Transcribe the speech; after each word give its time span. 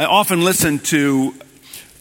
I 0.00 0.06
often 0.06 0.42
listen 0.42 0.78
to 0.78 1.34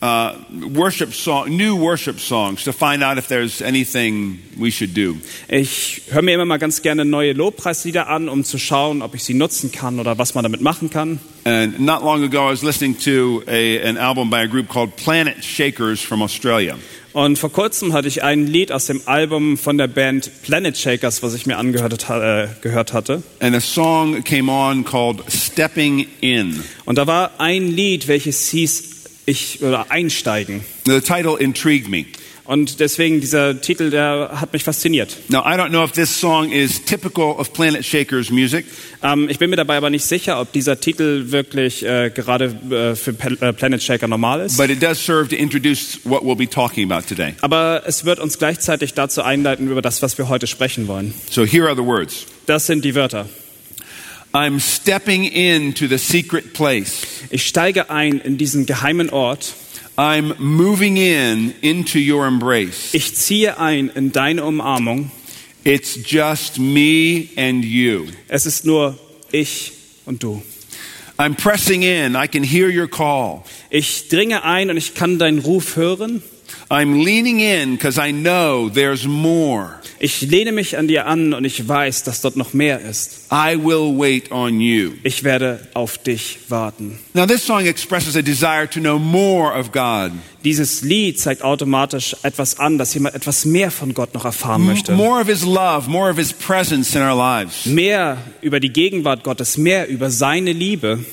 uh, 0.02 0.34
worship 0.74 1.14
song, 1.14 1.56
new 1.56 1.76
worship 1.76 2.20
songs 2.20 2.64
to 2.64 2.72
find 2.72 3.04
out 3.04 3.18
if 3.18 3.28
there's 3.28 3.62
anything 3.62 4.40
we 4.58 4.72
should 4.72 4.94
do. 4.94 5.18
Ich 5.48 6.02
höre 6.10 6.22
mir 6.22 6.36
immer 6.36 6.46
mal 6.46 6.58
ganz 6.58 6.82
gerne 6.82 7.06
neue 7.06 7.34
Lobpreislieder 7.34 8.08
an, 8.08 8.30
um 8.30 8.44
zu 8.44 8.58
schauen, 8.58 9.02
ob 9.02 9.16
ich 9.16 9.24
sie 9.24 9.34
nutzen 9.34 9.72
kann 9.72 10.00
oder 10.00 10.18
was 10.18 10.36
man 10.36 10.44
damit 10.44 10.62
machen 10.62 10.90
kann. 10.90 11.20
And 11.46 11.80
not 11.80 12.04
long 12.04 12.24
ago, 12.24 12.48
I 12.48 12.52
was 12.52 12.64
listening 12.64 12.98
to 13.00 13.44
a, 13.48 13.80
an 13.88 13.98
album 13.98 14.30
by 14.30 14.42
a 14.42 14.48
group 14.48 14.70
called 14.70 14.96
Planet 14.96 15.44
Shakers 15.44 16.02
from 16.02 16.22
Australia. 16.22 16.76
Und 17.12 17.40
vor 17.40 17.52
kurzem 17.52 17.94
hatte 17.94 18.08
ich 18.08 18.24
ein 18.24 18.46
Lied 18.46 18.72
aus 18.72 18.86
dem 18.86 19.02
Album 19.06 19.58
von 19.58 19.80
der 19.80 19.88
Band 19.88 20.30
Planet 20.44 20.78
Shakers, 20.78 21.24
was 21.24 21.34
ich 21.34 21.48
mir 21.48 21.58
angehört 21.58 22.08
äh, 22.10 22.48
gehört 22.62 22.94
hatte. 22.94 23.24
And 23.40 23.56
a 23.56 23.60
song 23.60 24.24
came 24.24 24.52
on 24.52 24.86
called 24.86 25.24
Stepping 25.28 26.06
In. 26.22 26.64
Und 26.86 27.00
da 27.00 27.08
war 27.08 27.32
ein 27.40 27.68
Lied, 27.68 28.08
welches 28.08 28.50
hieß 28.50 28.99
ich 29.30 29.62
oder 29.62 29.92
einsteigen. 29.92 30.62
The 30.86 31.02
title 31.02 31.38
intrigued 31.40 31.90
me. 31.90 32.06
Und 32.46 32.80
deswegen 32.80 33.22
dieser 33.22 33.62
Titel, 33.62 33.92
der 33.92 34.32
hat 34.42 34.54
mich 34.54 34.64
fasziniert. 34.64 35.16
Now, 35.30 35.42
I 35.42 35.54
don't 35.56 35.70
know 35.70 35.84
if 35.84 35.92
this 35.92 36.10
song 36.20 36.52
is 36.52 36.84
typical 36.84 37.26
of 37.38 37.54
Planet 37.54 37.86
Shakers 37.86 38.32
music, 38.32 38.66
Ähm, 39.04 39.30
ich 39.30 39.38
bin 39.38 39.52
mir 39.52 39.56
dabei 39.56 39.78
aber 39.78 39.92
nicht 39.92 40.04
sicher, 40.04 40.42
ob 40.42 40.52
dieser 40.52 40.80
Titel 40.80 41.26
wirklich 41.32 41.86
äh, 41.86 42.10
gerade 42.10 42.46
äh, 42.72 42.96
für 42.96 43.12
äh, 43.12 43.54
Planet 43.54 43.84
Shaker 43.84 44.08
normal 44.08 44.42
ist. 44.42 44.58
but 44.58 44.72
it 44.72 44.82
does 44.82 44.98
serve 45.06 45.30
to 45.30 45.36
introduce 45.36 46.00
what 46.06 46.24
we'll 46.24 46.36
be 46.36 46.50
talking 46.50 46.92
about 46.92 47.08
today. 47.08 47.36
Aber 47.42 47.84
es 47.86 48.04
wird 48.04 48.18
uns 48.20 48.40
gleichzeitig 48.40 48.96
dazu 48.96 49.22
einleiten 49.22 49.70
über 49.70 49.84
das, 49.84 50.02
was 50.02 50.18
wir 50.18 50.28
heute 50.28 50.48
sprechen 50.48 50.88
wollen. 50.88 51.14
So 51.30 51.46
here 51.46 51.68
are 51.68 51.76
the 51.76 51.86
words. 51.86 52.26
Das 52.48 52.66
sind 52.66 52.84
die 52.84 52.96
Wörter. 52.96 53.30
I'm 54.34 54.60
stepping 54.60 55.26
into 55.26 55.88
the 55.88 55.98
secret 55.98 56.54
place. 56.54 57.04
Ich 57.32 57.48
steige 57.48 57.90
ein 57.90 58.20
in 58.20 58.38
diesen 58.38 58.68
geheimen 58.68 59.10
Ort. 59.10 59.56
I'm 59.98 60.36
moving 60.38 60.98
in 60.98 61.56
into 61.62 61.98
your 61.98 62.28
embrace. 62.28 62.94
Ich 62.94 63.16
ziehe 63.16 63.60
ein 63.60 63.90
in 63.90 64.12
deine 64.12 64.46
Umarmung. 64.46 65.12
It's 65.64 65.98
just 66.06 66.60
me 66.60 67.30
and 67.36 67.66
you. 67.66 68.08
Es 68.28 68.46
ist 68.46 68.66
nur 68.66 68.98
ich 69.32 69.74
und 70.06 70.22
du. 70.22 70.44
I'm 71.18 71.36
pressing 71.36 71.82
in. 71.82 72.16
I 72.16 72.28
can 72.28 72.44
hear 72.44 72.70
your 72.70 72.88
call. 72.88 73.44
Ich 73.72 74.10
dringe 74.10 74.44
ein 74.44 74.70
und 74.70 74.78
ich 74.78 74.94
kann 74.94 75.18
deinen 75.18 75.40
Ruf 75.40 75.76
hören. 75.76 76.22
I'm 76.70 77.04
leaning 77.04 77.40
in 77.40 77.72
because 77.76 77.98
I 77.98 78.12
know 78.12 78.70
there's 78.70 79.06
more. 79.06 79.79
Ich 80.02 80.22
lehne 80.22 80.54
mich 80.54 80.78
an 80.78 80.88
dir 80.88 81.08
an 81.08 81.34
und 81.34 81.44
ich 81.44 81.68
weiß, 81.68 82.04
dass 82.04 82.22
dort 82.22 82.38
noch 82.38 82.54
mehr 82.54 82.80
ist. 82.80 83.28
I 83.34 83.58
will 83.58 84.00
wait 84.00 84.32
on 84.32 84.62
you. 84.62 84.92
Ich 85.04 85.26
werde 85.26 85.68
auf 85.74 85.98
dich 85.98 86.40
warten. 86.48 86.98
Now, 87.14 87.26
this 87.26 87.46
song 87.46 87.66
expresses 87.66 88.16
a 88.16 88.22
desire 88.22 88.66
to 88.70 88.80
know 88.80 88.98
more 88.98 89.54
of 89.54 89.74
God, 89.74 90.12
Dieses 90.46 90.84
Lied 90.84 91.20
zeigt 91.20 91.42
automatisch 91.42 92.16
etwas 92.24 92.60
an, 92.60 92.78
dass 92.78 92.94
jemand 92.94 93.14
etwas 93.14 93.44
mehr 93.44 93.72
von 93.72 93.94
Gott 93.94 94.14
noch 94.14 94.24
erfahren 94.24 94.66
möchte. 94.66 94.94
more 94.94 95.20
of 95.20 95.28
His 95.28 95.44
love, 95.44 95.90
more 95.90 96.10
of 96.10 96.18
His 96.18 96.32
presence 96.32 96.96
in 96.96 97.02
our 97.02 97.16
lives. 97.16 97.66
Mehr 97.66 98.18
über 98.42 98.62
die 98.62 98.70
Gegenwart 98.72 99.26
Gottes, 99.26 99.58
mehr 99.58 99.90
über 99.90 100.10
seine 100.10 100.54
Liebe. 100.54 101.04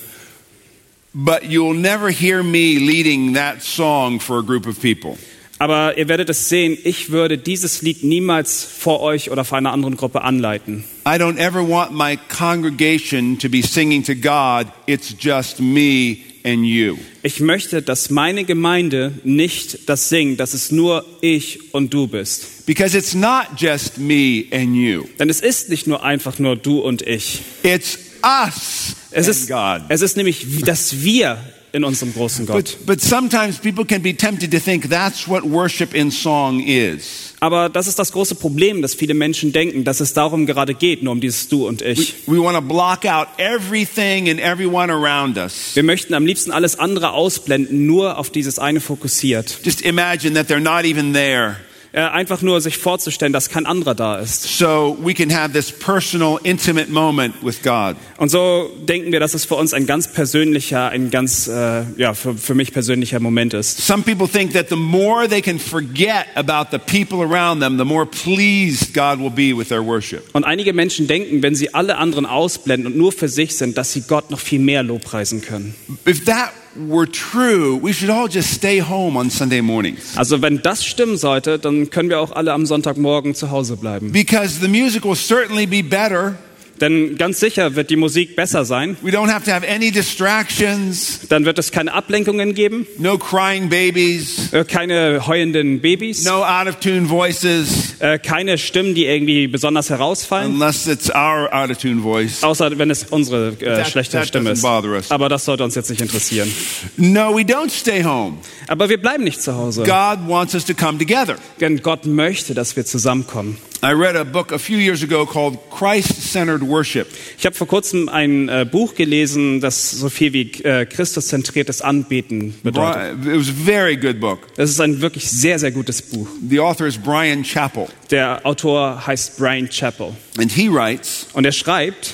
But 1.12 1.42
you'll 1.44 1.74
never 1.74 2.10
hear 2.10 2.44
me 2.44 2.78
leading 2.78 3.34
that 3.34 3.62
song 3.62 4.20
for 4.20 4.38
a 4.38 4.42
group 4.42 4.66
of 4.66 4.80
people. 4.80 5.16
Aber 5.58 5.96
ihr 5.96 6.06
werdet 6.08 6.28
es 6.28 6.48
sehen, 6.50 6.76
ich 6.84 7.10
würde 7.10 7.38
dieses 7.38 7.80
Lied 7.80 8.04
niemals 8.04 8.62
vor 8.64 9.00
euch 9.00 9.30
oder 9.30 9.44
vor 9.44 9.56
einer 9.56 9.72
anderen 9.72 9.96
Gruppe 9.96 10.22
anleiten. 10.22 10.84
I 11.06 11.12
don't 11.12 11.38
ever 11.38 11.66
want 11.66 11.92
my 11.92 12.18
congregation 12.28 13.38
to 13.38 13.48
be 13.48 13.62
singing 13.62 14.02
to 14.04 14.14
God, 14.14 14.66
it's 14.86 15.14
just 15.18 15.60
me 15.60 16.18
and 16.44 16.64
you. 16.64 16.96
Ich 17.22 17.40
möchte, 17.40 17.80
dass 17.80 18.10
meine 18.10 18.44
Gemeinde 18.44 19.12
nicht 19.24 19.88
das 19.88 20.08
singt, 20.10 20.40
dass 20.40 20.52
es 20.52 20.70
nur 20.70 21.04
ich 21.22 21.72
und 21.74 21.92
du 21.94 22.06
bist. 22.06 22.66
Because 22.66 22.96
it's 22.96 23.14
not 23.14 23.46
just 23.56 23.96
me 23.98 24.44
and 24.52 24.74
you, 24.76 25.04
Denn 25.18 25.30
es 25.30 25.40
ist 25.40 25.70
nicht 25.70 25.86
nur 25.86 26.04
einfach 26.04 26.38
nur 26.38 26.56
du 26.56 26.80
und 26.80 27.00
ich. 27.02 27.40
it's 27.62 27.98
us 28.22 28.94
Es 29.10 29.26
and 29.26 29.36
ist, 29.36 29.48
God. 29.48 29.82
es 29.88 30.02
ist 30.02 30.16
nämlich 30.16 30.44
das 30.64 31.02
Wir 31.02 31.38
in 31.76 31.84
unserem 31.84 32.12
großen 32.14 32.46
Gott. 32.46 32.56
But, 32.56 32.86
but 32.86 33.00
sometimes 33.00 33.58
people 33.58 33.84
can 33.84 34.02
be 34.02 34.14
tempted 34.16 34.50
to 34.50 34.58
think 34.58 34.88
that's 34.88 35.28
what 35.28 35.44
worship 35.44 35.94
in 35.94 36.10
song 36.10 36.60
is. 36.60 37.34
Aber 37.38 37.68
das 37.68 37.86
ist 37.86 37.98
das 37.98 38.12
große 38.12 38.34
Problem, 38.34 38.80
dass 38.80 38.94
viele 38.94 39.12
Menschen 39.12 39.52
denken, 39.52 39.84
dass 39.84 40.00
es 40.00 40.14
darum 40.14 40.46
gerade 40.46 40.74
geht, 40.74 41.02
nur 41.02 41.12
um 41.12 41.20
dieses 41.20 41.48
Du 41.48 41.68
und 41.68 41.82
We, 41.82 41.90
ich. 41.90 42.14
we 42.26 42.38
want 42.42 42.56
to 42.56 42.62
block 42.62 43.04
out 43.04 43.28
everything 43.36 44.28
and 44.30 44.40
everyone 44.40 44.90
around 44.90 45.36
us. 45.36 45.72
Wir 45.74 45.82
möchten 45.82 46.14
am 46.14 46.24
liebsten 46.24 46.50
alles 46.50 46.78
andere 46.78 47.12
ausblenden, 47.12 47.86
nur 47.86 48.18
auf 48.18 48.30
dieses 48.30 48.58
eine 48.58 48.80
fokussiert. 48.80 49.60
Just 49.62 49.82
imagine 49.82 50.34
that 50.34 50.48
they're 50.48 50.58
not 50.60 50.84
even 50.84 51.12
there. 51.12 51.56
Äh, 51.96 52.00
einfach 52.00 52.42
nur 52.42 52.60
sich 52.60 52.76
vorzustellen, 52.76 53.32
dass 53.32 53.48
kein 53.48 53.64
anderer 53.64 53.94
da 53.94 54.18
ist. 54.18 54.58
So 54.58 54.98
we 55.00 55.14
can 55.14 55.34
have 55.34 55.54
this 55.54 55.72
personal, 55.72 56.38
intimate 56.42 56.90
moment 56.90 57.34
with 57.42 57.62
God. 57.62 57.96
Und 58.18 58.28
so 58.28 58.70
denken 58.86 59.12
wir, 59.12 59.20
dass 59.20 59.32
es 59.32 59.46
für 59.46 59.54
uns 59.54 59.72
ein 59.72 59.86
ganz 59.86 60.12
persönlicher, 60.12 60.90
ein 60.90 61.10
ganz, 61.10 61.48
äh, 61.48 61.84
ja, 61.96 62.12
für, 62.12 62.34
für 62.34 62.54
mich 62.54 62.74
persönlicher 62.74 63.18
Moment 63.18 63.54
ist. 63.54 63.78
Some 63.78 64.02
people 64.02 64.28
think 64.28 64.52
that 64.52 64.68
the 64.68 64.76
more 64.76 65.26
they 65.26 65.40
can 65.40 65.58
forget 65.58 66.26
about 66.34 66.66
the 66.70 66.78
people 66.78 67.22
around 67.22 67.62
them, 67.62 67.78
the 67.78 67.84
more 67.86 68.04
pleased 68.04 68.92
God 68.92 69.18
will 69.18 69.30
be 69.30 69.56
with 69.56 69.68
their 69.68 69.82
worship. 69.82 70.22
Und 70.34 70.44
einige 70.44 70.74
Menschen 70.74 71.06
denken, 71.06 71.42
wenn 71.42 71.54
sie 71.54 71.72
alle 71.72 71.96
anderen 71.96 72.26
ausblenden 72.26 72.92
und 72.92 72.98
nur 72.98 73.10
für 73.10 73.30
sich 73.30 73.56
sind, 73.56 73.78
dass 73.78 73.94
sie 73.94 74.02
Gott 74.02 74.30
noch 74.30 74.40
viel 74.40 74.60
mehr 74.60 74.82
lobpreisen 74.82 75.40
können. 75.40 75.74
If 76.06 76.26
that 76.26 76.52
were 76.88 77.06
true, 77.06 77.78
we 77.82 77.92
should 77.92 78.10
all 78.10 78.28
just 78.28 78.52
stay 78.52 78.80
home 78.80 79.16
on 79.16 79.30
Sunday 79.30 79.60
mornings. 79.60 80.16
Also 80.16 80.42
wenn 80.42 80.62
das 80.62 80.84
stimmen 80.84 81.16
sollte, 81.16 81.58
dann 81.58 81.90
können 81.90 82.08
wir 82.08 82.20
auch 82.20 82.32
alle 82.32 82.52
am 82.52 82.66
Sonntagmorgen 82.66 83.34
zu 83.34 83.50
Hause 83.50 83.76
bleiben. 83.76 84.12
Because 84.12 84.60
the 84.60 84.68
music 84.68 85.04
will 85.04 85.16
certainly 85.16 85.66
be 85.66 85.82
better. 85.82 86.36
Denn 86.80 87.16
ganz 87.16 87.40
sicher 87.40 87.74
wird 87.74 87.90
die 87.90 87.96
Musik 87.96 88.36
besser 88.36 88.64
sein. 88.64 88.96
We 89.02 89.10
don't 89.10 89.30
have 89.32 89.44
to 89.44 89.50
have 89.52 89.66
any 89.66 89.90
distractions, 89.90 91.20
Dann 91.28 91.44
wird 91.44 91.58
es 91.58 91.72
keine 91.72 91.92
Ablenkungen 91.94 92.54
geben, 92.54 92.86
no 92.98 93.18
crying 93.18 93.68
babies, 93.68 94.52
äh, 94.52 94.64
keine 94.64 95.26
heulenden 95.26 95.80
Babys, 95.80 96.24
no 96.24 96.44
out 96.44 96.68
of 96.68 96.76
tune 96.80 97.08
voices, 97.08 97.94
äh, 98.00 98.18
keine 98.18 98.58
Stimmen, 98.58 98.94
die 98.94 99.06
irgendwie 99.06 99.46
besonders 99.46 99.90
herausfallen. 99.90 100.52
unless 100.54 100.86
it's 100.86 101.08
our 101.10 101.48
out 101.52 101.70
of 101.70 101.78
tune 101.78 102.02
voice. 102.02 102.42
Außer 102.42 102.78
wenn 102.78 102.90
es 102.90 103.04
unsere 103.04 103.48
äh, 103.60 103.76
That- 103.76 103.88
schlechte 103.88 104.18
that 104.18 104.28
Stimme 104.28 104.50
ist. 104.50 104.64
Aber 105.10 105.28
das 105.28 105.44
sollte 105.44 105.64
uns 105.64 105.74
jetzt 105.74 105.90
nicht 105.90 106.00
interessieren. 106.02 106.52
No, 106.96 107.34
we 107.36 107.42
don't 107.42 107.70
stay 107.70 108.04
home. 108.04 108.38
Aber 108.68 108.88
wir 108.88 109.00
bleiben 109.00 109.24
nicht 109.24 109.40
zu 109.40 109.54
Hause. 109.54 109.82
God 109.82 110.28
wants 110.28 110.54
us 110.54 110.64
to 110.64 110.74
come 110.74 110.98
together. 110.98 111.36
Denn 111.60 111.80
Gott 111.82 112.06
möchte, 112.06 112.54
dass 112.54 112.76
wir 112.76 112.84
zusammenkommen. 112.84 113.56
I 113.86 113.92
read 113.92 114.16
a 114.16 114.24
book 114.24 114.50
a 114.50 114.58
few 114.58 114.78
years 114.78 115.04
ago 115.04 115.24
called 115.24 115.58
Christ 115.70 116.32
Centered 116.32 116.60
Worship. 116.60 117.06
Ich 117.38 117.46
habe 117.46 117.54
vor 117.54 117.68
kurzem 117.68 118.08
ein 118.08 118.48
äh, 118.48 118.66
Buch 118.68 118.96
gelesen, 118.96 119.60
das 119.60 119.92
so 119.92 120.08
viel 120.08 120.32
wie 120.32 120.50
äh, 120.64 120.86
Christuszentriertes 120.86 121.82
Anbeten 121.82 122.52
bedeutet. 122.64 123.24
It 123.24 123.38
was 123.38 123.48
a 123.48 123.52
very 123.52 123.96
good 123.96 124.18
book. 124.18 124.40
Das 124.56 124.70
ist 124.70 124.80
ein 124.80 125.00
wirklich 125.02 125.30
sehr, 125.30 125.60
sehr 125.60 125.70
gutes 125.70 126.02
Buch. 126.02 126.26
The 126.48 126.58
author 126.58 126.88
is 126.88 126.98
Brian 126.98 127.44
Chappell, 127.44 127.86
Der 128.10 128.44
Autor 128.44 129.06
heißt 129.06 129.38
Brian 129.38 129.70
Chappell. 129.70 130.16
and 130.36 130.50
he 130.50 130.68
writes 130.68 131.28
Und 131.34 131.44
er 131.44 131.52
schreibt, 131.52 132.12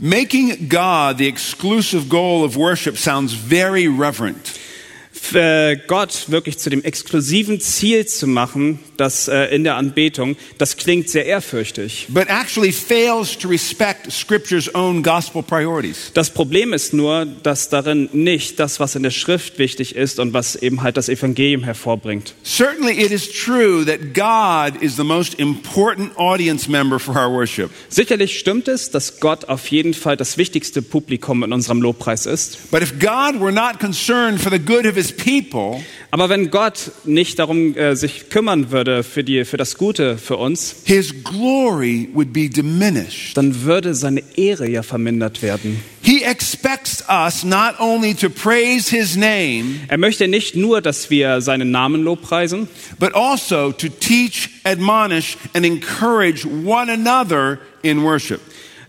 Making 0.00 0.68
God 0.68 1.18
the 1.18 1.28
exclusive 1.28 2.08
goal 2.08 2.44
of 2.44 2.56
worship 2.56 2.98
sounds 2.98 3.32
very 3.32 3.86
reverent. 3.86 4.54
äh, 5.34 5.76
Gott 5.86 6.30
wirklich 6.30 6.58
zu 6.58 6.70
dem 6.70 6.82
exklusiven 6.84 7.60
Ziel 7.60 8.06
zu 8.06 8.26
machen, 8.26 8.78
das 8.96 9.28
äh, 9.28 9.54
in 9.54 9.64
der 9.64 9.76
Anbetung, 9.76 10.36
das 10.58 10.76
klingt 10.76 11.08
sehr 11.08 11.26
ehrfürchtig. 11.26 12.06
but 12.08 12.28
actually 12.28 12.72
fails 12.72 13.36
to 13.36 13.48
respect 13.48 14.10
Scripture's 14.12 14.72
own 14.74 15.02
gospel 15.02 15.42
priorities. 15.42 16.10
Das 16.14 16.30
Problem 16.30 16.72
ist 16.72 16.92
nur, 16.92 17.26
dass 17.42 17.68
darin 17.68 18.08
nicht 18.12 18.58
das, 18.58 18.80
was 18.80 18.94
in 18.94 19.02
der 19.02 19.10
Schrift 19.10 19.58
wichtig 19.58 19.94
ist 19.96 20.18
und 20.18 20.32
was 20.32 20.56
eben 20.56 20.82
halt 20.82 20.96
das 20.96 21.08
Evangelium 21.08 21.62
hervorbringt. 21.64 22.34
Certainly, 22.44 23.00
it 23.02 23.10
is 23.10 23.28
true 23.30 23.84
that 23.84 24.14
God 24.14 24.82
is 24.82 24.96
the 24.96 25.04
most 25.04 25.34
important 25.34 26.16
audience 26.16 26.70
member 26.70 26.98
for 26.98 27.14
our 27.16 27.30
worship. 27.30 27.70
Sicherlich 27.88 28.38
stimmt 28.38 28.68
es, 28.68 28.90
dass 28.90 29.20
Gott 29.20 29.48
auf 29.48 29.68
jeden 29.68 29.94
Fall 29.94 30.16
das 30.16 30.38
wichtigste 30.38 30.82
Publikum 30.82 31.42
in 31.42 31.52
unserem 31.52 31.82
Lobpreis 31.82 32.26
ist. 32.26 32.70
But 32.70 32.82
if 32.82 32.98
God 32.98 33.40
were 33.40 33.52
not 33.52 33.78
concerned 33.80 34.40
for 34.40 34.50
the 34.50 34.58
good 34.58 34.86
of 34.86 34.94
his 34.94 35.12
people, 35.12 35.82
Aber 36.16 36.30
wenn 36.30 36.50
Gott 36.50 36.92
nicht 37.04 37.38
darum 37.38 37.76
äh, 37.76 37.94
sich 37.94 38.30
kümmern 38.30 38.70
würde 38.70 39.02
für, 39.02 39.22
die, 39.22 39.44
für 39.44 39.58
das 39.58 39.76
Gute 39.76 40.16
für 40.16 40.38
uns, 40.38 40.76
his 40.84 41.12
glory 41.22 42.08
would 42.14 42.32
be 42.32 42.48
diminished. 42.48 43.36
dann 43.36 43.64
würde 43.64 43.94
seine 43.94 44.22
Ehre 44.34 44.66
ja 44.66 44.82
vermindert 44.82 45.42
werden. 45.42 45.78
He 46.00 46.22
expects 46.24 47.04
us 47.06 47.44
not 47.44 47.78
only 47.78 48.14
to 48.14 48.30
praise 48.30 48.88
his 48.88 49.14
name, 49.14 49.80
Er 49.88 49.98
möchte 49.98 50.26
nicht 50.26 50.56
nur, 50.56 50.80
dass 50.80 51.10
wir 51.10 51.42
seinen 51.42 51.70
Namen 51.70 52.02
lobpreisen, 52.02 52.66
but 52.98 53.14
also 53.14 53.72
to 53.72 53.88
teach, 53.88 54.48
admonish, 54.64 55.36
and 55.52 55.66
encourage 55.66 56.46
one 56.46 56.90
another 56.90 57.58
in 57.82 58.02
worship. 58.02 58.40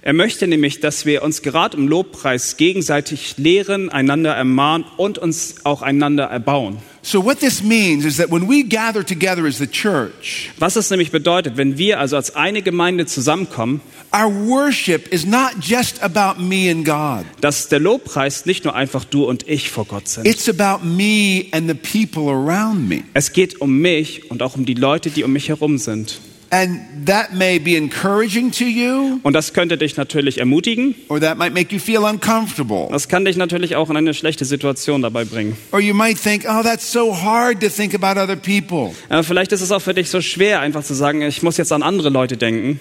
Er 0.07 0.13
möchte 0.13 0.47
nämlich, 0.47 0.79
dass 0.79 1.05
wir 1.05 1.21
uns 1.21 1.41
gerade 1.41 1.75
im 1.75 1.89
Lobpreis 1.89 2.55
gegenseitig 2.55 3.35
lehren, 3.35 3.89
einander 3.89 4.33
ermahnen 4.33 4.87
und 4.95 5.17
uns 5.17 5.55
auch 5.65 5.81
einander 5.81 6.23
erbauen. 6.23 6.77
So, 7.01 7.25
what 7.25 7.41
this 7.41 7.61
means 7.61 8.05
is 8.05 8.15
that 8.15 8.31
when 8.31 8.47
we 8.47 8.63
gather 8.63 9.05
together 9.05 9.43
as 9.43 9.57
the 9.57 9.67
church, 9.67 10.49
Was 10.59 10.77
es 10.77 10.89
nämlich 10.91 11.11
bedeutet, 11.11 11.57
wenn 11.57 11.77
wir 11.77 11.99
also 11.99 12.15
als 12.15 12.37
eine 12.37 12.61
Gemeinde 12.61 13.05
zusammenkommen, 13.05 13.81
our 14.15 14.33
worship 14.47 15.11
is 15.11 15.25
not 15.25 15.55
just 15.61 16.01
about 16.01 16.41
me 16.41 16.71
and 16.71 16.85
God, 16.85 17.25
dass 17.41 17.67
der 17.67 17.81
Lobpreis 17.81 18.45
nicht 18.45 18.63
nur 18.63 18.75
einfach 18.75 19.03
du 19.03 19.25
und 19.25 19.45
ich 19.49 19.69
vor 19.69 19.83
Gott 19.83 20.07
sind. 20.07 20.25
it's 20.25 20.47
about 20.47 20.85
me 20.85 21.47
and 21.51 21.67
the 21.69 21.73
people 21.73 22.31
around 22.31 22.87
me. 22.87 23.03
Es 23.13 23.33
geht 23.33 23.59
um 23.59 23.79
mich 23.79 24.31
und 24.31 24.41
auch 24.41 24.55
um 24.55 24.65
die 24.65 24.75
Leute, 24.75 25.09
die 25.09 25.25
um 25.25 25.33
mich 25.33 25.49
herum 25.49 25.77
sind. 25.77 26.21
And 26.49 26.79
that 27.07 27.33
may 27.33 27.59
be 27.59 27.75
encouraging 27.75 28.51
to 28.53 28.63
you, 28.63 29.19
Und 29.23 29.33
das 29.33 29.53
könnte 29.53 29.77
dich 29.77 29.97
natürlich 29.97 30.37
ermutigen. 30.37 30.95
or 31.09 31.19
that 31.19 31.37
might 31.37 31.53
make 31.53 31.73
you 31.73 31.79
feel 31.79 32.03
uncomfortable. 32.05 32.87
Das 32.89 33.09
kann 33.09 33.25
dich 33.25 33.35
natürlich 33.35 33.75
auch 33.75 33.89
in 33.89 33.97
eine 33.97 34.13
schlechte 34.13 34.45
Situation 34.45 35.01
dabei 35.01 35.25
bringen. 35.25 35.57
Or 35.71 35.79
you 35.81 35.93
might 35.93 36.17
think, 36.17 36.45
oh, 36.47 36.63
that's 36.63 36.89
so 36.89 37.13
hard 37.13 37.59
to 37.61 37.67
think 37.69 37.93
about 37.93 38.17
other 38.19 38.37
people. 38.37 38.93
Äh, 39.09 39.23
Vielleicht 39.23 39.51
ist 39.51 39.61
es 39.61 39.71
auch 39.71 39.81
für 39.81 39.93
dich 39.93 40.09
so 40.09 40.21
schwer, 40.21 40.61
einfach 40.61 40.83
zu 40.83 40.93
sagen, 40.93 41.21
ich 41.21 41.43
muss 41.43 41.57
jetzt 41.57 41.71
an 41.73 41.83
andere 41.83 42.09
Leute 42.09 42.37
denken. 42.37 42.79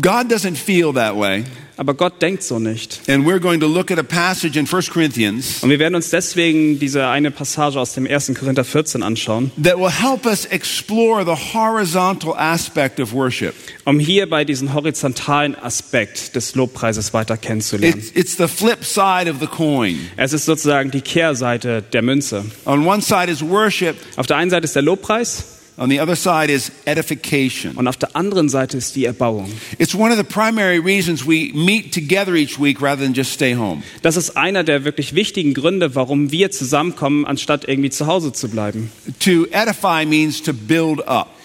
God 0.00 0.30
doesn't 0.32 0.56
feel 0.56 0.92
that 0.94 1.16
way. 1.16 1.44
Aber 1.78 1.94
Gott 1.94 2.20
denkt 2.20 2.42
so 2.42 2.58
nicht. 2.58 3.00
And 3.08 3.24
we're 3.24 3.38
going 3.38 3.60
to 3.60 3.66
look 3.66 3.90
at 3.92 3.98
a 3.98 4.02
passage 4.02 4.58
in 4.58 4.66
1 4.66 4.90
Corinthians 4.90 5.62
Und 5.62 5.70
wir 5.70 5.78
werden 5.78 5.94
uns 5.94 6.10
deswegen 6.10 6.78
diese 6.80 7.06
eine 7.06 7.30
Passage 7.30 7.78
aus 7.78 7.94
dem 7.94 8.04
1. 8.06 8.32
Korinther 8.38 8.64
14 8.64 9.02
anschauen, 9.04 9.52
that 9.62 9.78
will 9.78 9.88
help 9.90 10.26
us 10.26 10.44
explore 10.44 11.24
the 11.24 11.54
horizontal 11.54 12.34
aspect 12.36 12.98
of 12.98 13.12
worship. 13.12 13.54
um 13.84 14.00
hier 14.00 14.28
bei 14.28 14.44
diesem 14.44 14.74
horizontalen 14.74 15.54
Aspekt 15.54 16.34
des 16.34 16.54
Lobpreises 16.56 17.14
weiter 17.14 17.36
kennenzulernen. 17.36 17.98
It's, 18.00 18.10
it's 18.14 18.36
the 18.36 18.48
flip 18.48 18.84
side 18.84 19.30
of 19.30 19.36
the 19.40 19.46
coin. 19.46 19.98
Es 20.16 20.32
ist 20.32 20.46
sozusagen 20.46 20.90
die 20.90 21.00
Kehrseite 21.00 21.82
der 21.82 22.02
Münze. 22.02 22.44
On 22.64 22.84
one 22.86 23.00
side 23.02 23.30
is 23.30 23.40
worship, 23.40 23.96
Auf 24.16 24.26
der 24.26 24.36
einen 24.36 24.50
Seite 24.50 24.64
ist 24.64 24.74
der 24.74 24.82
Lobpreis 24.82 25.44
on 25.78 25.90
the 25.90 26.00
other 26.00 26.16
side 26.16 26.52
is 26.52 26.70
edification. 26.84 27.76
und 27.76 27.86
auf 27.88 27.96
der 27.96 28.14
anderen 28.16 28.48
Seite 28.48 28.76
ist 28.76 28.96
die 28.96 29.04
Erbauung. 29.04 29.50
It's 29.78 29.94
one 29.94 30.10
of 30.10 30.16
the 30.16 30.24
primary 30.24 30.78
reasons 30.78 31.26
we 31.26 31.50
meet 31.54 31.92
together 31.94 32.34
each 32.34 32.60
week 32.60 32.82
rather 32.82 33.04
than 33.04 33.14
just 33.14 33.32
stay 33.32 33.54
home. 33.54 33.82
Das 34.02 34.16
ist 34.16 34.36
einer 34.36 34.64
der 34.64 34.84
wirklich 34.84 35.14
wichtigen 35.14 35.54
Gründe, 35.54 35.94
warum 35.94 36.32
wir 36.32 36.50
zusammenkommen, 36.50 37.24
anstatt 37.24 37.68
irgendwie 37.68 37.90
zu 37.90 38.06
Hause 38.06 38.32
zu 38.32 38.48
bleiben. 38.48 38.90
To 39.20 39.46
edify 39.50 40.04
means 40.04 40.42
to 40.42 40.52
build 40.52 41.06
up. 41.06 41.37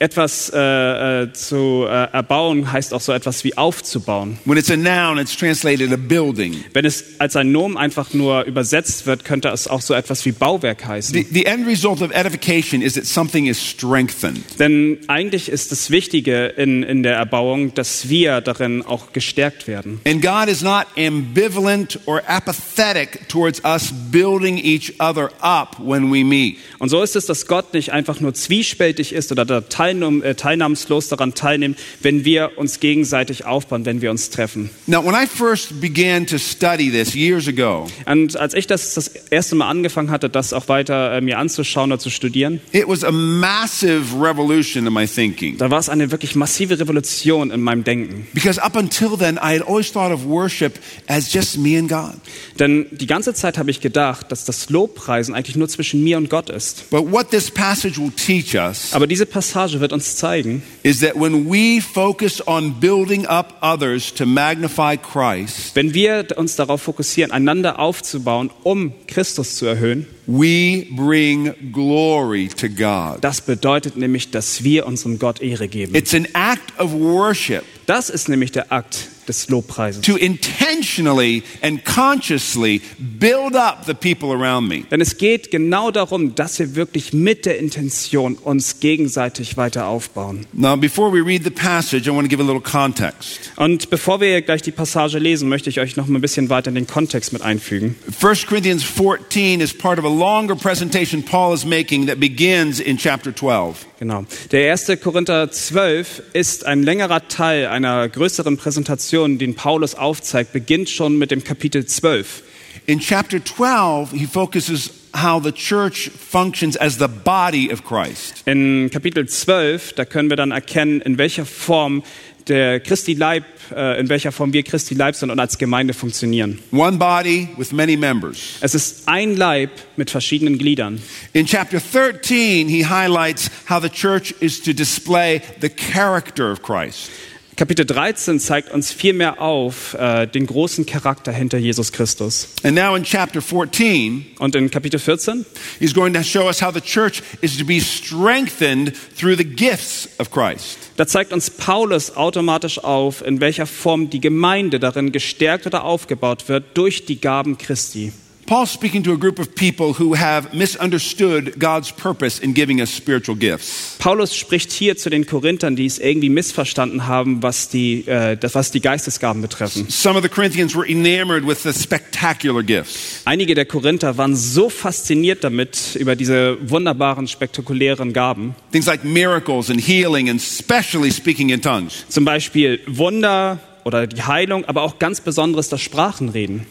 Etwas 0.00 0.50
äh, 0.52 1.22
äh, 1.22 1.32
zu 1.32 1.86
äh, 1.86 2.12
erbauen 2.12 2.72
heißt 2.72 2.92
auch 2.92 3.00
so 3.00 3.12
etwas 3.12 3.44
wie 3.44 3.56
aufzubauen. 3.56 4.38
When 4.44 4.58
it's 4.58 4.70
a 4.70 4.76
noun, 4.76 5.18
it's 5.18 5.36
translated 5.36 5.92
a 5.92 5.96
building. 5.96 6.64
Wenn 6.72 6.84
es 6.84 7.04
als 7.18 7.36
ein 7.36 7.52
Nomen 7.52 7.76
einfach 7.76 8.12
nur 8.12 8.42
übersetzt 8.42 9.06
wird, 9.06 9.24
könnte 9.24 9.48
es 9.48 9.68
auch 9.68 9.80
so 9.80 9.94
etwas 9.94 10.24
wie 10.24 10.32
Bauwerk 10.32 10.84
heißen. 10.84 11.14
The, 11.14 11.26
the 11.30 11.46
end 11.46 11.66
result 11.68 12.02
of 12.02 12.10
edification 12.10 12.82
is 12.82 12.94
that 12.94 13.06
something 13.06 13.46
is 13.46 13.64
strengthened. 13.64 14.42
Denn 14.58 14.98
eigentlich 15.06 15.48
ist 15.48 15.70
das 15.70 15.90
Wichtige 15.90 16.46
in, 16.46 16.82
in 16.82 17.04
der 17.04 17.14
Erbauung, 17.14 17.72
dass 17.74 18.08
wir 18.08 18.40
darin 18.40 18.82
auch 18.82 19.12
gestärkt 19.12 19.68
werden. 19.68 20.00
And 20.06 20.20
God 20.20 20.48
is 20.48 20.60
not 20.60 20.86
ambivalent 20.98 22.00
or 22.06 22.20
apathetic 22.26 23.28
towards 23.28 23.62
us 23.64 23.92
building 24.10 24.58
each 24.58 24.94
other 24.98 25.30
up 25.40 25.76
when 25.78 26.12
we 26.12 26.24
meet. 26.24 26.58
Und 26.80 26.88
so 26.88 27.00
ist 27.00 27.14
es, 27.14 27.26
dass 27.26 27.46
Gott 27.46 27.74
nicht 27.74 27.92
einfach 27.92 28.20
nur 28.20 28.34
zwiespältig 28.34 29.12
ist 29.12 29.30
oder 29.30 29.44
da 29.44 29.60
teilnahm, 30.00 30.22
äh, 30.22 30.34
teilnahmslos 30.34 31.08
daran 31.08 31.34
teilnimmt, 31.34 31.78
wenn 32.02 32.24
wir 32.24 32.52
uns 32.56 32.80
gegenseitig 32.80 33.44
aufbauen, 33.44 33.84
wenn 33.84 34.00
wir 34.02 34.10
uns 34.10 34.30
treffen. 34.30 34.70
Now, 34.86 35.04
when 35.04 35.14
I 35.14 35.26
first 35.26 35.80
began 35.80 36.26
to 36.26 36.38
study 36.38 36.90
this 36.90 37.14
years 37.14 37.48
ago, 37.48 37.86
Und 38.06 38.36
als 38.36 38.54
ich 38.54 38.66
das 38.66 38.94
das 38.94 39.08
erste 39.08 39.54
Mal 39.54 39.68
angefangen 39.68 40.10
hatte, 40.10 40.28
das 40.28 40.52
auch 40.52 40.68
weiter 40.68 41.12
äh, 41.16 41.20
mir 41.20 41.38
anzuschauen 41.38 41.92
oder 41.92 41.98
zu 41.98 42.10
studieren, 42.10 42.60
it 42.72 42.86
was 42.86 43.04
a 43.04 43.12
massive 43.12 44.20
revolution 44.20 44.86
in 44.86 44.92
my 44.92 45.06
thinking. 45.06 45.56
da 45.58 45.70
war 45.70 45.78
es 45.78 45.88
eine 45.88 46.10
wirklich 46.10 46.34
massive 46.34 46.78
Revolution 46.78 47.50
in 47.50 47.60
meinem 47.60 47.84
Denken. 47.84 48.26
Because 48.32 48.60
up 48.62 48.76
until 48.76 49.16
then, 49.16 49.36
I 49.36 49.58
had 49.58 49.62
always 49.62 49.90
thought 49.92 50.12
of 50.12 50.24
worship 50.24 50.78
as 51.06 51.32
just 51.32 51.58
me 51.58 51.78
and 51.78 51.88
God. 51.88 52.14
Denn 52.58 52.86
die 52.90 53.06
ganze 53.06 53.34
Zeit 53.34 53.58
habe 53.58 53.70
ich 53.70 53.80
gedacht, 53.80 54.30
dass 54.30 54.44
das 54.44 54.70
Lobpreisen 54.70 55.34
eigentlich 55.34 55.56
nur 55.56 55.68
zwischen 55.68 56.02
mir 56.02 56.16
und 56.18 56.30
Gott 56.30 56.50
ist. 56.50 56.90
But 56.90 57.10
what 57.10 57.30
this 57.30 57.50
passage 57.50 57.98
will 57.98 58.10
teach 58.10 58.54
us 58.54 58.92
Aber 58.92 59.06
diese 59.06 59.26
Passage 59.26 59.73
wird 59.80 59.92
uns 59.92 60.16
zeigen, 60.16 60.62
is 60.82 61.00
that 61.00 61.14
when 61.14 61.50
we 61.50 61.80
focus 61.80 62.46
on 62.46 62.80
building 62.80 63.26
up 63.26 63.56
others 63.62 64.12
to 64.14 64.26
magnify 64.26 64.96
Christ, 64.96 65.74
wenn 65.74 65.94
wir 65.94 66.26
uns 66.36 66.56
darauf 66.56 66.82
fokussieren, 66.82 67.32
einander 67.32 67.78
aufzubauen, 67.78 68.50
um 68.62 68.92
Christus 69.06 69.56
zu 69.56 69.66
erhöhen, 69.66 70.06
we 70.26 70.86
bring 70.96 71.54
glory 71.72 72.48
to 72.48 72.68
God. 72.68 73.18
das 73.22 73.40
bedeutet 73.40 73.96
nämlich, 73.96 74.30
dass 74.30 74.64
wir 74.64 74.86
unserem 74.86 75.18
Gott 75.18 75.40
Ehre 75.40 75.68
geben. 75.68 75.94
It's 75.94 76.14
an 76.14 76.26
act 76.34 76.78
of 76.78 76.92
worship 76.92 77.64
Das 77.86 78.08
ist 78.08 78.28
nämlich 78.28 78.52
der 78.52 78.72
Akt 78.72 79.08
des 79.26 79.48
Lobpreises. 79.48 80.02
to 80.02 80.16
intentionally 80.16 81.42
and 81.62 81.84
consciously 81.84 82.80
build 83.18 83.54
up 83.54 83.86
the 83.86 83.94
people 83.94 84.32
around 84.32 84.68
me. 84.68 84.84
Denn 84.90 85.00
es 85.00 85.16
geht 85.18 85.50
genau 85.50 85.90
darum, 85.90 86.34
dass 86.34 86.58
wir 86.58 86.74
wirklich 86.74 87.12
mit 87.12 87.46
der 87.46 87.58
Intention 87.58 88.34
uns 88.36 88.80
gegenseitig 88.80 89.56
weiter 89.56 89.86
aufbauen. 89.86 90.46
Now, 90.52 90.76
before 90.76 91.12
we 91.12 91.24
read 91.24 91.44
the 91.44 91.50
passage, 91.50 92.06
I 92.06 92.10
want 92.10 92.28
to 92.28 92.28
give 92.28 92.42
a 92.42 92.46
little 92.46 92.60
context. 92.60 93.52
Und 93.56 93.90
bevor 93.90 94.20
wir 94.20 94.42
gleich 94.42 94.62
die 94.62 94.72
Passage 94.72 95.18
lesen, 95.18 95.48
möchte 95.48 95.70
ich 95.70 95.80
euch 95.80 95.96
noch 95.96 96.06
mal 96.06 96.18
ein 96.18 96.22
bisschen 96.22 96.48
weiter 96.50 96.68
in 96.68 96.74
den 96.74 96.86
Kontext 96.86 97.32
mit 97.32 97.42
einfügen. 97.42 97.96
1 98.22 98.46
Corinthians 98.46 98.82
14 98.84 99.60
is 99.60 99.72
part 99.72 99.98
of 99.98 100.04
a 100.04 100.08
longer 100.08 100.54
presentation 100.54 101.22
Paul 101.22 101.54
is 101.54 101.64
making 101.64 102.06
that 102.06 102.20
begins 102.20 102.80
in 102.80 102.96
chapter 102.96 103.34
12. 103.34 103.86
Genau. 104.00 104.24
Der 104.50 104.72
1. 104.72 104.90
Korinther 105.00 105.50
12 105.50 106.22
ist 106.32 106.66
ein 106.66 106.82
längerer 106.82 107.28
Teil 107.28 107.68
einer 107.68 108.08
größeren 108.08 108.56
Präsentation, 108.56 109.38
den 109.38 109.54
Paulus 109.54 109.94
aufzeigt, 109.94 110.52
beginnt 110.52 110.90
schon 110.90 111.16
mit 111.16 111.30
dem 111.30 111.44
Kapitel 111.44 111.86
12. 111.86 112.42
In 112.86 112.98
chapter 112.98 113.42
12, 113.42 114.10
he 114.10 114.26
focuses 114.26 114.90
how 115.14 115.40
the 115.40 115.52
church 115.52 116.10
functions 116.10 116.76
as 116.76 116.98
the 116.98 117.06
body 117.06 117.72
of 117.72 117.84
Christ. 117.84 118.42
In 118.46 118.90
Kapitel 118.90 119.28
12, 119.28 119.92
da 119.92 120.04
können 120.04 120.28
wir 120.28 120.36
dann 120.36 120.50
erkennen, 120.50 121.00
in 121.00 121.16
welcher 121.16 121.46
Form 121.46 122.02
der 122.48 122.80
Christi 122.80 123.14
Leib, 123.14 123.44
äh, 123.74 123.98
in 123.98 124.08
welcher 124.08 124.32
Form 124.32 124.52
wir 124.52 124.62
Christi 124.62 124.94
Leib 124.94 125.16
sind 125.16 125.30
und 125.30 125.40
als 125.40 125.58
Gemeinde 125.58 125.94
funktionieren. 125.94 126.58
One 126.72 126.98
body 126.98 127.48
with 127.56 127.72
many 127.72 127.96
members. 127.96 128.58
Es 128.60 128.74
ist 128.74 129.02
ein 129.06 129.36
Leib 129.36 129.70
mit 129.96 130.10
verschiedenen 130.10 130.58
Gliedern. 130.58 131.00
In 131.32 131.46
chapter 131.46 131.80
13, 131.80 132.68
he 132.68 132.84
highlights 132.84 133.50
how 133.68 133.82
the 133.82 133.88
church 133.88 134.34
is 134.40 134.62
to 134.62 134.72
display 134.72 135.40
the 135.60 135.68
character 135.68 136.50
of 136.50 136.62
Christ. 136.62 137.10
Kapitel 137.56 137.86
13 137.86 138.40
zeigt 138.40 138.72
uns 138.72 138.90
viel 138.90 139.12
mehr 139.12 139.40
auf 139.40 139.94
äh, 139.94 140.26
den 140.26 140.46
großen 140.46 140.86
Charakter 140.86 141.30
hinter 141.30 141.58
Jesus 141.58 141.92
Christus. 141.92 142.48
And 142.64 142.74
now 142.74 142.96
in 142.96 143.04
chapter 143.04 143.40
14, 143.40 144.26
Und 144.38 144.56
in 144.56 144.70
Kapitel 144.70 144.98
14 144.98 145.46
he's 145.78 145.94
going 145.94 146.12
to 146.14 146.22
show 146.22 146.46
us 146.46 146.60
how 146.60 146.72
the 146.72 146.80
church 146.80 147.22
is 147.42 147.56
to 147.56 147.64
be 147.64 147.80
strengthened 147.80 148.92
through 149.16 149.36
the 149.36 149.44
gifts 149.44 150.08
of 150.18 150.30
Christ. 150.32 150.78
Da 150.96 151.06
zeigt 151.06 151.32
uns 151.32 151.50
Paulus 151.50 152.16
automatisch 152.16 152.82
auf, 152.82 153.24
in 153.24 153.40
welcher 153.40 153.66
Form 153.66 154.10
die 154.10 154.20
Gemeinde 154.20 154.80
darin 154.80 155.12
gestärkt 155.12 155.66
oder 155.66 155.84
aufgebaut 155.84 156.48
wird 156.48 156.76
durch 156.76 157.04
die 157.04 157.20
Gaben 157.20 157.56
Christi. 157.56 158.12
Paul's 158.46 158.70
speaking 158.70 159.02
to 159.04 159.12
a 159.12 159.16
group 159.16 159.38
of 159.38 159.54
people 159.54 159.94
who 159.94 160.14
have 160.14 160.52
misunderstood 160.52 161.58
God's 161.58 161.90
purpose 161.90 162.38
in 162.38 162.52
giving 162.52 162.80
us 162.80 162.90
spiritual 162.90 163.36
gifts. 163.36 163.96
Paulus 163.98 164.34
spricht 164.36 164.70
hier 164.70 164.96
zu 164.98 165.08
den 165.08 165.24
Korinthern, 165.26 165.76
die 165.76 165.86
es 165.86 165.98
irgendwie 165.98 166.28
missverstanden 166.28 167.06
haben, 167.06 167.42
was 167.42 167.70
die, 167.70 168.06
äh, 168.06 168.36
das, 168.36 168.54
was 168.54 168.70
die 168.70 168.80
Geistesgaben 168.80 169.40
betreffen. 169.40 169.86
Some 169.88 170.18
of 170.18 170.22
the 170.22 170.28
Corinthians 170.28 170.76
were 170.76 170.86
enamored 170.86 171.46
with 171.46 171.62
the 171.62 171.72
spectacular 171.72 172.62
gifts. 172.62 173.22
Einige 173.24 173.54
der 173.54 173.64
Korinther 173.64 174.18
waren 174.18 174.36
so 174.36 174.68
fasziniert 174.68 175.42
damit, 175.42 175.96
über 175.96 176.14
diese 176.14 176.58
wunderbaren, 176.68 177.26
spektakulären 177.26 178.12
Gaben. 178.12 178.54
Things 178.72 178.86
like 178.86 179.04
miracles 179.04 179.70
and 179.70 179.80
healing 179.80 180.28
and 180.28 180.38
especially 180.38 181.10
speaking 181.10 181.48
in 181.48 181.62
tongues. 181.62 182.04
Zum 182.08 182.26
Beispiel 182.26 182.80
Wunder 182.86 183.58
oder 183.84 184.06
die 184.06 184.22
Heilung, 184.22 184.64
aber 184.64 184.82
auch 184.82 184.98
ganz 184.98 185.20
besonderes 185.20 185.68
das 185.68 185.80
Sprachenreden. 185.80 186.66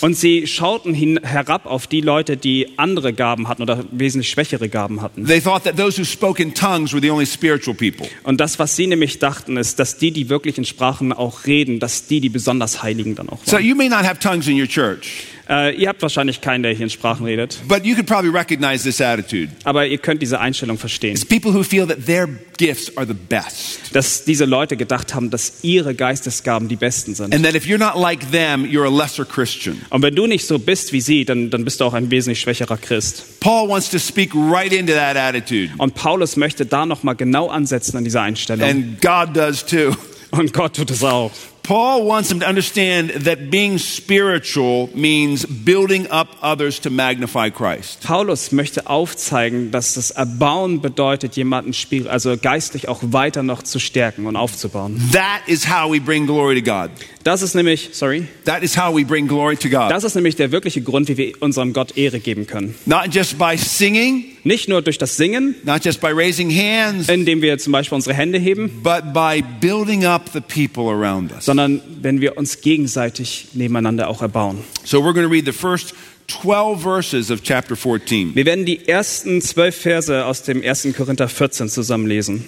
Und 0.00 0.14
sie 0.16 0.46
schauten 0.46 0.94
hin, 0.94 1.20
herab 1.22 1.66
auf 1.66 1.86
die 1.86 2.00
Leute, 2.00 2.36
die 2.36 2.78
andere 2.78 3.12
Gaben 3.12 3.48
hatten 3.48 3.62
oder 3.62 3.84
wesentlich 3.90 4.30
schwächere 4.30 4.68
Gaben 4.68 5.02
hatten. 5.02 5.26
They 5.26 5.40
thought 5.40 5.64
that 5.64 5.76
those 5.76 6.00
who 6.00 6.04
spoke 6.04 6.42
in 6.42 6.54
tongues 6.54 6.92
were 6.92 7.00
the 7.00 7.10
only 7.10 7.26
spiritual 7.26 7.74
people. 7.76 8.08
Und 8.24 8.40
das, 8.40 8.58
was 8.58 8.76
sie 8.76 8.86
nämlich 8.86 9.18
dachten, 9.18 9.56
ist, 9.56 9.78
dass 9.78 9.98
die, 9.98 10.10
die 10.10 10.28
wirklich 10.28 10.58
in 10.58 10.64
Sprachen 10.64 11.12
auch 11.12 11.46
reden, 11.46 11.78
dass 11.80 12.06
die 12.06 12.20
die 12.20 12.28
besonders 12.28 12.82
Heiligen 12.82 13.14
dann 13.14 13.28
auch 13.28 13.38
So 13.44 13.52
waren. 13.54 13.64
you 13.64 13.74
may 13.74 13.88
not 13.88 14.04
have 14.04 14.18
tongues 14.18 14.48
in 14.48 14.60
your 14.60 14.68
church, 14.68 15.24
Äh, 15.52 15.74
ihr 15.74 15.88
habt 15.90 16.00
wahrscheinlich 16.00 16.40
keinen, 16.40 16.62
der 16.62 16.72
hier 16.72 16.84
in 16.84 16.90
Sprachen 16.90 17.26
redet, 17.26 17.60
but 17.68 17.84
you 17.84 17.94
could 17.94 18.06
probably 18.06 18.30
recognize 18.30 18.84
this 18.84 19.02
attitude. 19.02 19.50
aber 19.64 19.86
ihr 19.86 19.98
könnt 19.98 20.22
diese 20.22 20.40
Einstellung 20.40 20.78
verstehen, 20.78 21.12
It's 21.12 21.26
people 21.26 21.52
who 21.52 21.62
feel 21.62 21.86
that 21.86 22.06
their 22.06 22.26
gifts 22.56 22.96
are 22.96 23.06
the 23.06 23.12
best. 23.12 23.94
dass 23.94 24.24
diese 24.24 24.46
Leute 24.46 24.78
gedacht 24.78 25.14
haben, 25.14 25.28
dass 25.28 25.62
ihre 25.62 25.94
Geistesgaben 25.94 26.68
die 26.68 26.76
besten 26.76 27.14
sind. 27.14 27.34
And 27.34 27.44
that 27.44 27.54
if 27.54 27.66
you're 27.66 27.76
not 27.76 28.00
like 28.00 28.30
them, 28.30 28.64
you're 28.64 28.86
a 28.86 29.02
lesser 29.02 29.26
Christian. 29.26 29.82
Und 29.90 30.00
wenn 30.00 30.14
du 30.14 30.26
nicht 30.26 30.46
so 30.46 30.58
bist 30.58 30.94
wie 30.94 31.02
sie, 31.02 31.26
dann, 31.26 31.50
dann 31.50 31.64
bist 31.64 31.80
du 31.80 31.84
auch 31.84 31.92
ein 31.92 32.10
wesentlich 32.10 32.40
schwächerer 32.40 32.78
Christ. 32.78 33.40
Paul 33.40 33.68
wants 33.68 33.90
to 33.90 33.98
speak 33.98 34.34
right 34.34 34.72
into 34.72 34.94
that 34.94 35.16
attitude. 35.16 35.70
Und 35.76 35.94
Paulus 35.94 36.36
möchte 36.36 36.64
da 36.64 36.86
nochmal 36.86 37.14
genau 37.14 37.48
ansetzen 37.48 37.98
an 37.98 38.04
dieser 38.04 38.22
Einstellung. 38.22 38.66
And 38.66 39.02
God 39.02 39.36
does 39.36 39.66
too. 39.66 39.94
Und 40.30 40.54
Gott 40.54 40.76
tut 40.76 40.90
es 40.90 41.04
auch. 41.04 41.30
Paul 41.62 42.08
wants 42.08 42.28
them 42.28 42.40
to 42.40 42.46
understand 42.46 43.24
that 43.24 43.48
being 43.50 43.78
spiritual 43.78 44.90
means 44.94 45.46
building 45.46 46.10
up 46.10 46.28
others 46.42 46.80
to 46.80 46.90
magnify 46.90 47.50
Christ. 47.50 48.02
Paulus 48.02 48.50
möchte 48.50 48.88
aufzeigen, 48.88 49.70
dass 49.70 49.94
das 49.94 50.10
Erbauen 50.10 50.80
bedeutet, 50.80 51.36
jemanden 51.36 51.72
also 52.08 52.36
geistlich 52.36 52.88
auch 52.88 52.98
weiter 53.02 53.44
noch 53.44 53.62
zu 53.62 53.78
stärken 53.78 54.26
und 54.26 54.34
aufzubauen. 54.34 55.00
That 55.12 55.42
is 55.46 55.68
how 55.68 55.92
we 55.92 56.00
bring 56.00 56.26
glory 56.26 56.60
to 56.60 56.68
God. 56.68 56.90
Das 57.22 57.42
ist 57.42 57.54
nämlich, 57.54 57.90
sorry, 57.92 58.26
That 58.44 58.64
is 58.64 58.76
how 58.76 58.92
we 58.92 59.04
bring 59.04 59.28
glory 59.28 59.56
to 59.56 59.68
God. 59.68 59.90
das 59.90 60.02
ist 60.02 60.16
nämlich 60.16 60.34
der 60.34 60.50
wirkliche 60.50 60.82
Grund, 60.82 61.08
wie 61.08 61.16
wir 61.16 61.40
unserem 61.40 61.72
Gott 61.72 61.96
Ehre 61.96 62.18
geben 62.18 62.48
können. 62.48 62.74
Not 62.86 63.14
just 63.14 63.38
by 63.38 63.56
singing, 63.56 64.24
Nicht 64.44 64.68
nur 64.68 64.82
durch 64.82 64.98
das 64.98 65.16
Singen, 65.16 65.54
not 65.64 65.84
just 65.84 66.00
by 66.00 66.08
raising 66.08 66.50
hands, 66.50 67.08
indem 67.08 67.42
wir 67.42 67.58
zum 67.58 67.72
Beispiel 67.72 67.94
unsere 67.94 68.14
Hände 68.14 68.38
heben, 68.38 68.82
but 68.82 69.12
by 69.12 69.42
building 69.60 70.04
up 70.04 70.30
the 70.32 70.40
people 70.40 70.90
around 70.90 71.30
us. 71.32 71.44
sondern 71.44 71.80
wenn 72.00 72.20
wir 72.20 72.36
uns 72.36 72.60
gegenseitig 72.60 73.48
nebeneinander 73.52 74.08
auch 74.08 74.20
erbauen. 74.20 74.58
So 74.84 74.98
we're 74.98 75.12
going 75.14 75.26
to 75.26 75.32
read 75.32 75.44
the 75.46 75.52
first 75.52 75.94
12 76.28 76.82
verses 76.82 77.30
of 77.30 77.42
chapter 77.42 77.76
14. 77.76 78.34
Wir 78.34 78.44
werden 78.46 78.64
die 78.64 78.88
ersten 78.88 79.40
zwölf 79.42 79.76
Verse 79.76 80.24
aus 80.24 80.42
dem 80.42 80.62
1. 80.62 80.88
Korinther 80.96 81.28
14 81.28 81.68
zusammenlesen. 81.68 82.44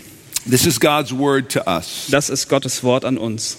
This 0.50 0.66
is 0.66 0.78
God's 0.80 1.12
word 1.16 1.50
to 1.52 1.60
us. 1.66 2.06
Das 2.10 2.28
ist 2.28 2.48
Gottes 2.48 2.82
Wort 2.82 3.04
an 3.04 3.18
uns. 3.18 3.56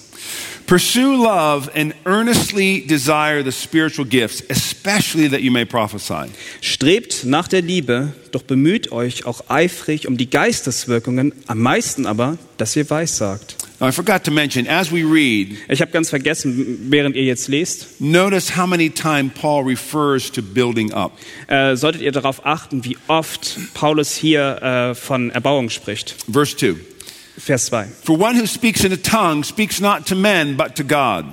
Pursue 0.67 1.15
love 1.15 1.69
and 1.75 1.93
earnestly 2.05 2.84
desire 2.88 3.43
the 3.43 3.51
spiritual 3.51 4.03
gifts, 4.03 4.41
especially 4.50 5.27
that 5.27 5.41
you 5.41 5.51
may 5.51 5.63
prophesy. 5.63 6.31
Strebt 6.60 7.24
nach 7.24 7.48
der 7.48 7.62
Liebe, 7.62 8.13
doch 8.31 8.41
bemüht 8.41 8.91
euch 8.91 9.27
auch 9.27 9.43
eifrig 9.48 10.07
um 10.07 10.17
die 10.17 10.27
Geisteswirkungen, 10.27 11.34
am 11.45 11.60
meisten 11.60 12.07
aber, 12.07 12.39
dass 12.57 12.75
ihr 12.75 12.89
weissagt. 12.89 13.57
Now, 13.79 13.89
I 13.89 13.91
forgot 13.91 14.24
to 14.24 14.31
mention, 14.31 14.67
as 14.67 14.91
we 14.91 15.03
read, 15.03 15.57
Ich 15.69 15.81
habe 15.81 15.91
ganz 15.91 16.10
vergessen, 16.10 16.88
während 16.89 17.15
ihr 17.15 17.25
jetzt 17.25 17.48
lest, 17.48 18.01
notice 18.01 18.57
how 18.57 18.65
many 18.65 18.89
times 18.89 19.34
Paul 19.39 19.65
refers 19.65 20.31
to 20.31 20.41
building 20.41 20.91
up. 20.93 21.12
äh, 21.48 21.75
solltet 21.75 22.01
ihr 22.01 22.12
darauf 22.12 22.43
achten, 22.43 22.84
wie 22.86 22.98
oft 23.07 23.60
Paulus 23.75 24.15
hier 24.15 24.62
äh, 24.63 24.95
von 24.95 25.29
Erbauung 25.29 25.69
spricht. 25.69 26.15
Verse 26.31 26.57
2 26.57 26.94
Vers 27.37 27.65
2. 27.67 27.85
For 28.03 28.17
one 28.17 28.35
who 28.35 28.45
speaks 28.47 28.83
in 28.83 28.91
a 28.91 28.97
tongue 28.97 29.43
speaks 29.43 29.79
not 29.79 30.05
to 30.07 30.15
men, 30.15 30.55
but 30.57 30.75
to 30.75 30.83
God. 30.83 31.25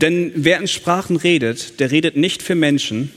Denn 0.00 0.32
wer 0.34 0.58
in 0.58 0.66
Sprachen 0.66 1.16
redet, 1.16 1.78
der 1.80 1.90
redet 1.90 2.16
nicht 2.16 2.42
für 2.42 2.54
Menschen, 2.54 3.12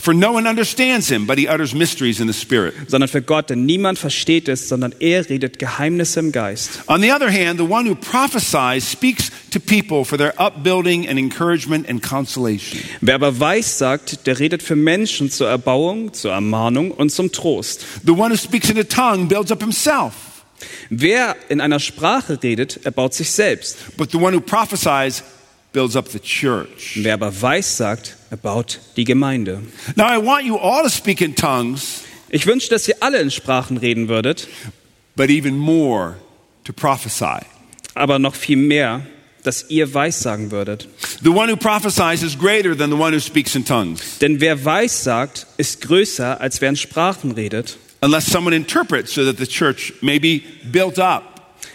For 0.00 0.14
no 0.14 0.32
one 0.32 0.48
understands 0.48 1.08
him, 1.10 1.26
but 1.26 1.36
he 1.36 1.46
utters 1.46 1.74
mysteries 1.74 2.18
in 2.18 2.26
the 2.26 2.32
Spirit. 2.32 2.72
sondern 2.88 3.08
für 3.08 3.20
Gott, 3.20 3.50
denn 3.50 3.66
niemand 3.66 3.98
versteht 3.98 4.48
es, 4.48 4.66
sondern 4.66 4.94
er 5.00 5.28
redet 5.28 5.58
Geheimnisse 5.58 6.18
im 6.18 6.32
Geist. 6.32 6.80
On 6.86 7.02
the 7.02 7.12
other 7.12 7.30
hand, 7.30 7.58
the 7.58 7.68
one 7.68 7.86
who 7.86 7.94
prophesies 7.94 8.90
speaks 8.90 9.30
to 9.50 9.60
people 9.60 10.04
for 10.06 10.16
their 10.16 10.32
upbuilding 10.40 11.06
and 11.06 11.18
encouragement 11.18 11.86
and 11.90 12.02
consolation. 12.02 12.80
Wer 13.02 13.16
aber 13.16 13.38
weiß 13.38 13.76
sagt, 13.78 14.26
der 14.26 14.38
redet 14.38 14.62
für 14.62 14.76
Menschen 14.76 15.30
zur 15.30 15.48
Erbauung, 15.50 16.14
zur 16.14 16.32
Ermahnung 16.32 16.90
und 16.90 17.10
zum 17.12 17.30
Trost. 17.30 17.84
The 18.06 18.12
one 18.12 18.30
who 18.32 18.38
speaks 18.38 18.70
in 18.70 18.78
a 18.78 18.84
tongue 18.84 19.28
builds 19.28 19.52
up 19.52 19.60
himself, 19.60 20.14
Wer 20.90 21.36
in 21.48 21.60
einer 21.60 21.80
Sprache 21.80 22.38
redet, 22.42 22.84
erbaut 22.84 23.14
sich 23.14 23.30
selbst. 23.30 23.76
but 23.96 24.10
the 24.10 24.18
one 24.18 24.34
who 24.36 24.40
prophesies 24.40 25.22
builds 25.72 25.96
up 25.96 26.08
the 26.10 26.18
church. 26.20 26.92
Wer 26.96 27.14
aber 27.14 27.32
weiß 27.40 27.76
sagt, 27.78 28.16
erbaut 28.30 28.80
die 28.96 29.04
Gemeinde. 29.04 29.62
Now, 29.96 30.08
I 30.12 30.18
want 30.24 30.44
you 30.44 30.56
all 30.58 30.82
to 30.82 30.88
speak 30.90 31.20
in 31.20 31.34
tongues, 31.34 32.02
Ich 32.34 32.46
wünsche, 32.46 32.68
dass 32.70 32.88
ihr 32.88 32.96
alle 33.00 33.18
in 33.20 33.30
Sprachen 33.30 33.76
reden 33.76 34.08
würdet, 34.08 34.48
but 35.16 35.28
even 35.28 35.56
more 35.58 36.16
to 36.64 36.72
prophesy. 36.72 37.40
aber 37.94 38.18
noch 38.18 38.34
viel 38.34 38.56
mehr, 38.56 39.04
dass 39.42 39.66
ihr 39.70 39.92
weissagen 39.92 40.50
würdet. 40.50 40.88
The 41.22 41.28
one 41.30 41.50
who 41.52 41.56
prophesies 41.56 42.22
is 42.22 42.38
greater 42.38 42.76
than 42.76 42.90
the 42.90 42.96
one 42.96 43.14
who 43.14 43.20
speaks 43.20 43.54
in 43.54 43.64
tongues, 43.66 44.18
Denn 44.20 44.40
wer 44.40 44.64
weissagt, 44.64 45.46
ist 45.58 45.82
größer, 45.82 46.40
als 46.40 46.60
wer 46.60 46.68
in 46.70 46.76
Sprachen 46.76 47.32
redet. 47.32 47.76
Unless 48.02 48.26
someone 48.26 48.52
interprets 48.52 49.12
so 49.12 49.24
that 49.24 49.38
the 49.38 49.46
church 49.46 49.92
may 50.02 50.18
be 50.18 50.42
built 50.70 50.98
up. 50.98 51.32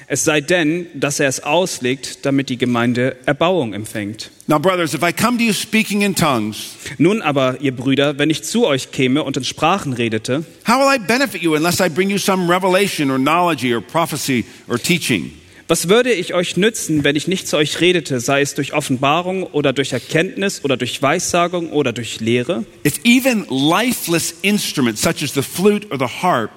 Es 0.10 0.24
sei 0.24 0.39
denn, 0.39 0.88
dass 0.93 1.19
er 1.19 1.27
es 1.27 1.41
auslegt, 1.41 2.25
damit 2.25 2.48
die 2.48 2.57
Gemeinde 2.57 3.17
Erbauung 3.25 3.74
empfängt. 3.74 4.31
Now, 4.48 4.57
brothers, 4.57 4.93
if 4.93 5.03
I 5.03 5.12
come 5.12 5.38
to 5.38 5.43
you 5.43 5.51
speaking 5.51 6.01
in 6.01 6.15
tongues, 6.15 6.77
Nun 6.98 7.22
aber, 7.22 7.60
ihr 7.60 7.75
Brüder, 7.75 8.17
wenn 8.17 8.29
ich 8.29 8.43
zu 8.43 8.65
euch 8.65 8.91
käme 8.91 9.24
und 9.24 9.36
in 9.36 9.43
Sprachen 9.43 9.91
redete, 9.91 10.46
how 10.65 10.79
will 10.79 10.96
I 10.96 10.98
benefit 10.98 11.41
you 11.41 11.55
unless 11.55 11.81
I 11.81 11.89
bring 11.89 12.10
you 12.10 12.17
some 12.17 12.50
revelation 12.50 13.12
or 13.12 13.17
knowledge 13.17 13.65
or 13.65 13.81
prophecy 13.81 14.46
or 14.69 14.77
teaching? 14.77 15.34
Was 15.67 15.89
würde 15.89 16.13
ich 16.13 16.33
euch 16.33 16.55
nützen, 16.55 17.03
wenn 17.03 17.15
ich 17.15 17.27
nicht 17.27 17.47
zu 17.47 17.57
euch 17.57 17.81
redete, 17.81 18.19
sei 18.19 18.41
es 18.41 18.55
durch 18.55 18.74
Offenbarung 18.74 19.43
oder 19.43 19.74
durch 19.74 19.91
Erkenntnis 19.91 20.63
oder 20.63 20.77
durch 20.77 21.01
Weissagung 21.01 21.71
oder 21.71 21.91
durch 21.91 22.21
Lehre? 22.21 22.63
If 22.86 23.00
even 23.03 23.45
lifeless 23.50 24.33
instruments 24.41 25.01
such 25.01 25.24
as 25.24 25.33
the 25.33 25.41
flute 25.41 25.88
or 25.91 26.00
the 26.00 26.05
harp 26.21 26.51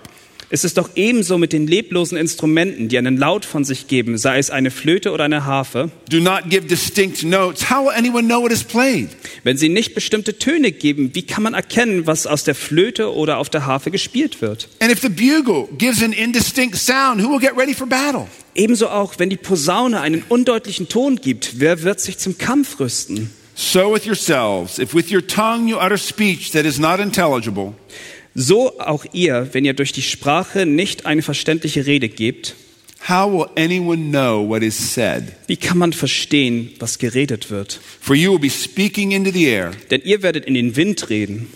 Es 0.53 0.65
ist 0.65 0.79
doch 0.79 0.91
ebenso 0.97 1.39
mit 1.39 1.53
den 1.53 1.69
leblosen 1.69 2.19
Instrumenten, 2.19 2.89
die 2.89 2.99
einen 2.99 3.17
Laut 3.17 3.45
von 3.45 3.63
sich 3.63 3.87
geben, 3.87 4.19
sei 4.19 4.39
es 4.39 4.51
eine 4.51 4.73
Flöte 4.73 5.13
oder 5.13 5.23
eine 5.23 5.45
Harfe. 5.45 5.93
do 6.11 6.19
not 6.19 6.51
give 6.51 6.67
distinct 6.67 7.23
notes, 7.23 7.71
how 7.71 7.85
will 7.85 7.95
anyone 7.97 8.27
know 8.27 8.43
what 8.43 8.51
is 8.51 8.65
played? 8.65 9.11
Wenn 9.45 9.57
sie 9.57 9.69
nicht 9.69 9.95
bestimmte 9.95 10.39
Töne 10.39 10.73
geben, 10.73 11.11
wie 11.15 11.23
kann 11.23 11.45
man 11.45 11.55
erkennen, 11.55 12.09
was 12.09 12.27
aus 12.27 12.43
der 12.43 12.57
Flöte 12.57 13.15
oder 13.15 13.39
auf 13.39 13.49
der 13.49 13.65
Harfe 13.65 13.93
gespielt 13.93 14.43
wird? 14.43 14.69
And 14.81 14.91
if 14.91 15.01
the 15.01 15.09
bugle 15.09 15.69
gives 15.79 16.03
an 16.03 16.13
indistinct 16.13 16.77
sound, 16.77 17.23
who 17.23 17.31
will 17.31 17.39
get 17.39 17.57
ready 17.57 17.73
for 17.73 17.87
battle? 17.87 18.27
Ebenso 18.57 18.89
auch, 18.89 19.15
wenn 19.19 19.31
die 19.31 19.37
Posaune 19.37 20.01
einen 20.01 20.25
undeutlichen 20.29 20.89
Ton 20.89 21.21
gibt, 21.23 21.61
wer 21.61 21.85
wird 21.85 22.01
sich 22.01 22.19
zum 22.19 22.39
Kampf 22.39 22.81
rüsten? 22.81 23.31
So 23.55 23.93
with 23.93 24.05
yourselves, 24.05 24.81
if 24.81 24.95
with 24.95 25.13
your 25.13 25.25
tongue 25.25 25.69
you 25.69 25.77
utter 25.77 25.99
speech 25.99 26.51
that 26.53 26.65
is 26.65 26.81
not 26.81 26.99
intelligible, 26.99 27.75
So 28.43 28.81
auch 28.81 29.05
ihr, 29.13 29.51
wenn 29.53 29.67
ihr 29.67 29.75
durch 29.75 29.93
die 29.93 30.01
Sprache 30.01 30.65
nicht 30.65 31.05
eine 31.05 31.21
verständliche 31.21 31.85
Rede 31.85 32.09
gebt, 32.09 32.55
how 33.07 33.31
will 33.31 33.51
anyone 33.55 34.11
know 34.11 34.49
what 34.49 34.63
is 34.63 34.95
said? 34.95 35.25
wie 35.47 35.59
kann 35.59 35.77
man 35.77 35.93
verstehen, 35.93 36.71
was 36.79 36.99
geredet 36.99 37.51
wird? 37.51 37.79
For 38.01 38.17
you 38.17 38.33
will 38.33 38.39
be 38.39 38.49
speaking 38.49 39.11
into 39.11 39.31
the 39.31 39.45
air. 39.45 39.73
Denn 39.91 40.01
ihr 40.05 40.23
werdet 40.23 40.47
in 40.47 40.55
den 40.55 40.75
Wind 40.75 41.11
reden. 41.11 41.49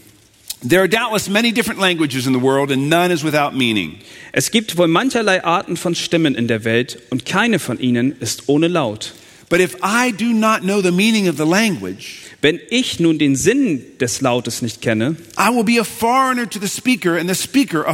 There 0.61 0.83
are 0.83 0.89
doubtless 0.89 1.31
many 1.31 1.53
different 1.53 1.81
languages 1.81 2.27
in 2.27 2.35
the 2.35 2.43
world, 2.43 2.71
and 2.71 2.91
none 2.91 3.11
is 3.11 3.25
without 3.25 3.57
meaning. 3.57 3.95
Es 4.33 4.51
gibt 4.51 4.77
wohl 4.77 4.89
mancherlei 4.89 5.43
Arten 5.43 5.79
von 5.79 5.95
Stimmen 5.95 6.35
in 6.35 6.49
der 6.49 6.65
Welt 6.65 6.99
und 7.09 7.25
keine 7.25 7.61
von 7.61 7.81
ihnen 7.81 8.15
ist 8.21 8.43
ohne 8.49 8.69
Laut. 8.69 9.15
But 9.49 9.61
if 9.61 9.77
I 9.83 10.13
do 10.13 10.35
not 10.35 10.61
know 10.61 10.83
the 10.83 10.93
meaning 10.93 11.31
of 11.31 11.39
the 11.39 11.47
language, 11.47 12.24
Wenn 12.45 12.61
ich 12.69 13.01
nun 13.01 13.19
den 13.19 13.37
Sinn 13.37 13.81
des 14.01 14.21
Lautes 14.21 14.61
nicht 14.61 14.83
kenne, 14.83 15.17
speaker, 17.35 17.87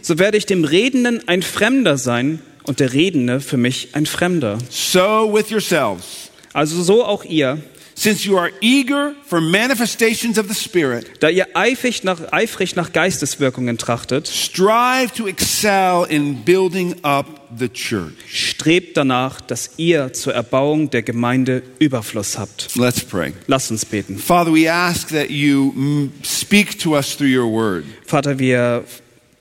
so 0.00 0.18
werde 0.18 0.38
ich 0.38 0.46
dem 0.46 0.64
Redenden 0.64 1.28
ein 1.28 1.42
Fremder 1.42 1.98
sein 1.98 2.38
und 2.62 2.80
der 2.80 2.94
Redende 2.94 3.40
für 3.40 3.58
mich 3.58 3.90
ein 3.92 4.06
Fremder. 4.06 4.56
So 4.70 5.28
with 5.34 5.50
yourselves, 5.50 6.30
Also 6.54 6.82
so 6.82 7.04
auch 7.04 7.26
ihr, 7.26 7.58
since 7.96 8.26
you 8.26 8.38
are 8.38 8.52
eager 8.60 9.14
for 9.24 9.40
manifestations 9.40 10.38
of 10.38 10.46
the 10.48 10.54
Spirit, 10.54 11.10
da 11.20 11.28
ihr 11.28 11.48
eifrig 11.54 12.04
nach, 12.04 12.20
eifrig 12.30 12.76
nach 12.76 12.92
Geisteswirkungen 12.92 13.78
trachtet, 13.78 14.28
strive 14.28 15.12
to 15.12 15.26
excel 15.26 16.06
in 16.08 16.44
building 16.44 16.94
up 17.02 17.26
the 17.58 17.68
church. 17.68 18.12
strebt 18.28 18.96
danach, 18.96 19.40
dass 19.40 19.70
ihr 19.78 20.12
zur 20.12 20.34
Erbauung 20.34 20.90
der 20.90 21.02
Gemeinde 21.02 21.62
Überfluss 21.78 22.38
habt. 22.38 22.76
Let's 22.76 23.00
pray. 23.00 23.32
Lasst 23.46 23.70
uns 23.70 23.84
beten. 23.84 24.18
Father, 24.18 24.52
we 24.52 24.70
ask 24.70 25.08
that 25.08 25.30
you 25.30 26.10
speak 26.22 26.78
to 26.78 26.96
us 26.96 27.16
through 27.16 27.34
your 27.34 27.50
word. 27.50 27.84
Vater, 28.04 28.38
wir 28.38 28.84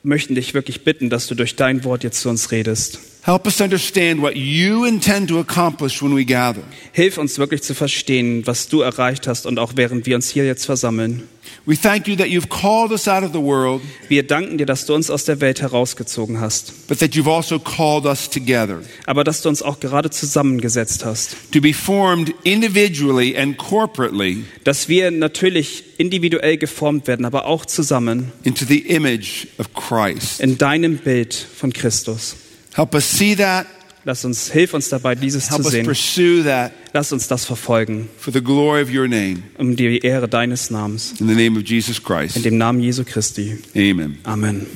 möchten 0.01 0.35
dich 0.35 0.53
wirklich 0.53 0.83
bitten, 0.83 1.09
dass 1.09 1.27
du 1.27 1.35
durch 1.35 1.55
dein 1.55 1.83
Wort 1.83 2.03
jetzt 2.03 2.21
zu 2.21 2.29
uns 2.29 2.51
redest. 2.51 2.99
Help 3.25 3.47
us 3.47 3.59
understand 3.59 4.21
what 4.21 4.35
you 4.35 4.85
intend 4.85 5.29
to 5.29 5.39
accomplish 5.39 5.99
when 5.99 6.15
we 6.15 6.23
gather. 6.23 6.61
Hilf 6.91 7.17
uns 7.17 7.39
wirklich 7.39 7.63
zu 7.63 7.73
verstehen, 7.73 8.45
was 8.45 8.67
du 8.67 8.81
erreicht 8.81 9.25
hast 9.25 9.47
und 9.47 9.57
auch 9.57 9.71
während 9.75 10.05
wir 10.05 10.15
uns 10.15 10.29
hier 10.29 10.45
jetzt 10.45 10.65
versammeln. 10.67 11.23
We 11.65 11.75
thank 11.75 12.07
you 12.07 12.15
that 12.17 12.27
you've 12.27 12.49
called 12.49 12.91
us 12.91 13.07
out 13.07 13.23
of 13.23 13.31
the 13.33 13.39
world, 13.41 13.81
Wir 14.09 14.21
danken 14.27 14.59
dir, 14.59 14.67
dass 14.67 14.85
du 14.85 14.93
uns 14.93 15.09
aus 15.09 15.25
der 15.25 15.41
Welt 15.41 15.59
herausgezogen 15.59 16.39
hast, 16.39 16.87
but 16.87 16.99
that 16.99 17.13
you've 17.15 17.27
also 17.27 17.57
called 17.57 18.05
us 18.05 18.29
together 18.29 18.81
aber 19.07 19.23
dass 19.23 19.41
du 19.41 19.49
uns 19.49 19.63
auch 19.63 19.79
gerade 19.79 20.11
zusammengesetzt 20.11 21.03
hast. 21.03 21.35
to 21.51 21.59
be 21.61 21.73
formed 21.73 22.31
individually 22.43 23.35
and 23.35 23.57
corporately 23.57 24.43
Dass 24.63 24.87
wir 24.87 25.09
natürlich 25.09 25.83
individuell 25.97 26.57
geformt 26.57 27.07
werden, 27.07 27.25
aber 27.25 27.45
auch 27.45 27.65
zusammen 27.65 28.31
into 28.43 28.65
the 28.65 28.81
image 28.81 29.47
of 29.57 29.73
Christ. 29.73 30.41
in 30.41 30.59
deinem 30.59 30.97
Bild 30.97 31.33
von 31.33 31.73
Christus. 31.73 32.35
Help 32.75 32.93
us 32.95 33.05
see 33.05 33.35
that. 33.35 33.65
Lass 34.07 34.23
uns, 34.23 34.51
hilf 34.51 34.75
uns 34.75 34.89
dabei, 34.89 35.15
dieses 35.15 35.45
zu 35.45 35.53
Help 35.55 35.65
us 35.65 35.71
sehen. 35.71 35.85
pursue 35.85 36.43
that 36.43 36.71
Lass 36.93 37.11
uns 37.11 37.27
das 37.27 37.43
verfolgen, 37.43 38.07
for 38.19 38.31
the 38.31 38.39
glory 38.41 38.83
of 38.83 38.89
your 38.93 39.07
name. 39.07 39.41
um 39.57 39.75
die 39.75 39.97
Ehre 39.97 40.27
deines 40.27 40.69
Namens. 40.69 41.13
In 41.19 41.27
the 41.27 41.33
name 41.33 41.57
of 41.59 41.65
Jesus 41.65 41.97
In 41.97 42.03
Christ. 42.03 42.45
dem 42.45 42.57
Namen 42.59 42.81
Jesu 42.81 43.03
Christi. 43.03 43.57
Amen. 43.75 44.19
Amen. 44.23 44.67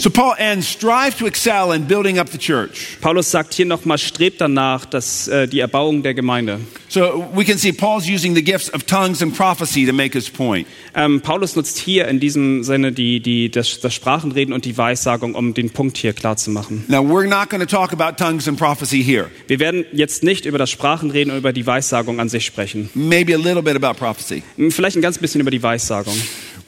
So 0.00 0.10
Paul 0.10 0.36
ends, 0.38 0.68
strive 0.68 1.18
to 1.18 1.26
excel 1.26 1.72
in 1.72 1.88
building 1.88 2.20
up 2.20 2.28
the 2.28 2.38
church. 2.38 2.98
Paulus 3.00 3.32
sagt 3.32 3.52
hier 3.54 3.66
nochmal, 3.66 3.98
strebt 3.98 4.40
danach, 4.40 4.84
dass 4.84 5.26
äh, 5.26 5.48
die 5.48 5.58
Erbauung 5.58 6.04
der 6.04 6.14
Gemeinde. 6.14 6.60
So 6.88 7.28
we 7.34 7.44
can 7.44 7.58
see 7.58 7.72
Paul's 7.72 8.08
using 8.08 8.36
the 8.36 8.42
gifts 8.42 8.72
of 8.72 8.86
tongues 8.86 9.22
and 9.22 9.36
prophecy 9.36 9.84
to 9.86 9.92
make 9.92 10.16
his 10.16 10.30
point. 10.30 10.68
Ähm, 10.94 11.20
Paulus 11.20 11.56
nutzt 11.56 11.78
hier 11.78 12.06
in 12.06 12.20
diesem 12.20 12.62
Sinne 12.62 12.92
die, 12.92 13.18
die, 13.18 13.50
das, 13.50 13.80
das 13.80 13.92
Sprachenreden 13.92 14.54
und 14.54 14.66
die 14.66 14.78
Weissagung, 14.78 15.34
um 15.34 15.52
den 15.52 15.70
Punkt 15.70 15.96
hier 15.96 16.12
klar 16.12 16.36
zu 16.36 16.52
machen. 16.52 16.84
Now 16.86 17.00
we're 17.00 17.26
not 17.26 17.50
going 17.50 17.60
to 17.60 17.66
talk 17.66 17.92
about 17.92 18.22
tongues 18.22 18.46
and 18.46 18.56
prophecy 18.56 19.02
here. 19.02 19.26
Wir 19.48 19.58
werden 19.58 19.84
jetzt 19.92 20.22
nicht 20.22 20.46
über 20.46 20.58
das 20.58 20.70
Sprachenreden 20.70 21.32
und 21.32 21.38
über 21.38 21.52
die 21.52 21.66
Weissagung 21.66 22.20
an 22.20 22.28
sich 22.28 22.46
sprechen. 22.46 22.88
Maybe 22.94 23.34
a 23.34 23.38
little 23.38 23.62
bit 23.62 23.74
about 23.74 23.98
prophecy. 23.98 24.44
Hm, 24.56 24.70
Vielleicht 24.70 24.94
ein 24.94 25.02
ganz 25.02 25.18
bisschen 25.18 25.40
über 25.40 25.50
die 25.50 25.62
Weissagung. 25.62 26.16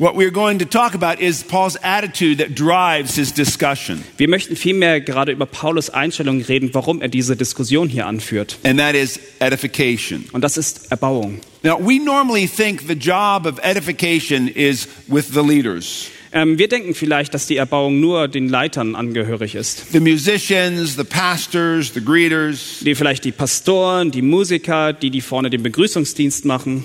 What 0.01 0.17
we're 0.17 0.31
going 0.31 0.59
to 0.61 0.65
talk 0.65 0.95
about 0.95 1.21
is 1.21 1.43
Paul's 1.43 1.77
attitude 1.83 2.39
that 2.39 2.55
drives 2.55 3.17
his 3.17 3.35
discussion. 3.35 4.03
Wir 4.17 4.31
möchten 4.31 4.57
vielmehr 4.57 5.03
gerade 5.03 5.31
über 5.31 5.45
Paulus 5.45 5.91
Einstellung 5.91 6.41
reden, 6.41 6.71
warum 6.73 7.03
er 7.03 7.09
diese 7.09 7.37
Diskussion 7.37 7.91
hier 7.91 8.07
anführt. 8.07 8.57
And 8.65 8.81
that 8.81 8.95
is 8.95 9.21
edification. 9.41 10.25
Und 10.33 10.43
das 10.43 10.57
ist 10.57 10.91
Erbauung. 10.91 11.43
Now, 11.63 11.79
we 11.79 12.03
normally 12.03 12.49
think 12.49 12.89
the 12.89 12.95
job 12.95 13.45
of 13.45 13.59
edification 13.63 14.49
is 14.49 14.89
with 15.07 15.35
the 15.35 15.43
leaders. 15.43 16.07
Ähm, 16.33 16.59
wir 16.59 16.69
denken 16.69 16.95
vielleicht, 16.95 17.35
dass 17.35 17.47
die 17.47 17.57
Erbauung 17.57 18.01
nur 18.01 18.29
den 18.29 18.49
Leitern 18.49 18.95
angehörig 18.95 19.55
ist. 19.55 19.93
The 19.93 20.01
musicians, 20.01 20.97
the 20.97 21.05
pastors, 21.05 21.93
the 21.93 22.03
greeters. 22.03 22.79
Die 22.81 22.95
vielleicht 22.95 23.25
die 23.25 23.33
Pastoren, 23.33 24.13
die 24.13 24.23
Musiker, 24.23 24.95
die, 24.95 25.11
die 25.11 25.21
vorne 25.21 25.51
den 25.51 25.63
Begrüßungsdienst 25.63 26.45
machen. 26.47 26.85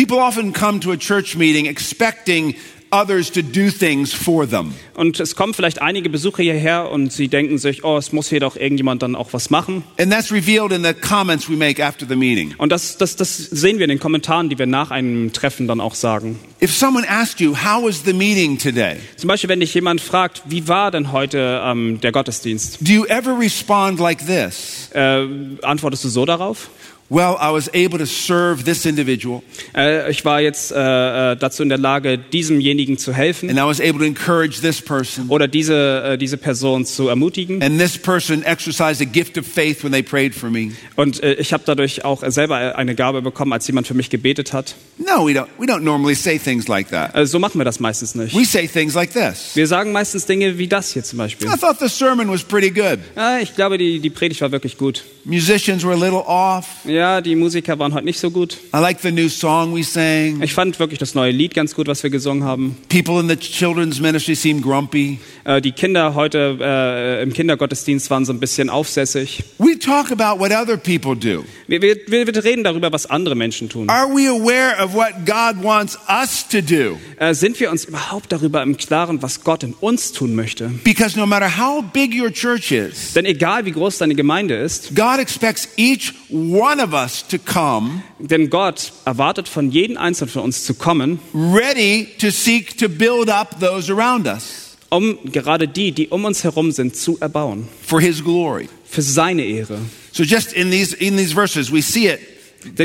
People 0.00 0.20
often 0.20 0.54
come 0.54 0.80
to 0.80 0.92
a 0.92 0.96
church 0.96 1.36
meeting 1.36 1.66
expecting 1.66 2.54
others 2.90 3.30
to 3.32 3.42
do 3.42 3.70
things 3.70 4.14
for 4.14 4.48
them. 4.48 4.72
Und 4.94 5.20
es 5.20 5.36
kommen 5.36 5.52
vielleicht 5.52 5.82
einige 5.82 6.08
Besucher 6.08 6.42
hierher 6.42 6.90
und 6.90 7.12
sie 7.12 7.28
denken 7.28 7.58
sich, 7.58 7.84
oh, 7.84 7.98
es 7.98 8.10
muss 8.10 8.30
hier 8.30 8.40
doch 8.40 8.56
irgendjemand 8.56 9.02
dann 9.02 9.14
auch 9.14 9.34
was 9.34 9.50
machen. 9.50 9.84
And 9.98 10.10
that's 10.10 10.32
revealed 10.32 10.72
in 10.72 10.82
the 10.82 10.94
comments 10.94 11.50
we 11.50 11.56
make 11.56 11.84
after 11.84 12.06
the 12.08 12.16
meeting. 12.16 12.54
Und 12.56 12.72
das, 12.72 12.96
das, 12.96 13.16
das 13.16 13.36
sehen 13.36 13.76
wir 13.76 13.84
in 13.84 13.90
den 13.90 14.00
Kommentaren, 14.00 14.48
die 14.48 14.58
wir 14.58 14.64
nach 14.64 14.90
einem 14.90 15.34
Treffen 15.34 15.68
dann 15.68 15.82
auch 15.82 15.94
sagen. 15.94 16.40
If 16.62 16.74
someone 16.74 17.06
asked 17.06 17.38
you, 17.38 17.54
How 17.54 17.84
was 17.84 18.02
the 18.02 18.14
meeting 18.14 18.56
today? 18.56 18.96
Zum 19.16 19.28
Beispiel, 19.28 19.50
wenn 19.50 19.60
dich 19.60 19.74
jemand 19.74 20.00
fragt, 20.00 20.44
wie 20.46 20.66
war 20.66 20.90
denn 20.90 21.12
heute 21.12 21.60
ähm, 21.62 22.00
der 22.00 22.12
Gottesdienst? 22.12 22.78
Do 22.80 22.90
you 22.90 23.04
ever 23.04 23.38
respond 23.38 24.00
like 24.00 24.26
this? 24.26 24.88
Äh, 24.94 25.26
antwortest 25.60 26.04
du 26.04 26.08
so 26.08 26.24
darauf? 26.24 26.70
Well, 27.12 27.36
I 27.40 27.50
was 27.52 27.68
able 27.74 27.98
to 27.98 28.06
serve 28.06 28.62
this 28.64 28.86
individual, 28.86 29.42
Äh, 29.74 30.08
ich 30.12 30.24
war 30.24 30.40
jetzt 30.40 30.70
äh, 30.70 31.32
äh, 31.32 31.36
dazu 31.36 31.64
in 31.64 31.68
der 31.68 31.78
Lage, 31.78 32.18
diesemjenigen 32.18 32.98
zu 32.98 33.12
helfen 33.12 33.50
and 33.50 33.58
I 33.58 33.62
was 33.62 33.80
able 33.80 33.98
to 33.98 34.04
encourage 34.04 34.60
this 34.60 34.80
person, 34.80 35.24
oder 35.28 35.48
diese, 35.48 36.04
äh, 36.04 36.18
diese 36.18 36.36
Person 36.36 36.84
zu 36.86 37.08
ermutigen. 37.08 37.62
and 37.64 37.80
this 37.80 37.98
person 37.98 38.44
exercised 38.44 39.02
a 39.02 39.04
gift 39.04 39.36
of 39.36 39.44
faith 39.44 39.82
when 39.82 39.90
they 39.90 40.04
prayed 40.04 40.36
for 40.36 40.50
me. 40.50 40.70
Und 40.94 41.20
äh, 41.24 41.34
ich 41.34 41.52
habe 41.52 41.64
dadurch 41.66 42.04
auch 42.04 42.22
selber 42.28 42.76
eine 42.76 42.94
Gabe 42.94 43.22
bekommen, 43.22 43.52
als 43.52 43.66
jemand 43.66 43.88
für 43.88 43.94
mich 43.94 44.08
gebetet 44.08 44.52
hat. 44.52 44.76
No, 44.98 45.26
we 45.26 45.32
don't, 45.32 45.48
we 45.58 45.66
don't 45.66 45.80
normally 45.82 46.14
say 46.14 46.38
things 46.38 46.68
like 46.68 46.90
that. 46.90 47.10
So 47.26 47.40
machen 47.40 47.58
wir 47.58 47.64
das 47.64 47.80
meistens 47.80 48.14
nicht. 48.14 48.36
We 48.38 48.44
say 48.44 48.68
things 48.68 48.94
like 48.94 49.12
this 49.12 49.50
Wir 49.56 49.66
sagen 49.66 49.90
meistens 49.90 50.26
Dinge 50.26 50.58
wie 50.58 50.68
das 50.68 50.92
hier 50.92 51.02
zum 51.02 51.18
Beispiel. 51.18 51.48
I 51.48 51.58
thought 51.58 51.80
the 51.80 51.88
sermon 51.88 52.30
was 52.30 52.44
pretty 52.44 52.70
good. 52.70 53.00
Ah, 53.16 53.38
ich 53.42 53.56
glaube, 53.56 53.78
die, 53.78 53.98
die 53.98 54.10
Predigt 54.10 54.40
war 54.42 54.52
wirklich 54.52 54.78
gut. 54.78 55.02
Musicians 55.24 55.82
were 55.84 55.94
a 55.94 55.98
little 55.98 56.24
off. 56.24 56.66
Ja, 56.84 56.99
die 57.00 57.34
Musiker 57.34 57.78
waren 57.78 57.94
heute 57.94 58.04
nicht 58.04 58.18
so 58.18 58.30
gut. 58.30 58.58
I 58.74 58.78
like 58.78 59.00
the 59.00 59.10
new 59.10 59.28
song 59.28 59.74
we 59.74 59.82
sang. 59.82 60.42
Ich 60.42 60.52
fand 60.52 60.78
wirklich 60.78 60.98
das 60.98 61.14
neue 61.14 61.30
Lied 61.30 61.54
ganz 61.54 61.74
gut, 61.74 61.86
was 61.86 62.02
wir 62.02 62.10
gesungen 62.10 62.44
haben. 62.44 62.76
People 62.88 63.20
in 63.20 63.28
the 63.28 63.36
children's 63.36 64.00
ministry 64.00 64.34
seemed 64.34 64.62
grumpy. 64.62 65.18
Äh, 65.44 65.60
die 65.60 65.72
Kinder 65.72 66.14
heute 66.14 66.58
äh, 66.60 67.22
im 67.22 67.32
Kindergottesdienst 67.32 68.10
waren 68.10 68.24
so 68.24 68.32
ein 68.32 68.40
bisschen 68.40 68.68
aufsässig. 68.68 69.42
We 69.58 69.78
talk 69.78 70.12
about 70.12 70.38
what 70.38 70.52
other 70.52 70.76
people 70.76 71.16
do. 71.16 71.44
Wir, 71.66 71.80
wir, 71.80 71.96
wir 72.06 72.26
wir 72.26 72.44
reden 72.44 72.64
darüber, 72.64 72.92
was 72.92 73.06
andere 73.06 73.34
Menschen 73.34 73.68
tun. 73.68 73.88
Are 73.88 74.06
we 74.08 74.28
aware 74.28 74.76
of 74.84 74.94
what 74.94 75.24
God 75.24 75.62
wants 75.64 75.98
us 76.08 76.46
to 76.48 76.60
do? 76.60 76.98
Äh, 77.18 77.34
sind 77.34 77.58
wir 77.60 77.70
uns 77.70 77.86
überhaupt 77.86 78.30
darüber 78.30 78.62
im 78.62 78.76
Klaren, 78.76 79.22
was 79.22 79.42
Gott 79.42 79.62
in 79.62 79.72
uns 79.74 80.12
tun 80.12 80.34
möchte? 80.34 80.68
Because 80.84 81.18
no 81.18 81.26
matter 81.26 81.58
how 81.58 81.82
big 81.82 82.14
your 82.14 82.30
church 82.30 82.72
is, 82.72 83.14
Denn 83.14 83.24
egal 83.24 83.64
wie 83.64 83.72
groß 83.72 83.98
deine 83.98 84.14
Gemeinde 84.14 84.54
ist, 84.56 84.94
God 84.94 85.18
expects 85.18 85.68
each 85.76 86.12
one 86.30 86.82
of 86.82 86.89
us 86.92 87.26
to 87.26 87.38
come 87.38 88.02
denn 88.18 88.50
Gott 88.50 88.92
erwartet 89.04 89.48
von 89.48 89.70
jedem 89.70 89.96
Einzelnen 89.96 90.30
von 90.30 90.42
uns 90.42 90.64
zu 90.64 90.74
kommen, 90.74 91.18
ready 91.34 92.08
to 92.18 92.30
seek 92.30 92.76
to 92.78 92.88
build 92.88 93.28
up 93.28 93.60
those 93.60 93.92
around 93.92 94.26
us 94.26 94.70
um 94.90 95.18
gerade 95.24 95.68
die, 95.68 95.92
die 95.92 96.08
um 96.08 96.24
uns 96.24 96.44
herum 96.44 96.72
sind, 96.72 96.96
zu 96.96 97.18
erbauen. 97.20 97.68
for 97.82 98.00
His 98.00 98.22
glory. 98.22 98.68
Für 98.84 99.02
seine 99.02 99.44
Ehre. 99.44 99.78
So 100.12 100.24
just 100.24 100.52
in 100.52 100.70
these 100.70 100.94
in 100.94 101.16
these 101.16 101.32
verses, 101.32 101.72
we 101.72 101.80
see 101.80 102.08
it 102.08 102.20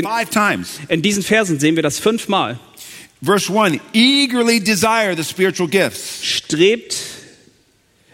five 0.04 0.30
times. 0.30 0.78
In 0.88 1.02
diesen 1.02 1.22
Versen 1.22 1.58
sehen 1.58 1.74
wir 1.74 1.82
das 1.82 1.98
fünfmal. 1.98 2.58
Verse 3.20 3.52
one: 3.52 3.80
eagerly 3.92 4.60
desire 4.60 5.16
the 5.16 5.24
spiritual 5.24 5.68
gifts. 5.68 6.24
Strebt 6.24 6.96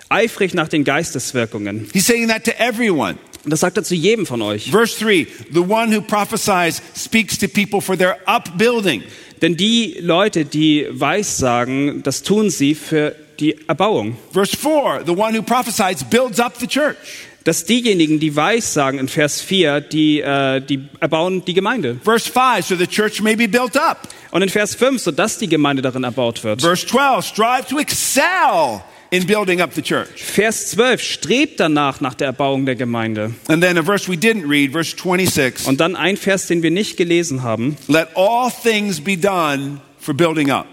eifrig 0.09 0.55
nach 0.55 0.69
den 0.69 0.85
Geisteswirkungen. 0.85 1.89
He's 1.93 2.07
saying 2.07 2.29
that 2.29 2.45
to 2.45 2.53
everyone. 2.59 3.19
Und 3.45 3.51
das 3.51 3.61
sagt 3.61 3.77
er 3.77 3.83
zu 3.83 3.95
jedem 3.95 4.27
von 4.27 4.41
euch. 4.43 4.71
Verse 4.71 4.99
3 5.03 5.27
The 5.53 5.61
one 5.61 5.95
who 5.95 6.01
prophesies 6.01 6.81
speaks 6.97 7.37
to 7.39 7.49
people 7.49 7.81
for 7.81 7.97
their 7.97 8.17
upbuilding. 8.27 9.03
Denn 9.41 9.57
die 9.57 9.97
Leute, 10.01 10.45
die 10.45 10.87
Weissagen, 10.91 12.03
das 12.05 12.23
tun 12.23 12.51
sie 12.51 12.75
für 12.77 13.17
die 13.41 13.57
Erbauung. 13.67 14.17
Verse 14.33 14.57
4 14.57 15.03
The 15.07 15.13
one 15.13 15.37
who 15.37 15.43
prophesies 15.43 16.05
builds 16.05 16.39
up 16.39 16.55
the 16.61 16.69
church. 16.69 16.97
Dass 17.45 17.65
diejenigen, 17.65 18.21
die 18.21 18.37
Weissagen 18.37 19.01
in 19.01 19.09
Vers 19.09 19.41
4, 19.41 19.81
die, 19.81 20.21
äh, 20.21 20.61
die 20.61 20.85
erbauen 21.01 21.45
die 21.45 21.55
Gemeinde. 21.55 21.99
Verse 22.05 22.31
5 22.31 22.65
So 22.65 22.77
the 22.77 22.87
church 22.87 23.21
may 23.21 23.35
be 23.35 23.49
built 23.49 23.77
up. 23.77 24.09
Und 24.31 24.43
in 24.43 24.49
Vers 24.49 24.77
5, 24.77 25.03
sodass 25.03 25.39
die 25.39 25.49
Gemeinde 25.49 25.83
darin 25.83 26.05
erbaut 26.05 26.45
wird. 26.45 26.63
Verse 26.63 26.87
12 26.87 27.27
Strive 27.27 27.67
to 27.69 27.79
excel 27.81 28.83
in 29.13 29.27
building 29.27 29.61
up 29.61 29.75
the 29.75 29.83
church. 29.83 30.25
Vers 30.25 30.71
12, 30.71 31.03
strebt 31.03 31.61
danach 31.61 32.01
nach 32.01 32.15
der 32.15 32.29
Erbauung 32.29 32.65
der 32.65 32.77
Gemeinde. 32.77 33.35
And 33.47 33.63
then 33.63 33.77
a 33.77 33.83
verse 33.83 34.11
we 34.11 34.17
didn't 34.17 34.49
read, 34.49 34.73
verse 34.73 34.97
26 34.97 35.67
Und 35.69 35.81
dann 35.81 35.95
ein 35.97 36.17
Vers, 36.17 36.47
den 36.47 36.63
wir 36.63 36.71
nicht 36.71 36.97
gelesen 36.97 37.43
haben, 37.43 37.77
Let 37.89 38.09
all 38.17 38.51
things 38.51 39.01
be 39.01 39.17
done 39.19 39.83
for 40.01 40.15
building 40.15 40.51
up. 40.51 40.67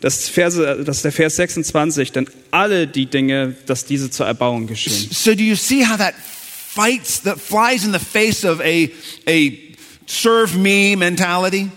das, 0.00 0.28
Verse, 0.28 0.82
das 0.84 0.96
ist 0.96 1.04
der 1.04 1.12
Vers 1.12 1.36
26, 1.36 2.12
denn 2.12 2.26
alle 2.50 2.86
die 2.86 3.06
Dinge, 3.06 3.54
dass 3.66 3.84
diese 3.84 4.10
zur 4.10 4.26
Erbauung 4.26 4.66
geschehen. 4.66 5.10
So 5.12 5.34
do 5.34 5.42
you 5.42 5.54
see 5.54 5.84
how 5.86 5.98
that 5.98 6.14
fights, 6.16 7.20
that 7.22 7.38
flies 7.38 7.84
in 7.84 7.92
the 7.92 7.98
face 7.98 8.42
of 8.42 8.58
a, 8.60 8.88
a 9.28 9.52
serve 10.06 10.56
me 10.56 10.96
mentality? 10.96 11.70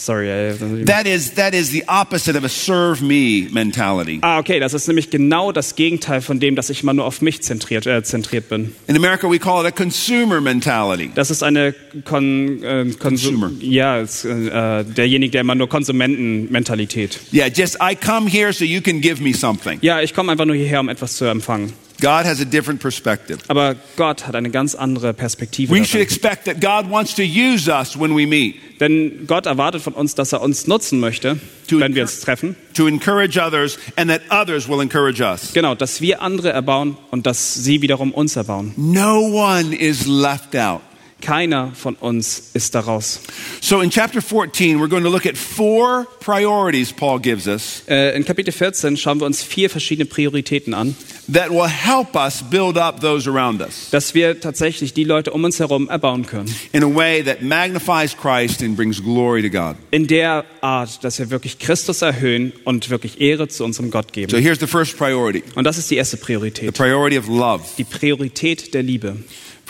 Sorry. 0.00 0.28
Äh, 0.30 0.54
That 0.86 1.06
is, 1.06 1.34
that 1.34 1.52
is 1.54 1.70
the 1.70 1.84
opposite 1.86 2.34
of 2.38 2.42
a 2.42 2.48
serve 2.48 3.02
me 3.02 3.48
mentality. 3.52 4.18
ah, 4.22 4.38
okay, 4.38 4.58
das 4.58 4.72
ist 4.72 4.86
nämlich 4.88 5.10
genau 5.10 5.52
das 5.52 5.74
Gegenteil 5.76 6.22
von 6.22 6.40
dem, 6.40 6.56
dass 6.56 6.70
ich 6.70 6.82
immer 6.82 6.94
nur 6.94 7.04
auf 7.04 7.20
mich 7.20 7.42
zentriert, 7.42 7.86
äh, 7.86 8.02
zentriert 8.02 8.48
bin. 8.48 8.72
In 8.86 8.96
America, 8.96 9.28
we 9.30 9.38
call 9.38 9.60
it 9.60 9.66
a 9.66 9.70
consumer 9.70 10.40
mentality. 10.40 11.10
Das 11.14 11.30
ist 11.30 11.42
eine 11.42 11.74
Kon, 12.04 12.62
äh, 12.62 12.86
Consumer. 12.98 13.50
Ja, 13.60 14.00
es, 14.00 14.24
äh, 14.24 14.84
derjenige, 14.84 15.32
der 15.32 15.42
immer 15.42 15.54
nur 15.54 15.68
Konsumentenmentalität. 15.68 17.20
Yeah, 17.32 17.48
just 17.48 17.76
I 17.82 17.94
come 17.94 18.28
here 18.30 18.52
so 18.54 18.64
you 18.64 18.80
can 18.80 19.02
give 19.02 19.22
me 19.22 19.34
something. 19.34 19.78
Ja, 19.82 20.00
ich 20.00 20.14
komme 20.14 20.32
einfach 20.32 20.46
nur 20.46 20.56
hierher, 20.56 20.80
um 20.80 20.88
etwas 20.88 21.16
zu 21.16 21.26
empfangen. 21.26 21.72
God 22.00 22.24
has 22.24 22.40
a 22.40 22.44
different 22.44 22.80
perspective. 22.80 23.38
Aber 23.48 23.76
Gott 23.96 24.26
hat 24.26 24.34
eine 24.34 24.50
ganz 24.50 24.74
andere 24.74 25.12
Perspektive. 25.14 25.70
We 25.72 25.84
should 25.84 26.00
expect 26.02 26.44
that 26.46 26.60
God 26.60 26.90
wants 26.90 27.14
to 27.16 27.22
use 27.22 27.68
us 27.68 27.98
when 27.98 28.16
we 28.16 28.26
meet 28.26 28.56
Denn 28.80 29.26
Gott 29.26 29.44
erwartet 29.46 29.82
von 29.82 29.92
uns, 29.92 30.14
dass 30.14 30.32
er 30.32 30.40
uns 30.40 30.66
nutzen 30.66 31.00
möchte, 31.00 31.38
To 31.68 31.78
wenn 31.80 31.94
wir 31.94 32.02
uns 32.02 32.20
treffen. 32.20 32.56
to 32.74 32.86
encourage 32.86 33.38
others 33.38 33.78
and 33.96 34.10
that 34.10 34.22
others 34.30 34.68
will 34.68 34.80
encourage 34.80 35.20
us. 35.20 35.52
Genau, 35.52 35.74
dass 35.74 36.00
wir 36.00 36.22
andere 36.22 36.50
erbauen 36.50 36.96
und 37.10 37.26
dass 37.26 37.54
sie 37.54 37.82
wiederum 37.82 38.12
uns 38.12 38.36
erbauen. 38.36 38.72
No 38.76 39.20
one 39.20 39.74
is 39.76 40.06
left 40.06 40.56
out. 40.56 40.80
Keiner 41.20 41.72
von 41.74 41.94
uns 41.96 42.50
ist 42.54 42.74
daraus. 42.74 43.20
So 43.60 43.80
in 43.80 43.90
chapter 43.90 44.20
14, 44.22 44.78
we're 44.80 44.88
going 44.88 45.04
to 45.04 45.10
look 45.10 45.26
at 45.26 45.36
four 45.36 46.06
priorities 46.20 46.92
Paul 46.92 47.18
gives 47.20 47.46
us 47.46 47.82
Äh, 47.88 48.16
in 48.16 48.24
Kapitel 48.24 48.52
14 48.52 48.96
schauen 48.96 49.20
wir 49.20 49.26
uns 49.26 49.42
vier 49.42 49.68
verschiedene 49.70 50.06
Prioritäten 50.06 50.74
an, 50.74 50.94
that 51.32 51.50
will 51.50 51.68
help 51.68 52.14
us 52.16 52.42
build 52.42 52.76
up 52.76 53.00
those 53.00 53.28
around 53.30 53.60
us 53.60 53.88
dass 53.90 54.14
wir 54.14 54.40
tatsächlich 54.40 54.92
die 54.94 55.04
Leute 55.04 55.30
um 55.32 55.44
uns 55.44 55.58
herum 55.58 55.88
erbauen 55.88 56.26
können. 56.26 56.54
in 56.72 56.82
a 56.82 56.86
way 56.94 57.22
that 57.22 57.42
magnifies 57.42 58.16
Christ 58.16 58.62
and 58.62 58.76
brings 58.76 59.02
glory 59.02 59.42
to 59.42 59.50
God. 59.50 59.76
In 59.90 60.06
der 60.06 60.44
Art, 60.60 61.02
dass 61.04 61.18
wir 61.18 61.30
wirklich 61.30 61.58
Christus 61.58 62.02
erhöhen 62.02 62.52
und 62.64 62.90
wirklich 62.90 63.20
Ehre 63.20 63.48
zu 63.48 63.64
unserem 63.64 63.90
Gott 63.90 64.06
So 64.08 64.12
geben. 64.12 64.38
here's 64.42 64.58
the 64.60 64.66
first 64.66 64.96
priority 64.96 65.42
Und 65.54 65.64
das 65.64 65.78
ist 65.78 65.90
die 65.90 65.96
erste 65.96 66.16
the 66.16 66.22
Priorität. 66.22 66.74
priority 66.74 67.18
of 67.18 67.28
love. 67.28 67.62
Die 67.78 67.84
Priorität 67.84 68.74
der 68.74 68.82
Liebe. 68.82 69.16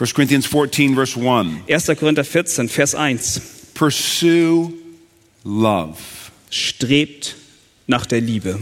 1 0.01 0.15
Corinthians 0.15 0.47
14, 0.47 0.95
verse 0.95 1.15
1. 1.15 1.65
1. 1.69 1.95
Korinther 1.99 2.25
14, 2.25 2.71
Vers 2.71 2.95
1. 2.95 3.41
Pursue 3.75 4.73
love. 5.45 5.99
Strebt 6.49 7.37
nach 7.87 8.07
der 8.07 8.23
Liebe. 8.23 8.61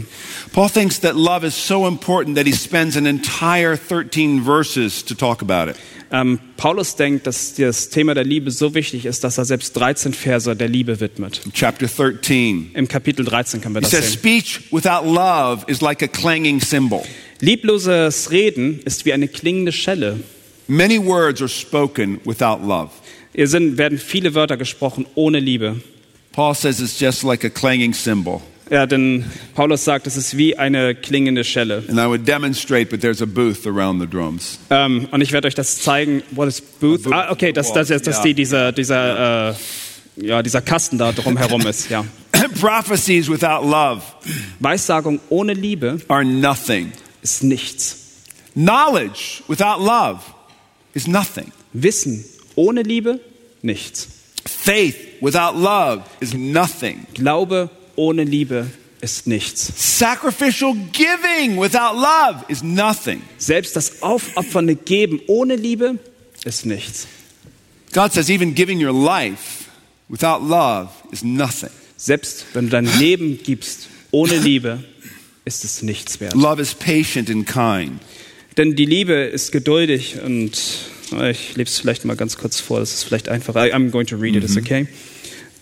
Paul 0.51 0.69
thinks 0.69 0.99
that 0.99 1.15
love 1.15 1.45
is 1.45 1.55
so 1.55 1.87
important 1.87 2.35
that 2.35 2.45
he 2.45 2.51
spends 2.51 2.97
an 2.97 3.05
entire 3.05 3.77
13 3.77 4.43
verses 4.43 5.05
to 5.05 5.15
talk 5.15 5.41
about 5.41 5.69
it. 5.71 5.77
Ähm, 6.11 6.39
Paulus 6.57 6.97
denkt, 6.97 7.25
dass 7.25 7.53
das 7.53 7.89
Thema 7.89 8.15
der 8.15 8.25
Liebe 8.25 8.51
so 8.51 8.73
wichtig 8.73 9.05
ist, 9.05 9.23
dass 9.23 9.37
er 9.37 9.45
selbst 9.45 9.77
13 9.77 10.13
Verse 10.13 10.53
der 10.53 10.67
Liebe 10.67 10.99
widmet. 10.99 11.39
Chapter 11.53 11.87
13. 11.87 12.71
Im 12.73 12.87
Kapitel 12.89 13.23
13 13.23 13.61
können 13.61 13.75
wir 13.75 13.79
He 13.79 13.83
das 13.83 13.91
says, 13.91 14.11
sehen. 14.11 14.19
Speech 14.19 14.61
without 14.71 15.05
love 15.05 15.63
is 15.67 15.79
like 15.79 16.01
a 16.03 16.07
clanging 16.07 16.59
cymbal. 16.59 17.03
Liebloses 17.39 18.29
Reden 18.31 18.81
ist 18.83 19.05
wie 19.05 19.13
eine 19.13 19.29
klingende 19.29 19.71
Schelle. 19.71 20.19
Many 20.69 20.99
words 20.99 21.41
are 21.41 21.49
spoken 21.49 22.21
without 22.25 22.61
love. 22.63 22.91
Hier 23.33 23.47
sind, 23.47 23.79
werden 23.79 23.97
viele 23.97 24.35
Wörter 24.35 24.55
gesprochen 24.55 25.07
ohne 25.15 25.39
Liebe. 25.39 25.81
Paul 26.31 26.53
says 26.53 26.79
it's 26.79 26.99
just 26.99 27.23
like 27.23 27.43
a 27.43 27.49
clanging 27.49 27.91
cymbal. 27.91 28.39
Ja, 28.69 28.85
denn 28.85 29.25
Paulus 29.55 29.83
sagt, 29.83 30.05
es 30.05 30.15
ist 30.15 30.37
wie 30.37 30.55
eine 30.59 30.93
klingende 30.93 31.43
Schelle. 31.43 31.83
And 31.87 31.97
I 31.97 32.05
would 32.05 32.27
demonstrate, 32.27 32.91
but 32.91 33.01
there's 33.01 33.19
a 33.19 33.25
booth 33.25 33.65
around 33.65 33.99
the 33.99 34.05
drums. 34.05 34.59
Ähm, 34.69 35.07
und 35.09 35.21
ich 35.21 35.31
werde 35.31 35.47
euch 35.47 35.55
das 35.55 35.79
zeigen. 35.79 36.21
What 36.29 36.47
is 36.47 36.61
booth? 36.61 37.01
Booth. 37.01 37.13
Ah, 37.13 37.31
okay, 37.31 37.51
das, 37.51 37.73
das, 37.73 37.87
das, 37.87 38.03
das 38.03 38.17
ist 38.17 38.21
die, 38.21 38.35
dieser, 38.35 38.71
dieser, 38.71 39.49
äh, 39.49 39.55
ja, 40.17 40.43
dieser 40.43 40.61
Kasten 40.61 40.99
da 40.99 41.11
drumherum 41.11 41.65
ist. 41.65 41.89
Ja. 41.89 42.05
Prophecies 42.61 43.27
without 43.27 43.67
love 43.67 44.03
Weissagung 44.59 45.19
ohne 45.29 45.53
Liebe 45.53 45.99
are 46.07 46.23
nothing. 46.23 46.91
ist 47.23 47.41
nichts. 47.41 47.95
Knowledge 48.53 49.41
without 49.47 49.83
love 49.83 50.19
is 50.93 51.07
nothing. 51.07 51.51
Wissen 51.73 52.25
ohne 52.55 52.83
Liebe 52.83 53.19
nichts. 53.61 54.07
Faith 54.45 54.95
without 55.21 55.55
love 55.55 56.03
is 56.19 56.33
nothing. 56.33 57.05
Glaube 57.13 57.69
ohne 57.95 58.23
Liebe 58.23 58.67
ist 59.01 59.27
nichts. 59.27 59.71
Sacrificial 59.75 60.75
giving 60.91 61.57
without 61.57 61.95
love 61.95 62.45
is 62.47 62.63
nothing. 62.63 63.21
Selbst 63.37 63.75
das 63.75 64.01
aufopfernde 64.01 64.75
Geben 64.75 65.21
ohne 65.27 65.55
Liebe 65.55 65.99
ist 66.45 66.65
nichts. 66.65 67.07
God 67.91 68.13
says 68.13 68.29
even 68.29 68.53
giving 68.53 68.83
your 68.83 68.93
life 68.93 69.69
without 70.09 70.41
love 70.41 70.89
is 71.11 71.23
nothing. 71.23 71.71
Selbst 71.97 72.45
wenn 72.53 72.65
du 72.65 72.71
dein 72.71 72.85
Leben 72.99 73.39
gibst 73.43 73.87
ohne 74.11 74.37
Liebe, 74.37 74.83
ist 75.45 75.63
es 75.63 75.81
nichts 75.81 76.19
wert. 76.19 76.35
Love 76.35 76.61
is 76.61 76.73
patient 76.73 77.29
and 77.29 77.45
kind. 77.45 77.99
Denn 78.59 78.75
die 78.75 78.85
Liebe 78.85 79.13
ist 79.13 79.53
geduldig 79.53 80.17
und 80.21 80.51
äh, 81.13 81.31
ich 81.31 81.55
lese 81.55 81.69
es 81.71 81.79
vielleicht 81.79 82.03
mal 82.03 82.17
ganz 82.17 82.37
kurz 82.37 82.59
vor, 82.59 82.81
das 82.81 82.93
ist 82.93 83.03
vielleicht 83.05 83.29
einfacher. 83.29 83.61
I'm 83.61 83.89
going 83.89 84.05
to 84.07 84.17
read 84.17 84.35
it, 84.35 84.43
it's 84.43 84.57
okay. 84.57 84.85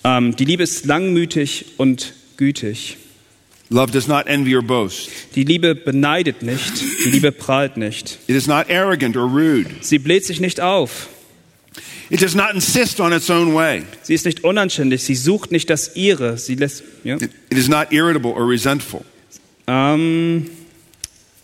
Ähm, 0.04 0.36
die 0.36 0.46
Liebe 0.46 0.64
ist 0.64 0.84
langmütig 0.88 1.66
und 1.78 2.14
gütig. 2.38 2.98
Love 3.70 3.92
does 3.92 4.08
not 4.08 4.26
envy 4.26 4.56
or 4.56 4.64
boast. 4.64 5.10
Die 5.36 5.44
Liebe 5.44 5.76
beneidet 5.76 6.42
nicht, 6.42 6.74
die 7.06 7.12
Liebe 7.12 7.32
prahlt 7.32 7.78
nicht. 7.78 8.18
It 8.26 8.36
is 8.36 8.48
not 8.48 8.68
arrogant 8.72 9.16
or 9.16 9.26
rude. 9.30 9.70
Sie 9.82 10.00
bläht 10.00 10.26
sich 10.26 10.40
nicht 10.40 10.60
auf, 10.60 11.08
It 12.10 12.24
does 12.24 12.34
not 12.34 12.56
insist 12.56 13.00
on 13.00 13.14
its 13.14 13.30
own 13.30 13.54
way. 13.54 13.84
sie 14.02 14.16
ist 14.16 14.26
nicht 14.26 14.44
unanständig, 14.44 15.04
sie 15.04 15.14
sucht 15.14 15.52
nicht 15.52 15.70
das 15.70 15.96
Ihre, 15.96 16.40
sie 16.40 16.56
lässt, 16.56 16.82
ja, 17.04 17.18
It, 17.18 17.30
it 17.52 17.60
is 17.60 17.68
not 17.68 17.92
irritable 17.92 18.32
or 18.32 18.50
resentful. 18.50 19.02
ähm, 19.68 20.48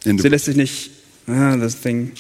And 0.04 0.20
sie 0.20 0.30
lässt 0.30 0.46
sich 0.46 0.56
nicht, 0.56 0.89
ah, 1.28 1.56
this 1.58 1.76
thing. 1.76 2.14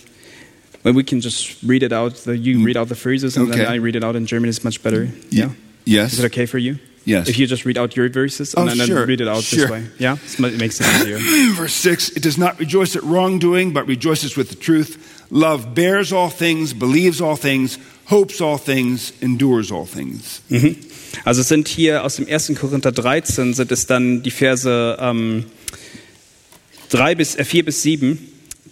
Well, 0.83 0.93
we 0.93 1.03
can 1.03 1.21
just 1.21 1.63
read 1.63 1.83
it 1.83 1.93
out. 1.93 2.15
The, 2.25 2.35
you 2.37 2.63
read 2.65 2.75
out 2.77 2.89
the 2.89 2.95
phrases, 2.95 3.37
and 3.37 3.47
Okay. 3.49 3.59
then 3.59 3.71
I 3.71 3.75
read 3.75 3.95
it 3.95 4.03
out 4.03 4.15
in 4.15 4.25
German. 4.25 4.49
It's 4.49 4.63
much 4.63 4.83
better. 4.83 5.07
Yeah. 5.29 5.49
yes. 5.85 6.13
Is 6.13 6.19
it 6.19 6.25
okay 6.25 6.45
for 6.45 6.57
you? 6.57 6.77
Yes. 7.05 7.27
If 7.27 7.37
you 7.37 7.47
just 7.47 7.65
read 7.65 7.77
out 7.77 7.95
your 7.97 8.09
verses 8.09 8.53
and 8.53 8.69
Oh, 8.69 8.73
then 8.75 8.87
sure, 8.87 9.05
read 9.05 9.19
it 9.19 9.27
out 9.27 9.43
sure. 9.43 9.59
this 9.59 9.69
way. 9.69 9.85
Yeah? 9.99 10.15
It 10.39 10.57
makes 10.57 10.79
it 10.79 10.87
easier. 10.87 11.17
Verse 11.55 11.73
6 11.73 12.09
It 12.15 12.23
does 12.23 12.37
not 12.37 12.59
rejoice 12.59 12.95
at 12.95 13.03
wrongdoing, 13.03 13.73
but 13.73 13.87
rejoices 13.87 14.37
with 14.37 14.49
the 14.49 14.55
truth. 14.55 14.97
Love 15.29 15.73
bears 15.73 16.13
all 16.13 16.29
things, 16.29 16.73
believes 16.73 17.19
all 17.19 17.35
things, 17.35 17.77
hopes 18.05 18.39
all 18.39 18.57
things, 18.57 19.11
endures 19.21 19.69
all 19.71 19.85
things. 19.85 20.41
Mhm. 20.49 20.77
Also 21.25 21.41
es 21.41 21.47
sind 21.49 21.67
hier 21.67 22.03
aus 22.03 22.15
dem 22.15 22.25
1. 22.27 22.55
Korinther 22.55 22.91
13 22.91 23.53
sind 23.53 23.71
es 23.71 23.85
dann 23.85 24.23
die 24.23 24.31
Verse 24.31 24.97
ähm, 24.99 25.45
3 26.89 27.15
bis, 27.15 27.35
äh, 27.35 27.43
4 27.43 27.65
bis 27.65 27.81
7. 27.81 28.17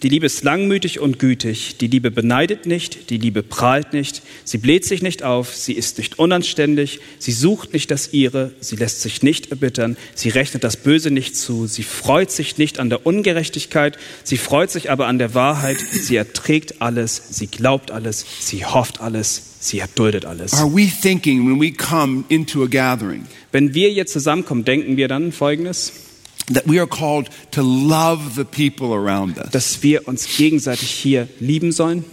Die 0.02 0.08
Liebe 0.08 0.26
ist 0.26 0.42
langmütig 0.42 0.98
und 0.98 1.20
gütig. 1.20 1.76
Die 1.78 1.86
Liebe 1.86 2.10
beneidet 2.10 2.66
nicht. 2.66 3.08
Die 3.10 3.18
Liebe 3.18 3.44
prahlt 3.44 3.92
nicht. 3.92 4.22
Sie 4.42 4.58
bläht 4.58 4.84
sich 4.84 5.00
nicht 5.00 5.22
auf. 5.22 5.54
Sie 5.54 5.74
ist 5.74 5.98
nicht 5.98 6.18
unanständig. 6.18 6.98
Sie 7.20 7.30
sucht 7.30 7.72
nicht 7.72 7.88
das 7.92 8.12
Ihre. 8.12 8.50
Sie 8.58 8.74
lässt 8.74 9.00
sich 9.00 9.22
nicht 9.22 9.52
erbittern. 9.52 9.96
Sie 10.16 10.30
rechnet 10.30 10.64
das 10.64 10.76
Böse 10.76 11.12
nicht 11.12 11.36
zu. 11.36 11.68
Sie 11.68 11.84
freut 11.84 12.32
sich 12.32 12.58
nicht 12.58 12.80
an 12.80 12.90
der 12.90 13.06
Ungerechtigkeit. 13.06 13.96
Sie 14.24 14.38
freut 14.38 14.72
sich 14.72 14.90
aber 14.90 15.06
an 15.06 15.18
der 15.18 15.34
Wahrheit. 15.34 15.78
Sie 15.78 16.16
erträgt 16.16 16.82
alles. 16.82 17.22
Sie 17.30 17.46
glaubt 17.46 17.92
alles. 17.92 18.26
Sie 18.40 18.64
hofft 18.64 19.00
alles. 19.00 19.42
Sie 19.60 19.78
erduldet 19.78 20.24
alles. 20.24 20.54
Are 20.54 20.74
we 20.74 20.90
thinking 20.90 21.46
when 21.46 21.60
we 21.60 21.70
come 21.70 22.24
into 22.28 22.64
a 22.64 22.66
gathering 22.66 23.28
Wenn 23.52 23.72
wir 23.72 23.88
hier 23.88 24.06
zusammenkommen, 24.06 24.64
denken 24.64 24.96
wir 24.96 25.06
dann 25.06 25.30
Folgendes, 25.30 25.92
that 26.54 26.66
we 26.66 26.78
are 26.78 26.86
called 26.86 27.28
to 27.52 27.62
love 27.62 28.34
the 28.34 28.44
people 28.44 28.92
around 28.92 29.38
us? 29.38 29.50
dass 29.50 29.82
wir 29.82 30.06
uns 30.08 30.26
gegenseitig 30.36 30.90
hier 30.90 31.28
lieben 31.40 31.72
sollen? 31.72 32.04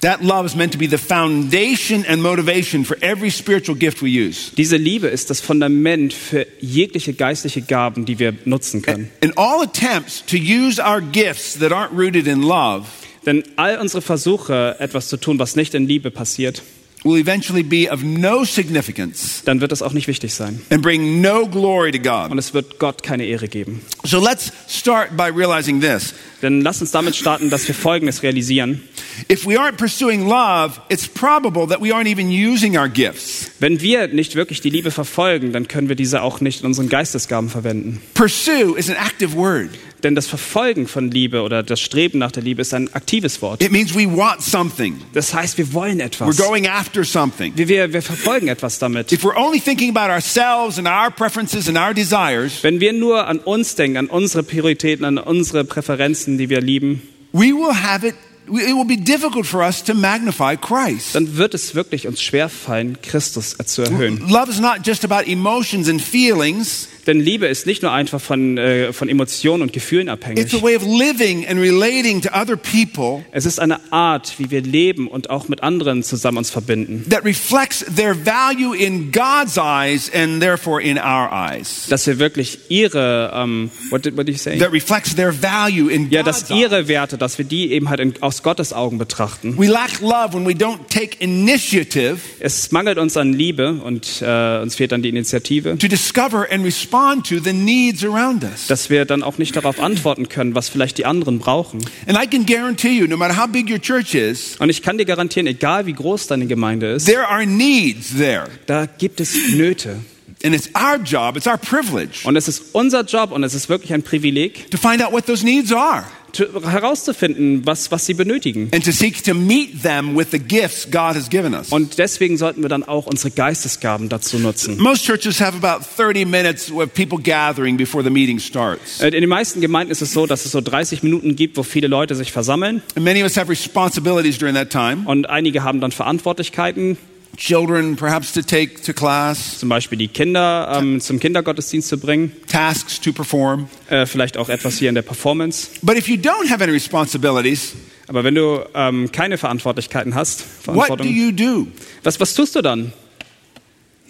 That 0.00 0.22
love 0.22 0.46
is 0.46 0.54
meant 0.54 0.72
to 0.74 0.78
be 0.78 0.86
the 0.88 0.96
foundation 0.96 2.04
and 2.06 2.22
motivation 2.22 2.84
for 2.84 2.96
every 3.00 3.30
spiritual 3.30 3.76
gift 3.76 4.00
we 4.00 4.10
use. 4.10 4.52
Diese 4.56 4.76
Liebe 4.76 5.08
ist 5.08 5.28
das 5.28 5.40
Fundament 5.40 6.12
für 6.12 6.46
jegliche 6.60 7.14
geistliche 7.14 7.62
Gaben, 7.62 8.04
die 8.04 8.20
wir 8.20 8.34
nutzen 8.44 8.80
können. 8.80 9.10
And 9.24 9.36
all 9.36 9.62
attempts 9.62 10.24
to 10.26 10.36
use 10.36 10.80
our 10.80 11.00
gifts 11.00 11.58
that 11.58 11.72
aren't 11.72 11.90
rooted 11.90 12.28
in 12.28 12.42
love 12.42 12.86
Denn 13.28 13.44
all 13.56 13.78
unsere 13.78 14.00
Versuche, 14.00 14.76
etwas 14.78 15.08
zu 15.08 15.18
tun, 15.18 15.38
was 15.38 15.54
nicht 15.54 15.74
in 15.74 15.86
Liebe 15.86 16.10
passiert, 16.10 16.62
will 17.04 17.16
eventually 17.16 17.62
be 17.62 17.88
of 17.90 18.02
no 18.02 18.44
significance 18.44 19.42
dann 19.44 19.60
wird 19.60 19.72
es 19.72 19.82
auch 19.82 19.92
nicht 19.92 20.08
wichtig 20.08 20.34
sein. 20.34 20.60
and 20.70 20.82
bring 20.82 21.20
no 21.20 21.46
glory 21.46 21.92
to 21.92 21.98
God. 21.98 22.30
Und 22.30 22.38
es 22.38 22.54
wird 22.54 22.78
Gott 22.78 23.02
keine 23.02 23.24
Ehre 23.24 23.48
geben. 23.48 23.82
So 24.04 24.20
let's 24.20 24.52
start 24.68 25.16
by 25.16 25.30
realizing 25.30 25.80
this. 25.80 26.14
Denn 26.42 26.60
lass 26.60 26.80
uns 26.80 26.90
damit 26.92 27.16
starten, 27.16 27.50
dass 27.50 27.66
wir 27.66 27.74
Folgendes 27.74 28.22
realisieren. 28.22 28.82
If 29.30 29.44
we 29.44 29.58
aren't 29.58 29.76
pursuing 29.76 30.28
love, 30.28 30.80
it's 30.88 31.08
probable 31.08 31.66
that 31.66 31.80
we 31.80 31.92
aren't 31.92 32.06
even 32.06 32.28
using 32.30 32.76
our 32.76 32.88
gifts. 32.88 33.50
Wenn 33.58 33.80
wir 33.80 34.08
nicht 34.08 34.36
wirklich 34.36 34.60
die 34.60 34.70
Liebe 34.70 34.90
verfolgen, 34.90 35.52
dann 35.52 35.66
können 35.66 35.88
wir 35.88 35.96
diese 35.96 36.22
auch 36.22 36.40
nicht 36.40 36.60
in 36.60 36.66
unseren 36.66 36.88
Geistesgaben 36.88 37.48
verwenden. 37.48 38.00
Pursue 38.14 38.78
is 38.78 38.88
an 38.88 38.96
active 38.96 39.34
word. 39.36 39.70
Denn 40.04 40.14
das 40.14 40.28
Verfolgen 40.28 40.86
von 40.86 41.10
Liebe 41.10 41.42
oder 41.42 41.62
das 41.64 41.80
Streben 41.80 42.18
nach 42.18 42.30
der 42.30 42.42
Liebe 42.42 42.62
ist 42.62 42.72
ein 42.72 42.92
aktives 42.94 43.42
Wort. 43.42 43.62
It 43.62 43.72
means 43.72 43.94
we 43.94 44.06
want 44.06 44.40
something. 44.42 44.96
Das 45.12 45.34
heißt, 45.34 45.58
wir 45.58 45.72
wollen 45.72 45.98
We're 46.00 46.04
etwas. 46.04 46.36
going 46.36 46.68
after 46.68 47.02
something. 47.04 47.52
Wir, 47.56 47.66
wir, 47.68 47.92
wir 47.92 48.02
verfolgen 48.02 48.46
etwas 48.48 48.78
damit. 48.78 49.10
If 49.12 49.24
we're 49.24 49.36
only 49.36 49.60
thinking 49.60 49.90
about 49.96 50.12
ourselves 50.12 50.78
and 50.78 50.86
our 50.86 51.10
preferences 51.10 51.68
and 51.68 51.76
our 51.76 51.92
desires, 51.92 52.62
Wenn 52.62 52.78
wir 52.80 52.92
nur 52.92 53.26
an 53.26 53.38
uns 53.40 53.74
denken, 53.74 53.96
an 53.96 54.06
unsere 54.06 54.42
Prioritäten, 54.44 55.04
an 55.04 55.18
unsere 55.18 55.64
Präferenzen, 55.64 56.38
die 56.38 56.48
wir 56.48 56.60
lieben, 56.60 57.02
we 57.32 57.46
will 57.52 57.74
have 57.74 58.06
it, 58.06 58.14
it 58.46 58.74
will 58.74 58.86
be 58.86 58.96
difficult 58.96 59.46
for 59.46 59.60
us 59.62 59.82
to 59.82 59.94
magnify 59.94 60.56
Christ. 60.56 61.14
dann 61.14 61.36
wird 61.36 61.54
es 61.54 61.74
wirklich 61.74 62.06
uns 62.06 62.22
schwerfallen, 62.22 62.98
Christus 63.02 63.56
zu 63.66 63.82
erhöhen. 63.82 64.28
Love 64.28 64.50
is 64.50 64.60
not 64.60 64.86
just 64.86 65.04
about 65.04 65.28
emotions 65.28 65.88
and 65.88 66.00
feelings. 66.00 66.88
Denn 67.08 67.20
Liebe 67.20 67.46
ist 67.46 67.66
nicht 67.66 67.82
nur 67.82 67.90
einfach 67.90 68.20
von, 68.20 68.58
äh, 68.58 68.92
von 68.92 69.08
Emotionen 69.08 69.62
und 69.62 69.72
Gefühlen 69.72 70.08
It's 70.08 70.12
abhängig. 70.12 70.54
a 70.54 70.62
way 70.62 70.76
of 70.76 70.82
living 70.84 71.46
and 71.48 71.58
relating 71.58 72.20
to 72.20 72.28
other 72.38 72.54
people 72.56 73.24
Es 73.32 73.46
ist 73.46 73.58
eine 73.58 73.80
Art, 73.90 74.34
wie 74.36 74.50
wir 74.50 74.60
leben 74.60 75.08
und 75.08 75.30
auch 75.30 75.48
mit 75.48 75.62
anderen 75.62 76.02
zusammen 76.02 76.36
uns 76.36 76.50
verbinden. 76.50 77.06
that 77.08 77.24
reflects 77.24 77.82
their 77.96 78.14
value 78.14 78.74
in 78.74 79.10
God's 79.10 79.56
eyes 79.56 80.10
and 80.14 80.42
therefore 80.42 80.82
in 80.82 80.98
our 80.98 81.30
eyes. 81.32 81.86
Dass 81.88 82.06
wir 82.06 82.18
wirklich 82.18 82.58
ihre, 82.68 83.32
ähm, 83.34 83.70
what, 83.88 84.04
did, 84.04 84.14
what 84.18 84.26
did 84.28 84.34
you 84.34 84.38
say? 84.38 84.58
That 84.58 84.72
reflects 84.72 85.14
their 85.14 85.32
value 85.32 85.88
in 85.88 86.10
Ja, 86.10 86.22
dass 86.22 86.50
ihre 86.50 86.88
Werte, 86.88 87.16
dass 87.16 87.38
wir 87.38 87.46
die 87.46 87.72
eben 87.72 87.88
halt 87.88 88.00
in, 88.00 88.12
aus 88.20 88.42
Gottes 88.42 88.74
Augen 88.74 88.98
betrachten. 88.98 89.56
We 89.56 89.66
lack 89.66 90.02
love 90.02 90.34
when 90.34 90.46
we 90.46 90.52
don't 90.52 90.88
take 90.90 91.16
initiative 91.20 92.18
Es 92.38 92.70
mangelt 92.70 92.98
uns 92.98 93.16
an 93.16 93.32
Liebe 93.32 93.80
und 93.82 94.20
äh, 94.20 94.60
uns 94.60 94.74
fehlt 94.76 94.92
dann 94.92 95.00
die 95.00 95.08
Initiative, 95.08 95.78
to 95.78 95.88
discover 95.88 96.46
and 96.50 96.66
respond 96.66 96.97
to 97.24 97.38
the 97.38 97.52
needs 97.52 98.04
around 98.04 98.44
us. 98.44 98.66
dass 98.68 98.90
wir 98.90 99.04
dann 99.04 99.22
auch 99.22 99.38
nicht 99.38 99.54
darauf 99.56 99.80
antworten 99.80 100.28
können, 100.28 100.54
was 100.54 100.68
vielleicht 100.68 100.98
die 100.98 101.06
anderen 101.06 101.38
brauchen. 101.38 101.80
And 102.06 102.18
I 102.22 102.26
can 102.26 102.46
guarantee 102.46 102.90
you, 102.98 103.06
no 103.06 103.16
matter 103.16 103.36
how 103.36 103.46
big 103.46 103.70
your 103.70 103.80
church 103.80 104.14
is, 104.14 104.56
Und 104.58 104.70
ich 104.70 104.82
kann 104.82 104.98
dir 104.98 105.04
garantieren, 105.04 105.46
egal 105.46 105.86
wie 105.86 105.92
groß 105.92 106.26
deine 106.28 106.46
Gemeinde 106.46 106.92
ist, 106.92 107.06
there 107.06 107.26
are 107.28 107.46
needs 107.46 108.16
there. 108.16 108.46
da 108.66 108.86
gibt 108.86 109.20
es 109.20 109.34
Nöte. 109.54 109.96
And 110.44 110.54
it's 110.54 110.68
our 110.76 110.98
job, 110.98 111.36
it's 111.36 111.46
our 111.48 111.58
privilege 111.58 112.20
Und 112.24 112.36
es 112.36 112.46
ist 112.46 112.62
unser 112.72 113.02
Job 113.04 113.32
und 113.32 113.42
es 113.42 113.54
ist 113.54 113.68
wirklich 113.68 113.92
ein 113.92 114.02
Privileg, 114.02 114.70
to 114.70 114.78
find 114.78 115.02
out 115.02 115.12
what 115.12 115.26
those 115.26 115.44
needs 115.44 115.72
are 115.72 116.04
herauszufinden, 116.38 117.66
was, 117.66 117.90
was 117.90 118.06
sie 118.06 118.14
benötigen. 118.14 118.68
and 118.72 118.84
to 118.84 118.92
seek 118.92 119.22
to 119.24 119.34
meet 119.34 119.82
them 119.82 120.16
with 120.16 120.28
the 120.30 120.38
gifts 120.38 120.90
God 120.90 121.14
has 121.16 121.28
given 121.28 121.54
us. 121.54 121.70
Und 121.70 121.98
deswegen 121.98 122.36
sollten 122.38 122.62
wir 122.62 122.68
dann 122.68 122.82
auch 122.84 123.06
unsere 123.06 123.30
Geistesgaben 123.30 124.08
dazu 124.08 124.38
nutzen. 124.38 124.78
Most 124.80 125.04
churches 125.04 125.40
have 125.40 125.56
about 125.60 125.84
30 125.96 126.24
minutes 126.26 126.70
of 126.70 126.92
people 126.94 127.18
gathering 127.18 127.76
before 127.76 128.02
the 128.04 128.10
meeting 128.10 128.38
starts. 128.38 129.00
Äh, 129.00 129.06
In 129.08 129.20
den 129.22 129.28
meisten 129.28 129.60
Gemeinden 129.60 129.90
ist 129.92 130.02
es 130.02 130.12
so, 130.12 130.26
dass 130.26 130.44
es 130.44 130.52
so 130.52 130.60
30 130.60 131.02
Minuten 131.02 131.36
gibt, 131.36 131.56
wo 131.56 131.62
viele 131.62 131.88
Leute 131.88 132.14
sich 132.14 132.32
versammeln 132.32 132.82
And 132.94 133.04
many 133.04 133.20
of 133.22 133.24
us 133.24 133.36
have 133.36 133.50
responsibilities 133.50 134.38
during 134.38 134.54
that 134.54 134.70
time. 134.70 135.02
und 135.06 135.28
einige 135.28 135.62
haben 135.64 135.80
dann 135.80 135.92
Verantwortlichkeiten, 135.92 136.96
Children, 137.38 137.94
perhaps 137.94 138.32
to 138.32 138.42
take 138.42 138.82
to 138.82 138.92
class, 138.92 139.60
zum 139.60 139.68
Beispiel 139.68 139.96
die 139.96 140.08
Kinder 140.08 140.76
ähm, 140.76 141.00
zum 141.00 141.20
Kindergottesdienst 141.20 141.88
zu 141.88 141.96
bringen, 141.96 142.32
tasks 142.48 143.00
to 143.00 143.12
perform. 143.12 143.68
äh, 143.88 144.06
vielleicht 144.06 144.36
auch 144.36 144.48
etwas 144.48 144.78
hier 144.78 144.88
in 144.88 144.96
der 144.96 145.02
Performance. 145.02 145.68
But 145.82 145.96
if 145.96 146.08
you 146.08 146.16
don't 146.16 146.50
have 146.50 146.62
any 146.64 146.72
responsibilities, 146.72 147.74
Aber 148.08 148.24
wenn 148.24 148.34
du 148.34 148.64
ähm, 148.74 149.12
keine 149.12 149.38
Verantwortlichkeiten 149.38 150.16
hast, 150.16 150.44
what 150.66 150.98
do 150.98 151.04
you 151.04 151.30
do? 151.30 151.68
was, 152.02 152.18
was 152.18 152.34
tust 152.34 152.56
du 152.56 152.60
dann? 152.60 152.92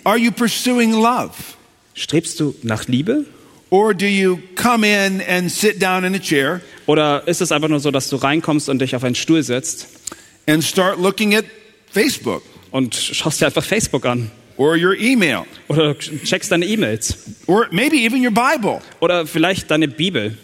Are 0.05 0.17
you 0.17 0.31
pursuing 0.33 0.93
love? 0.93 1.33
Strebst 1.93 2.41
du 2.41 2.55
nach 2.63 2.87
Liebe? 2.87 3.27
Or 3.69 3.93
do 3.93 4.07
you 4.07 4.39
come 4.57 4.87
in 4.87 5.21
and 5.21 5.51
sit 5.53 5.83
down 5.83 6.03
in 6.05 6.15
a 6.15 6.19
chair 6.19 6.63
Oder 6.87 7.29
ist 7.29 7.43
es 7.43 7.53
einfach 7.53 7.69
nur 7.69 7.81
so, 7.81 7.91
dass 7.91 8.09
du 8.09 8.17
reinkommst 8.17 8.71
und 8.71 8.79
dich 8.79 8.97
auf 8.97 9.05
einen 9.05 9.17
Stuhl 9.17 9.43
setzt 9.43 9.87
and 10.47 10.65
start 10.65 10.99
looking 10.99 11.35
at 11.35 11.45
Facebook 11.93 12.43
und 12.71 12.95
schaust 12.95 13.41
dir 13.41 13.47
einfach 13.47 13.65
Facebook 13.65 14.05
an? 14.07 14.31
or 14.57 14.77
your 14.77 14.99
email 14.99 15.45
Oder 15.69 15.97
checkst 15.97 16.51
deine 16.51 16.67
E-Mails? 16.67 17.17
or 17.47 17.69
maybe 17.71 17.97
even 18.05 18.25
your 18.25 18.33
Bible, 18.33 18.81
Oder 19.01 19.27
vielleicht 19.27 19.71
deine 19.71 19.87
Bibel? 19.89 20.37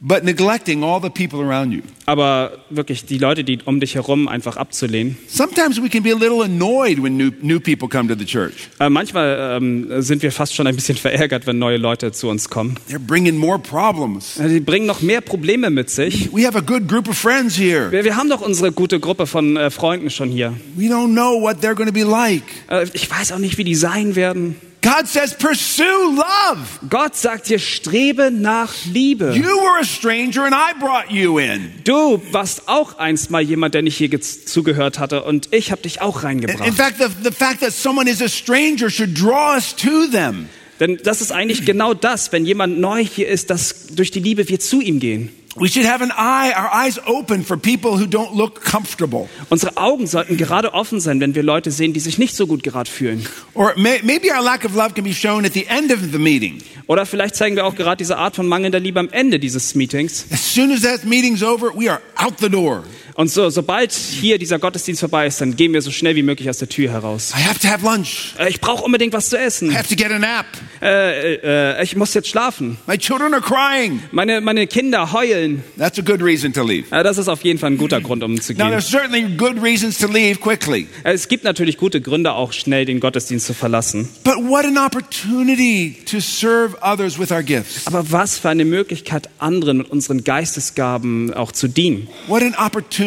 But 0.00 0.24
neglecting 0.24 0.82
all 0.82 1.00
the 1.00 1.08
people 1.10 1.40
around 1.40 1.72
you? 1.72 1.80
Aber 2.06 2.58
wirklich 2.68 3.06
die 3.06 3.16
Leute, 3.18 3.44
die 3.44 3.58
um 3.64 3.80
dich 3.80 3.94
herum 3.94 4.28
einfach 4.28 4.56
abzulehnen. 4.56 5.16
Sometimes 5.26 5.80
we 5.82 5.88
can 5.88 6.02
be 6.02 6.12
a 6.12 6.16
little 6.16 6.42
annoyed 6.44 7.02
when 7.02 7.16
new, 7.16 7.30
new 7.40 7.58
people 7.58 7.88
come 7.88 8.08
to 8.08 8.14
the 8.18 8.26
church. 8.26 8.68
Äh, 8.78 8.90
manchmal 8.90 9.56
ähm, 9.56 10.02
sind 10.02 10.22
wir 10.22 10.30
fast 10.32 10.54
schon 10.54 10.66
ein 10.66 10.74
bisschen 10.74 10.96
verärgert, 10.98 11.46
wenn 11.46 11.58
neue 11.58 11.78
Leute 11.78 12.12
zu 12.12 12.28
uns 12.28 12.50
kommen. 12.50 12.76
They're 12.90 12.98
bringing 12.98 13.36
more 13.38 13.58
problems. 13.58 14.38
Äh, 14.38 14.48
Die 14.48 14.60
bringen 14.60 14.86
noch 14.86 15.00
mehr 15.00 15.20
Probleme 15.22 15.70
mit 15.70 15.88
sich. 15.90 16.30
We 16.34 16.46
have 16.46 16.58
a 16.58 16.60
good 16.60 16.86
group 16.88 17.08
of 17.08 17.16
friends 17.16 17.56
here. 17.58 17.90
Wir, 17.90 18.04
wir 18.04 18.16
haben 18.16 18.28
doch 18.28 18.42
unsere 18.42 18.72
gute 18.72 19.00
Gruppe 19.00 19.26
von 19.26 19.56
äh, 19.56 19.70
Freunden 19.70 20.10
schon 20.10 20.28
hier. 20.30 20.52
We 20.76 20.84
don't 20.86 21.12
know 21.12 21.40
what 21.40 21.62
they're 21.62 21.74
going 21.74 21.88
to 21.88 21.92
be 21.94 22.04
like. 22.04 22.42
Äh, 22.68 22.86
ich 22.92 23.10
weiß 23.10 23.32
auch 23.32 23.38
nicht, 23.38 23.56
wie 23.56 23.64
die 23.64 23.74
sein 23.74 24.14
werden. 24.16 24.56
God 24.84 25.06
says, 25.08 25.34
pursue 25.34 26.14
love. 26.14 26.60
Gott 26.90 27.16
sagt 27.16 27.48
dir, 27.48 27.58
strebe 27.58 28.30
nach 28.30 28.70
Liebe. 28.92 29.32
You 29.34 29.44
were 29.44 29.80
a 29.80 29.84
stranger 29.84 30.44
and 30.44 30.54
I 30.54 30.78
brought 30.78 31.10
you 31.10 31.38
in. 31.38 31.72
Du 31.84 32.20
warst 32.32 32.68
auch 32.68 32.98
einst 32.98 33.30
mal 33.30 33.40
jemand, 33.40 33.74
der 33.74 33.80
nicht 33.82 33.96
hier 33.96 34.20
zugehört 34.20 34.98
hatte 34.98 35.24
und 35.24 35.48
ich 35.52 35.72
habe 35.72 35.80
dich 35.82 36.02
auch 36.02 36.16
In, 36.16 36.20
in 36.20 36.26
reingebracht. 36.26 36.74
fact, 36.74 36.98
the, 36.98 37.06
the 37.22 37.30
fact 37.34 37.60
that 37.60 37.72
someone 37.72 38.10
is 38.10 38.20
a 38.20 38.28
stranger 38.28 38.90
should 38.90 39.18
draw 39.18 39.54
us 39.54 39.74
to 39.74 40.06
them. 40.12 40.48
Denn 40.80 40.98
das 41.02 41.20
ist 41.20 41.32
eigentlich 41.32 41.64
genau 41.64 41.94
das, 41.94 42.32
wenn 42.32 42.44
jemand 42.44 42.78
neu 42.78 43.02
hier 43.04 43.28
ist, 43.28 43.48
dass 43.48 43.86
durch 43.94 44.10
die 44.10 44.20
Liebe 44.20 44.48
wir 44.48 44.60
zu 44.60 44.80
ihm 44.80 44.98
gehen. 45.00 45.30
We 45.56 45.68
should 45.68 45.86
have 45.86 46.02
an 46.02 46.10
eye, 46.10 46.52
our 46.52 46.68
eyes 46.68 46.98
open 47.06 47.44
for 47.44 47.56
people 47.56 47.96
who 47.96 48.06
don't 48.06 48.34
look 48.34 48.64
comfortable. 48.64 49.28
Unsere 49.50 49.76
Augen 49.76 50.08
sollten 50.08 50.36
gerade 50.36 50.74
offen 50.74 50.98
sein, 50.98 51.20
wenn 51.20 51.36
wir 51.36 51.44
Leute 51.44 51.70
sehen, 51.70 51.92
die 51.92 52.00
sich 52.00 52.18
nicht 52.18 52.34
so 52.34 52.48
gut 52.48 52.64
gerade 52.64 52.90
fühlen. 52.90 53.24
Or 53.54 53.72
may, 53.76 54.00
maybe 54.02 54.32
our 54.32 54.42
lack 54.42 54.64
of 54.64 54.74
love 54.74 54.94
can 54.94 55.04
be 55.04 55.14
shown 55.14 55.44
at 55.44 55.52
the 55.52 55.66
end 55.68 55.92
of 55.92 56.00
the 56.10 56.18
meeting. 56.18 56.60
Oder 56.88 57.06
vielleicht 57.06 57.36
zeigen 57.36 57.54
wir 57.54 57.64
auch 57.66 57.76
gerade 57.76 57.98
diese 57.98 58.16
Art 58.16 58.34
von 58.34 58.48
mangelnder 58.48 58.80
Liebe 58.80 58.98
am 58.98 59.08
Ende 59.10 59.38
dieses 59.38 59.76
Meetings. 59.76 60.26
As 60.32 60.54
soon 60.54 60.72
as 60.72 60.82
that 60.82 61.04
meeting's 61.04 61.42
over, 61.42 61.72
we 61.72 61.88
are 61.88 62.00
out 62.16 62.40
the 62.40 62.48
door. 62.48 62.82
Und 63.16 63.30
so, 63.30 63.48
sobald 63.48 63.92
hier 63.92 64.38
dieser 64.38 64.58
Gottesdienst 64.58 64.98
vorbei 64.98 65.28
ist, 65.28 65.40
dann 65.40 65.54
gehen 65.54 65.72
wir 65.72 65.80
so 65.82 65.92
schnell 65.92 66.16
wie 66.16 66.22
möglich 66.24 66.50
aus 66.50 66.58
der 66.58 66.68
Tür 66.68 66.90
heraus. 66.90 67.32
I 67.38 67.42
have 67.44 67.60
to 67.60 67.68
have 67.68 67.84
lunch. 67.86 68.34
Äh, 68.40 68.48
ich 68.48 68.60
brauche 68.60 68.82
unbedingt 68.82 69.12
was 69.12 69.28
zu 69.28 69.36
I 69.36 69.40
essen. 69.40 69.72
have 69.72 69.88
to 69.88 69.94
get 69.94 70.10
a 70.10 70.18
nap. 70.18 70.46
Äh, 70.82 71.34
äh, 71.76 71.82
ich 71.84 71.94
muss 71.94 72.12
jetzt 72.14 72.28
schlafen. 72.28 72.76
My 72.88 72.98
children 72.98 73.32
are 73.32 73.40
crying. 73.40 74.02
Meine, 74.10 74.40
meine 74.40 74.66
Kinder 74.66 75.12
heulen. 75.12 75.62
That's 75.78 75.96
a 75.98 76.02
good 76.02 76.20
reason 76.20 76.52
to 76.54 76.64
leave. 76.66 76.90
Äh, 76.90 77.04
das 77.04 77.16
ist 77.18 77.28
auf 77.28 77.42
jeden 77.44 77.60
Fall 77.60 77.70
ein 77.70 77.78
guter 77.78 78.00
Grund, 78.00 78.24
um 78.24 78.40
zu 78.40 78.52
Now, 78.52 78.64
gehen. 78.64 78.70
there's 78.70 78.90
certainly 78.90 79.22
good 79.36 79.62
reasons 79.62 79.96
to 79.98 80.08
leave 80.08 80.40
quickly. 80.40 80.88
Äh, 81.04 81.12
Es 81.12 81.28
gibt 81.28 81.44
natürlich 81.44 81.76
gute 81.76 82.00
Gründe, 82.00 82.32
auch 82.32 82.52
schnell 82.52 82.84
den 82.84 82.98
Gottesdienst 82.98 83.46
zu 83.46 83.54
verlassen. 83.54 84.08
But 84.24 84.38
what 84.38 84.64
an 84.64 84.76
opportunity 84.76 85.94
to 86.10 86.18
serve 86.18 86.76
others 86.82 87.16
with 87.18 87.30
our 87.30 87.44
gifts. 87.44 87.86
Aber 87.86 88.10
was 88.10 88.38
für 88.40 88.48
eine 88.48 88.64
Möglichkeit, 88.64 89.28
anderen 89.38 89.78
mit 89.78 89.90
unseren 89.90 90.24
Geistesgaben 90.24 91.32
auch 91.32 91.52
zu 91.52 91.68
dienen. 91.68 92.08
What 92.26 92.42
an 92.42 92.54
opportunity 92.56 93.03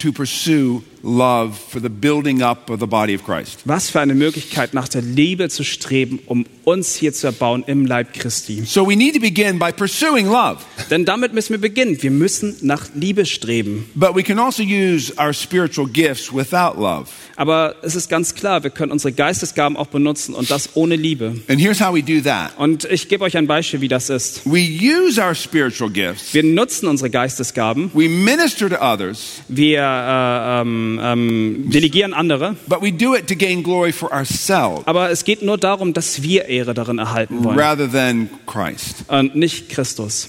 to 0.00 0.12
pursue 0.12 0.84
love 1.04 1.58
for 1.58 1.80
the 1.80 1.90
building 1.90 2.42
up 2.42 2.70
of 2.70 2.80
the 2.80 2.86
body 2.86 3.14
of 3.14 3.24
Christ. 3.24 3.60
Was 3.66 3.90
für 3.90 4.00
eine 4.00 4.14
Möglichkeit, 4.14 4.74
nach 4.74 4.88
der 4.88 5.02
Liebe 5.02 5.48
zu 5.50 5.62
streben, 5.62 6.20
um 6.26 6.46
uns 6.64 6.94
hier 6.94 7.12
zu 7.12 7.26
erbauen 7.26 7.62
im 7.66 7.84
Leib 7.84 8.14
Christi. 8.14 8.64
So 8.64 8.88
we 8.88 8.96
need 8.96 9.14
to 9.14 9.20
begin 9.20 9.58
by 9.58 9.70
pursuing 9.70 10.26
love. 10.26 10.58
Denn 10.90 11.04
damit 11.04 11.34
müssen 11.34 11.50
wir 11.50 11.60
beginnen. 11.60 12.02
Wir 12.02 12.10
müssen 12.10 12.56
nach 12.62 12.88
Liebe 12.94 13.26
streben. 13.26 13.90
But 13.94 14.16
we 14.16 14.22
can 14.22 14.38
also 14.38 14.62
use 14.62 15.12
our 15.18 15.34
spiritual 15.34 15.86
gifts 15.86 16.32
without 16.32 16.80
love. 16.80 17.08
Aber 17.36 17.74
es 17.82 17.94
ist 17.96 18.08
ganz 18.08 18.34
klar, 18.34 18.62
wir 18.62 18.70
können 18.70 18.92
unsere 18.92 19.12
Geistesgaben 19.12 19.76
auch 19.76 19.88
benutzen 19.88 20.34
und 20.34 20.50
das 20.50 20.70
ohne 20.74 20.96
Liebe. 20.96 21.36
And 21.48 21.60
here's 21.60 21.80
how 21.80 21.94
we 21.94 22.02
do 22.02 22.20
that. 22.22 22.52
Und 22.56 22.84
ich 22.84 23.08
gebe 23.08 23.24
euch 23.24 23.36
ein 23.36 23.46
Beispiel, 23.46 23.80
wie 23.80 23.88
das 23.88 24.08
ist. 24.08 24.42
We 24.44 24.60
use 24.60 25.20
our 25.20 25.34
spiritual 25.34 25.90
gifts. 25.90 26.32
Wir 26.32 26.44
nutzen 26.44 26.88
unsere 26.88 27.10
Geistesgaben, 27.10 27.90
We 27.92 28.08
minister 28.08 28.68
to 28.68 28.76
others, 28.76 29.42
wir 29.48 29.80
äh, 29.80 30.60
ähm, 30.62 30.93
ähm, 31.02 31.70
delegieren 31.70 32.12
andere, 32.14 32.56
but 32.66 32.82
we 32.82 32.92
do 32.92 33.14
it 33.14 33.26
to 33.28 33.34
gain 33.36 33.62
glory 33.62 33.92
for 33.92 34.12
ourselves 34.12 34.86
aber 34.86 35.10
es 35.10 35.24
geht 35.24 35.42
nur 35.42 35.58
darum, 35.58 35.92
dass 35.92 36.22
wir 36.22 36.46
Ehre 36.46 36.74
darin 36.74 36.98
erhalten 36.98 37.42
wollen 37.44 37.58
rather 37.58 37.90
than 37.90 38.28
Christ. 38.46 39.04
und 39.08 39.34
nicht 39.36 39.68
Christus. 39.68 40.28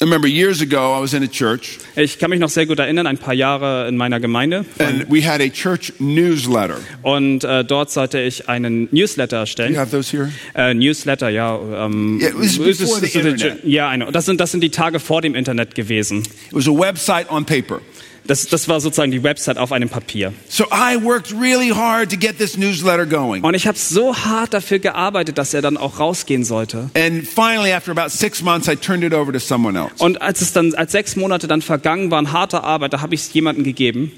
I 0.00 0.04
remember 0.06 0.26
years 0.26 0.60
ago 0.60 0.98
I 0.98 1.00
was 1.00 1.12
in 1.14 1.22
a 1.22 1.28
church 1.28 1.78
Ich 1.94 2.18
kann 2.18 2.28
mich 2.30 2.40
noch 2.40 2.48
sehr 2.48 2.66
gut 2.66 2.80
erinnern, 2.80 3.06
ein 3.06 3.16
paar 3.16 3.32
Jahre 3.32 3.86
in 3.88 3.96
meiner 3.96 4.18
Gemeinde 4.18 4.64
and 4.80 5.06
we 5.08 5.22
had 5.24 5.40
a 5.40 5.48
church 5.48 5.92
newsletter. 6.00 6.78
und 7.02 7.44
äh, 7.44 7.64
dort 7.64 7.92
sollte 7.92 8.18
ich 8.20 8.48
einen 8.48 8.88
Newsletter 8.90 9.36
you 9.36 9.40
erstellen. 9.42 9.76
have 9.78 9.92
those 9.92 10.10
here? 10.10 10.30
Äh, 10.56 10.74
Newsletter, 10.74 11.28
ja. 11.28 11.58
Ähm, 11.86 12.18
Yeah, 12.20 12.30
it 12.30 12.34
was 12.38 12.58
before 12.58 13.00
the 13.06 13.18
Internet. 13.18 13.64
Ja, 13.64 13.88
eine. 13.88 14.10
Das 14.10 14.26
sind, 14.26 14.40
das 14.40 14.50
sind 14.50 14.62
die 14.62 14.70
Tage 14.70 14.98
vor 14.98 15.22
dem 15.22 15.36
Internet 15.36 15.76
gewesen. 15.76 16.18
It 16.18 16.52
was 16.52 16.66
a 16.66 16.72
website 16.72 17.30
on 17.30 17.44
paper. 17.44 17.80
Das, 18.26 18.46
das 18.46 18.68
war 18.68 18.80
sozusagen 18.80 19.10
die 19.10 19.22
Website 19.22 19.58
auf 19.58 19.70
einem 19.70 19.90
Papier. 19.90 20.32
So 20.48 20.64
I 20.72 20.96
worked 21.02 21.32
really 21.38 21.68
hard 21.68 22.10
to 22.10 22.16
get 22.16 22.38
this 22.38 22.56
newsletter 22.56 23.04
going. 23.04 23.44
Und 23.44 23.54
ich 23.54 23.66
habe 23.66 23.76
so 23.76 24.16
hart 24.16 24.54
dafür 24.54 24.78
gearbeitet, 24.78 25.36
dass 25.36 25.52
er 25.52 25.60
dann 25.60 25.76
auch 25.76 26.00
rausgehen 26.00 26.42
sollte. 26.42 26.88
And 26.94 27.26
finally, 27.26 27.72
after 27.72 27.90
about 27.90 28.08
six 28.10 28.40
months, 28.40 28.66
I 28.66 28.76
turned 28.76 29.04
it 29.04 29.12
over 29.12 29.30
to 29.32 29.38
someone 29.38 29.78
else. 29.78 30.02
Und 30.02 30.22
als 30.22 30.40
es 30.40 30.54
dann, 30.54 30.74
als 30.74 30.92
sechs 30.92 31.16
Monate 31.16 31.48
dann 31.48 31.60
vergangen 31.60 32.10
waren, 32.10 32.32
harte 32.32 32.64
Arbeit, 32.64 32.94
da 32.94 33.02
habe 33.02 33.14
ich 33.14 33.20
es 33.20 33.32
jemandem 33.34 33.62
gegeben. 33.62 34.10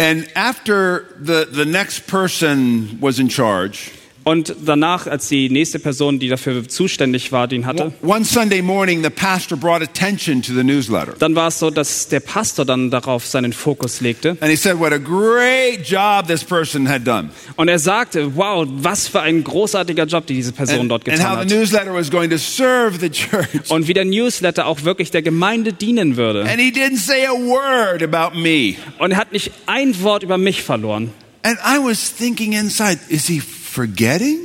And 0.00 0.28
after 0.36 1.02
the, 1.20 1.46
the 1.52 1.64
next 1.64 2.06
person 2.06 2.98
was 3.00 3.18
in 3.18 3.28
charge, 3.28 3.90
Und 4.28 4.54
danach, 4.62 5.06
als 5.06 5.28
die 5.28 5.48
nächste 5.48 5.78
Person, 5.78 6.18
die 6.18 6.28
dafür 6.28 6.68
zuständig 6.68 7.32
war, 7.32 7.48
den 7.48 7.64
hatte, 7.64 7.92
One 8.02 8.26
Sunday 8.26 8.60
morning, 8.60 9.02
the 9.02 9.08
pastor 9.08 9.56
brought 9.56 9.80
attention 9.80 10.42
to 10.42 10.52
the 10.52 10.62
newsletter. 10.62 11.14
dann 11.18 11.34
war 11.34 11.48
es 11.48 11.58
so, 11.58 11.70
dass 11.70 12.08
der 12.08 12.20
Pastor 12.20 12.66
dann 12.66 12.90
darauf 12.90 13.26
seinen 13.26 13.54
Fokus 13.54 14.02
legte. 14.02 14.36
And 14.40 14.50
he 14.50 14.56
said 14.56 14.78
what 14.78 14.92
a 14.92 14.98
great 14.98 15.80
job 15.88 16.26
this 16.26 16.44
person 16.44 16.86
had 16.86 17.06
done. 17.06 17.30
Und 17.56 17.68
er 17.68 17.78
sagte, 17.78 18.36
wow, 18.36 18.68
was 18.68 19.08
für 19.08 19.22
ein 19.22 19.42
großartiger 19.42 20.04
Job, 20.04 20.26
die 20.26 20.34
diese 20.34 20.52
Person 20.52 20.80
And, 20.80 20.90
dort 20.90 21.08
and 21.08 21.16
getan 21.16 21.30
how 21.30 21.36
the 21.48 21.54
hat. 21.54 21.60
newsletter 21.60 21.94
was 21.94 22.10
going 22.10 22.28
to 22.28 22.36
serve 22.36 22.98
the 23.00 23.08
church. 23.08 23.70
Und 23.70 23.88
wie 23.88 23.94
der 23.94 24.04
Newsletter 24.04 24.66
auch 24.66 24.84
wirklich 24.84 25.10
der 25.10 25.22
Gemeinde 25.22 25.72
dienen 25.72 26.18
würde. 26.18 26.42
And 26.42 26.60
he 26.60 26.68
didn't 26.68 26.98
say 26.98 27.24
a 27.24 27.32
word 27.32 28.02
about 28.02 28.38
me. 28.38 28.74
Und 28.98 29.12
er 29.12 29.16
hat 29.16 29.32
nicht 29.32 29.52
ein 29.64 30.02
Wort 30.02 30.22
über 30.22 30.36
mich 30.36 30.62
verloren. 30.62 31.12
And 31.42 31.56
I 31.64 31.78
was 31.78 32.14
thinking 32.14 32.52
inside, 32.52 32.98
is 33.08 33.26
he 33.26 33.40
forgetting? 33.78 34.38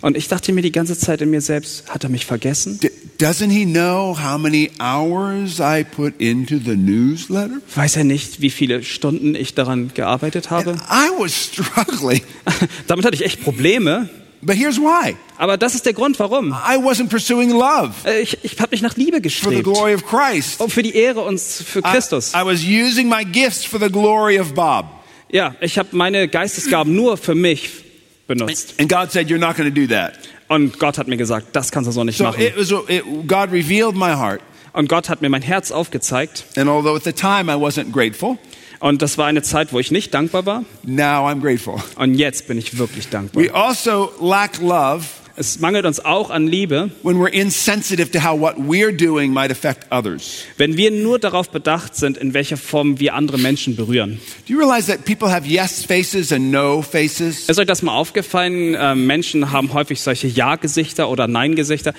Und 0.00 0.16
ich 0.16 0.28
dachte 0.28 0.52
mir 0.52 0.62
die 0.62 0.70
ganze 0.72 0.96
Zeit 0.96 1.20
in 1.20 1.30
mir 1.30 1.40
selbst, 1.40 1.90
hat 1.90 2.04
er 2.04 2.08
mich 2.08 2.24
vergessen? 2.24 2.78
Doesn't 3.18 3.50
he 3.50 3.64
know 3.66 4.16
how 4.16 4.38
many 4.38 4.70
hours 4.80 5.58
I 5.60 5.84
put 5.84 6.14
into 6.20 6.58
the 6.64 6.76
newsletter? 6.76 7.60
Weiß 7.74 7.96
er 7.96 8.04
nicht, 8.04 8.40
wie 8.40 8.50
viele 8.50 8.82
Stunden 8.84 9.34
ich 9.34 9.54
daran 9.54 9.90
gearbeitet 9.92 10.50
habe? 10.50 10.76
I 10.88 11.10
was 11.20 11.32
struggling. 11.34 12.22
Damit 12.86 13.04
hatte 13.04 13.16
ich 13.16 13.24
echt 13.24 13.42
Probleme. 13.42 14.08
But 14.40 14.54
here's 14.56 14.78
why 14.78 15.16
Aber 15.36 15.56
das 15.58 15.74
ist 15.74 15.84
der 15.84 15.94
Grund, 15.94 16.16
warum. 16.20 16.52
I 16.52 16.76
wasn't 16.76 17.08
pursuing 17.08 17.50
love 17.50 17.90
Äh, 18.04 18.20
Ich, 18.20 18.38
ich 18.44 18.58
habe 18.60 18.70
nicht 18.70 18.82
nach 18.82 18.96
Liebe 18.96 19.16
for 19.16 19.20
the 19.20 19.22
gestrebt. 19.22 19.64
glory 19.64 19.94
of 19.94 20.06
Christ. 20.06 20.60
Oh, 20.60 20.68
für 20.68 20.84
die 20.84 20.94
Ehre 20.94 21.20
uns, 21.22 21.60
für 21.66 21.80
I, 21.80 21.82
Christus. 21.82 22.32
I 22.34 22.44
was 22.46 22.60
using 22.62 23.08
my 23.08 23.24
gifts 23.24 23.64
for 23.64 23.80
the 23.80 23.90
glory 23.90 24.38
of 24.38 24.54
Bob. 24.54 24.86
Ja, 25.30 25.56
ich 25.60 25.76
habe 25.76 25.88
meine 25.92 26.28
Geistesgaben 26.28 26.94
nur 26.94 27.16
für 27.16 27.34
mich 27.34 27.87
benutzt. 28.28 28.74
And 28.78 28.88
God 28.88 29.10
said, 29.10 29.28
You're 29.28 29.38
not 29.40 29.56
going 29.56 29.68
to 29.72 29.74
do 29.74 29.88
that. 29.92 30.12
Und 30.48 30.78
Gott 30.78 30.96
hat 30.98 31.08
mir 31.08 31.16
gesagt, 31.16 31.48
das 31.54 31.72
kannst 31.72 31.88
du 31.88 31.92
so 31.92 32.04
nicht 32.04 32.16
So 32.18 32.24
machen. 32.24 32.40
it 32.40 32.56
was, 32.56 32.70
it, 32.88 33.02
God 33.26 33.50
revealed 33.50 33.96
my 33.96 34.12
heart. 34.14 34.40
Und 34.72 34.88
Gott 34.88 35.08
hat 35.08 35.20
mir 35.20 35.28
mein 35.28 35.42
Herz 35.42 35.72
aufgezeigt. 35.72 36.44
And 36.56 36.68
although 36.68 36.94
at 36.94 37.02
the 37.04 37.12
time 37.12 37.50
I 37.52 37.56
wasn't 37.56 37.90
grateful, 37.92 38.38
Und 38.80 39.02
das 39.02 39.18
war 39.18 39.26
eine 39.26 39.42
Zeit, 39.42 39.72
wo 39.72 39.80
ich 39.80 39.90
nicht 39.90 40.14
dankbar 40.14 40.46
war. 40.46 40.64
now 40.84 41.26
I'm 41.28 41.40
grateful. 41.40 41.82
Und 41.96 42.14
jetzt 42.14 42.46
bin 42.46 42.56
ich 42.58 42.78
wirklich 42.78 43.08
dankbar. 43.08 43.42
We 43.42 43.52
also 43.52 44.12
lack 44.20 44.60
love 44.60 45.04
Es 45.40 45.60
mangelt 45.60 45.86
uns 45.86 46.04
auch 46.04 46.30
an 46.30 46.48
Liebe, 46.48 46.90
when 47.04 47.16
we're 47.16 47.32
insensitive 47.32 48.10
to 48.10 48.18
how 48.24 48.36
what 48.38 48.56
we're 48.56 48.90
doing 48.90 49.32
might 49.32 49.52
affect 49.52 49.86
others. 49.92 50.42
wenn 50.56 50.76
wir 50.76 50.90
nur 50.90 51.20
darauf 51.20 51.50
bedacht 51.50 51.94
sind, 51.94 52.16
in 52.16 52.34
welcher 52.34 52.56
Form 52.56 52.98
wir 52.98 53.14
andere 53.14 53.38
Menschen 53.38 53.76
berühren. 53.76 54.18
Do 54.48 54.54
you 54.54 54.58
realize 54.58 54.90
that 54.90 55.04
people 55.04 55.30
have 55.30 55.46
yes 55.46 55.84
faces 55.84 56.32
and 56.32 56.50
no 56.50 56.82
faces? 56.82 57.48
Ist 57.48 57.56
euch 57.56 57.66
das 57.68 57.82
mal 57.82 57.92
aufgefallen? 57.92 58.74
Äh, 58.74 58.96
Menschen 58.96 59.52
haben 59.52 59.72
häufig 59.72 60.00
solche 60.00 60.26
Ja-Gesichter 60.26 61.08
oder 61.08 61.28
Nein-Gesichter. 61.28 61.94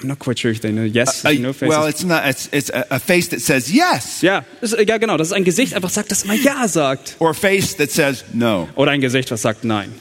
I'm 0.00 0.06
not 0.08 0.18
quite 0.18 0.40
sure 0.40 0.50
if 0.50 0.60
they 0.60 0.72
know 0.72 0.82
yes, 0.82 1.24
Uh, 1.24 1.30
no 1.38 1.52
faces. 1.52 1.68
well, 1.68 1.88
it's 1.88 2.02
not. 2.02 2.22
It's, 2.26 2.48
it's 2.50 2.70
a, 2.72 2.98
face 2.98 3.28
that 3.28 3.40
says 3.40 3.70
yes, 3.72 4.20
ja, 4.22 4.44
ist, 4.60 4.76
ja, 4.76 4.98
genau. 4.98 5.16
Das 5.16 5.28
ist 5.28 5.32
ein 5.32 5.44
Gesicht, 5.44 5.74
einfach 5.74 5.90
sagt, 5.90 6.10
das 6.10 6.24
immer 6.24 6.34
Ja 6.34 6.66
sagt. 6.66 7.14
or 7.20 7.30
a 7.30 7.34
face 7.34 7.76
that 7.76 7.92
says 7.92 8.24
no. 8.32 8.68
Oder 8.74 8.90
ein 8.90 9.00
Gesicht, 9.00 9.30
was 9.30 9.42
sagt 9.42 9.62
Nein. 9.62 9.92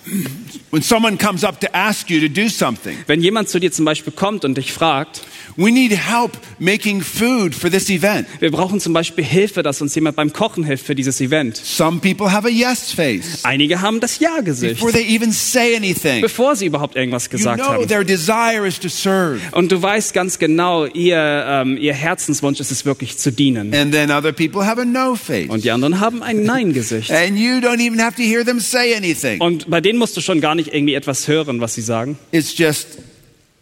When 0.72 0.82
someone 0.82 1.18
comes 1.18 1.44
up 1.44 1.60
to 1.60 1.68
ask 1.74 2.10
you 2.10 2.20
to 2.20 2.28
do 2.28 2.50
something, 2.50 2.63
Wenn 3.08 3.22
jemand 3.22 3.50
zu 3.50 3.60
dir 3.60 3.72
zum 3.72 3.86
Beispiel 3.86 4.14
kommt 4.14 4.46
und 4.46 4.58
dich 4.58 4.72
fragt, 4.72 5.22
we 5.58 5.72
need 5.72 5.92
help 5.92 6.32
making 6.60 7.02
food 7.02 7.54
for 7.56 7.70
this 7.70 7.90
event. 7.90 8.28
wir 8.40 8.52
brauchen 8.52 8.80
zum 8.80 8.94
Beispiel 8.94 9.24
Hilfe, 9.24 9.64
dass 9.64 9.82
uns 9.82 9.96
jemand 9.96 10.16
beim 10.16 10.34
Kochen 10.34 10.64
hilft 10.64 10.86
für 10.86 10.96
dieses 10.96 11.22
Event. 11.22 11.58
Some 11.58 12.00
people 12.00 12.32
have 12.32 12.48
a 12.48 12.52
yes 12.52 12.92
face 12.92 13.40
Einige 13.44 13.82
haben 13.82 14.00
das 14.00 14.20
Ja-Gesicht, 14.20 14.76
before 14.76 14.92
they 14.92 15.06
even 15.16 15.32
say 15.32 15.76
anything. 15.76 16.22
bevor 16.22 16.56
sie 16.56 16.66
überhaupt 16.66 16.96
irgendwas 16.96 17.26
You 17.26 17.38
gesagt 17.38 17.60
know 17.62 17.70
haben. 17.74 17.88
their 17.88 18.04
desire 18.04 18.68
is 18.68 18.80
to 18.80 18.90
serve. 18.90 19.40
Und 19.52 19.72
du 19.72 19.82
weißt 19.82 20.14
ganz 20.14 20.40
genau, 20.40 20.86
ihr, 20.86 21.18
ähm, 21.48 21.78
ihr 21.78 21.94
Herzenswunsch 21.94 22.60
ist 22.60 22.72
es 22.72 22.86
wirklich 22.86 23.18
zu 23.18 23.32
dienen. 23.32 23.74
And 23.74 23.92
then 23.92 24.12
other 24.12 24.32
people 24.32 24.66
have 24.66 24.80
a 24.82 24.86
no 24.86 25.16
face. 25.16 25.50
Und 25.50 25.64
die 25.64 25.72
anderen 25.72 26.00
haben 26.00 26.24
ein 26.24 26.44
Nein-Gesicht. 26.44 27.12
And 27.12 27.38
you 27.38 27.58
don't 27.58 27.80
even 27.80 28.02
have 28.02 28.16
to 28.16 28.22
hear 28.24 28.44
them 28.46 28.60
say 28.60 28.96
anything. 28.96 29.40
Und 29.42 29.70
bei 29.70 29.82
denen 29.82 30.00
musst 30.00 30.16
du 30.18 30.22
schon 30.22 30.42
gar 30.42 30.56
nicht 30.56 30.74
irgendwie 30.74 30.94
etwas 30.94 31.28
hören, 31.28 31.62
was 31.62 31.74
sie 31.76 31.82
sagen. 31.82 32.18
It's 32.32 32.58
just, 32.58 32.88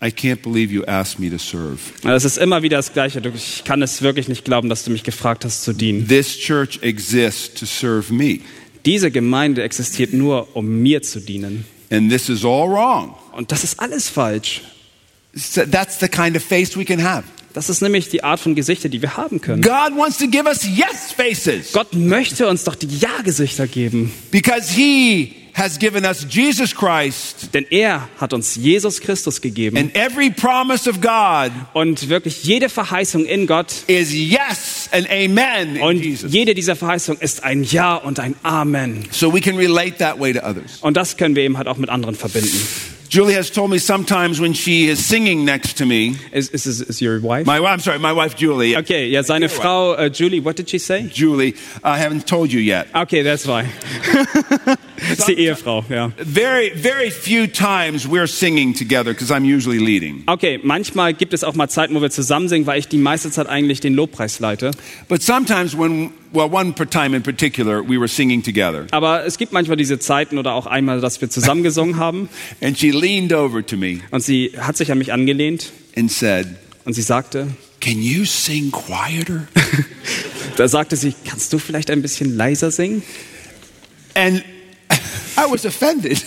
I 0.03 0.09
can't 0.11 0.41
believe 0.41 0.73
you 0.73 0.83
asked 0.85 1.19
me 1.19 1.29
to 1.29 1.37
serve. 1.37 1.77
Es 2.03 2.25
ist 2.25 2.37
immer 2.37 2.63
wieder 2.63 2.77
das 2.77 2.91
Gleiche. 2.91 3.21
Ich 3.35 3.63
kann 3.63 3.81
es 3.83 4.01
wirklich 4.01 4.27
nicht 4.27 4.43
glauben, 4.43 4.67
dass 4.67 4.83
du 4.83 4.89
mich 4.91 5.03
gefragt 5.03 5.45
hast 5.45 5.63
zu 5.63 5.73
dienen. 5.73 6.07
This 6.07 6.37
church 6.39 6.79
exists 6.81 7.53
to 7.53 7.65
serve 7.67 8.11
me. 8.11 8.39
Diese 8.85 9.11
Gemeinde 9.11 9.61
existiert 9.61 10.11
nur, 10.13 10.55
um 10.55 10.81
mir 10.81 11.03
zu 11.03 11.19
dienen. 11.19 11.65
And 11.91 12.09
this 12.11 12.29
is 12.29 12.43
all 12.43 12.67
wrong. 12.69 13.13
Und 13.33 13.51
das 13.51 13.63
ist 13.63 13.79
alles 13.79 14.09
falsch. 14.09 14.61
So 15.33 15.61
That's 15.65 15.99
the 15.99 16.07
kind 16.07 16.35
of 16.35 16.43
face 16.43 16.75
we 16.75 16.83
can 16.83 17.03
have. 17.03 17.23
Das 17.53 17.69
ist 17.69 17.81
nämlich 17.81 18.09
die 18.09 18.23
Art 18.23 18.39
von 18.39 18.55
Gesichter, 18.55 18.89
die 18.89 19.01
wir 19.01 19.17
haben 19.17 19.41
können. 19.41 19.61
God 19.61 19.95
wants 19.97 20.17
to 20.17 20.27
give 20.27 20.45
us 20.45 20.63
yes 20.63 21.11
faces 21.15 21.73
Gott 21.73 21.93
möchte 21.93 22.47
uns 22.47 22.63
doch 22.63 22.75
die 22.75 22.87
Ja-Gesichter 22.87 23.67
geben. 23.67 24.11
because 24.31 24.73
He 24.73 25.33
has 25.53 25.77
given 25.79 26.05
us 26.05 26.25
Jesus 26.29 26.75
Christ. 26.75 27.53
Denn 27.53 27.65
er 27.69 28.07
hat 28.19 28.33
uns 28.33 28.55
Jesus 28.55 28.99
Christus 29.01 29.41
gegeben. 29.41 29.77
And 29.77 29.95
every 29.95 30.29
promise 30.29 30.89
of 30.89 31.01
God 31.01 31.51
Und 31.73 32.09
wirklich 32.09 32.43
jede 32.43 32.69
Verheißung 32.69 33.25
in 33.25 33.47
Gott 33.47 33.73
is 33.87 34.13
yes 34.13 34.89
and 34.91 35.09
amen 35.09 35.75
in 35.75 35.81
und 35.81 36.03
Jesus. 36.03 36.31
jede 36.31 36.53
dieser 36.53 36.75
Verheißungen 36.75 37.21
ist 37.21 37.43
ein 37.43 37.63
Ja 37.63 37.95
und 37.95 38.19
ein 38.19 38.35
Amen. 38.43 39.05
So 39.11 39.33
we 39.33 39.41
can 39.41 39.57
relate 39.57 39.97
that 39.97 40.19
way 40.19 40.33
to 40.33 40.39
others. 40.39 40.77
Und 40.81 40.97
das 40.97 41.17
können 41.17 41.35
wir 41.35 41.43
eben 41.43 41.57
halt 41.57 41.67
auch 41.67 41.77
mit 41.77 41.89
anderen 41.89 42.15
verbinden. 42.15 42.59
Julie 43.11 43.33
has 43.33 43.49
told 43.49 43.69
me 43.69 43.77
sometimes 43.77 44.39
when 44.39 44.53
she 44.53 44.87
is 44.87 45.05
singing 45.05 45.43
next 45.43 45.73
to 45.79 45.85
me, 45.85 46.15
Is, 46.31 46.49
is, 46.51 46.79
is, 46.79 47.01
your 47.01 47.19
wife? 47.19 47.45
my 47.45 47.57
I'm 47.57 47.81
sorry, 47.81 47.99
my 47.99 48.13
wife 48.13 48.37
Julie. 48.37 48.77
Okay, 48.77 49.09
ja, 49.09 49.21
seine 49.21 49.49
Frau 49.49 49.95
äh, 49.95 50.09
Julie, 50.09 50.39
what 50.39 50.55
did 50.55 50.69
she 50.69 50.79
say? 50.79 51.09
Julie, 51.09 51.55
I 51.83 51.97
haven't 51.97 52.25
told 52.25 52.53
you 52.53 52.61
yet. 52.61 52.87
Okay, 52.95 53.21
that's 53.21 53.45
why. 53.45 53.65
ist 55.11 55.27
die 55.27 55.33
Ehefrau, 55.33 55.83
ja. 55.89 56.13
Very, 56.19 56.69
very 56.73 57.09
few 57.09 57.47
times 57.47 58.07
we're 58.07 58.27
singing 58.27 58.73
together 58.73 59.11
because 59.13 59.29
I'm 59.29 59.43
usually 59.43 59.79
leading. 59.79 60.23
Okay, 60.29 60.61
manchmal 60.63 61.13
gibt 61.13 61.33
es 61.33 61.43
auch 61.43 61.55
mal 61.55 61.67
Zeiten, 61.67 61.93
wo 61.93 62.01
wir 62.01 62.11
zusammen 62.11 62.47
singen, 62.47 62.65
weil 62.65 62.79
ich 62.79 62.87
die 62.87 62.97
meiste 62.97 63.29
Zeit 63.29 63.47
eigentlich 63.49 63.81
den 63.81 63.93
Lobpreis 63.93 64.39
leite. 64.39 64.71
But 65.09 65.21
sometimes 65.21 65.77
when, 65.77 66.11
well, 66.33 66.49
one 66.49 66.73
per 66.73 66.85
time 66.89 67.15
in 67.15 67.23
particular, 67.23 67.81
we 67.81 67.97
were 67.97 68.07
singing 68.07 68.43
together. 68.43 68.87
Aber 68.91 69.25
es 69.25 69.37
gibt 69.37 69.51
manchmal 69.51 69.77
diese 69.77 69.99
Zeiten 69.99 70.37
oder 70.37 70.53
auch 70.53 70.65
einmal, 70.65 71.01
dass 71.01 71.21
wir 71.21 71.29
zusammen 71.29 71.63
gesungen 71.63 71.97
haben. 71.97 72.29
And 72.61 72.77
she 72.77 72.91
leaned 72.91 73.33
over 73.33 73.65
to 73.65 73.77
me 73.77 73.99
Und 74.11 74.21
sie 74.23 74.51
hat 74.57 74.77
sich 74.77 74.91
an 74.91 74.97
mich 74.97 75.13
angelehnt 75.13 75.71
and 75.95 76.11
said, 76.11 76.47
und 76.85 76.93
sie 76.93 77.01
sagte, 77.01 77.47
Can 77.79 78.01
you 78.01 78.25
sing 78.25 78.71
quieter? 78.71 79.47
da 80.55 80.67
sagte 80.67 80.95
sie, 80.95 81.15
kannst 81.27 81.51
du 81.51 81.57
vielleicht 81.57 81.89
ein 81.89 82.03
bisschen 82.03 82.37
leiser 82.37 82.69
singen? 82.69 83.01
And 84.13 84.43
I 85.37 85.49
was 85.51 85.65
offended. 85.65 86.21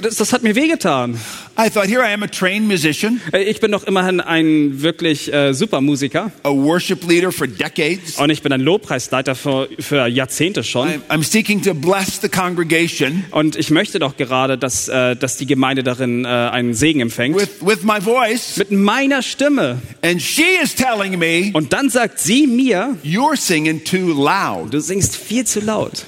Das, 0.00 0.16
das 0.16 0.32
hat 0.32 0.42
mir 0.42 0.54
wehgetan. 0.54 1.18
I 1.58 1.68
thought, 1.68 1.86
here 1.86 2.00
I 2.02 2.12
am, 2.14 2.22
a 2.22 2.26
trained 2.28 2.66
musician, 2.66 3.20
Äh, 3.32 3.42
Ich 3.44 3.60
bin 3.60 3.72
doch 3.72 3.84
immerhin 3.84 4.20
ein 4.20 4.80
wirklich 4.82 5.32
äh, 5.32 5.52
super 5.52 5.80
Musiker 5.80 6.30
a 6.44 6.50
worship 6.50 7.06
leader 7.08 7.30
for 7.32 7.46
decades. 7.46 8.16
und 8.18 8.30
ich 8.30 8.42
bin 8.42 8.52
ein 8.52 8.60
Lobpreisleiter 8.62 9.34
für, 9.34 9.68
für 9.78 10.06
Jahrzehnte 10.06 10.64
schon. 10.64 10.88
I'm, 10.88 11.00
I'm 11.08 11.22
seeking 11.24 11.60
to 11.62 11.74
bless 11.74 12.20
the 12.22 12.28
congregation 12.28 13.24
Und 13.32 13.56
ich 13.56 13.70
möchte 13.70 13.98
doch 13.98 14.16
gerade, 14.16 14.56
dass, 14.56 14.88
äh, 14.88 15.14
dass 15.16 15.36
die 15.36 15.46
Gemeinde 15.46 15.82
darin 15.82 16.24
äh, 16.24 16.28
einen 16.28 16.74
Segen 16.74 17.00
empfängt. 17.00 17.36
with, 17.36 17.48
with 17.60 17.82
my 17.82 18.00
voice. 18.00 18.56
Mit 18.56 18.70
meiner 18.70 19.22
Stimme. 19.22 19.78
And 20.02 20.22
she 20.22 20.44
is 20.62 20.74
telling 20.74 21.18
me, 21.18 21.50
Und 21.52 21.72
dann 21.72 21.90
sagt 21.90 22.18
sie 22.18 22.46
mir, 22.46 22.96
You're 23.04 23.36
singing 23.36 23.82
too 23.84 24.12
loud. 24.12 24.72
du 24.72 24.80
singst 24.80 25.16
viel 25.16 25.44
zu 25.44 25.60
laut. 25.60 26.04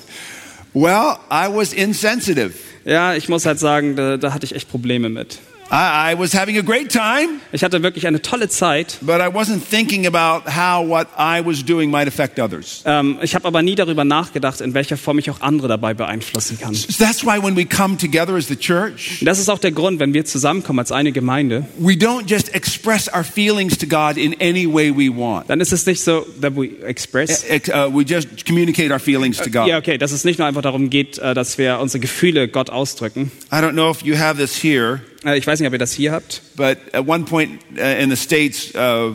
Well, 0.74 1.18
I 1.30 1.46
was 1.48 1.72
insensitive. 1.72 2.52
Ja, 2.84 3.14
ich 3.14 3.28
muss 3.28 3.46
halt 3.46 3.60
sagen, 3.60 3.94
da, 3.94 4.16
da 4.16 4.34
hatte 4.34 4.44
ich 4.44 4.56
echt 4.56 4.68
Probleme 4.68 5.08
mit. 5.08 5.38
I, 5.76 6.14
was 6.16 6.32
having 6.34 6.56
a 6.56 6.62
great 6.62 6.92
time, 6.92 7.40
Ich 7.52 7.64
hatte 7.64 7.82
wirklich 7.82 8.06
eine 8.06 8.22
tolle 8.22 8.48
Zeit. 8.48 8.98
but 9.00 9.16
I 9.20 9.26
wasn't 9.26 9.60
thinking 9.68 10.06
about 10.06 10.48
how 10.48 10.86
what 10.88 11.08
I 11.18 11.44
was 11.44 11.64
doing 11.64 11.90
might 11.90 12.06
affect 12.06 12.38
others. 12.38 12.82
Ähm, 12.86 13.18
ich 13.22 13.34
habe 13.34 13.48
aber 13.48 13.60
nie 13.62 13.74
darüber 13.74 14.04
nachgedacht, 14.04 14.60
in 14.60 14.72
welcher 14.74 14.96
Form 14.96 15.18
ich 15.18 15.30
auch 15.30 15.40
andere 15.40 15.66
dabei 15.66 15.92
beeinflussen 15.94 16.60
kann. 16.60 16.74
So 16.74 16.86
that's 17.04 17.24
why 17.24 17.42
when 17.42 17.56
we 17.56 17.64
come 17.66 17.96
together 17.96 18.34
as 18.36 18.46
the 18.46 18.54
church, 18.56 19.18
das 19.22 19.40
ist 19.40 19.48
auch 19.48 19.58
der 19.58 19.72
Grund, 19.72 19.98
wenn 19.98 20.14
wir 20.14 20.24
zusammenkommen 20.24 20.78
als 20.78 20.92
eine 20.92 21.10
Gemeinde, 21.10 21.66
we 21.78 21.94
don't 21.94 22.28
just 22.28 22.54
express 22.54 23.08
our 23.12 23.24
feelings 23.24 23.76
to 23.78 23.86
God 23.86 24.16
in 24.16 24.34
any 24.40 24.72
way 24.72 24.92
we 24.96 25.08
want. 25.10 25.50
dann 25.50 25.60
ist 25.60 25.72
es 25.72 25.84
nicht 25.86 26.00
so, 26.02 26.24
that 26.40 26.54
we 26.54 26.68
express. 26.86 27.42
Ex- 27.48 27.68
uh, 27.68 27.90
we 27.92 28.02
just 28.04 28.46
communicate 28.46 28.92
our 28.92 29.00
feelings 29.00 29.38
to 29.38 29.50
Ja, 29.50 29.64
God. 29.64 29.74
okay, 29.74 29.98
dass 29.98 30.12
es 30.12 30.22
nicht 30.24 30.38
nur 30.38 30.46
einfach 30.46 30.62
darum 30.62 30.88
geht, 30.88 31.18
äh, 31.18 31.34
dass 31.34 31.58
wir 31.58 31.80
unsere 31.80 31.98
Gefühle 32.00 32.46
Gott 32.46 32.70
ausdrücken. 32.70 33.32
I 33.52 33.56
don't 33.56 33.72
know 33.72 33.90
if 33.90 34.02
you 34.02 34.16
have 34.16 34.38
this 34.38 34.62
here, 34.62 35.00
Ich 35.24 35.46
weiß 35.46 35.58
nicht, 35.60 35.66
ob 35.66 35.72
ihr 35.72 35.78
das 35.78 35.92
hier 35.92 36.12
habt. 36.12 36.42
but 36.56 36.76
at 36.92 37.06
one 37.06 37.24
point 37.24 37.60
uh, 37.78 37.80
in 38.02 38.10
the 38.10 38.16
States, 38.16 38.74
uh, 38.74 39.12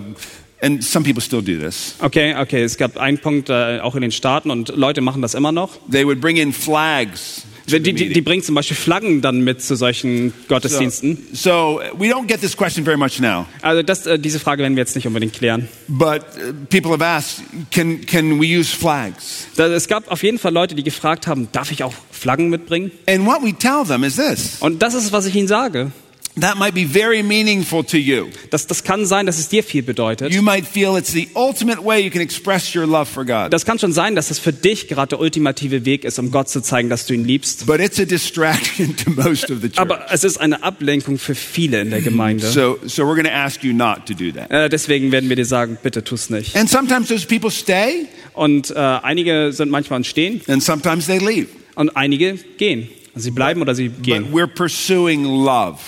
and 0.61 0.83
some 0.83 1.03
people 1.05 1.21
still 1.21 1.41
do 1.41 1.57
this, 1.59 1.95
Okay, 2.01 2.35
okay, 2.35 2.63
es 2.63 2.77
gab 2.77 2.97
einen 2.97 3.19
Punkt 3.19 3.49
äh, 3.49 3.79
auch 3.79 3.95
in 3.95 4.01
den 4.01 4.11
Staaten 4.11 4.49
und 4.51 4.69
Leute 4.75 5.01
machen 5.01 5.21
das 5.21 5.33
immer 5.35 5.51
noch. 5.51 5.77
they 5.91 6.03
would 6.05 6.19
bring 6.19 6.37
in 6.37 6.51
flags 6.51 7.43
Die, 7.77 7.93
die, 7.93 8.09
die 8.09 8.21
bringen 8.21 8.41
zum 8.43 8.55
Beispiel 8.55 8.75
Flaggen 8.75 9.21
dann 9.21 9.41
mit 9.41 9.61
zu 9.61 9.75
solchen 9.75 10.33
Gottesdiensten. 10.47 11.17
So 11.33 11.79
we 11.97 12.07
don't 12.07 12.25
get 12.27 12.41
this 12.41 12.55
question 12.57 12.83
very 12.83 12.97
much 12.97 13.19
now, 13.19 13.45
Also 13.61 13.83
das, 13.83 14.05
äh, 14.07 14.17
diese 14.17 14.39
Frage 14.39 14.63
werden 14.63 14.75
wir 14.75 14.81
jetzt 14.81 14.95
nicht 14.95 15.05
unbedingt 15.07 15.33
klären. 15.33 15.67
but 15.87 16.21
uh, 16.37 16.53
people 16.69 16.91
have 16.91 17.03
asked, 17.05 17.43
can, 17.71 18.05
can 18.05 18.39
we 18.39 18.45
use 18.59 18.75
flags? 18.75 19.47
Da- 19.55 19.67
Es 19.67 19.87
gab 19.87 20.11
auf 20.11 20.23
jeden 20.23 20.39
Fall 20.39 20.53
Leute, 20.53 20.73
die 20.75 20.83
gefragt 20.83 21.27
haben, 21.27 21.47
darf 21.51 21.71
ich 21.71 21.83
auch 21.83 21.93
Flaggen 22.11 22.49
mitbringen? 22.49 22.91
And 23.07 23.25
what 23.25 23.43
we 23.43 23.53
tell 23.53 23.83
them 23.85 24.03
is 24.03 24.15
this 24.15 24.57
Und 24.59 24.81
das 24.81 24.93
ist, 24.93 25.11
was 25.11 25.25
ich 25.25 25.35
ihnen 25.35 25.47
sage. 25.47 25.91
That 26.41 26.57
might 26.57 26.73
be 26.73 26.85
very 26.85 27.23
meaningful 27.23 27.83
to 27.85 27.97
you. 27.97 28.27
Das, 28.49 28.67
das 28.67 28.83
kann 28.83 29.05
sein, 29.05 29.25
dass 29.25 29.37
es 29.39 29.49
dir 29.49 29.63
viel 29.63 29.83
bedeutet. 29.83 30.33
You 30.33 30.41
might 30.41 30.65
feel 30.65 30.97
it's 30.97 31.11
the 31.11 31.27
ultimate 31.35 31.83
way 31.83 31.99
you 32.03 32.09
can 32.09 32.21
express 32.21 32.75
your 32.75 32.85
love 32.85 33.05
for 33.05 33.25
God. 33.25 33.51
Das 33.51 33.65
kann 33.65 33.79
schon 33.79 33.93
sein, 33.93 34.15
dass 34.15 34.31
es 34.31 34.39
für 34.39 34.53
dich 34.53 34.87
gerade 34.87 35.09
der 35.09 35.19
ultimative 35.19 35.85
Weg 35.85 36.03
ist, 36.03 36.19
um 36.19 36.31
Gott 36.31 36.49
zu 36.49 36.61
zeigen, 36.61 36.89
dass 36.89 37.05
du 37.05 37.13
ihn 37.13 37.25
liebst. 37.25 37.65
But 37.65 37.79
it's 37.79 37.99
a 37.99 38.05
distraction 38.05 38.95
to 39.03 39.11
most 39.11 39.49
of 39.51 39.61
the 39.61 39.69
church. 39.69 39.79
Aber 39.79 40.05
es 40.11 40.23
ist 40.23 40.37
eine 40.39 40.63
Ablenkung 40.63 41.17
für 41.17 41.35
viele 41.35 41.81
in 41.81 41.89
der 41.89 42.01
Gemeinde. 42.01 42.47
So, 42.47 42.77
so 42.85 43.03
we're 43.03 43.15
going 43.15 43.25
to 43.25 43.31
ask 43.33 43.63
you 43.63 43.73
not 43.73 44.05
to 44.07 44.13
do 44.13 44.31
that. 44.31 44.51
Äh, 44.51 44.69
deswegen 44.69 45.11
werden 45.11 45.29
wir 45.29 45.35
dir 45.35 45.45
sagen, 45.45 45.77
bitte 45.81 46.03
tu's 46.03 46.29
nicht. 46.29 46.55
And 46.55 46.69
sometimes 46.69 47.07
those 47.09 47.25
people 47.25 47.51
stay, 47.51 48.05
Und 48.33 48.71
äh, 48.71 48.75
einige 48.75 49.51
sind 49.51 49.69
manchmal 49.69 50.03
stehen 50.03 50.41
and 50.47 50.63
sometimes 50.63 51.07
they 51.07 51.17
leave. 51.17 51.47
und 51.75 51.95
einige 51.97 52.35
gehen. 52.57 52.87
Also 53.15 53.25
sie 53.25 53.31
bleiben 53.31 53.61
oder 53.61 53.75
sie 53.75 53.89
But 53.89 54.03
gehen. 54.03 54.27
we're 54.33 54.47
pursuing 54.47 55.23
love, 55.25 55.79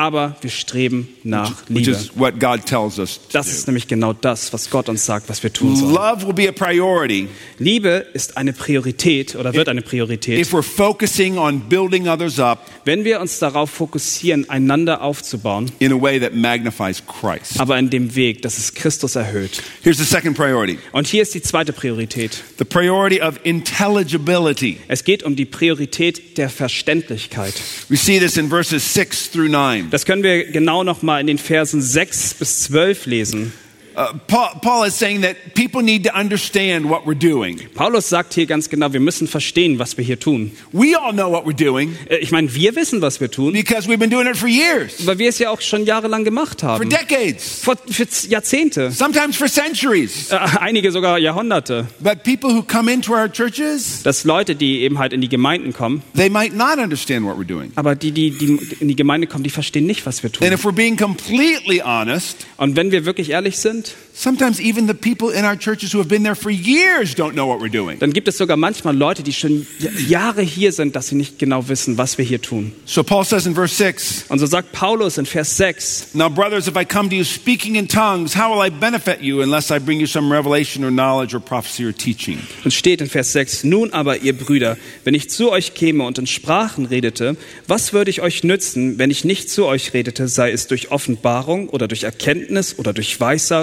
Aber 0.00 0.34
wir 0.40 0.48
streben 0.48 1.08
nach 1.24 1.52
which 1.68 1.86
Liebe. 1.86 1.90
is 1.90 2.10
what 2.14 2.40
God 2.40 2.64
tells 2.64 2.98
us 2.98 3.16
to 3.16 3.20
Das 3.32 3.48
ist 3.48 3.66
nämlich 3.66 3.86
genau 3.86 4.14
das, 4.14 4.50
was 4.50 4.70
Gott 4.70 4.88
uns 4.88 5.04
sagt, 5.04 5.28
was 5.28 5.42
wir 5.42 5.52
tun 5.52 5.76
sollen. 5.76 5.92
Love 5.92 6.26
will 6.26 6.32
be 6.32 6.48
a 6.48 6.52
priority 6.52 7.28
Liebe 7.58 8.06
ist 8.14 8.38
eine 8.38 8.54
Priorität 8.54 9.34
oder 9.36 9.52
wird 9.52 9.68
eine 9.68 9.82
Priorität, 9.82 10.40
if 10.40 10.54
we're 10.54 10.62
focusing 10.62 11.36
on 11.36 11.60
building 11.68 12.08
others 12.08 12.38
up 12.38 12.66
wenn 12.86 13.04
wir 13.04 13.20
uns 13.20 13.40
darauf 13.40 13.68
fokussieren, 13.70 14.48
einander 14.48 15.02
aufzubauen, 15.02 15.70
in 15.80 15.92
a 15.92 16.00
way 16.00 16.18
that 16.18 16.34
magnifies 16.34 17.02
Christ. 17.06 17.60
aber 17.60 17.78
in 17.78 17.90
dem 17.90 18.14
Weg, 18.14 18.40
dass 18.40 18.56
es 18.56 18.72
Christus 18.72 19.16
erhöht. 19.16 19.62
Here's 19.82 19.98
the 19.98 20.04
second 20.04 20.34
priority 20.34 20.78
Und 20.92 21.08
hier 21.08 21.20
ist 21.20 21.34
die 21.34 21.42
zweite 21.42 21.74
Priorität. 21.74 22.42
the 22.58 22.64
priority 22.64 23.20
of 23.20 23.38
intelligibility. 23.42 24.78
Es 24.88 25.04
geht 25.04 25.22
um 25.24 25.36
die 25.36 25.44
Priorität 25.44 26.38
der 26.38 26.48
Verständlichkeit. 26.48 27.52
We 27.90 27.98
see 27.98 28.18
this 28.18 28.38
in 28.38 28.48
verses 28.48 28.94
6 28.94 29.32
through 29.32 29.50
9. 29.50 29.89
Das 29.90 30.04
können 30.06 30.22
wir 30.22 30.44
genau 30.44 30.84
noch 30.84 31.02
mal 31.02 31.20
in 31.20 31.26
den 31.26 31.38
Versen 31.38 31.82
6 31.82 32.34
bis 32.34 32.60
12 32.60 33.06
lesen. 33.06 33.52
Uh, 33.96 34.14
Paul, 34.28 34.48
Paul 34.62 34.86
is 34.86 34.96
saying 34.98 35.22
that 35.22 35.36
people 35.54 35.82
need 35.82 36.04
to 36.06 36.14
understand 36.14 36.88
what 36.88 37.06
we're 37.06 37.18
doing. 37.18 37.58
Paulus 37.74 38.08
sagt 38.08 38.34
hier 38.34 38.46
ganz 38.46 38.68
genau, 38.70 38.92
wir 38.92 39.00
müssen 39.00 39.26
verstehen, 39.26 39.78
was 39.78 39.96
wir 39.96 40.04
hier 40.04 40.18
tun. 40.20 40.52
We 40.72 40.96
all 40.98 41.12
know 41.12 41.30
what 41.30 41.44
we're 41.44 41.52
doing 41.56 41.96
Äh, 42.08 42.18
Ich 42.18 42.30
meine, 42.30 42.54
wir 42.54 42.76
wissen, 42.76 43.02
was 43.02 43.20
wir 43.20 43.30
tun, 43.30 43.52
because 43.52 43.88
we've 43.88 43.98
been 43.98 44.10
doing 44.10 44.26
it 44.28 44.36
for 44.36 44.48
years, 44.48 45.06
weil 45.06 45.18
wir 45.18 45.28
es 45.28 45.38
ja 45.38 45.50
auch 45.50 45.60
schon 45.60 45.84
jahrelang 45.84 46.24
gemacht 46.24 46.60
for 46.60 46.68
haben. 46.70 46.88
decades, 46.88 47.60
Vor 47.64 47.76
für 47.90 48.06
Jahrzehnte, 48.28 48.90
sometimes 48.92 49.36
for 49.36 49.48
centuries. 49.48 50.30
äh, 50.30 50.36
einige 50.60 50.92
sogar 50.92 51.18
Jahrhunderte. 51.18 51.86
But 52.00 52.22
people 52.22 52.50
who 52.54 52.62
come 52.62 52.90
into 52.92 53.12
our 53.12 53.30
churches, 53.30 54.02
Dass 54.02 54.24
Leute, 54.24 54.54
die 54.54 54.80
eben 54.82 54.98
halt 54.98 55.12
in 55.12 55.20
die 55.20 55.28
Gemeinden 55.28 55.72
kommen, 55.72 56.02
they 56.16 56.28
might 56.30 56.54
not 56.56 56.78
understand 56.78 57.24
what 57.26 57.36
we're 57.38 57.44
doing. 57.46 57.72
aber 57.76 57.94
die, 57.96 58.12
die, 58.12 58.30
die 58.30 58.58
in 58.80 58.88
die 58.88 58.96
Gemeinde 58.96 59.26
kommen, 59.26 59.44
die 59.44 59.50
verstehen 59.50 59.86
nicht, 59.86 60.06
was 60.06 60.22
wir 60.22 60.28
And 60.30 60.36
tun. 60.38 60.52
if 60.52 60.64
we're 60.64 60.72
being 60.72 60.96
completely 60.96 61.80
honest, 61.84 62.46
Und 62.56 62.76
wenn 62.76 62.90
wir 62.92 63.04
wirklich 63.04 63.30
ehrlich 63.30 63.58
sind, 63.58 63.79
sometimes 64.12 64.60
even 64.60 64.86
the 64.86 64.94
people 64.94 65.30
in 65.30 65.44
our 65.44 65.56
churches 65.56 65.92
who 65.92 65.98
have 65.98 66.08
been 66.08 66.22
there 66.22 66.34
for 66.34 66.50
years 66.50 67.14
don't 67.14 67.32
know 67.32 67.46
what 67.46 67.60
we're 67.60 67.68
doing. 67.72 67.98
dann 67.98 68.12
gibt 68.12 68.28
es 68.28 68.36
sogar 68.36 68.56
manchmal 68.56 68.96
Leute, 68.96 69.22
die 69.22 69.32
schon 69.32 69.66
Jahre 70.08 70.42
hier 70.42 70.72
sind, 70.72 70.94
dass 70.96 71.08
sie 71.08 71.14
nicht 71.14 71.38
genau 71.38 71.68
wissen, 71.68 71.96
was 71.98 72.18
wir 72.18 72.24
hier 72.24 72.40
tun. 72.40 72.72
So 72.84 73.02
Paul 73.02 73.24
says 73.24 73.46
in 73.46 73.54
verse 73.54 73.74
6 73.74 74.26
Und 74.28 74.38
so 74.38 74.46
sagt 74.46 74.72
Paulus 74.72 75.18
in 75.18 75.26
Vers 75.26 75.56
6, 75.56 76.14
Now, 76.14 76.28
brothers, 76.28 76.66
if 76.68 76.76
I 76.76 76.84
come 76.84 77.08
to 77.08 77.16
you 77.16 77.24
speaking 77.24 77.76
in 77.76 77.88
tongues, 77.88 78.36
how 78.36 78.54
will 78.54 78.64
I 78.64 78.70
benefit 78.70 79.20
you 79.22 79.42
unless 79.42 79.70
I 79.70 79.78
bring 79.78 80.00
you 80.00 80.06
some 80.06 80.32
revelation 80.32 80.84
or 80.84 80.90
knowledge 80.90 81.34
or 81.34 81.40
prophecy 81.40 81.86
or 81.86 81.92
teaching? 81.92 82.38
Und 82.64 82.72
steht 82.72 83.00
in 83.00 83.08
Vers 83.08 83.32
6, 83.32 83.64
nun 83.64 83.92
aber, 83.92 84.18
ihr 84.18 84.36
Brüder, 84.36 84.76
wenn 85.04 85.14
ich 85.14 85.30
zu 85.30 85.50
euch 85.50 85.74
käme 85.74 86.04
und 86.04 86.18
in 86.18 86.26
Sprachen 86.26 86.86
redete, 86.86 87.36
was 87.66 87.92
würde 87.92 88.10
ich 88.10 88.20
euch 88.20 88.44
nützen, 88.44 88.98
wenn 88.98 89.10
ich 89.10 89.24
nicht 89.24 89.50
zu 89.50 89.66
euch 89.66 89.94
redete, 89.94 90.28
sei 90.28 90.50
es 90.50 90.66
durch 90.66 90.90
Offenbarung 90.90 91.68
oder 91.68 91.88
durch 91.88 92.02
Erkenntnis 92.02 92.78
oder 92.78 92.92
durch 92.92 93.08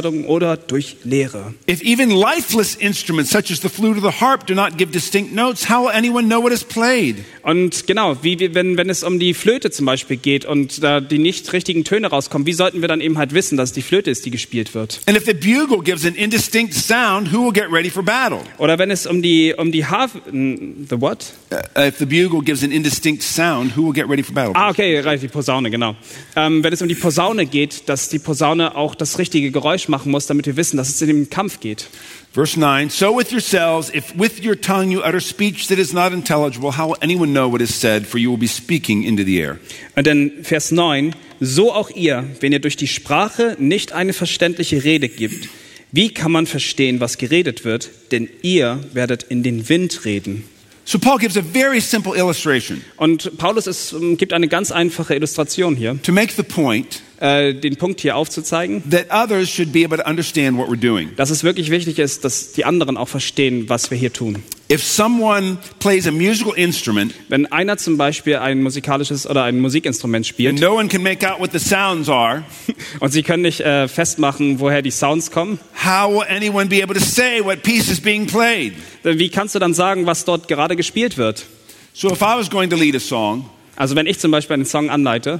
Weissagung 0.08 0.26
oder 0.26 0.58
durch 0.58 0.98
Lehre? 1.04 1.54
If 1.70 1.82
even 1.82 2.10
lifeless 2.10 2.76
instruments 2.76 3.32
such 3.32 3.52
as 3.52 3.62
the 3.62 3.70
flute 3.70 3.98
or 3.98 4.12
the 4.12 4.22
harp 4.22 4.48
do 4.48 4.54
not 4.54 4.78
give 4.78 4.92
distinct 4.92 5.34
notes, 5.34 5.70
how 5.70 5.84
will 5.84 5.92
anyone 5.92 6.28
know 6.28 6.42
what 6.42 6.52
is 6.52 6.64
played? 6.64 7.18
Und 7.44 7.88
genau, 7.88 8.18
wie, 8.24 8.54
wenn, 8.54 8.78
wenn 8.78 8.90
es 8.90 9.04
um 9.04 9.20
die 9.20 9.34
Flöte 9.34 9.72
zum 9.72 9.86
Beispiel 9.86 10.18
geht 10.18 10.46
und 10.46 10.84
da 10.84 11.00
die 11.00 11.18
nicht 11.18 11.52
richtigen 11.54 11.84
Töne 11.84 12.08
rauskommen, 12.08 12.46
wie 12.46 12.54
sollten 12.54 12.82
wir 12.82 12.88
dann 12.88 13.02
eben 13.02 13.18
halt 13.18 13.34
wissen, 13.34 13.58
dass 13.58 13.70
es 13.70 13.74
die 13.74 13.82
Flöte 13.82 14.12
ist, 14.12 14.26
die 14.26 14.32
gespielt 14.32 14.74
wird? 14.76 15.00
And 15.06 15.18
if 15.18 15.26
the 15.26 15.34
bugle 15.34 15.82
gives 15.82 16.06
an 16.06 16.16
indistinct 16.16 16.74
sound, 16.74 17.32
who 17.32 17.46
will 17.46 17.54
get 17.54 17.72
ready 17.72 17.90
for 17.90 18.04
battle? 18.04 18.42
Oder 18.58 18.78
wenn 18.80 18.92
es 18.92 19.06
um 19.06 19.22
die, 19.22 19.54
um 19.58 19.72
die 19.72 19.86
Harfe, 19.86 20.22
the 20.32 21.00
what? 21.00 21.34
Uh, 21.52 21.88
if 21.88 21.98
the 21.98 22.06
bugle 22.06 22.42
gives 22.42 22.64
an 22.64 22.72
indistinct 22.72 23.24
sound, 23.24 23.76
who 23.78 23.86
will 23.86 23.94
get 23.94 24.10
ready 24.10 24.24
for 24.24 24.34
battle? 24.34 24.54
Ah, 24.56 24.70
okay, 24.70 25.02
die 25.18 25.28
Posaune, 25.28 25.70
genau. 25.70 25.96
Ähm, 26.36 26.64
wenn 26.64 26.74
es 26.74 26.82
um 26.82 26.88
die 26.88 26.96
Posaune 26.96 27.46
geht, 27.46 27.88
dass 27.88 28.10
die 28.10 28.20
Posaune 28.20 28.76
auch 28.76 28.96
das 28.96 29.18
richtige 29.20 29.52
Geräusch 29.52 29.88
machen 29.98 30.12
muss, 30.12 30.28
damit 30.28 30.46
wir 30.46 30.58
wissen, 30.58 30.78
dass 30.78 30.90
es 30.90 31.02
in 31.02 31.08
den 31.08 31.30
Kampf 31.30 31.60
geht. 31.60 31.88
Verse 32.32 32.60
9 32.60 32.92
So 32.92 33.18
with 33.18 33.32
yourselves, 33.32 33.92
if 33.94 34.14
with 34.16 34.44
your 34.46 34.60
tongue 34.60 34.92
you 34.92 35.02
utter 35.02 35.20
speech 35.20 35.68
that 35.70 35.80
is 35.80 35.92
not 35.92 36.14
intelligible, 36.14 36.78
how 36.78 36.90
will 36.90 36.98
anyone 37.02 37.32
know 37.32 37.52
what 37.52 37.62
is 37.62 37.80
said? 37.80 38.06
For 38.06 38.20
you 38.20 38.30
will 38.30 38.38
be 38.38 38.48
speaking 38.48 39.04
into 39.04 39.24
the 39.24 39.40
air. 39.40 39.58
Und 39.96 40.06
dann 40.06 40.32
Vers 40.44 40.72
9, 40.72 41.16
so 41.40 41.74
auch 41.74 41.90
ihr, 41.90 42.26
wenn 42.42 42.52
ihr 42.52 42.60
durch 42.60 42.76
die 42.76 42.88
Sprache 42.88 43.56
nicht 43.60 43.92
eine 43.92 44.14
verständliche 44.14 44.84
Rede 44.84 45.10
gibt, 45.10 45.50
wie 45.92 46.10
kann 46.10 46.32
man 46.32 46.46
verstehen, 46.46 47.00
was 47.00 47.18
geredet 47.18 47.66
wird? 47.66 47.90
Denn 48.12 48.30
ihr 48.44 48.80
werdet 48.94 49.24
in 49.24 49.42
den 49.42 49.68
Wind 49.68 50.06
reden. 50.06 50.44
So 50.86 51.00
Paul 51.00 51.18
gives 51.18 51.38
a 51.38 51.42
very 51.42 51.82
simple 51.82 52.16
illustration 52.16 52.82
Und 52.98 53.38
Paulus 53.38 53.68
ist, 53.68 53.94
ähm, 53.94 54.16
gibt 54.16 54.32
eine 54.32 54.48
ganz 54.48 54.72
einfache 54.72 55.16
Illustration 55.16 55.76
hier, 55.76 56.00
to 56.04 56.12
make 56.12 56.32
the 56.34 56.44
point 56.44 57.02
äh, 57.20 57.54
den 57.54 57.76
Punkt 57.78 58.02
hier 58.02 58.16
aufzuzeigen, 58.16 58.84
that 58.90 59.08
others 59.12 59.50
should 59.50 59.72
be 59.72 59.84
able 59.84 59.98
to 59.98 60.04
understand 60.08 60.58
what 60.58 60.68
we're 60.70 60.80
doing. 60.80 61.10
dass 61.16 61.30
es 61.30 61.44
wirklich 61.44 61.70
wichtig 61.72 62.00
ist, 62.00 62.24
dass 62.24 62.52
die 62.54 62.66
anderen 62.66 62.98
auch 62.98 63.08
verstehen, 63.08 63.70
was 63.70 63.92
wir 63.92 63.98
hier 63.98 64.14
tun. 64.14 64.44
If 64.70 64.84
someone 64.84 65.58
plays 65.80 66.08
a 66.08 66.12
musical 66.12 66.54
instrument 66.54 67.14
Wenn 67.30 67.46
einer 67.46 67.78
zum 67.78 67.98
Beispiel 67.98 68.36
ein 68.36 68.62
musikalisches 68.62 69.26
oder 69.26 69.44
ein 69.44 69.60
Musikinstrument 69.60 70.26
and 70.26 70.28
spielt 70.28 70.60
no 70.60 70.76
one 70.76 70.90
can 70.90 71.02
make 71.02 71.26
out 71.26 71.40
what 71.40 71.52
the 71.54 71.60
sounds 71.60 72.10
are, 72.10 72.44
und 73.00 73.12
sie 73.12 73.24
können 73.24 73.44
nicht 73.44 73.62
äh, 73.62 73.88
festmachen, 73.88 74.60
woher 74.60 74.82
die 74.82 74.92
Sounds 74.92 75.32
kommen, 75.32 75.60
how 75.86 76.12
will 76.12 76.26
anyone 76.30 76.66
be 76.68 76.84
able 76.84 76.94
to 76.94 77.04
say 77.04 77.44
what 77.44 77.64
piece 77.64 77.90
is 77.90 78.02
being 78.02 78.28
played? 78.28 78.74
wie 79.04 79.30
kannst 79.30 79.56
du 79.56 79.60
dann 79.60 79.74
sagen, 79.74 80.06
was 80.06 80.26
dort 80.26 80.48
gerade 80.48 80.76
gespielt 80.76 81.18
wird? 81.18 81.46
So 81.94 82.12
if 82.12 82.22
I 82.22 82.36
was 82.38 82.50
going 82.50 82.70
to 82.70 82.76
lead 82.76 82.96
a 82.96 83.00
song, 83.00 83.50
Also 83.78 83.96
wenn 83.96 84.08
ich 84.08 84.20
zum 84.20 84.32
Beispiel 84.32 84.56
einen 84.56 84.66
Song 84.66 84.90
anleite, 84.90 85.40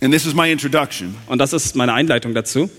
and 0.00 0.12
this 0.12 0.26
is 0.26 0.34
my 0.34 0.50
introduction, 0.50 1.14
und 1.26 1.38
das 1.38 1.52
ist 1.52 1.76
meine 1.76 1.92
Einleitung 1.92 2.34
dazu, 2.34 2.70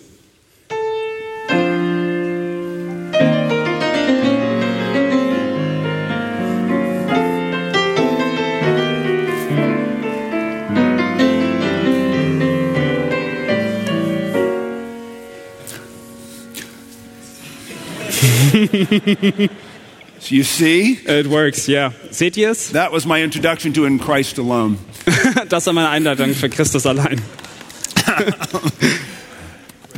so 20.19 20.33
you 20.33 20.43
see, 20.43 20.99
it 21.05 21.27
works, 21.27 21.67
yeah. 21.67 21.91
Seht 22.11 22.37
ihr 22.37 22.49
es? 22.51 22.71
that 22.71 22.91
was 22.91 23.05
my 23.05 23.21
introduction 23.21 23.73
to 23.73 23.85
In 23.85 23.99
Christ 23.99 24.37
Alone. 24.37 24.77
Das 25.49 25.65
ist 25.67 25.73
meine 25.73 25.89
Einleitung 25.89 26.33
für 26.33 26.49
Christus 26.49 26.85
allein. 26.85 27.21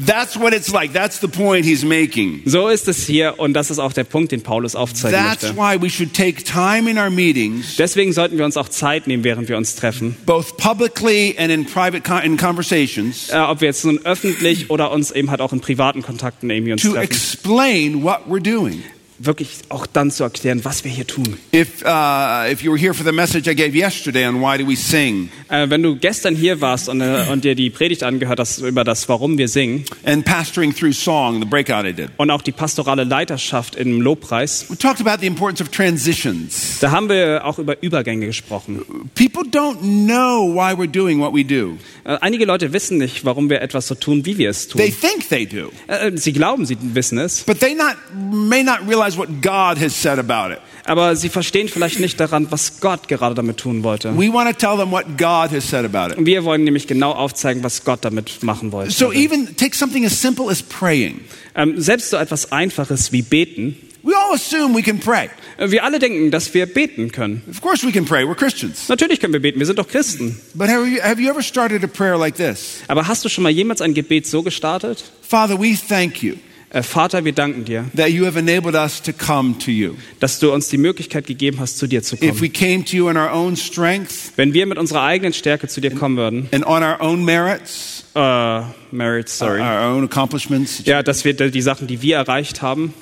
That's 0.06 0.40
what 0.40 0.54
it's 0.54 0.72
like. 0.72 0.94
That's 0.94 1.20
the 1.22 1.28
point 1.28 1.66
he's 1.66 1.84
making. 1.84 2.44
So 2.46 2.68
ist 2.68 2.88
es 2.88 3.04
hier 3.08 3.40
und 3.40 3.54
das 3.54 3.72
ist 3.72 3.80
auch 3.80 3.94
der 3.94 4.04
Punkt, 4.04 4.32
den 4.32 4.42
Paulus 4.44 4.76
aufzeigen 4.76 5.18
That's 5.20 5.42
möchte. 5.42 5.58
why 5.58 5.82
we 5.82 5.90
should 5.90 6.14
take 6.14 6.44
time 6.44 6.88
in 6.90 7.00
our 7.00 7.10
meetings, 7.10 7.78
Deswegen 7.78 8.14
sollten 8.14 8.38
wir 8.38 8.46
uns 8.46 8.58
auch 8.58 8.70
Zeit 8.70 9.08
nehmen, 9.08 9.24
während 9.24 9.50
wir 9.50 9.58
uns 9.58 9.76
treffen. 9.76 10.16
both 10.28 10.56
publicly 10.58 11.36
and 11.40 11.52
in 11.52 11.66
private 11.66 12.04
in 12.24 12.38
conversations, 12.38 13.30
Äh, 13.30 13.38
ob 13.40 13.62
wir 13.62 13.70
jetzt 13.70 13.86
nun 13.86 13.98
öffentlich 14.06 14.70
oder 14.70 14.92
uns 14.92 15.10
eben 15.10 15.32
halt 15.32 15.42
auch 15.42 15.52
in 15.52 15.62
privaten 15.62 16.04
Kontakten 16.04 16.52
irgendwie 16.52 16.74
uns 16.74 16.84
to 16.84 16.90
treffen. 16.92 17.04
explain 17.04 18.04
what 18.04 18.20
we're 18.30 18.40
doing. 18.40 18.84
Wirklich 19.20 19.50
auch 19.70 19.86
dann 19.86 20.12
zu 20.12 20.24
erklären, 20.24 20.64
was 20.64 20.84
wir 20.84 20.92
hier 20.92 21.08
tun. 21.08 21.38
If, 21.54 21.84
uh, 21.84 22.52
if 22.52 22.62
you 22.62 22.72
were 22.72 22.80
here 22.80 22.94
for 22.94 23.06
the 23.06 23.12
message 23.12 23.48
I 23.48 23.56
gave 23.56 23.76
yesterday 23.76 24.28
on 24.28 24.42
why 24.42 24.58
do 24.58 24.68
we 24.68 24.76
sing, 24.76 25.30
Äh, 25.50 25.70
wenn 25.70 25.82
du 25.82 25.96
gestern 25.96 26.36
hier 26.36 26.60
warst 26.60 26.90
und, 26.90 27.00
äh, 27.00 27.26
und 27.32 27.44
dir 27.46 27.56
die 27.56 27.70
Predigt 27.70 28.04
angehört 28.04 28.40
hast 28.40 28.60
über 28.60 28.84
das, 28.84 29.08
warum 29.08 29.38
wir 29.38 29.48
singen 29.48 29.86
and 30.04 30.26
pastoring 30.26 30.76
through 30.76 30.94
song, 30.94 31.40
the 31.40 31.46
breakout 31.46 31.86
I 31.86 31.94
did, 31.94 32.10
und 32.18 32.32
auch 32.32 32.42
die 32.42 32.52
pastorale 32.52 33.06
Leiterschaft 33.06 33.76
im 33.76 34.02
Lobpreis, 34.02 34.66
we 34.70 34.78
talked 34.78 35.00
about 35.00 35.22
the 35.22 35.28
importance 35.28 35.62
of 35.62 35.70
transitions. 35.70 36.80
da 36.82 36.92
haben 36.92 37.08
wir 37.08 37.46
auch 37.46 37.60
über 37.60 37.82
Übergänge 37.82 38.26
gesprochen. 38.26 38.82
People 39.16 39.44
don't 39.44 39.80
know 39.80 40.54
why 40.54 40.74
we're 40.74 40.92
doing 40.92 41.20
what 41.20 41.34
we 41.34 41.46
do. 41.46 41.78
Äh, 42.04 42.18
einige 42.20 42.46
Leute 42.46 42.74
wissen 42.74 42.98
nicht, 42.98 43.24
warum 43.24 43.50
wir 43.50 43.62
etwas 43.62 43.88
so 43.88 43.96
tun, 43.96 44.26
wie 44.26 44.38
wir 44.38 44.50
es 44.50 44.68
tun. 44.68 44.82
They 44.82 44.92
think 44.92 45.30
they 45.30 45.46
do, 45.46 45.72
sie 46.16 46.34
glauben, 46.34 46.66
sie 46.66 46.78
wissen 46.82 47.18
es, 47.20 47.44
but 47.44 47.60
they 47.60 47.74
not, 47.74 47.96
may 48.32 48.64
not 48.64 48.80
realize 48.86 49.07
what 49.16 49.30
God 49.44 49.80
has 49.80 49.94
said 50.02 50.18
about 50.18 50.52
it. 50.52 50.58
aber 50.86 51.16
sie 51.16 51.30
verstehen 51.30 51.68
vielleicht 51.68 52.00
nicht 52.00 52.20
daran, 52.20 52.48
was 52.50 52.80
Gott 52.80 53.08
gerade 53.08 53.36
damit 53.36 53.58
tun 53.58 53.84
wollte. 53.84 54.18
We 54.18 54.34
want 54.34 54.50
to 54.50 54.56
tell 54.56 54.78
them 54.78 54.92
what 54.92 55.06
God 55.18 55.52
has 55.52 55.70
said 55.70 55.86
about 55.86 56.14
it. 56.14 56.26
Wir 56.26 56.44
wollen 56.46 56.64
nämlich 56.64 56.88
genau 56.88 57.12
aufzeigen, 57.12 57.64
was 57.64 57.84
Gott 57.84 58.04
damit 58.04 58.42
machen 58.42 58.72
wollte. 58.72 58.92
So 58.92 59.12
even 59.12 59.56
take 59.56 59.76
something 59.76 60.04
as 60.06 60.20
simple 60.20 60.50
as 60.50 60.64
praying. 60.64 61.22
Ähm, 61.56 61.80
selbst 61.80 62.10
so 62.10 62.18
etwas 62.18 62.52
Einfaches 62.52 63.12
wie 63.12 63.22
beten. 63.22 63.78
We 64.04 64.14
all 64.16 64.34
assume 64.36 64.74
we 64.74 64.82
can 64.82 65.00
pray. 65.00 65.30
Äh, 65.58 65.70
Wir 65.70 65.84
alle 65.84 66.00
denken, 66.00 66.32
dass 66.32 66.54
wir 66.54 66.66
beten 66.66 67.12
können. 67.12 67.44
Of 67.52 67.60
course 67.60 67.86
we 67.86 67.92
can 67.92 68.06
pray. 68.06 68.24
We're 68.24 68.36
Christians. 68.36 68.88
Natürlich 68.88 69.20
können 69.20 69.34
wir 69.34 69.42
beten, 69.42 69.60
wir 69.60 69.66
sind 69.66 69.78
doch 69.80 69.88
Christen. 69.90 70.40
But 70.54 70.70
have 70.70 70.88
you, 70.88 71.02
have 71.04 71.22
you 71.22 71.30
ever 71.30 71.42
started 71.44 71.84
a 71.84 71.88
prayer 71.88 72.18
like 72.18 72.36
this? 72.38 72.78
Aber 72.88 73.08
hast 73.08 73.26
du 73.26 73.30
schon 73.30 73.44
mal 73.44 73.50
jemals 73.50 73.82
ein 73.82 73.94
Gebet 73.94 74.26
so 74.26 74.44
gestartet? 74.44 75.04
Father, 75.22 75.60
we 75.60 75.76
thank 75.76 76.24
you 76.24 76.36
Vater, 76.72 77.24
wir 77.24 77.32
danken 77.32 77.64
dir, 77.64 77.86
that 77.96 78.10
you 78.10 78.26
have 78.26 78.38
enabled 78.38 78.76
us 78.76 79.02
to 79.02 79.14
come 79.14 79.58
to 79.58 79.72
you. 79.72 79.96
dass 80.20 80.40
du 80.40 80.52
uns 80.52 80.68
die 80.68 80.78
Möglichkeit 80.78 81.26
gegeben 81.26 81.60
hast, 81.60 81.78
zu 81.78 81.88
dir 81.88 82.04
zu 82.04 82.16
If 82.16 82.22
kommen. 82.22 82.42
we 82.42 82.50
came 82.50 82.84
to 82.84 82.98
you 82.98 83.10
in 83.10 83.16
our 83.18 83.32
own 83.32 83.56
strength 83.56 84.34
Wenn 84.36 84.54
wir 84.54 84.66
mit 84.66 84.78
unserer 84.78 85.04
eigenen 85.04 85.34
Stärke 85.34 85.68
zu 85.70 85.80
dir 85.80 85.92
kommen 85.92 86.18
würden, 86.18 86.50
and 86.52 86.66
on 86.66 86.84
our 86.84 87.00
own 87.00 87.24
merits, 87.24 88.04
äh, 88.16 88.62
Merit, 88.92 89.30
sorry, 89.30 89.62
our 89.62 89.96
own 89.96 90.04
accomplishments, 90.04 90.82
ja, 90.86 91.04
dass 91.04 91.24
wir 91.24 91.34
die 91.34 91.62
Sachen, 91.62 91.88
die 91.88 92.02
wir 92.02 92.18
erreicht 92.18 92.62
haben, 92.62 92.94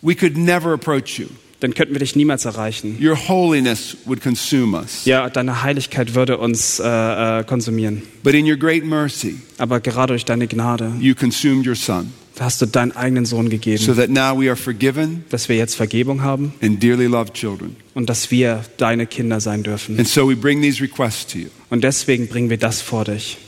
we 0.00 0.16
could 0.16 0.36
never 0.36 0.72
approach 0.72 1.18
you. 1.18 1.26
dann 1.60 1.74
könnten 1.74 1.94
wir 1.94 2.00
dich 2.00 2.16
niemals 2.16 2.44
erreichen. 2.44 2.98
Your 3.00 3.16
holiness 3.28 3.96
would 4.04 4.20
consume 4.20 4.76
us. 4.76 5.04
Ja, 5.04 5.30
deine 5.30 5.62
Heiligkeit 5.62 6.16
würde 6.16 6.38
uns 6.38 6.80
äh, 6.80 7.40
äh, 7.40 7.44
konsumieren. 7.44 8.02
But 8.24 8.34
in 8.34 8.50
your 8.50 8.56
great 8.56 8.84
mercy, 8.84 9.36
Aber 9.58 9.78
gerade 9.78 10.14
durch 10.14 10.24
deine 10.24 10.48
Gnade 10.48 10.92
you 10.98 11.14
consumed 11.14 11.64
your 11.68 11.76
son 11.76 12.12
hast 12.44 12.60
du 12.62 12.66
deinen 12.66 12.92
eigenen 12.92 13.24
Sohn 13.24 13.46
so 13.46 13.50
gegeben, 13.50 13.96
that 13.96 14.10
now 14.10 14.38
we 14.38 14.48
are 14.48 14.56
forgiven 14.56 15.24
dass 15.30 15.48
wir 15.48 15.56
jetzt 15.56 15.74
Vergebung 15.74 16.22
haben 16.22 16.54
and 16.62 16.82
dearly 16.82 17.06
loved 17.06 17.34
children. 17.34 17.76
und 17.94 18.08
dass 18.08 18.30
wir 18.30 18.64
deine 18.76 19.06
Kinder 19.06 19.40
sein 19.40 19.62
dürfen. 19.62 19.98
And 19.98 20.08
so 20.08 20.28
we 20.28 20.36
bring 20.36 20.62
these 20.62 20.82
requests 20.82 21.26
to 21.32 21.38
you. 21.38 21.48
Und 21.70 21.84
deswegen 21.84 22.28
bringen 22.28 22.50
wir 22.50 22.58
das 22.58 22.80
vor 22.80 23.04
dich. 23.04 23.38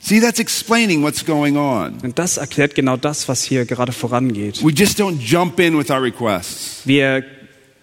See, 0.00 0.20
that's 0.20 0.38
explaining 0.38 1.02
what's 1.02 1.24
going 1.24 1.56
on. 1.56 1.98
Und 2.02 2.18
das 2.18 2.36
erklärt 2.36 2.74
genau 2.74 2.96
das, 2.96 3.28
was 3.28 3.42
hier 3.42 3.64
gerade 3.64 3.92
vorangeht. 3.92 4.64
We 4.64 4.70
just 4.70 5.00
don't 5.00 5.18
jump 5.20 5.58
in 5.58 5.76
with 5.76 5.90
our 5.90 6.02
requests. 6.02 6.82
Wir 6.84 7.24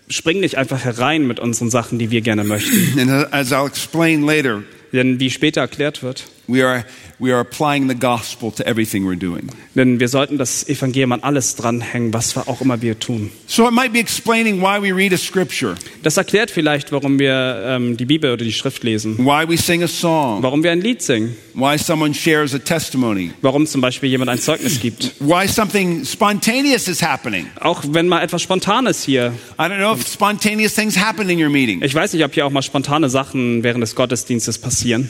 springen 0.08 0.42
nicht 0.42 0.58
einfach 0.58 0.84
herein 0.84 1.28
mit 1.28 1.40
unseren 1.40 1.70
Sachen, 1.70 2.00
die 2.00 2.12
wir 2.12 2.22
gerne 2.22 2.44
möchten. 2.44 3.00
And 3.00 3.34
as 3.34 3.52
I'll 3.52 3.68
explain 3.68 4.24
later, 4.24 4.64
Denn 4.94 5.20
wie 5.20 5.30
später 5.30 5.62
erklärt 5.62 6.04
wird, 6.04 6.26
we 6.48 6.64
are, 6.64 6.86
we 7.20 7.32
are 7.32 7.40
applying 7.42 7.88
the 7.90 7.96
gospel 7.96 8.52
to 8.52 8.64
everything 8.66 9.06
we're 9.06 9.18
doing. 9.18 9.50
denn 9.76 10.00
wir 10.00 10.08
sollten 10.10 10.38
das 10.38 10.68
Evangelium 10.68 11.12
an 11.12 11.24
alles 11.24 11.56
dranhängen, 11.56 12.14
was 12.14 12.36
wir 12.36 12.48
auch 12.48 12.62
immer 12.62 12.82
wir 12.82 13.00
tun. 13.00 13.32
So 13.48 13.68
it 13.68 13.74
might 13.74 13.92
be 13.94 14.00
explaining 14.00 14.62
why 14.62 14.82
we 14.82 14.96
read 14.96 15.14
a 15.14 15.18
scripture, 15.18 15.76
Das 16.04 16.18
erklärt 16.18 16.52
vielleicht, 16.52 16.92
warum 16.92 17.20
wir 17.20 17.64
ähm, 17.66 17.98
die 17.98 18.06
Bibel 18.06 18.32
oder 18.32 18.44
die 18.46 18.54
Schrift 18.54 18.84
lesen, 18.84 19.18
why 19.20 19.46
we 19.48 19.58
sing 19.58 19.84
a 19.84 19.88
song, 19.88 20.42
warum 20.44 20.64
wir 20.64 20.72
ein 20.72 20.82
Lied 20.82 21.02
singen, 21.02 21.36
why 21.54 21.78
someone 21.78 22.14
shares 22.14 22.54
a 22.54 22.60
testimony, 22.60 23.32
warum 23.42 23.66
zum 23.66 23.82
Beispiel 23.82 24.10
jemand 24.10 24.30
ein 24.30 24.40
Zeugnis 24.40 24.80
gibt. 24.80 25.14
why 25.20 25.48
something 25.48 26.06
spontaneous 26.06 26.88
is 26.88 27.02
happening. 27.02 27.48
Auch 27.60 27.82
wenn 27.88 28.08
mal 28.08 28.22
etwas 28.22 28.42
Spontanes 28.42 29.04
hier. 29.04 29.34
I 29.58 29.64
don't 29.64 29.78
know 29.78 29.94
if 29.94 30.08
spontaneous 30.08 30.74
things 30.76 30.98
happen 30.98 31.30
in 31.30 31.42
your 31.42 31.50
meeting, 31.50 31.82
Ich 31.82 31.94
weiß 31.96 32.14
nicht, 32.14 32.24
ob 32.24 32.34
hier 32.34 32.46
auch 32.46 32.52
mal 32.52 32.62
spontane 32.62 33.10
Sachen 33.10 33.64
während 33.64 33.82
des 33.82 33.96
Gottesdienstes 33.96 34.58
passieren, 34.60 35.10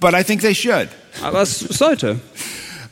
but 0.00 0.14
I 0.14 0.22
think 0.24 0.40
they 0.42 0.54
should. 0.54 0.88
aber 1.22 1.42
es 1.42 1.58
sollte. 1.60 2.20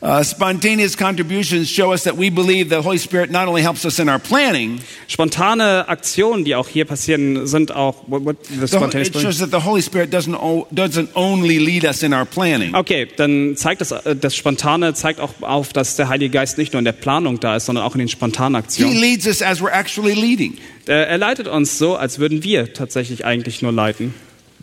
Uh, 0.05 0.21
spontaneous 0.21 0.97
contributions 0.97 1.69
show 1.69 1.93
us 1.93 2.03
that 2.03 2.17
we 2.17 2.29
believe 2.29 2.67
the 2.67 2.81
Holy 2.81 2.97
Spirit 2.97 3.31
not 3.31 3.47
only 3.47 3.61
helps 3.61 3.85
us 3.85 3.99
in 3.99 4.09
our 4.09 4.19
planning, 4.19 4.81
Spontane 5.07 5.87
Aktionen, 5.87 6.43
die 6.43 6.55
auch 6.55 6.67
hier 6.67 6.83
passieren, 6.83 7.47
sind 7.47 7.71
auch. 7.73 8.03
What, 8.07 8.25
what, 8.25 8.35
the 8.47 8.59
the, 8.59 8.67
spontaneous 8.67 9.07
it 9.07 9.21
shows 9.21 9.37
that 9.37 9.51
the 9.51 9.61
Holy 9.65 9.81
Spirit 9.81 10.13
doesn't, 10.13 10.35
doesn't 10.73 11.07
only 11.15 11.57
lead 11.57 11.85
us 11.85 12.03
in 12.03 12.13
our 12.13 12.25
planning. 12.25 12.75
Okay, 12.75 13.07
dann 13.15 13.55
zeigt 13.55 13.79
das, 13.79 13.91
äh, 13.93 14.13
das 14.13 14.35
Spontane 14.35 14.93
zeigt 14.93 15.21
auch 15.21 15.35
auf, 15.39 15.71
dass 15.71 15.95
der 15.95 16.09
Heilige 16.09 16.31
Geist 16.31 16.57
nicht 16.57 16.73
nur 16.73 16.79
in 16.79 16.85
der 16.85 16.91
Planung 16.91 17.39
da 17.39 17.55
ist, 17.55 17.67
sondern 17.67 17.85
auch 17.85 17.95
in 17.95 17.99
den 17.99 18.09
spontanen 18.09 18.55
He 18.55 18.59
Aktionen. 18.59 18.99
leads 18.99 19.25
us 19.25 19.41
as 19.41 19.61
we're 19.61 19.71
actually 19.71 20.15
leading. 20.15 20.57
Äh, 20.85 20.91
Er 21.11 21.17
leitet 21.17 21.47
uns 21.47 21.77
so, 21.77 21.95
als 21.95 22.19
würden 22.19 22.43
wir 22.43 22.73
tatsächlich 22.73 23.23
eigentlich 23.23 23.61
nur 23.61 23.71
leiten. 23.71 24.13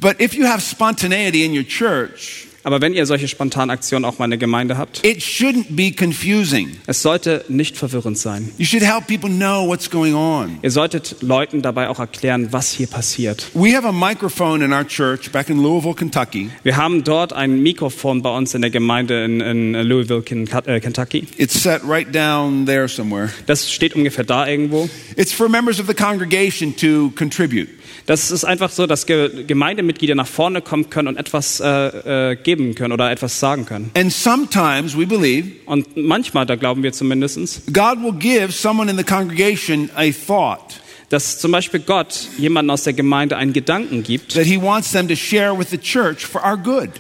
But 0.01 0.21
if 0.21 0.35
you 0.35 0.47
have 0.47 0.63
spontaneity 0.63 1.45
in 1.45 1.53
your 1.53 1.63
church, 1.63 2.49
Aber 2.63 2.81
wenn 2.81 2.93
ihr 2.93 3.07
solche 3.07 3.27
spontanen 3.27 3.71
Aktionen 3.71 4.05
auch 4.05 4.19
mal 4.19 4.27
in 4.27 4.33
der 4.33 4.39
Gemeinde 4.39 4.77
habt, 4.77 5.05
it 5.05 5.19
shouldn't 5.19 5.67
be 5.71 5.93
confusing. 5.93 6.77
es 6.87 7.01
sollte 7.03 7.45
nicht 7.49 7.77
verwirrend 7.77 8.19
sein. 8.19 8.51
You 8.59 8.67
should 8.67 8.83
help 8.83 9.07
people 9.07 9.31
know 9.31 9.67
what's 9.67 9.91
going 9.91 10.15
on. 10.15 10.59
Ihr 10.63 10.71
solltet 10.71 11.17
Leuten 11.23 11.63
dabei 11.63 11.89
auch 11.89 11.99
erklären, 11.99 12.49
was 12.53 12.73
hier 12.73 12.87
passiert. 12.87 13.51
We 13.55 13.75
have 13.75 13.87
a 13.87 13.93
microphone 13.93 14.63
in 14.63 14.73
our 14.73 14.87
church 14.87 15.31
back 15.31 15.49
in 15.49 15.63
Louisville, 15.63 15.95
Kentucky. 15.95 16.51
Wir 16.63 16.77
haben 16.77 17.03
dort 17.03 17.33
ein 17.33 17.63
Mikrofon 17.63 18.21
bei 18.23 18.37
uns 18.37 18.55
in 18.55 18.61
der 18.61 18.71
Gemeinde 18.71 19.25
in, 19.25 19.41
in 19.41 19.73
Louisville, 19.73 20.23
äh, 20.67 20.81
Kentucky. 20.81 21.27
It's 21.39 21.63
set 21.63 21.81
right 21.89 22.15
down 22.15 22.67
there 22.67 22.89
somewhere. 22.89 23.31
Das 23.47 23.73
steht 23.73 23.95
ungefähr 23.95 24.25
da 24.25 24.47
irgendwo. 24.47 24.89
It's 25.17 25.33
for 25.33 25.49
members 25.49 25.81
of 25.81 25.87
the 25.87 25.95
congregation 25.95 26.77
to 26.77 27.11
contribute. 27.17 27.69
Das 28.07 28.31
ist 28.31 28.45
einfach 28.45 28.71
so, 28.71 28.87
dass 28.87 29.07
Ge 29.07 29.45
Gemeindemitglieder 29.47 30.15
nach 30.15 30.27
vorne 30.27 30.63
kommen 30.63 30.91
können 30.91 31.09
und 31.09 31.17
etwas 31.17 31.61
äh, 31.61 32.33
äh, 32.33 32.37
geben 32.57 32.75
können 32.75 32.93
oder 32.93 33.11
etwas 33.11 33.39
sagen 33.39 33.65
können. 33.65 33.91
And 33.95 34.13
sometimes 34.13 34.97
we 34.97 35.07
believe 35.07 35.49
Und 35.67 35.97
manchmal, 35.97 36.47
da 36.47 36.57
glauben 36.57 36.83
wir 36.83 36.93
zumindest, 36.93 37.39
God 37.73 38.03
will 38.03 38.13
give 38.13 38.53
someone 38.53 38.91
in 38.91 38.97
the 38.97 39.05
congregation 39.05 39.89
a 39.95 40.11
thought 40.11 40.81
dass 41.11 41.39
zum 41.41 41.51
Beispiel 41.51 41.81
Gott 41.81 42.29
jemanden 42.39 42.71
aus 42.71 42.85
der 42.85 42.93
Gemeinde 42.93 43.37
einen 43.37 43.53
Gedanken 43.53 44.05
gibt, 44.05 44.37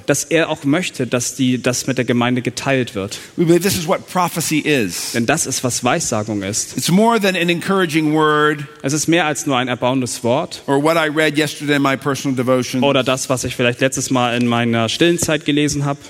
dass 0.07 0.25
er 0.25 0.49
auch 0.49 0.65
möchte, 0.65 1.07
dass 1.07 1.35
die, 1.37 1.63
das 1.63 1.87
mit 1.87 1.97
der 1.97 2.05
Gemeinde 2.05 2.43
geteilt 2.43 2.97
wird. 2.97 3.19
We 3.37 3.45
believe 3.45 3.63
this 3.63 3.79
is 3.79 3.87
what 3.87 4.09
prophecy 4.09 4.59
is. 4.59 5.13
Denn 5.13 5.27
das 5.27 5.47
ist, 5.47 5.63
was 5.63 5.85
Weissagung 5.85 6.43
ist. 6.43 6.77
It's 6.77 6.91
more 6.91 7.21
than 7.21 7.37
an 7.37 7.49
encouraging 7.49 8.13
word 8.13 8.65
Es 8.83 8.93
ist 8.93 9.07
mehr 9.07 9.27
als 9.27 9.47
nur 9.47 9.57
ein 9.57 9.69
erbauendes 9.69 10.25
Wort 10.25 10.63
or 10.67 10.83
what 10.83 10.97
I 10.97 11.09
read 11.09 11.39
yesterday 11.39 11.77
in 11.77 11.83
my 11.83 11.97
personal 11.97 12.37
devotion. 12.37 12.83
oder 12.83 13.05
das, 13.05 13.29
was 13.31 13.45
ich 13.45 13.55
vielleicht 13.55 13.81
letztes 13.81 14.11
Mal 14.11 14.37
in 14.37 14.49
meiner 14.49 14.89
stillen 14.89 15.19
Zeit 15.19 15.45
gelesen 15.45 15.85
habe. 15.85 16.01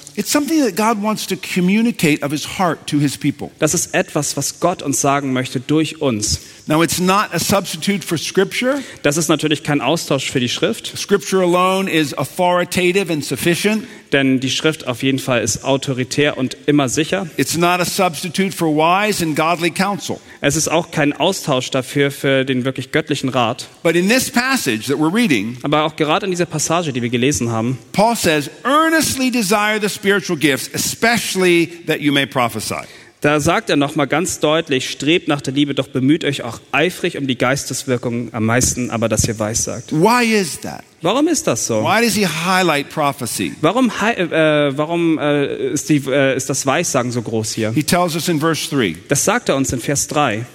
Das 3.59 3.75
ist 3.75 3.95
etwas, 3.95 4.37
was 4.37 4.61
Gott 4.61 4.83
uns 4.83 5.01
sagen 5.03 5.33
möchte 5.35 5.61
durch 5.61 6.01
uns. 6.01 6.41
Now, 6.67 6.83
it's 6.83 7.01
not 7.01 7.33
a 7.33 7.39
substitute 7.39 8.05
for 8.05 8.17
scripture. 8.19 8.83
Das 9.03 9.17
ist 9.17 9.29
natürlich 9.29 9.63
kein 9.63 9.81
Austausch 9.81 10.31
für 10.31 10.41
die 10.41 10.49
Schrift, 10.49 10.97
Scripture 10.97 11.43
alone 11.43 11.91
is 11.91 12.17
authoritative 12.17 13.13
and 13.13 13.25
sufficient. 13.25 13.85
denn 14.13 14.41
die 14.41 14.51
Schrift 14.51 14.87
auf 14.87 15.03
jeden 15.03 15.19
Fall 15.19 15.43
ist 15.43 15.65
autoritär 15.65 16.37
und 16.37 16.57
immer 16.67 16.89
sicher. 16.89 17.29
It's 17.37 17.57
not 17.57 17.81
a 17.81 17.85
substitute 17.85 18.53
for 18.53 18.69
wise 18.69 19.23
and 19.25 19.37
godly 19.37 19.71
counsel. 19.71 20.19
Es 20.41 20.57
ist 20.57 20.69
auch 20.69 20.91
kein 20.91 21.13
Austausch 21.13 21.71
dafür 21.71 22.11
für 22.11 22.45
den 22.45 22.65
wirklich 22.65 22.93
göttlichen 22.93 23.29
Rat. 23.29 23.69
But 23.83 23.95
in 23.95 24.09
this 24.09 24.31
passage 24.31 24.87
that 24.89 24.97
we're 24.97 25.15
reading, 25.15 25.59
Aber 25.63 25.85
auch 25.85 25.97
gerade 25.97 26.27
in 26.27 26.33
dieser 26.33 26.47
Passage, 26.47 26.93
die 26.93 27.03
wir 27.03 27.11
gelesen 27.11 27.51
haben, 27.51 27.79
Paul 27.93 28.17
says, 28.17 28.51
earnestly 28.65 29.31
desire 29.31 29.81
the 29.81 29.89
spiritual 29.89 30.39
gifts, 30.39 30.71
especially 30.75 31.69
that 31.87 32.01
you 32.01 32.13
may 32.13 32.27
prophesy. 32.27 32.87
Da 33.21 33.39
sagt 33.39 33.69
er 33.69 33.77
nochmal 33.77 34.07
ganz 34.07 34.41
deutlich, 34.41 34.89
strebt 34.89 35.29
nach 35.29 35.43
der 35.43 35.53
Liebe, 35.53 35.75
doch 35.75 35.89
bemüht 35.89 36.25
euch 36.25 36.43
auch 36.43 36.59
eifrig 36.73 37.19
um 37.19 37.27
die 37.27 37.37
Geisteswirkung 37.37 38.33
am 38.33 38.47
meisten, 38.47 38.91
aber 38.91 39.09
dass 39.11 39.25
ihr 39.29 39.39
weissagt. 39.39 39.93
Why 39.93 40.25
is 40.25 40.59
that? 40.61 40.83
Warum 41.03 41.29
ist 41.29 41.47
das 41.47 41.67
so? 41.67 41.83
Why 41.83 42.03
does 42.03 42.15
he 42.15 42.27
highlight 42.27 42.89
prophecy? 42.89 43.53
Warum, 43.61 44.01
hei- 44.01 44.15
äh, 44.15 44.77
warum 44.77 45.19
äh, 45.19 45.73
ist, 45.73 45.89
die, 45.91 46.03
äh, 46.09 46.35
ist 46.37 46.49
das 46.49 46.65
Weissagen 46.65 47.13
so 47.13 47.21
groß 47.21 47.53
hier? 47.53 47.73
He 47.73 47.83
tells 47.83 48.15
us 48.15 48.29
in 48.29 48.41
verse 48.41 48.69
3 48.75 48.97
Das 49.09 49.25
sagt 49.25 49.49
er 49.51 49.57
uns 49.57 49.73
in 49.73 49.81
Vers 49.81 50.07
3. 50.09 50.47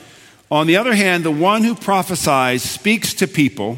On 0.49 0.67
the 0.67 0.77
other 0.79 0.93
hand, 0.95 1.25
the 1.25 1.31
one 1.31 1.67
who 1.67 1.75
prophesies 1.75 2.75
speaks 2.75 3.15
to 3.15 3.27
people 3.27 3.77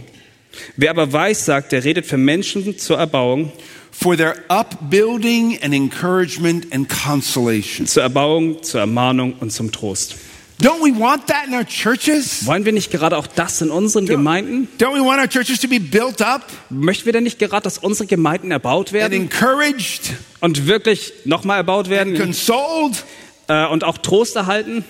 Wer 0.76 0.90
aber 0.92 1.14
weissagt, 1.14 1.72
der 1.72 1.84
redet 1.84 2.06
für 2.08 2.18
Menschen 2.18 2.78
zur 2.80 2.98
Erbauung, 2.98 3.52
for 4.00 4.16
their 4.16 4.36
upbuilding 4.50 5.58
and 5.64 5.74
encouragement 5.74 6.72
and 6.72 6.88
consolation. 6.88 7.88
zur 7.88 8.04
Erbauung, 8.04 8.62
zur 8.62 8.82
Ermahnung 8.82 9.34
und 9.40 9.52
zum 9.52 9.72
Trost. 9.72 10.16
Don't 10.62 10.82
we 10.82 10.92
want 11.00 11.28
that 11.28 11.46
in 11.48 11.54
our 11.54 11.66
churches? 11.66 12.46
Wollen 12.48 12.66
wir 12.66 12.74
nicht 12.74 12.90
gerade 12.92 13.16
auch 13.16 13.28
das 13.28 13.62
in 13.62 13.70
unseren 13.70 14.08
Gemeinden? 14.08 14.68
Don't 14.80 14.96
we 14.96 15.06
want 15.06 15.20
our 15.20 15.28
churches 15.30 15.60
to 15.60 15.68
be 15.68 15.80
built 15.80 16.20
up 16.22 16.44
Möchten 16.72 17.06
wir 17.06 17.14
denn 17.14 17.24
nicht 17.24 17.38
gerade, 17.38 17.64
dass 17.64 17.78
unsere 17.78 18.08
Gemeinden 18.08 18.50
erbaut 18.50 18.88
and 18.88 18.94
werden 18.94 19.14
encouraged, 19.14 20.14
und 20.42 20.66
wirklich 20.66 21.14
nochmal 21.26 21.58
erbaut 21.58 21.90
werden 21.90 22.18
consoled? 22.18 23.04
äh, 23.48 23.68
und 23.68 23.84
auch 23.84 24.00
Trost 24.00 24.36
erhalten? 24.36 24.84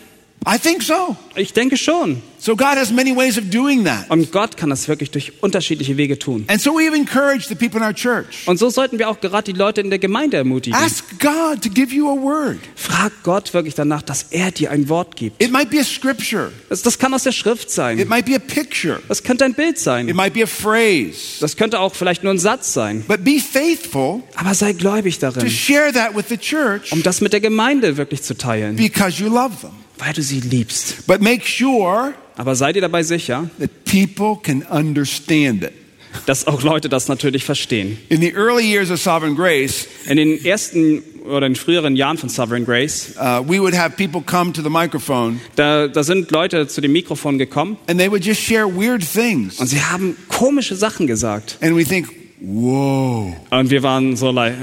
I 0.45 0.57
think 0.57 0.81
so. 0.81 1.17
Ich 1.35 1.51
denke 1.53 1.75
schon. 1.77 2.21
So 2.39 2.55
God 2.55 2.77
has 2.77 2.91
many 2.91 3.13
ways 3.13 3.37
of 3.37 3.49
doing 3.49 3.83
that. 3.85 4.09
Und 4.09 4.31
Gott 4.31 4.55
kann 4.55 4.69
das 4.69 4.87
wirklich 4.87 5.11
durch 5.11 5.33
unterschiedliche 5.41 5.97
Wege 5.97 6.17
tun. 6.19 6.45
And 6.47 6.61
so 6.61 6.71
we've 6.77 6.95
encouraged 6.95 7.49
the 7.49 7.55
people 7.55 7.79
in 7.79 7.83
our 7.85 7.93
church. 7.93 8.47
Und 8.47 8.57
so 8.57 8.69
sollten 8.69 8.97
wir 8.99 9.09
auch 9.09 9.19
gerade 9.19 9.51
die 9.51 9.57
Leute 9.57 9.81
in 9.81 9.89
der 9.89 9.99
Gemeinde 9.99 10.37
ermutigen. 10.37 10.79
Ask 10.79 11.03
God 11.19 11.61
to 11.63 11.69
give 11.69 11.93
you 11.93 12.07
a 12.09 12.15
word. 12.15 12.59
Frag 12.75 13.11
Gott 13.23 13.53
wirklich 13.53 13.73
danach, 13.75 14.03
dass 14.03 14.27
er 14.29 14.51
dir 14.51 14.71
ein 14.71 14.87
Wort 14.87 15.15
gibt. 15.15 15.43
It 15.43 15.51
might 15.51 15.69
be 15.69 15.79
a 15.79 15.83
scripture. 15.83 16.51
Das, 16.69 16.81
das 16.83 16.97
kann 16.99 17.13
aus 17.13 17.23
der 17.23 17.33
Schrift 17.33 17.63
It 17.63 17.71
sein. 17.71 18.07
might 18.07 18.25
be 18.25 18.35
a 18.35 18.39
picture. 18.39 19.01
Das 19.09 19.23
könnte 19.23 19.43
ein 19.43 19.53
Bild 19.55 19.71
It 19.77 19.79
sein. 19.79 20.05
might 20.15 20.33
be 20.33 20.43
a 20.43 20.47
phrase. 20.47 21.39
Das 21.41 21.57
könnte 21.57 21.79
auch 21.79 21.93
vielleicht 21.95 22.23
nur 22.23 22.31
ein 22.33 22.39
Satz 22.39 22.71
sein. 22.71 23.03
But 23.07 23.25
be 23.25 23.39
faithful 23.39 24.21
Aber 24.35 24.53
sei 24.53 24.71
gläubig 24.73 25.19
to 25.19 25.31
darin, 25.31 25.49
share 25.49 25.91
that 25.91 26.15
with 26.15 26.25
the 26.29 26.37
church 26.37 26.91
um 26.93 27.03
das 27.03 27.19
mit 27.19 27.33
der 27.33 27.41
Gemeinde 27.41 27.97
wirklich 27.97 28.21
zu 28.21 28.37
teilen, 28.37 28.75
because 28.77 29.21
you 29.21 29.27
love 29.27 29.55
them. 29.59 29.71
Weil 29.99 30.13
du 30.13 30.21
sie 30.21 30.39
liebst. 30.39 31.05
But 31.07 31.21
make 31.21 31.45
sure 31.45 32.13
Aber 32.35 32.55
sei 32.55 32.71
dir 32.73 32.81
dabei 32.81 33.03
sicher, 33.03 33.49
that 33.59 33.69
people 33.85 34.37
can 34.41 34.61
understand 34.63 35.63
it. 35.63 35.71
dass 36.25 36.47
auch 36.47 36.61
Leute 36.63 36.89
das 36.89 37.07
natürlich 37.07 37.43
verstehen. 37.43 37.97
In 38.09 38.21
the 38.21 38.33
early 38.33 38.63
years 38.65 38.89
of 38.89 38.99
Sovereign 39.01 39.35
Grace, 39.35 39.87
In 40.07 40.17
den 40.17 40.43
ersten 40.43 41.03
oder 41.25 41.45
in 41.45 41.55
früheren 41.55 41.95
Jahren 41.97 42.17
von 42.17 42.29
Sovereign 42.29 42.63
Grace, 42.65 43.13
uh, 43.19 43.41
we 43.45 43.59
would 43.59 43.75
have 43.77 43.97
people 43.97 44.21
come 44.21 44.53
to 44.53 44.61
the 44.61 44.69
microphone 44.69 45.41
da, 45.55 45.87
da 45.89 46.01
sind 46.03 46.31
Leute 46.31 46.67
zu 46.67 46.79
dem 46.79 46.93
Mikrofon 46.93 47.37
gekommen 47.37 47.77
and 47.87 47.99
they 47.99 48.09
would 48.09 48.23
just 48.25 48.41
share 48.41 48.65
weird 48.65 49.03
things. 49.03 49.59
und 49.59 49.67
sie 49.67 49.81
haben 49.81 50.15
komische 50.29 50.75
Sachen 50.75 51.05
gesagt. 51.05 51.57
And 51.61 51.75
we 51.75 51.83
think, 51.83 52.07
whoa. 52.39 53.33
Und 53.49 53.69
wir 53.69 53.83
waren 53.83 54.15
so 54.15 54.31
like, 54.31 54.53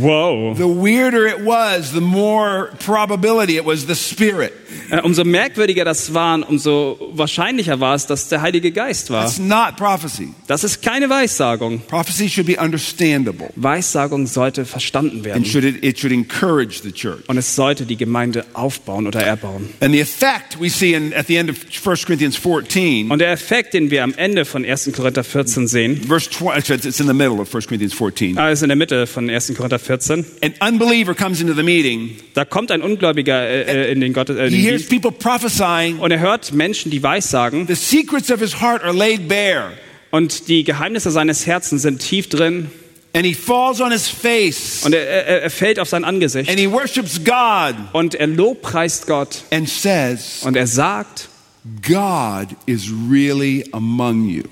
wow. 0.00 0.54
The 0.56 0.64
weirder 0.64 1.26
it 1.26 1.44
was, 1.44 1.92
the 1.92 2.00
more 2.00 2.70
probability 2.84 3.56
it 3.56 3.64
was 3.64 3.86
the 3.86 3.94
Spirit. 3.94 4.52
Äh, 4.90 5.00
Umso 5.00 5.24
merkwürdiger 5.24 5.84
das 5.84 6.12
war, 6.12 6.46
umso 6.48 6.98
wahrscheinlicher 7.14 7.80
war 7.80 7.94
es, 7.94 8.06
dass 8.06 8.28
der 8.28 8.42
Heilige 8.42 8.72
Geist 8.72 9.10
war. 9.10 9.24
That's 9.24 9.38
not 9.38 9.76
prophecy. 9.76 10.28
Das 10.46 10.64
ist 10.64 10.82
keine 10.82 11.08
Weissagung. 11.08 11.80
Prophecy 11.88 12.28
should 12.28 12.46
be 12.46 12.58
understandable 12.58 13.48
Weissagung 13.56 14.26
sollte 14.26 14.64
verstanden 14.64 15.16
and 15.16 15.24
werden. 15.24 15.44
should 15.44 15.64
it, 15.64 15.82
it 15.84 15.98
should 15.98 16.12
encourage 16.12 16.80
the 16.82 16.92
church. 16.92 17.22
Und 17.28 17.38
es 17.38 17.54
sollte 17.54 17.86
die 17.86 17.96
Gemeinde 17.96 18.44
aufbauen 18.54 19.06
oder 19.06 19.22
erbauen. 19.22 19.70
And 19.80 19.94
the 19.94 20.00
effect 20.00 20.58
we 20.60 20.68
see 20.68 20.94
in, 20.94 21.12
at 21.14 21.26
the 21.26 21.36
end 21.36 21.50
of 21.50 21.56
1 21.84 22.04
Corinthians 22.06 22.36
14, 22.36 23.10
Und 23.10 23.18
der 23.18 23.32
Effekt, 23.32 23.74
den 23.74 23.90
wir 23.90 24.02
am 24.04 24.14
Ende 24.16 24.44
von 24.44 24.64
1. 24.64 24.90
Korinther 24.94 25.24
14 25.24 25.66
sehen, 25.68 26.02
verse 26.06 26.28
20, 26.30 26.84
it's 26.84 27.00
in 27.00 27.06
the 27.06 27.14
middle 27.22 27.40
of 27.40 27.52
1 27.54 27.66
Corinthians 27.66 27.94
14. 27.94 28.36
ah, 28.38 28.50
ist 28.50 28.62
in 28.62 28.68
der 28.68 28.76
Mitte 28.76 29.06
von 29.06 29.28
1. 29.30 29.54
Korinther 29.56 29.78
14. 29.78 30.24
An 30.40 30.54
unbeliever 30.74 31.14
comes 31.14 31.40
into 31.40 31.54
the 31.54 31.62
meeting. 31.62 32.16
Da 32.34 32.44
kommt 32.44 32.70
ein 32.70 32.82
Ungläubiger 32.82 33.40
äh, 33.42 33.62
äh, 33.88 33.92
in 33.92 34.00
den 34.00 34.12
Gottes, 34.12 34.36
äh, 34.36 34.50
He 34.50 34.62
hears 34.62 34.86
people 34.88 35.12
prophesying. 35.12 35.98
und 35.98 36.10
er 36.10 36.20
hört 36.20 36.52
Menschen, 36.52 36.90
die 36.90 37.02
Weissagen 37.02 37.66
The 37.66 37.74
secrets 37.74 38.30
of 38.30 38.40
his 38.40 38.60
heart 38.60 38.82
are 38.82 38.92
laid 38.92 39.28
bare. 39.28 39.72
und 40.10 40.48
die 40.48 40.64
Geheimnisse 40.64 41.10
seines 41.10 41.46
Herzens 41.46 41.82
sind 41.82 42.00
tief 42.00 42.28
drin 42.28 42.70
And 43.14 43.26
he 43.26 43.34
falls 43.34 43.80
on 43.80 43.92
his 43.92 44.08
face. 44.08 44.82
und 44.84 44.94
er, 44.94 45.06
er, 45.06 45.42
er 45.42 45.50
fällt 45.50 45.78
auf 45.78 45.88
sein 45.88 46.02
Angesicht 46.04 46.48
And 46.50 46.58
he 46.58 46.70
worships 46.70 47.20
God 47.22 47.74
und 47.92 48.14
er 48.14 48.26
lobpreist 48.26 49.06
Gott 49.06 49.42
and 49.50 49.68
says, 49.68 50.40
und 50.44 50.56
er 50.56 50.66
sagt, 50.66 51.28
God 51.86 52.48
is 52.66 52.90
really 53.10 53.64
among 53.72 54.28
you. 54.28 54.42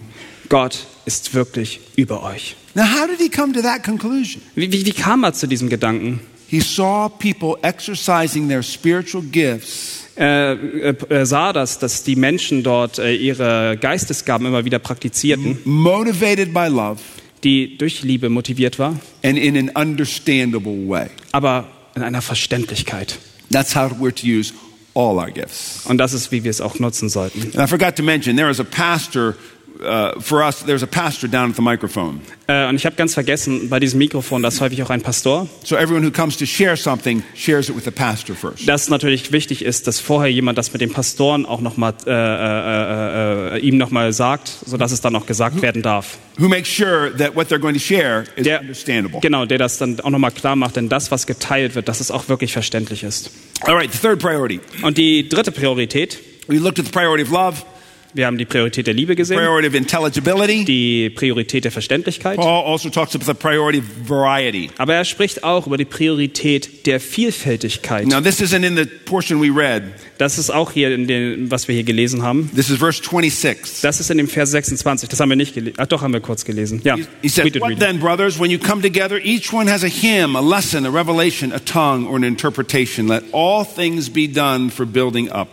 Gott 0.49 0.79
ist 1.11 1.35
wirklich 1.35 1.81
über 1.97 2.23
euch. 2.23 2.57
Now, 2.75 2.85
how 2.85 3.07
did 3.07 3.19
he 3.19 3.29
come 3.29 3.53
to 3.53 3.63
that 3.63 3.83
conclusion? 3.83 4.43
Wie, 4.55 4.71
wie, 4.71 4.87
wie 4.87 4.93
kam 4.93 5.25
er 5.25 5.33
zu 5.33 5.47
diesem 5.47 5.69
Gedanken? 5.69 6.21
He 6.47 6.61
saw 6.61 7.09
people 7.09 7.57
exercising 7.63 8.49
their 8.49 8.63
spiritual 8.63 9.23
gifts 9.23 10.01
Er, 10.17 10.59
er, 11.09 11.25
sah 11.25 11.55
das, 11.55 11.79
dass 11.79 12.03
die 12.03 12.15
Menschen 12.15 12.63
dort 12.63 12.99
äh, 12.99 13.15
ihre 13.15 13.79
Geistesgaben 13.81 14.47
immer 14.47 14.67
wieder 14.67 14.79
praktizierten, 14.79 15.59
motivated 15.65 16.53
by 16.53 16.67
love 16.69 16.99
die 17.43 17.79
durch 17.79 18.03
Liebe 18.03 18.29
motiviert 18.29 18.79
war, 18.79 19.01
and 19.23 19.39
in 19.39 19.57
an 19.57 19.71
understandable 19.75 20.87
way. 20.87 21.07
aber 21.33 21.69
in 21.95 22.03
einer 22.03 22.21
Verständlichkeit. 22.21 23.19
That's 23.51 23.75
how 23.75 23.93
we're 23.93 24.15
to 24.15 24.27
use 24.27 24.53
all 24.95 25.17
our 25.17 25.31
gifts. 25.31 25.87
Und 25.87 25.97
das 25.97 26.13
ist, 26.13 26.31
wie 26.33 26.45
wir 26.45 26.51
es 26.51 26.61
auch 26.61 26.79
nutzen 26.79 27.09
sollten. 27.09 27.41
And 27.41 27.57
I 27.57 27.67
forgot 27.67 27.97
to 27.97 28.03
mention, 28.03 28.37
there 28.37 28.51
is 28.51 28.61
a 28.61 28.65
pastor, 28.65 29.37
uh, 29.81 30.21
for 30.21 30.43
us, 30.43 30.65
there's 30.65 30.83
a 30.83 30.87
pastor 30.87 31.29
down 31.29 31.51
at 31.51 31.57
the 31.57 31.63
microphone. 31.63 32.21
Äh, 32.47 32.69
und 32.69 32.77
ich 32.77 32.87
habe 32.87 32.97
ganz 32.97 33.15
vergessen, 33.15 33.69
bei 33.69 33.79
diesem 33.81 33.99
Mikrofon, 33.99 34.43
da 34.43 34.49
ist 34.49 34.61
häufig 34.61 34.83
auch 34.83 34.91
ein 34.91 35.03
Pastor, 35.03 35.49
So 35.65 35.77
everyone 35.77 36.05
who 36.07 36.11
comes 36.11 36.37
to 36.37 36.47
share 36.47 36.77
something 36.77 37.23
shares 37.35 37.69
it 37.69 37.77
with 37.77 37.85
the 37.85 37.91
pastor 37.91 38.35
first. 38.35 38.69
dass 38.69 38.89
natürlich 38.89 39.33
wichtig 39.33 39.65
ist, 39.65 39.87
dass 39.87 40.01
vorher 40.01 40.31
jemand 40.31 40.59
das 40.59 40.73
mit 40.73 40.83
dem 40.83 40.93
Pastoren 40.93 41.47
auch 41.47 41.61
nochmal 41.61 41.95
äh, 42.07 42.11
äh, 42.11 43.55
äh, 43.55 43.57
äh, 43.57 43.61
ihm 43.61 43.77
nochmal 43.79 44.13
sagt, 44.13 44.49
sodass 44.67 44.93
es 44.93 45.01
dann 45.01 45.15
auch 45.17 45.27
gesagt 45.27 45.63
werden 45.63 45.83
darf. 45.83 46.19
Who 46.39 46.49
makes 46.49 46.69
sure 46.75 47.13
that 47.19 47.35
what 47.37 47.49
they're 47.51 47.59
going 47.59 47.75
to 47.75 47.81
share 47.81 48.25
is 48.37 48.45
Der, 48.45 48.61
understandable. 48.61 49.21
genau, 49.21 49.45
der 49.47 49.59
das 49.59 49.79
dann 49.79 50.01
auch 50.01 50.11
nochmal 50.11 50.31
klar 50.33 50.57
macht, 50.57 50.77
denn 50.77 50.89
das, 50.89 51.11
was 51.11 51.27
geteilt 51.27 51.75
wird, 51.75 51.89
dass 51.89 52.01
es 52.01 52.11
auch 52.11 52.29
wirklich 52.29 52.53
verständlich 52.53 53.03
ist. 53.03 53.31
All 53.63 53.75
right, 53.75 53.93
the 53.93 53.99
third 53.99 54.19
priority. 54.21 54.61
Und 54.83 54.97
die 54.99 55.29
dritte 55.29 55.53
Priorität, 55.53 56.19
We 56.49 56.57
looked 56.59 56.81
at 56.81 56.87
the 56.87 56.91
priority 56.91 57.23
of 57.23 57.31
love, 57.31 57.63
wir 58.15 58.27
haben 58.27 58.39
die 58.39 58.45
Priorität 58.45 58.87
der 58.87 58.95
Liebe 58.95 59.17
gesehen, 59.17 59.39
priority 59.39 59.69
of 59.69 59.75
intelligibility. 59.75 60.65
die 60.65 61.11
Priorität 61.11 61.65
der 61.65 61.73
Verständlichkeit, 61.73 62.37
Paul 62.37 62.73
also 62.73 62.91
talks 62.91 63.15
about 63.15 63.27
the 63.27 63.35
priority 63.35 63.79
of 63.79 63.85
variety. 64.09 64.71
aber 64.79 64.95
er 64.95 65.05
spricht 65.05 65.45
auch 65.45 65.67
über 65.67 65.77
die 65.77 65.85
Priorität 65.85 66.87
der 66.87 67.01
Vielfältigkeit. 67.01 68.07
Now, 68.07 68.21
this 68.21 68.41
isn't 68.41 68.67
in 68.67 68.77
the 68.77 68.85
portion 68.85 69.41
we 69.41 69.51
read. 69.55 69.83
Das 70.19 70.39
ist 70.39 70.51
auch 70.51 70.73
hier 70.73 70.95
in 70.95 71.07
dem, 71.07 71.51
was 71.51 71.69
wir 71.69 71.75
hier 71.75 71.85
gelesen 71.85 72.23
haben. 72.23 72.51
This 72.55 72.69
is 72.69 72.79
verse 72.79 73.03
26. 73.03 73.81
Das 73.83 74.01
ist 74.01 74.11
in 74.11 74.19
dem 74.19 74.29
Vers 74.29 74.51
26. 74.51 75.09
Das 75.09 75.21
haben 75.21 75.31
wir 75.31 75.37
nicht 75.37 75.55
gelesen. 75.55 75.77
Ach 75.79 75.87
doch, 75.87 76.03
haben 76.03 76.13
wir 76.13 76.21
kurz 76.21 76.45
gelesen. 76.45 76.81
Ja, 76.85 76.97
He 76.97 77.07
we 77.23 77.29
said, 77.29 77.61
What 77.61 77.79
then, 77.79 78.01
brothers, 78.01 78.39
when 78.39 78.51
you 78.51 78.59
come 78.59 78.83
together, 78.83 79.19
each 79.25 79.53
one 79.53 79.71
has 79.71 79.83
a 79.83 79.89
hymn, 79.89 80.37
a 80.37 80.41
lesson, 80.41 80.85
a 80.85 80.91
revelation, 80.91 81.53
a 81.53 81.59
tongue, 81.59 82.07
or 82.07 82.17
an 82.17 82.25
interpretation. 82.25 83.09
Let 83.09 83.25
all 83.33 83.65
things 83.65 84.11
be 84.11 84.27
done 84.27 84.71
for 84.71 84.85
building 84.85 85.31
up. 85.31 85.49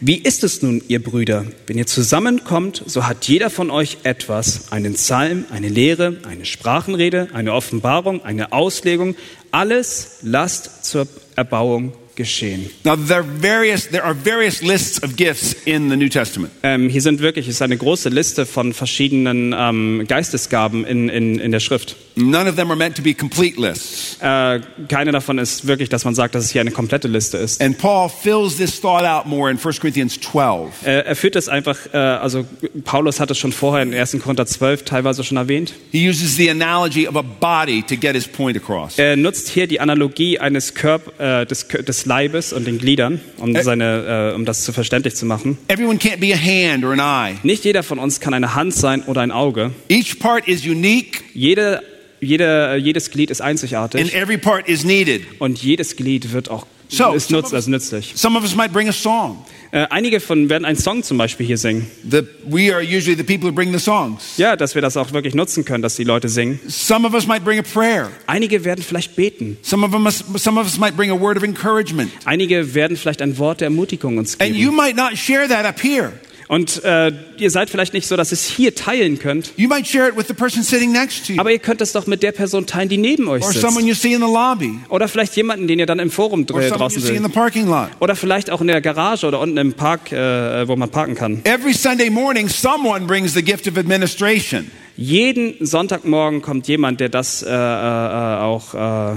Wie 0.00 0.16
ist 0.16 0.44
es 0.44 0.62
nun, 0.62 0.82
ihr 0.88 1.02
Brüder? 1.02 1.46
Wenn 1.66 1.78
ihr 1.78 1.86
zusammenkommt, 1.86 2.82
so 2.86 3.06
hat 3.06 3.26
jeder 3.26 3.50
von 3.50 3.70
euch 3.70 3.98
etwas, 4.02 4.72
einen 4.72 4.94
Psalm, 4.94 5.44
eine 5.50 5.68
Lehre, 5.68 6.18
eine 6.28 6.44
Sprachenrede, 6.44 7.28
eine 7.32 7.52
Offenbarung, 7.52 8.24
eine 8.24 8.52
Auslegung. 8.52 9.16
Alles 9.50 10.18
lasst 10.22 10.84
zur 10.84 11.08
Erbauung 11.34 11.92
geschehen. 12.16 12.70
Now, 12.84 12.96
there 12.96 13.20
are 13.20 13.24
various, 13.40 13.88
there 13.88 14.04
are 14.04 14.14
various 14.14 14.62
lists 14.62 15.02
of 15.02 15.16
gifts 15.16 15.54
in 15.64 15.90
the 15.90 15.96
New 15.96 16.08
Testament. 16.08 16.52
Ähm, 16.62 16.88
hier 16.88 17.02
sind 17.02 17.20
wirklich, 17.20 17.46
es 17.46 17.56
ist 17.56 17.62
eine 17.62 17.76
große 17.76 18.08
Liste 18.08 18.46
von 18.46 18.72
verschiedenen 18.72 19.54
ähm, 19.56 20.04
Geistesgaben 20.08 20.84
in, 20.84 21.08
in, 21.08 21.38
in 21.38 21.52
der 21.52 21.60
Schrift. 21.60 21.96
None 22.18 22.48
of 22.48 22.56
them 22.56 22.70
are 22.70 22.76
meant 22.76 22.96
to 22.96 23.02
be 23.02 23.14
complete 23.14 23.60
lists. 23.60 24.16
Äh, 24.20 24.60
keine 24.88 25.12
davon 25.12 25.38
ist 25.38 25.66
wirklich, 25.66 25.90
dass 25.90 26.04
man 26.04 26.14
sagt, 26.14 26.34
dass 26.34 26.44
es 26.44 26.50
hier 26.50 26.62
eine 26.62 26.70
komplette 26.70 27.08
Liste 27.08 27.36
ist. 27.36 27.60
And 27.60 27.76
Paul 27.76 28.08
fills 28.08 28.56
this 28.56 28.80
thought 28.80 29.04
out 29.04 29.26
more 29.26 29.50
in 29.50 29.58
1 29.58 29.80
Corinthians 29.80 30.18
12. 30.20 30.86
Äh, 30.86 31.00
er 31.00 31.14
führt 31.14 31.34
das 31.34 31.48
einfach, 31.48 31.76
äh, 31.92 31.96
also 31.98 32.46
Paulus 32.84 33.20
hat 33.20 33.30
es 33.30 33.38
schon 33.38 33.52
vorher 33.52 33.82
in 33.82 33.94
1. 33.94 34.18
Korinther 34.22 34.46
12 34.46 34.84
teilweise 34.84 35.24
schon 35.24 35.36
erwähnt. 35.36 35.74
He 35.92 36.08
uses 36.08 36.36
the 36.36 36.48
analogy 36.48 37.06
of 37.06 37.16
a 37.16 37.22
body 37.22 37.82
to 37.82 37.96
get 37.96 38.14
his 38.14 38.26
point 38.26 38.56
across. 38.56 38.98
Er 38.98 39.16
nutzt 39.16 39.48
hier 39.50 39.66
die 39.66 39.80
Analogie 39.80 40.38
eines 40.38 40.72
Körp 40.72 41.20
äh, 41.20 41.44
des, 41.44 41.68
des 41.68 42.06
Leibes 42.06 42.54
und 42.54 42.66
den 42.66 42.78
Gliedern, 42.78 43.20
um, 43.36 43.54
seine, 43.60 44.32
äh, 44.32 44.34
um 44.34 44.46
das 44.46 44.64
zu 44.64 44.72
verständlich 44.72 45.16
zu 45.16 45.26
machen. 45.26 45.58
Everyone 45.68 45.98
can't 45.98 46.18
be 46.18 46.32
a 46.32 46.38
hand 46.38 46.82
or 46.82 46.98
an 46.98 47.00
eye. 47.00 47.36
Nicht 47.42 47.64
jeder 47.64 47.82
von 47.82 47.98
uns 47.98 48.20
kann 48.20 48.32
eine 48.32 48.54
Hand 48.54 48.74
sein 48.74 49.02
oder 49.02 49.20
ein 49.20 49.32
Auge. 49.32 49.72
Each 49.88 50.18
part 50.18 50.48
is 50.48 50.64
unique 50.64 51.26
Jede, 51.36 51.82
jede, 52.20 52.76
jedes 52.76 53.10
Glied 53.10 53.30
ist 53.30 53.40
and 53.40 53.50
einzigartig 53.50 54.14
every 54.14 54.38
part 54.38 54.68
is 54.68 54.84
needed. 54.84 55.22
und 55.38 55.62
jedes 55.62 55.96
Glied 55.96 56.32
wird 56.32 56.50
auch 56.50 56.66
So, 56.88 57.12
ist 57.14 57.28
some 57.28 57.38
nutz, 57.40 57.48
of- 57.48 57.54
also 57.54 57.70
nützlich. 57.70 58.12
Some 58.14 58.38
of 58.38 58.44
us 58.44 58.54
might 58.54 58.72
bring 58.72 58.88
a 58.88 58.92
song. 58.92 59.44
Äh, 59.72 59.86
einige 59.90 60.20
von 60.20 60.48
werden 60.48 60.64
einen 60.64 60.78
Song 60.78 61.02
zum 61.02 61.18
Beispiel 61.18 61.44
hier 61.44 61.58
singen. 61.58 61.90
The, 62.08 62.22
we 62.44 62.72
are 62.72 62.80
usually 62.80 63.16
the 63.16 63.24
people 63.24 63.48
who 63.48 63.52
bring 63.52 63.72
the 63.72 63.80
songs. 63.80 64.36
Ja, 64.36 64.54
dass 64.54 64.76
wir 64.76 64.82
das 64.82 64.96
auch 64.96 65.12
wirklich 65.12 65.34
nutzen 65.34 65.64
können, 65.64 65.82
dass 65.82 65.96
die 65.96 66.04
Leute 66.04 66.28
singen. 66.28 66.60
Some 66.68 67.04
of 67.06 67.12
us 67.12 67.26
might 67.26 67.44
bring 67.44 67.58
a 67.58 67.62
prayer. 67.62 68.10
Einige 68.28 68.64
werden 68.64 68.84
vielleicht 68.84 69.16
beten. 69.16 69.56
Some 69.62 69.84
of, 69.84 69.92
us, 69.94 70.22
some 70.40 70.60
of 70.60 70.66
us 70.66 70.78
might 70.78 70.96
bring 70.96 71.10
a 71.10 71.20
word 71.20 71.36
of 71.36 71.42
encouragement. 71.42 72.12
Einige 72.24 72.74
werden 72.74 72.96
vielleicht 72.96 73.20
ein 73.20 73.36
Wort 73.38 73.60
der 73.60 73.66
Ermutigung 73.66 74.18
uns 74.18 74.38
And 74.38 74.54
you 74.54 74.66
geben. 74.70 74.76
might 74.76 74.94
not 74.94 75.18
share 75.18 75.48
that 75.48 75.66
up 75.66 75.82
here. 75.82 76.12
Und 76.48 76.84
äh, 76.84 77.10
ihr 77.38 77.50
seid 77.50 77.70
vielleicht 77.70 77.92
nicht 77.92 78.06
so, 78.06 78.16
dass 78.16 78.30
ihr 78.30 78.34
es 78.34 78.44
hier 78.44 78.74
teilen 78.74 79.18
könnt, 79.18 79.52
You 79.56 79.68
might 79.68 79.86
share 79.86 80.08
it 80.08 80.16
with 80.16 80.26
the 80.28 80.34
person 80.34 80.62
sitting 80.62 80.92
next 80.92 81.26
to 81.26 81.32
you 81.32 81.40
aber 81.40 81.50
ihr 81.50 81.58
könnt 81.58 81.80
es 81.80 81.92
doch 81.92 82.06
mit 82.06 82.22
der 82.22 82.30
Person 82.32 82.66
teilen, 82.66 82.88
die 82.88 82.98
neben 82.98 83.26
euch 83.28 83.42
or 83.42 83.50
sitzt. 83.52 83.62
someone 83.64 83.84
you 83.86 83.94
see 83.94 84.12
in 84.12 84.20
the 84.20 84.32
lobby 84.32 84.78
Oder 84.88 85.08
vielleicht 85.08 85.34
jemanden, 85.36 85.66
den 85.66 85.80
ihr 85.80 85.86
dann 85.86 85.98
im 85.98 86.10
Forum 86.10 86.40
or 86.40 86.46
dr 86.46 86.62
someone 86.62 86.72
you 86.72 86.78
draußen 86.78 87.02
see 87.02 87.16
in 87.16 87.24
the 87.24 87.28
parking 87.28 87.66
lot. 87.66 87.88
Oder 87.98 88.14
vielleicht 88.14 88.50
auch 88.50 88.60
in 88.60 88.68
der 88.68 88.80
Garage 88.80 89.26
oder 89.26 89.40
unten 89.40 89.56
im 89.56 89.72
Park, 89.72 90.12
äh, 90.12 90.68
wo 90.68 90.76
man 90.76 90.88
parken 90.88 91.16
kann. 91.16 91.40
Every 91.44 91.74
Sunday 91.74 92.10
morning, 92.10 92.48
someone 92.48 93.06
brings 93.06 93.34
the 93.34 93.42
gift 93.42 93.66
of 93.66 93.76
administration. 93.76 94.70
Jeden 94.96 95.54
Sonntagmorgen 95.66 96.42
kommt 96.42 96.68
jemand, 96.68 97.00
der 97.00 97.08
das 97.08 97.42
äh, 97.42 97.48
äh, 97.48 97.50
auch 97.52 98.72
äh, 98.72 99.16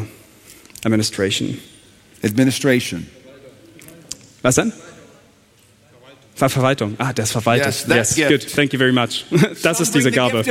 Administration. 0.84 1.57
Administration. 2.23 3.05
Was 4.41 4.55
denn? 4.55 4.73
Ver 6.39 6.47
Verwaltung. 6.47 6.95
Ah, 6.99 7.11
das 7.11 7.33
verwaltet. 7.33 7.85
Yes, 7.89 8.15
yes, 8.15 8.29
good. 8.29 8.55
Thank 8.55 8.71
you 8.71 8.79
very 8.79 8.93
much. 8.93 9.25
Das 9.61 9.81
ist 9.81 9.93
diese 9.93 10.09
Gabe. 10.09 10.41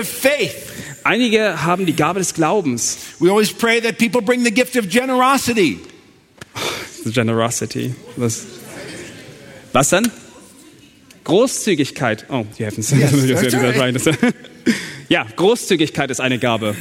Einige 1.02 1.64
haben 1.64 1.86
die 1.86 1.96
Gabe 1.96 2.18
des 2.18 2.34
Glaubens. 2.34 2.98
We 3.20 3.30
always 3.30 3.50
pray 3.50 3.80
that 3.80 3.96
people 3.96 4.20
bring 4.20 4.44
the 4.44 4.50
gift 4.50 4.76
of 4.76 4.86
generosity. 4.90 5.80
Generosity. 7.06 7.94
Was, 8.16 8.44
was 9.72 9.88
denn? 9.88 10.10
Großzügigkeit. 11.24 12.26
Oh, 12.28 12.44
Yes, 12.58 12.74
that's 12.90 13.54
right. 13.54 13.96
Ja, 15.08 15.26
Großzügigkeit 15.36 16.10
ist 16.10 16.20
eine 16.20 16.38
Gabe. 16.38 16.76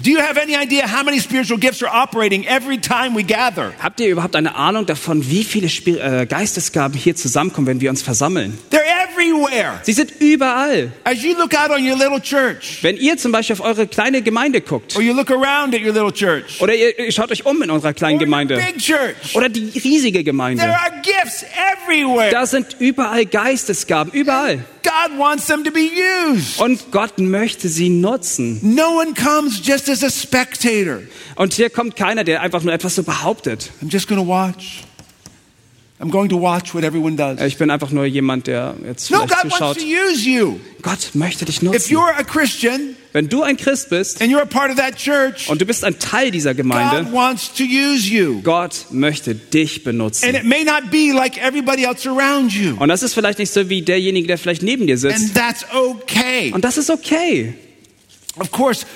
Do 0.00 0.10
you 0.10 0.20
have 0.20 0.38
any 0.40 0.54
idea 0.54 0.86
how 0.86 1.02
many 1.02 1.18
spiritual 1.18 1.58
gifts 1.58 1.82
are 1.82 1.90
operating 1.92 2.46
every 2.46 2.78
time 2.78 3.16
we 3.16 3.24
gather? 3.24 3.72
Habt 3.80 3.98
ihr 3.98 4.10
überhaupt 4.10 4.36
eine 4.36 4.54
Ahnung 4.54 4.86
davon, 4.86 5.28
wie 5.28 5.42
viele 5.42 5.68
Spir 5.68 6.02
äh, 6.02 6.24
Geistesgaben 6.26 6.96
hier 6.96 7.16
zusammenkommen, 7.16 7.66
wenn 7.66 7.80
wir 7.80 7.90
uns 7.90 8.00
versammeln? 8.02 8.56
They're 8.70 8.78
everywhere. 9.10 9.80
Sie 9.82 9.92
sind 9.92 10.12
überall. 10.20 10.92
As 11.02 11.22
you 11.24 11.36
look 11.36 11.52
out 11.52 11.70
on 11.70 11.84
your 11.84 11.96
little 11.96 12.20
church, 12.22 12.78
Wenn 12.82 12.96
ihr 12.96 13.16
zum 13.16 13.32
Beispiel 13.32 13.54
auf 13.54 13.60
eure 13.60 13.88
kleine 13.88 14.22
Gemeinde 14.22 14.60
guckt 14.60 14.94
or 14.94 15.02
you 15.02 15.12
look 15.12 15.32
around 15.32 15.74
at 15.74 15.80
your 15.80 15.92
little 15.92 16.12
church, 16.12 16.60
oder 16.60 16.74
ihr, 16.76 17.10
schaut 17.10 17.32
euch 17.32 17.44
um 17.44 17.60
in 17.62 17.70
unserer 17.70 17.92
kleinen 17.92 18.18
or 18.18 18.20
your 18.20 18.26
Gemeinde 18.26 18.56
big 18.56 18.78
church, 18.78 19.34
oder 19.34 19.48
die 19.48 19.70
riesige 19.80 20.18
there 20.18 20.24
Gemeinde, 20.24 20.62
are 20.62 20.92
gifts 21.02 21.44
everywhere. 21.88 22.30
da 22.30 22.46
sind 22.46 22.76
überall 22.78 23.26
Geistesgaben, 23.26 24.12
überall. 24.12 24.64
God 24.84 25.18
wants 25.18 25.46
them 25.46 25.64
to 25.64 25.70
be 25.70 25.90
used. 26.30 26.60
Und 26.60 26.90
Gott 26.92 27.18
möchte 27.18 27.68
sie 27.68 27.90
nutzen. 27.90 28.58
No 28.62 28.98
one 29.00 29.12
comes 29.12 29.60
just 29.62 29.87
as 29.88 30.02
a 30.04 30.10
spectator. 30.10 31.00
Und 31.36 31.52
hier 31.54 31.70
kommt 31.70 31.96
keiner, 31.96 32.24
der 32.24 32.40
einfach 32.42 32.62
nur 32.62 32.72
etwas 32.72 32.94
so 32.94 33.02
behauptet. 33.02 33.70
I'm 33.82 33.90
just 33.90 34.08
going 34.08 34.20
to 34.20 34.26
watch. 34.26 34.82
I'm 36.00 36.10
going 36.12 36.28
to 36.28 36.40
watch 36.40 36.74
what 36.74 36.84
everyone 36.84 37.16
does. 37.16 37.40
Ich 37.44 37.58
bin 37.58 37.70
einfach 37.70 37.90
nur 37.90 38.04
jemand, 38.04 38.46
der 38.46 38.76
jetzt 38.86 39.10
No, 39.10 39.18
God 39.22 39.30
wants 39.32 39.42
zuschaut. 39.56 39.78
to 39.78 39.84
use 39.84 40.28
you. 40.28 40.60
Gott 40.80 41.10
möchte 41.14 41.44
dich 41.44 41.56
If 41.56 41.62
nutzen. 41.62 41.92
you're 41.96 42.16
a 42.16 42.22
Christian 42.22 42.94
Wenn 43.12 43.28
du 43.28 43.42
ein 43.42 43.56
Christ 43.56 43.90
bist 43.90 44.22
and 44.22 44.30
you're 44.32 44.40
a 44.40 44.44
part 44.44 44.70
of 44.70 44.76
that 44.76 44.94
church, 44.96 45.48
und 45.48 45.60
du 45.60 45.66
bist 45.66 45.82
ein 45.82 45.98
Teil 45.98 46.30
dieser 46.30 46.50
God 46.54 46.58
Gemeinde, 46.58 47.12
wants 47.12 47.52
to 47.52 47.64
use 47.64 48.08
you. 48.08 48.40
Gott 48.42 48.86
möchte 48.92 49.34
dich 49.34 49.78
And 49.78 49.84
benutzen. 49.86 50.34
it 50.36 50.44
may 50.44 50.62
not 50.62 50.88
be 50.92 51.10
like 51.12 51.36
everybody 51.36 51.82
else 51.82 52.08
around 52.08 52.52
you. 52.52 52.76
Und 52.78 52.90
das 52.90 53.02
ist 53.02 53.14
vielleicht 53.14 53.40
nicht 53.40 53.52
so 53.52 53.68
wie 53.68 53.82
derjenige, 53.82 54.28
der 54.28 54.38
vielleicht 54.38 54.62
neben 54.62 54.86
dir 54.86 54.92
And 54.92 55.00
sitzt. 55.00 55.34
that's 55.34 55.64
okay. 55.74 56.52
Und 56.54 56.64
das 56.64 56.76
ist 56.78 56.90
okay. 56.90 57.54
Of 58.38 58.52
course, 58.52 58.86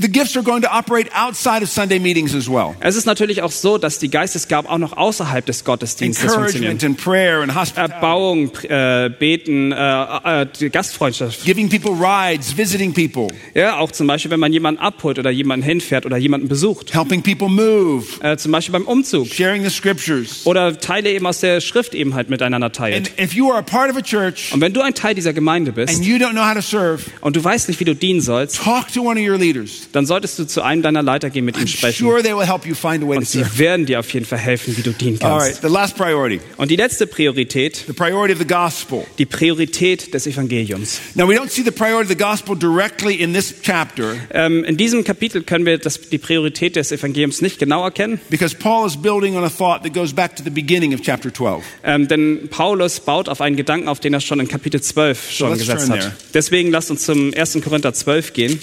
the 0.00 0.08
gifts 0.10 0.36
are 0.36 0.44
going 0.44 0.62
to 0.62 0.68
operate 0.70 1.08
outside 1.14 1.62
of 1.62 1.68
Sunday 1.70 1.98
meetings 1.98 2.34
as 2.34 2.48
well. 2.48 2.74
Es 2.80 2.96
ist 2.96 3.06
natürlich 3.06 3.42
auch 3.42 3.50
so, 3.52 3.78
dass 3.78 3.98
die 3.98 4.10
Geistesgaben 4.10 4.68
auch 4.70 4.78
noch 4.78 4.96
außerhalb 4.96 5.44
des 5.46 5.64
Gottesdienstes 5.64 6.34
funktionieren. 6.34 6.78
And 6.82 6.96
prayer 6.96 7.42
and 7.42 7.54
hospitality. 7.54 7.94
Erbauung, 7.94 8.50
äh, 8.68 9.10
Beten, 9.18 9.72
äh, 9.72 10.42
äh, 10.42 10.68
Gastfreundschaft. 10.70 11.44
Giving 11.44 11.68
people 11.68 11.92
rides, 11.92 12.56
visiting 12.56 12.92
people, 12.92 13.28
Ja, 13.54 13.78
auch 13.78 13.90
zum 13.92 14.06
Beispiel, 14.06 14.30
wenn 14.30 14.40
man 14.40 14.52
jemanden 14.52 14.80
abholt 14.80 15.18
oder 15.18 15.30
jemanden 15.30 15.64
hinfährt 15.64 16.06
oder 16.06 16.16
jemanden 16.16 16.48
besucht. 16.48 16.94
helping 16.94 17.22
people 17.22 17.48
move, 17.48 18.04
Äh, 18.22 18.36
zum 18.36 18.52
Beispiel 18.52 18.72
beim 18.72 18.86
Umzug. 18.86 19.28
sharing 19.28 19.62
the 19.62 19.70
scriptures. 19.70 20.46
Oder 20.46 20.78
Teile 20.78 21.10
eben 21.12 21.26
aus 21.26 21.40
der 21.40 21.60
Schrift 21.60 21.94
eben 21.94 22.14
halt 22.14 22.30
miteinander 22.30 22.66
And 22.66 22.74
teilt. 22.76 23.12
if 23.20 23.32
you 23.34 23.50
are 23.50 23.58
a 23.58 23.62
part 23.62 23.90
of 23.90 23.96
a 23.96 24.02
church 24.02 24.52
Und 24.52 24.60
wenn 24.60 24.72
du 24.72 24.80
ein 24.80 24.94
Teil 24.94 25.14
dieser 25.14 25.32
Gemeinde 25.32 25.72
bist 25.72 25.94
and 25.94 26.04
you 26.04 26.16
don't 26.16 26.32
know 26.32 26.44
how 26.46 26.54
to 26.54 26.60
serve, 26.60 27.02
und 27.20 27.36
du 27.36 27.42
weißt 27.44 27.68
nicht, 27.68 27.80
wie 27.80 27.84
du 27.84 27.94
dienen 27.94 28.20
sollst, 28.20 28.56
talk 28.62 28.92
to 28.92 29.02
one 29.02 29.20
of 29.20 29.26
your 29.26 29.38
leaders. 29.38 29.59
Dann 29.92 30.06
solltest 30.06 30.38
du 30.38 30.46
zu 30.46 30.62
einem 30.62 30.82
deiner 30.82 31.02
Leiter 31.02 31.30
gehen, 31.30 31.44
mit 31.44 31.58
ihm 31.58 31.66
sprechen. 31.66 32.04
sure 32.04 32.18
Und 32.20 33.28
sie 33.28 33.38
serve. 33.38 33.58
werden 33.58 33.86
dir 33.86 34.00
auf 34.00 34.12
jeden 34.12 34.26
Fall 34.26 34.38
helfen, 34.38 34.76
wie 34.76 34.82
du 34.82 34.92
dienen 34.92 35.18
right, 35.22 35.44
kannst. 35.44 35.62
the 35.62 35.68
last 35.68 35.96
priority, 35.96 36.40
Und 36.56 36.70
die 36.70 36.76
letzte 36.76 37.06
Priorität, 37.06 37.84
the 37.86 37.92
priority 37.92 38.32
of 38.34 38.38
the 38.38 38.46
gospel. 38.46 39.04
die 39.18 39.26
Priorität 39.26 40.12
des 40.14 40.26
Evangeliums. 40.26 41.00
Now, 41.14 41.28
we 41.28 41.34
don't 41.34 41.50
see 41.50 41.62
the 41.62 41.70
priority 41.70 42.04
of 42.04 42.08
the 42.08 42.16
gospel 42.24 42.56
directly 42.56 43.14
in 43.14 43.32
this 43.34 43.54
chapter 43.62 44.14
Ähm, 44.32 44.64
in 44.64 44.76
diesem 44.76 45.04
Kapitel 45.04 45.42
können 45.42 45.66
wir 45.66 45.78
das, 45.78 46.00
die 46.00 46.18
Priorität 46.18 46.76
des 46.76 46.92
Evangeliums 46.92 47.40
nicht 47.42 47.58
genau 47.58 47.84
erkennen, 47.84 48.20
because 48.30 48.54
Paul 48.54 48.86
is 48.86 48.96
building 48.96 49.36
on 49.36 49.44
a 49.44 49.50
thought 49.50 49.82
that 49.82 49.92
goes 49.92 50.12
back 50.12 50.36
to 50.36 50.42
the 50.44 50.50
beginning 50.50 50.94
of 50.94 51.00
chapter 51.02 51.32
12. 51.32 51.62
ähm, 51.84 52.08
denn 52.08 52.48
Paulus 52.50 53.00
baut 53.00 53.28
auf 53.28 53.40
einen 53.40 53.56
Gedanken, 53.56 53.88
auf 53.88 54.00
den 54.00 54.14
er 54.14 54.20
schon 54.20 54.40
in 54.40 54.48
Kapitel 54.48 54.80
12 54.80 55.30
schon 55.30 55.50
let's 55.50 55.60
gesetzt 55.60 55.90
hat. 55.90 56.00
there. 56.00 56.12
Deswegen 56.34 56.70
lasst 56.70 56.90
uns 56.90 57.04
zum 57.04 57.32
1. 57.34 57.58
Korinther 57.64 57.92
12 57.92 58.32
gehen 58.32 58.58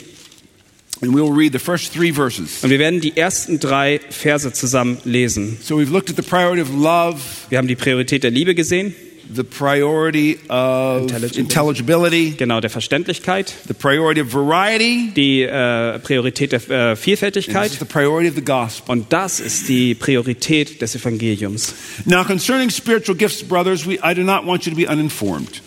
und 1.01 1.13
wir 1.15 2.79
werden 2.79 3.01
die 3.01 3.15
ersten 3.17 3.59
drei 3.59 3.99
Verse 4.09 4.51
zusammen 4.53 4.97
lesen. 5.05 5.57
So 5.61 5.75
we've 5.79 5.91
looked 5.91 6.09
at 6.09 6.15
the 6.15 6.21
priority 6.27 6.61
of 6.61 6.69
love, 6.69 7.19
Wir 7.49 7.57
haben 7.57 7.67
die 7.67 7.75
Priorität 7.75 8.23
der 8.23 8.31
Liebe 8.31 8.55
gesehen, 8.55 8.95
the 9.33 9.43
priority 9.43 10.37
of 10.47 11.01
Intelligibility. 11.01 11.39
intelligibility, 11.41 12.33
genau 12.37 12.61
der 12.61 12.69
Verständlichkeit, 12.69 13.53
the 13.67 13.73
priority 13.73 14.21
of 14.21 14.33
variety, 14.33 15.11
die 15.15 15.41
äh, 15.41 15.99
Priorität 15.99 16.53
der 16.53 16.69
äh, 16.91 16.95
Vielfältigkeit 16.95 17.71
the 17.71 17.85
priority 17.85 18.29
of 18.29 18.35
the 18.35 18.41
gospel. 18.43 18.93
und 18.93 19.11
das 19.11 19.39
ist 19.39 19.67
die 19.67 19.95
Priorität 19.95 20.81
des 20.81 20.95
Evangeliums. 20.95 21.73
Now, 22.05 22.23
concerning 22.23 22.69
spiritual 22.69 23.17
gifts, 23.17 23.43
brothers, 23.43 23.85
we, 23.85 23.95
I 23.95 24.13
do 24.15 24.23
not 24.23 24.45
want 24.45 24.65
you 24.65 24.71
to 24.71 24.77
be 24.77 24.87
uninformed. 24.87 25.61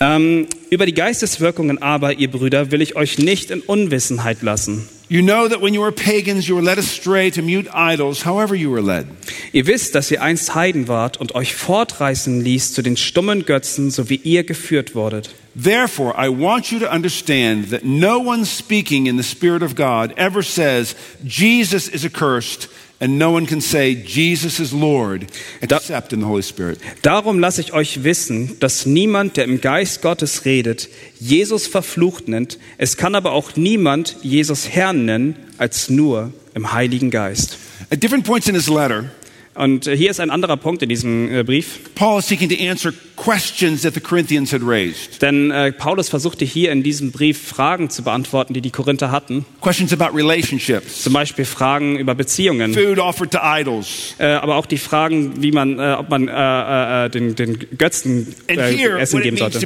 Ähm, 0.00 0.46
über 0.70 0.86
die 0.86 0.94
Geisteswirkungen 0.94 1.82
aber, 1.82 2.14
ihr 2.14 2.30
Brüder, 2.30 2.70
will 2.70 2.82
ich 2.82 2.94
euch 2.94 3.18
nicht 3.18 3.50
in 3.50 3.60
Unwissenheit 3.60 4.42
lassen. 4.42 4.88
You 5.10 5.22
know 5.22 5.48
that 5.48 5.62
when 5.62 5.72
you 5.72 5.80
were 5.80 5.90
pagans, 5.90 6.46
you 6.46 6.54
were 6.54 6.62
led 6.62 6.78
astray 6.78 7.30
to 7.30 7.40
mute 7.40 7.70
idols, 7.72 8.26
however 8.26 8.54
you 8.54 8.70
were 8.70 8.82
led. 8.82 9.06
Ihr 9.52 9.66
wisst, 9.66 9.94
dass 9.94 10.10
ihr 10.10 10.20
einst 10.20 10.54
Heiden 10.54 10.86
wart 10.86 11.16
und 11.16 11.34
euch 11.34 11.54
fortreißen 11.54 12.42
ließ 12.42 12.74
zu 12.74 12.82
den 12.82 12.98
stummen 12.98 13.46
Götzen, 13.46 13.90
so 13.90 14.10
wie 14.10 14.16
ihr 14.16 14.44
geführt 14.44 14.94
wurdet. 14.94 15.30
Therefore, 15.60 16.14
I 16.18 16.28
want 16.28 16.70
you 16.70 16.78
to 16.80 16.90
understand 16.90 17.70
that 17.70 17.84
no 17.84 18.18
one 18.18 18.44
speaking 18.44 19.06
in 19.06 19.16
the 19.16 19.24
Spirit 19.24 19.62
of 19.62 19.74
God 19.74 20.12
ever 20.18 20.42
says, 20.42 20.94
Jesus 21.24 21.88
is 21.88 22.04
accursed, 22.04 22.68
and 23.00 23.18
no 23.18 23.30
one 23.30 23.46
can 23.46 23.60
say, 23.60 23.94
Jesus 23.94 24.58
is 24.58 24.72
Lord, 24.72 25.26
except 25.60 26.12
in 26.12 26.20
the 26.20 26.26
Holy 26.26 26.42
Spirit. 26.42 26.80
Darum 27.02 27.38
lasse 27.38 27.60
ich 27.60 27.72
euch 27.72 28.02
wissen, 28.02 28.58
dass 28.58 28.86
niemand, 28.86 29.36
der 29.36 29.44
im 29.44 29.60
Geist 29.60 30.02
Gottes 30.02 30.44
redet, 30.44 30.88
Jesus 31.20 31.66
verflucht 31.66 32.28
nennt. 32.28 32.58
Es 32.76 32.96
kann 32.96 33.14
aber 33.14 33.32
auch 33.32 33.56
niemand 33.56 34.16
Jesus 34.22 34.68
Herrn 34.68 35.04
nennen, 35.04 35.36
als 35.58 35.88
nur 35.88 36.32
im 36.54 36.72
Heiligen 36.72 37.10
Geist. 37.10 37.56
At 37.90 38.02
different 38.02 38.24
points 38.24 38.48
in 38.48 38.54
his 38.54 38.68
letter, 38.68 39.10
Und 39.58 39.88
äh, 39.88 39.96
hier 39.96 40.10
ist 40.10 40.20
ein 40.20 40.30
anderer 40.30 40.56
Punkt 40.56 40.82
in 40.84 40.88
diesem 40.88 41.34
äh, 41.34 41.42
Brief. 41.42 41.80
Paul 41.96 42.20
is 42.20 42.28
seeking 42.28 42.48
to 42.48 42.54
answer 42.64 42.92
questions 43.16 43.82
that 43.82 43.92
the 43.94 44.00
Corinthians 44.00 44.52
had 44.52 44.62
raised. 44.62 45.20
Denn 45.20 45.50
äh, 45.50 45.72
Paulus 45.72 46.08
versuchte 46.08 46.44
hier 46.44 46.70
in 46.70 46.84
diesem 46.84 47.10
Brief 47.10 47.48
Fragen 47.48 47.90
zu 47.90 48.04
beantworten, 48.04 48.54
die 48.54 48.60
die 48.60 48.70
Korinther 48.70 49.10
hatten. 49.10 49.44
Questions 49.60 49.92
about 49.92 50.16
relationships, 50.16 51.02
Zum 51.02 51.12
Beispiel 51.12 51.44
Fragen 51.44 51.98
über 51.98 52.14
Beziehungen. 52.14 52.72
food 52.72 53.00
offered 53.00 53.32
to 53.32 53.38
idols. 53.42 54.14
Äh, 54.18 54.26
aber 54.26 54.54
auch 54.54 54.66
die 54.66 54.78
Fragen, 54.78 55.42
wie 55.42 55.50
man, 55.50 55.80
äh, 55.80 55.96
ob 55.98 56.08
man 56.08 56.28
äh, 56.28 57.10
den, 57.10 57.34
den 57.34 57.58
Götzen 57.76 58.32
here, 58.46 59.00
Essen 59.00 59.22
geben 59.22 59.38
sollte. 59.38 59.58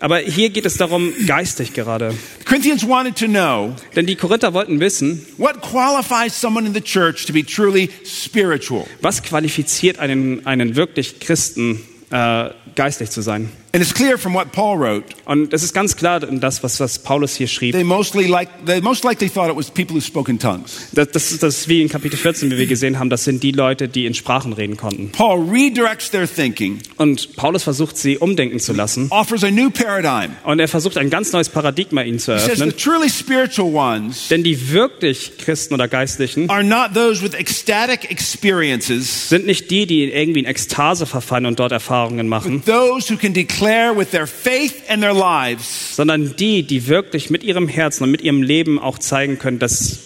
Aber 0.00 0.18
hier 0.18 0.50
geht 0.50 0.66
es 0.66 0.76
darum, 0.76 1.14
geistig 1.26 1.72
gerade. 1.72 2.10
The 2.40 2.44
Corinthians 2.44 2.86
wanted 2.86 3.16
to 3.16 3.26
know 3.26 3.74
Denn 3.96 4.04
die 4.04 4.16
Korinther 4.16 4.52
wollten 4.52 4.78
wissen, 4.80 5.24
what 5.38 5.62
qualifies 5.62 6.38
someone 6.38 6.66
in 6.66 6.74
the 6.74 6.82
church 6.82 7.24
to 7.24 7.32
be 7.32 7.42
truly 7.42 7.88
spiritual. 8.04 8.73
Was 9.00 9.22
qualifiziert 9.22 9.98
einen, 9.98 10.46
einen 10.46 10.76
wirklich 10.76 11.20
Christen, 11.20 11.80
äh, 12.10 12.50
geistlich 12.74 13.10
zu 13.10 13.20
sein. 13.22 13.50
And 13.74 13.82
it's 13.82 13.92
clear 13.92 14.16
from 14.16 14.34
what 14.34 14.52
Paul 14.52 14.78
wrote 14.78 15.02
Und 15.24 15.52
es 15.52 15.64
ist 15.64 15.74
ganz 15.74 15.96
klar, 15.96 16.20
das, 16.20 16.62
was, 16.62 16.78
was 16.78 16.96
Paulus 17.00 17.34
hier 17.34 17.48
schrieb. 17.48 17.72
They 17.74 17.82
mostly 17.82 18.28
like 18.28 18.48
they 18.66 18.80
most 18.80 19.02
likely 19.02 19.28
thought 19.28 19.50
it 19.50 19.56
was 19.56 19.68
people 19.68 19.96
who 19.96 20.00
spoke 20.00 20.30
in 20.30 20.38
tongues. 20.38 20.86
Das, 20.92 21.08
das, 21.10 21.32
ist- 21.32 21.42
das 21.42 21.58
ist 21.58 21.68
wie 21.68 21.82
in 21.82 21.88
Kapitel 21.88 22.16
14, 22.16 22.52
wie 22.52 22.56
wir 22.58 22.66
gesehen 22.68 23.00
haben, 23.00 23.10
das 23.10 23.24
sind 23.24 23.42
die 23.42 23.50
Leute, 23.50 23.88
die 23.88 24.06
in 24.06 24.14
Sprachen 24.14 24.52
reden 24.52 24.76
konnten. 24.76 25.10
Paul 25.10 25.48
redirects 25.50 26.08
their 26.12 26.32
thinking, 26.32 26.78
Und 26.98 27.34
Paulus 27.34 27.64
versucht, 27.64 27.96
sie 27.98 28.16
umdenken 28.16 28.60
zu 28.60 28.72
lassen. 28.74 29.08
offers 29.10 29.42
a 29.42 29.50
new 29.50 29.70
paradigm. 29.70 30.36
Und 30.44 30.60
er 30.60 30.68
versucht, 30.68 30.96
ein 30.96 31.10
ganz 31.10 31.32
neues 31.32 31.48
Paradigma 31.48 32.02
ihnen 32.02 32.20
zu 32.20 32.32
He 32.34 32.38
says 32.38 32.58
the 32.58 32.62
eröffnen. 32.62 32.76
truly 32.76 33.10
spiritual 33.10 33.74
ones 33.74 34.28
Denn 34.28 34.44
die 34.44 34.70
wirklich 34.70 35.32
Christen 35.38 35.74
oder 35.74 35.88
Geistlichen 35.88 36.48
are 36.48 36.62
not 36.62 36.94
those 36.94 37.24
with 37.24 37.34
ecstatic 37.34 38.08
experiences, 38.08 39.30
sind 39.30 39.46
nicht 39.46 39.68
die, 39.72 39.86
die 39.86 40.04
irgendwie 40.12 40.38
in 40.40 40.46
Ekstase 40.46 41.06
verfallen 41.06 41.46
und 41.46 41.58
dort 41.58 41.72
Erfahrungen 41.72 42.28
machen, 42.28 42.62
those 42.64 43.12
who 43.12 43.16
can 43.18 43.32
declare 43.34 43.63
declare 43.64 43.96
with 43.96 44.10
their 44.10 44.26
faith 44.26 44.82
and 44.88 45.02
their 45.02 45.14
lives 45.14 45.96
sondern 45.96 46.34
die, 46.36 46.62
die 46.62 46.86
wirklich 46.88 47.30
mit 47.30 47.42
ihrem 47.44 47.68
Herzen 47.68 48.04
und 48.04 48.10
mit 48.10 48.22
ihrem 48.22 48.42
Leben 48.42 48.78
auch 48.78 48.98
zeigen 48.98 49.38
können, 49.38 49.58
dass, 49.58 49.98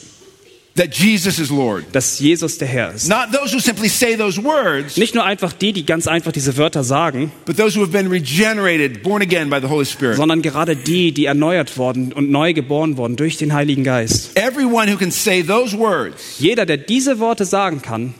that 0.77 0.95
Jesus 0.95 1.39
is 1.39 1.51
Lord. 1.51 1.85
dass 1.93 2.19
Jesus 2.21 2.59
der 2.59 2.69
Herr 2.69 2.95
ist. 2.95 3.09
Not 3.09 3.33
those 3.33 3.55
who 3.55 3.59
simply 3.59 3.89
say 3.89 4.17
those 4.17 4.43
words, 4.43 4.97
Nicht 4.97 5.15
nur 5.15 5.25
einfach 5.25 5.53
die, 5.53 5.73
die 5.73 5.85
ganz 5.85 6.07
einfach 6.07 6.31
diese 6.33 6.57
Wörter 6.57 6.85
sagen, 6.85 7.33
but 7.47 7.57
those 7.57 7.77
who 7.77 7.83
have 7.83 7.91
been 7.93 8.09
regenerated, 8.09 9.03
born 9.03 9.23
again 9.23 9.51
by 9.51 9.59
the 9.61 9.69
Holy 9.69 9.87
Spirit. 9.87 10.17
sondern 10.17 10.43
gerade 10.43 10.77
die, 10.77 11.13
die 11.13 11.25
erneuert 11.25 11.77
worden 11.79 12.13
und 12.13 12.31
neu 12.31 12.53
geboren 12.53 12.97
wurden 12.97 13.17
durch 13.17 13.37
den 13.39 13.53
Heiligen 13.55 13.83
Geist. 13.85 14.37
Everyone 14.37 14.93
who 14.93 14.97
can 14.97 15.11
say 15.11 15.43
those 15.43 15.77
words 15.77 16.39
Jeder, 16.39 16.65
der 16.67 16.77
diese 16.77 17.19
Worte 17.19 17.45
sagen 17.45 17.83
kann, 17.83 18.15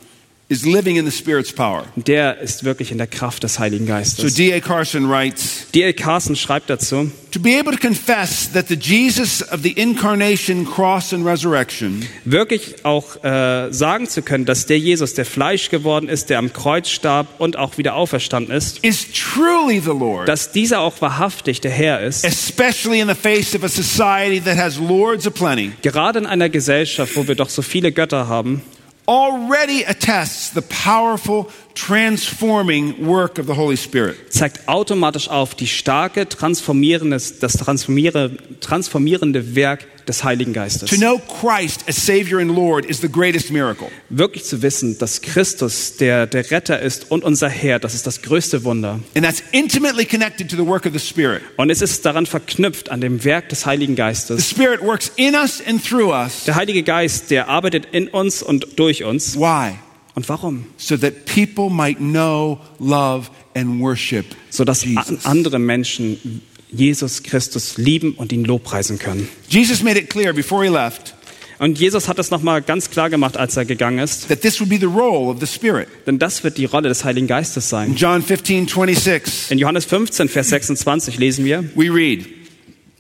is 0.51 0.65
living 0.65 0.97
in 0.97 1.05
the 1.05 1.11
Spirit's 1.11 1.53
power. 1.53 1.85
der 1.97 2.39
ist 2.39 2.65
wirklich 2.65 2.91
in 2.91 2.97
der 2.99 3.07
Kraft 3.07 3.43
des 3.43 3.59
Heiligen 3.59 3.87
So 3.87 3.93
Geistes. 3.93 4.35
D.A. 4.35 4.61
Carson 4.61 5.09
writes 5.11 5.67
D.L. 5.75 5.93
Carson 5.93 6.37
schreibt 6.37 6.71
dazu, 6.71 7.11
To 7.33 7.39
be 7.41 7.59
able 7.59 7.73
to 7.73 7.79
confess 7.79 8.51
that 8.53 8.69
the 8.69 8.75
Jesus 8.75 9.43
of 9.53 9.61
the 9.63 9.73
incarnation, 9.73 10.65
cross, 10.65 11.13
and 11.13 11.27
resurrection 11.27 12.07
wirklich 12.25 12.87
auch 12.87 13.23
äh, 13.23 13.71
sagen 13.71 14.09
zu 14.09 14.23
können, 14.23 14.47
dass 14.47 14.65
der 14.65 14.79
Jesus, 14.79 15.13
der 15.13 15.27
Fleisch 15.27 15.69
geworden 15.69 16.09
ist, 16.09 16.31
der 16.31 16.39
am 16.39 16.51
Kreuz 16.55 16.89
starb 16.89 17.27
und 17.39 17.59
auch 17.59 17.77
wieder 17.77 17.95
auferstanden 17.95 18.55
ist, 18.55 18.79
is 18.83 19.07
truly 19.13 19.79
the 19.81 19.91
Lord, 19.91 20.27
dass 20.27 20.51
dieser 20.53 20.81
auch 20.81 20.99
wahrhaftig 21.03 21.61
der 21.61 21.73
Herr 21.73 22.01
ist, 22.01 22.25
especially 22.25 23.01
in 23.01 23.09
the 23.09 23.15
face 23.15 23.55
of 23.55 23.63
a 23.63 23.69
society 23.69 24.41
that 24.41 24.57
has 24.57 24.79
lords 24.79 25.27
aplenty, 25.27 25.73
gerade 25.83 26.21
in 26.21 26.25
einer 26.27 26.49
Gesellschaft, 26.49 27.15
wo 27.15 27.29
wir 27.29 27.35
doch 27.35 27.51
so 27.51 27.61
viele 27.61 27.93
Götter 27.93 28.27
haben, 28.29 28.63
already 29.09 29.85
attests 29.85 30.51
the 30.51 30.63
powerful 30.63 31.51
transforming 31.75 33.07
work 33.07 33.39
of 33.39 33.47
the 33.47 33.55
Holy 33.55 33.77
Spirit. 33.77 34.31
zeigt 34.31 34.69
automatisch 34.69 35.29
auf 35.29 35.55
die 35.55 35.67
starke 35.67 36.29
transformierende, 36.29 37.17
das 37.41 37.53
transformiere, 37.55 38.37
transformierende 38.61 39.55
Werk 39.55 39.87
des 40.09 40.25
Heiligen 40.25 40.53
Geistes. 40.53 40.91
To 40.91 40.97
know 40.97 41.19
Christ 41.19 41.85
as 41.89 41.97
Savior 41.97 42.41
and 42.41 42.55
Lord 42.55 42.85
is 42.85 43.01
the 43.01 43.09
greatest 43.09 43.51
miracle. 43.51 43.89
Wirklich 44.09 44.45
zu 44.45 44.63
wissen, 44.63 44.99
dass 44.99 45.21
Christus 45.21 45.97
der, 45.97 46.27
der 46.27 46.51
Retter 46.51 46.81
ist 46.81 47.11
und 47.11 47.25
unser 47.25 47.49
Herr, 47.49 47.79
das 47.79 47.95
ist 47.95 48.07
das 48.07 48.23
größte 48.23 48.65
Wunder. 48.65 49.01
And 49.15 49.25
that's 49.25 49.43
intimately 49.53 50.05
connected 50.05 50.51
to 50.51 50.57
the 50.57 50.67
work 50.67 50.87
of 50.87 50.93
the 50.93 50.99
Spirit. 50.99 51.43
Und 51.57 51.71
es 51.71 51.83
ist 51.83 52.05
daran 52.05 52.27
verknüpft 52.27 52.91
an 52.91 53.01
dem 53.01 53.25
Werk 53.25 53.49
des 53.49 53.67
Heiligen 53.67 53.95
The 53.95 54.03
Geistes. 54.03 54.49
Spirit 54.49 54.81
works 54.81 55.13
in 55.17 55.35
us 55.35 55.63
and 55.67 55.85
through 55.85 56.13
us. 56.13 56.45
Der 56.45 56.55
Heilige 56.55 56.83
Geist, 56.83 57.31
der 57.31 57.49
arbeitet 57.49 57.89
in 57.93 58.09
uns 58.09 58.43
und 58.43 58.79
durch 58.79 59.05
uns. 59.05 59.37
Why? 59.37 59.75
Und 60.15 60.29
warum? 60.29 60.67
So 60.77 60.97
that 60.97 61.27
people 61.27 61.71
might 61.71 61.99
know, 61.99 62.59
love, 62.81 63.31
and 63.55 63.81
worship 63.81 64.25
Sodass 64.51 64.85
an 64.85 64.95
Jesus. 64.95 65.25
andere 65.25 65.59
Menschen 65.59 66.43
Jesus 66.71 67.23
Christus 67.23 67.79
lieben 67.79 68.13
und 68.15 68.33
ihn 68.33 68.45
lobpreisen 68.45 68.99
können. 68.99 69.29
Jesus 69.49 69.83
made 69.83 69.99
it 69.99 70.11
clear 70.11 70.33
before 70.33 70.65
he 70.65 70.71
left 70.71 71.15
Und 71.61 71.77
Jesus 71.79 72.07
hat 72.07 72.19
es 72.21 72.31
nochmal 72.31 72.63
ganz 72.63 72.89
klar 72.91 73.11
gemacht, 73.11 73.37
als 73.37 73.57
er 73.57 73.65
gegangen 73.65 73.99
ist. 73.99 74.29
that 74.29 74.43
this 74.43 74.61
would 74.61 74.69
be 74.71 74.79
the 74.79 74.85
role 74.87 75.29
of 75.29 75.41
the 75.41 75.47
Spirit. 75.47 75.89
Denn 76.07 76.19
das 76.19 76.45
wird 76.45 76.57
die 76.57 76.67
Rolle 76.67 76.89
des 76.89 77.05
Heiligen 77.05 77.27
Geistes 77.27 77.65
In 77.65 77.69
sein. 77.71 77.95
John 77.97 78.23
15, 78.23 78.69
26, 78.69 79.51
In 79.51 79.59
Johannes 79.59 79.85
15, 79.87 80.29
Vers 80.29 80.51
26 80.51 81.19
lesen 81.19 81.45
wir, 81.45 81.65
we 81.75 81.93
read, 81.93 82.27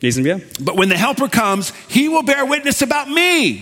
lesen 0.00 0.24
wir, 0.24 0.40
But 0.58 0.76
when 0.76 0.88
the 0.90 0.96
Helper 0.96 1.28
comes, 1.28 1.72
he 1.88 2.08
will 2.08 2.24
bear 2.24 2.48
witness 2.50 2.82
about 2.82 3.12
me. 3.14 3.58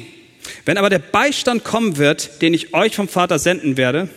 wenn 0.64 0.78
aber 0.78 0.88
der 0.88 1.00
Beistand 1.00 1.62
kommen 1.64 1.98
wird, 1.98 2.40
den 2.40 2.54
ich 2.54 2.72
euch 2.72 2.94
vom 2.96 3.08
Vater 3.08 3.38
senden 3.38 3.76
werde, 3.76 4.08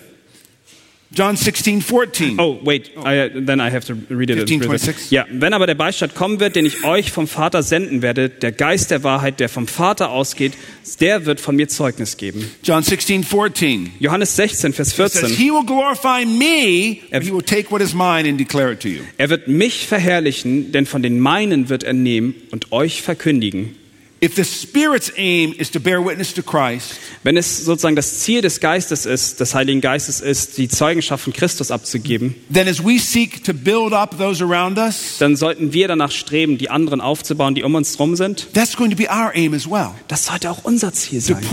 John 1.11 1.35
16, 1.35 1.81
14. 1.81 2.39
Oh, 2.39 2.59
wait, 2.63 2.91
I, 2.97 3.29
then 3.33 3.59
I 3.59 3.71
have 3.71 3.83
to 3.87 3.95
read 4.09 4.29
it. 4.29 4.37
15, 4.37 4.61
26. 4.61 5.09
Ja, 5.09 5.25
wenn 5.31 5.53
aber 5.53 5.65
der 5.65 5.73
Beistand 5.73 6.13
kommen 6.13 6.39
wird, 6.39 6.55
den 6.55 6.67
ich 6.67 6.83
euch 6.83 7.11
vom 7.11 7.27
Vater 7.27 7.63
senden 7.63 8.03
werde, 8.03 8.29
der 8.29 8.51
Geist 8.51 8.91
der 8.91 9.03
Wahrheit, 9.03 9.39
der 9.39 9.49
vom 9.49 9.67
Vater 9.67 10.11
ausgeht, 10.11 10.53
der 10.99 11.25
wird 11.25 11.39
von 11.39 11.55
mir 11.55 11.67
Zeugnis 11.67 12.17
geben. 12.17 12.45
John 12.63 12.83
16, 12.83 13.23
14. 13.23 13.93
Johannes 13.99 14.35
16, 14.35 14.73
Vers 14.73 14.89
It 14.89 14.95
says, 14.95 15.19
14. 15.21 15.37
He 15.37 15.51
will 15.51 15.65
glorify 15.65 16.25
me, 16.25 16.99
and 17.11 17.23
he 17.23 17.31
will 17.31 17.41
take 17.41 17.71
what 17.71 17.81
is 17.81 17.95
mine 17.95 18.29
and 18.29 18.39
declare 18.39 18.71
it 18.71 18.79
to 18.81 18.87
you. 18.87 19.01
Er 19.17 19.31
wird 19.31 19.47
mich 19.47 19.87
verherrlichen, 19.87 20.71
denn 20.71 20.85
von 20.85 21.01
den 21.01 21.19
meinen 21.19 21.69
wird 21.69 21.83
er 21.83 21.93
nehmen 21.93 22.35
und 22.51 22.71
euch 22.71 23.01
verkündigen. 23.01 23.78
If 24.21 24.35
the 24.35 24.43
Spirit's 24.43 25.13
aim 25.15 25.53
is 25.57 25.71
to 25.71 25.79
bear 25.79 26.03
witness 26.05 26.33
to 26.33 26.43
Christ, 26.43 26.95
Wenn 27.23 27.37
es 27.37 27.63
sozusagen 27.63 27.95
das 27.95 28.19
Ziel 28.19 28.41
des 28.41 28.59
Geistes 28.59 29.05
ist, 29.05 29.39
des 29.39 29.55
Heiligen 29.55 29.79
Geistes 29.79 30.19
ist, 30.19 30.57
die 30.57 30.67
Zeugenschaft 30.67 31.23
von 31.23 31.31
Christus 31.31 31.71
abzugeben, 31.71 32.35
then 32.51 32.67
as 32.67 32.83
we 32.83 32.99
seek 32.99 33.43
to 33.45 33.53
build 33.53 33.93
up 33.93 34.17
those 34.17 34.43
around 34.43 34.77
us, 34.77 35.17
dann 35.19 35.37
sollten 35.37 35.71
wir 35.71 35.87
danach 35.87 36.11
streben, 36.11 36.57
die 36.57 36.69
anderen 36.69 36.99
aufzubauen, 36.99 37.55
die 37.55 37.63
um 37.63 37.75
uns 37.75 37.93
herum 37.93 38.17
sind. 38.17 38.47
that's 38.53 38.75
going 38.75 38.91
to 38.91 38.97
be 38.97 39.07
our 39.09 39.31
aim 39.33 39.53
as 39.53 39.65
well. 39.69 39.91
Das 40.09 40.25
sollte 40.25 40.51
auch 40.51 40.63
unser 40.63 40.91
Ziel 40.91 41.21
To 41.21 41.33
sein. 41.33 41.43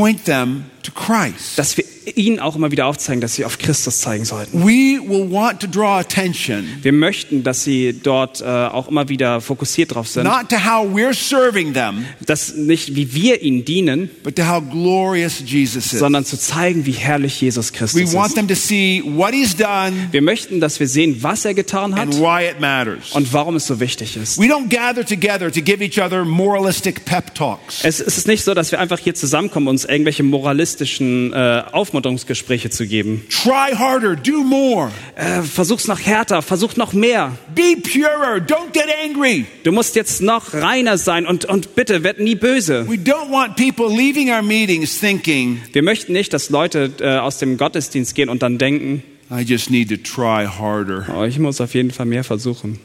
Dass 1.56 1.76
wir 1.76 1.84
ihnen 2.14 2.38
auch 2.38 2.54
immer 2.54 2.70
wieder 2.70 2.86
aufzeigen, 2.86 3.20
dass 3.20 3.34
sie 3.34 3.44
auf 3.44 3.58
Christus 3.58 3.98
zeigen 4.00 4.24
sollten. 4.24 4.62
We 4.64 5.00
will 5.02 5.28
want 5.30 5.58
to 5.60 5.66
draw 5.66 5.98
attention 5.98 6.64
Wir 6.82 6.92
möchten, 6.92 7.42
dass 7.42 7.64
sie 7.64 7.94
dort 8.00 8.40
äh, 8.40 8.44
auch 8.44 8.86
immer 8.86 9.08
wieder 9.08 9.40
fokussiert 9.40 9.94
drauf 9.94 10.06
sind, 10.06 10.22
not 10.24 10.48
to 10.48 10.56
how 10.56 10.86
we're 10.86 11.12
serving 11.14 11.74
them, 11.74 12.04
dass 12.24 12.54
nicht 12.54 12.94
wie 12.94 13.12
wir 13.12 13.42
ihnen 13.42 13.64
dienen, 13.64 14.08
but 14.22 14.36
to 14.36 14.46
how 14.46 14.62
glorious 14.62 15.42
Jesus 15.44 15.92
is. 15.92 15.98
sondern 15.98 16.24
zu 16.24 16.38
zeigen, 16.38 16.86
wie 16.86 16.92
herrlich 16.92 17.40
Jesus 17.40 17.72
We 17.72 17.76
Christus 17.78 18.12
want 18.14 18.28
ist. 18.28 18.34
them 18.36 18.46
to 18.46 18.54
see 18.54 19.02
what 19.04 19.32
he's 19.34 19.56
done 19.56 19.92
Wir 20.12 20.22
möchten, 20.22 20.60
dass 20.60 20.78
wir 20.78 20.86
sehen, 20.86 21.16
was 21.22 21.44
er 21.44 21.54
getan 21.54 21.92
and 21.92 22.14
hat 22.14 22.20
why 22.20 22.48
it 22.48 22.60
matters. 22.60 23.12
und 23.14 23.32
warum 23.32 23.56
es 23.56 23.66
so 23.66 23.80
wichtig 23.80 24.16
ist. 24.16 24.38
We 24.38 24.44
don't 24.44 24.68
gather 24.68 25.04
together 25.04 25.50
to 25.50 25.60
give 25.60 25.82
each 25.82 26.00
other 26.00 26.24
moralistic 26.24 27.04
pep 27.04 27.34
talks. 27.34 27.82
Es 27.82 27.98
ist 27.98 28.28
nicht 28.28 28.44
so, 28.44 28.54
dass 28.54 28.70
wir 28.70 28.78
einfach 28.78 29.00
hier 29.00 29.16
zusammenkommen, 29.16 29.66
uns 29.66 29.84
irgendwelche 29.84 30.22
moralistischen 30.22 30.75
äh, 30.80 31.62
Aufmunterungsgespräche 31.72 32.70
zu 32.70 32.86
geben. 32.86 33.24
Try 33.30 33.74
harder, 33.74 34.16
do 34.16 34.42
more, 34.42 34.90
Äh, 35.16 35.42
versuch's 35.42 35.86
noch 35.86 36.00
härter, 36.00 36.42
versuch 36.42 36.76
noch 36.76 36.92
mehr. 36.92 37.32
be 37.54 37.76
purer, 37.82 38.36
don't 38.38 38.72
get 38.72 38.86
angry. 39.04 39.46
Du 39.64 39.72
musst 39.72 39.96
jetzt 39.96 40.20
noch 40.22 40.52
reiner 40.54 40.98
sein 40.98 41.26
und, 41.26 41.44
und 41.44 41.74
bitte 41.74 42.02
werd 42.04 42.20
nie 42.20 42.34
böse. 42.34 42.86
We 42.88 42.94
don't 42.96 43.30
want 43.30 43.56
people 43.56 43.88
leaving 43.88 44.30
our 44.30 44.42
meetings 44.42 44.98
thinking, 44.98 45.60
Wir 45.72 45.82
möchten 45.82 46.12
nicht, 46.12 46.32
dass 46.32 46.50
Leute 46.50 46.92
äh, 47.00 47.16
aus 47.18 47.38
dem 47.38 47.56
Gottesdienst 47.56 48.14
gehen 48.14 48.28
und 48.28 48.42
dann 48.42 48.58
denken, 48.58 49.02
I 49.30 49.40
just 49.42 49.70
need 49.70 49.88
to 49.88 49.96
try 49.96 50.46
harder. 50.46 51.06
oh, 51.16 51.24
ich 51.24 51.38
muss 51.38 51.60
auf 51.60 51.74
jeden 51.74 51.90
Fall 51.90 52.06
mehr 52.06 52.22
versuchen. 52.24 52.78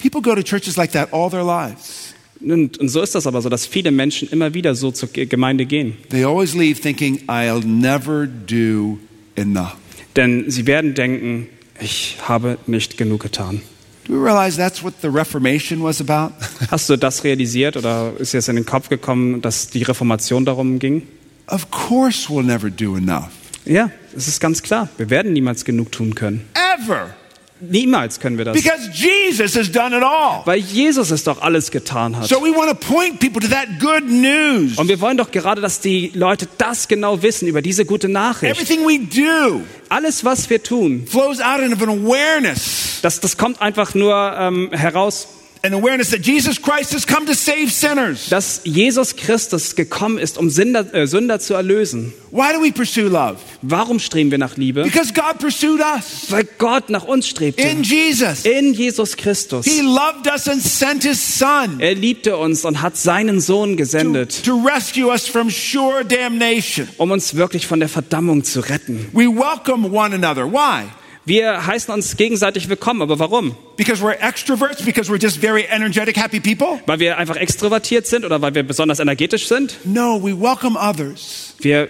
People 0.00 0.22
go 0.22 0.34
to 0.34 0.42
churches 0.42 0.76
like 0.76 0.92
that 0.92 1.12
all 1.12 1.28
their 1.30 1.44
lives. 1.44 2.09
Und, 2.40 2.78
und 2.78 2.88
so 2.88 3.02
ist 3.02 3.14
das 3.14 3.26
aber 3.26 3.42
so, 3.42 3.48
dass 3.48 3.66
viele 3.66 3.90
Menschen 3.90 4.28
immer 4.30 4.54
wieder 4.54 4.74
so 4.74 4.90
zur 4.90 5.08
Ge- 5.10 5.26
Gemeinde 5.26 5.66
gehen. 5.66 5.96
They 6.08 6.24
always 6.24 6.54
leave 6.54 6.80
thinking, 6.80 7.20
I'll 7.26 7.64
never 7.64 8.26
do 8.26 8.98
enough. 9.36 9.76
Denn 10.16 10.50
sie 10.50 10.66
werden 10.66 10.94
denken, 10.94 11.46
ich 11.80 12.16
habe 12.26 12.58
nicht 12.66 12.96
genug 12.96 13.22
getan. 13.22 13.60
Do 14.06 14.14
you 14.14 14.24
realize 14.24 14.56
that's 14.56 14.82
what 14.82 14.94
the 15.02 15.08
Reformation 15.08 15.82
was 15.82 16.00
about? 16.00 16.34
Hast 16.70 16.88
du 16.88 16.96
das 16.96 17.22
realisiert 17.24 17.76
oder 17.76 18.12
ist 18.18 18.32
dir 18.32 18.38
das 18.38 18.48
in 18.48 18.56
den 18.56 18.66
Kopf 18.66 18.88
gekommen, 18.88 19.40
dass 19.42 19.68
die 19.68 19.82
Reformation 19.82 20.44
darum 20.44 20.78
ging? 20.78 21.02
of 21.46 21.68
course, 21.70 22.28
we'll 22.28 22.44
never 22.44 22.70
do 22.70 22.96
enough. 22.96 23.28
Ja, 23.64 23.90
es 24.16 24.28
ist 24.28 24.40
ganz 24.40 24.62
klar. 24.62 24.88
Wir 24.98 25.10
werden 25.10 25.32
niemals 25.32 25.64
genug 25.64 25.90
tun 25.92 26.14
können. 26.14 26.42
Ever. 26.84 27.14
Niemals 27.60 28.20
können 28.20 28.38
wir 28.38 28.44
das. 28.44 28.54
Because 28.54 28.90
Jesus 28.92 29.56
has 29.56 29.70
done 29.70 29.96
it 29.96 30.02
all. 30.02 30.42
Weil 30.44 30.58
Jesus 30.58 31.10
es 31.10 31.24
doch 31.24 31.42
alles 31.42 31.70
getan 31.70 32.16
hat. 32.16 32.26
So 32.26 32.36
we 32.36 32.54
want 32.54 32.70
to 32.70 32.74
point 32.74 33.20
people 33.20 33.40
to 33.40 33.48
that 33.48 33.68
good 33.78 34.08
news. 34.08 34.76
Und 34.76 34.88
wir 34.88 35.00
wollen 35.00 35.16
doch 35.16 35.30
gerade, 35.30 35.60
dass 35.60 35.80
die 35.80 36.10
Leute 36.14 36.48
das 36.58 36.88
genau 36.88 37.22
wissen 37.22 37.48
über 37.48 37.62
diese 37.62 37.84
gute 37.84 38.08
Nachricht. 38.08 38.58
Everything 38.58 38.80
we 38.86 38.98
do 38.98 39.62
Alles, 39.88 40.24
was 40.24 40.48
wir 40.48 40.62
tun, 40.62 41.04
flows 41.06 41.40
out 41.40 41.60
of 41.60 41.82
an 41.82 41.88
awareness, 41.88 43.00
das, 43.02 43.18
das 43.18 43.36
kommt 43.36 43.60
einfach 43.60 43.94
nur 43.94 44.34
ähm, 44.38 44.70
heraus, 44.72 45.26
an 45.62 45.74
awareness 45.74 46.10
that 46.10 46.24
Jesus 46.26 46.60
Christ 46.60 46.92
has 46.94 47.06
come 47.06 47.26
to 47.26 47.34
save 47.34 47.70
sinners. 47.70 48.28
dass 48.30 48.62
Jesus 48.64 49.14
Christus 49.16 49.74
gekommen 49.76 50.16
ist, 50.18 50.38
um 50.38 50.48
Sünder, 50.48 50.92
äh, 50.94 51.06
Sünder 51.06 51.38
zu 51.38 51.52
erlösen. 51.54 52.12
Why 52.30 52.52
do 52.54 52.62
we 52.62 52.72
pursue 52.72 53.08
love? 53.08 53.36
Warum 53.60 53.98
streben 53.98 54.30
wir 54.30 54.38
nach 54.38 54.56
Liebe? 54.56 54.84
Because 54.84 55.12
God 55.12 55.38
pursued 55.38 55.80
us 55.80 56.30
Weil 56.30 56.48
Gott 56.58 56.88
nach 56.88 57.04
uns 57.04 57.26
strebte. 57.28 57.60
in 57.62 57.82
Jesus. 57.82 58.44
In 58.46 58.72
Jesus 58.72 59.16
Christus. 59.16 59.66
He 59.66 59.80
loved 59.82 60.26
us 60.32 60.48
and 60.48 60.62
sent 60.62 61.02
his 61.02 61.20
son 61.38 61.80
Er 61.80 61.94
liebte 61.94 62.36
uns 62.36 62.64
und 62.64 62.80
hat 62.80 62.96
seinen 62.96 63.40
Sohn 63.40 63.76
gesendet, 63.76 64.42
to 64.44 64.54
rescue 64.64 65.08
us 65.10 65.26
from 65.28 65.50
sure 65.50 66.04
damnation. 66.04 66.88
um 66.98 67.10
uns 67.10 67.34
wirklich 67.34 67.66
von 67.66 67.80
der 67.80 67.88
Verdammung 67.88 68.44
zu 68.44 68.60
retten. 68.60 69.08
We 69.12 69.26
welcome 69.26 69.88
one 69.90 70.14
another. 70.14 70.50
Why? 70.50 70.84
Wir 71.26 71.66
heißen 71.66 71.92
uns 71.92 72.16
gegenseitig 72.16 72.68
willkommen, 72.70 73.02
aber 73.02 73.18
warum? 73.18 73.54
Because 73.76 74.02
we're 74.02 74.18
extroverts? 74.20 74.82
Because 74.82 75.12
we're 75.12 75.20
just 75.20 75.36
very 75.38 75.64
energetic, 75.70 76.16
happy 76.16 76.40
people? 76.40 76.80
Weil 76.86 76.98
wir 76.98 77.18
einfach 77.18 77.36
extrovertiert 77.36 78.06
sind 78.06 78.24
oder 78.24 78.40
weil 78.40 78.54
wir 78.54 78.62
besonders 78.62 79.00
energetisch 79.00 79.46
sind? 79.46 79.76
No, 79.84 80.18
we 80.22 80.32
welcome 80.38 80.78
others 80.78 81.54
Wir 81.60 81.88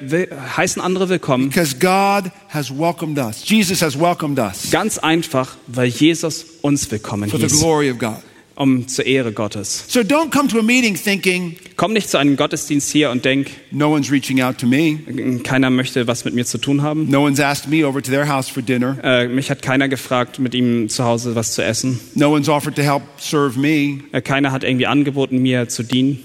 heißen 0.57 0.83
andere 0.83 1.09
willkommen. 1.09 1.49
because 1.49 1.79
God 1.79 2.33
has 2.49 2.71
welcomed 2.77 3.19
us. 3.19 3.49
Jesus 3.49 3.81
has 3.83 3.99
welcomed 3.99 4.39
us 4.41 4.69
Ganz 4.73 4.99
einfach, 4.99 5.57
weil 5.69 5.87
Jesus 5.89 6.45
uns 6.63 6.91
willkommen 6.91 7.31
for 7.31 7.39
the 7.39 7.47
hieß, 7.47 7.61
glory 7.61 7.91
of 7.91 7.99
God. 7.99 8.17
Um 8.61 8.87
zur 8.89 9.07
Ehre 9.07 9.33
Gottes. 9.33 9.87
So 9.89 10.01
don't 10.01 10.31
come 10.31 10.49
to 10.49 10.59
a 10.59 10.63
meeting 10.63 10.95
thinking, 10.95 11.57
Komm 11.77 11.95
nicht 11.95 12.11
zu 12.11 12.19
einem 12.19 12.37
Gottesdienst 12.37 12.91
hier 12.93 13.11
und 13.11 13.25
denk, 13.25 13.53
no 13.71 13.91
one's 13.91 14.11
reaching 14.11 14.43
out 14.43 14.59
to 14.59 14.67
me. 14.67 14.99
keiner 15.43 15.71
möchte 15.71 16.07
was 16.07 16.27
mit 16.27 16.35
mir 16.35 16.45
zu 16.45 16.59
tun 16.59 16.83
haben. 16.83 17.09
No 17.09 17.23
one's 17.23 17.41
asked 17.41 17.71
me 17.71 17.87
over 17.87 18.03
to 18.03 18.11
their 18.11 18.29
house 18.29 18.51
for 18.51 18.63
dinner. 18.63 18.99
Äh, 19.03 19.29
mich 19.29 19.51
hat 19.51 19.63
keiner 19.63 19.89
gefragt, 19.89 20.39
mit 20.39 20.55
ihm 20.55 20.91
zu 20.91 21.05
Hause 21.05 21.35
was 21.35 21.55
zu 21.55 21.65
essen. 21.65 21.99
No 22.15 22.31
one's 22.31 22.51
offered 22.51 22.77
to 22.77 22.83
help 22.83 23.03
serve 23.17 23.59
me. 23.59 24.03
Äh, 24.13 24.21
keiner 24.21 24.53
hat 24.53 24.63
irgendwie 24.63 24.87
angeboten, 24.87 25.39
mir 25.39 25.71
zu 25.71 25.83
dienen. 25.83 26.19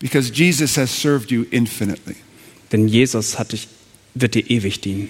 Because 0.00 0.30
Jesus 0.30 0.76
has 0.76 0.90
served 0.90 1.30
you 1.30 1.46
infinitely. 1.50 2.16
Denn 2.72 2.88
Jesus 2.88 3.38
hat 3.38 3.52
dich, 3.52 3.68
wird 4.14 4.34
dir 4.34 4.50
ewig 4.50 4.82
dienen. 4.82 5.08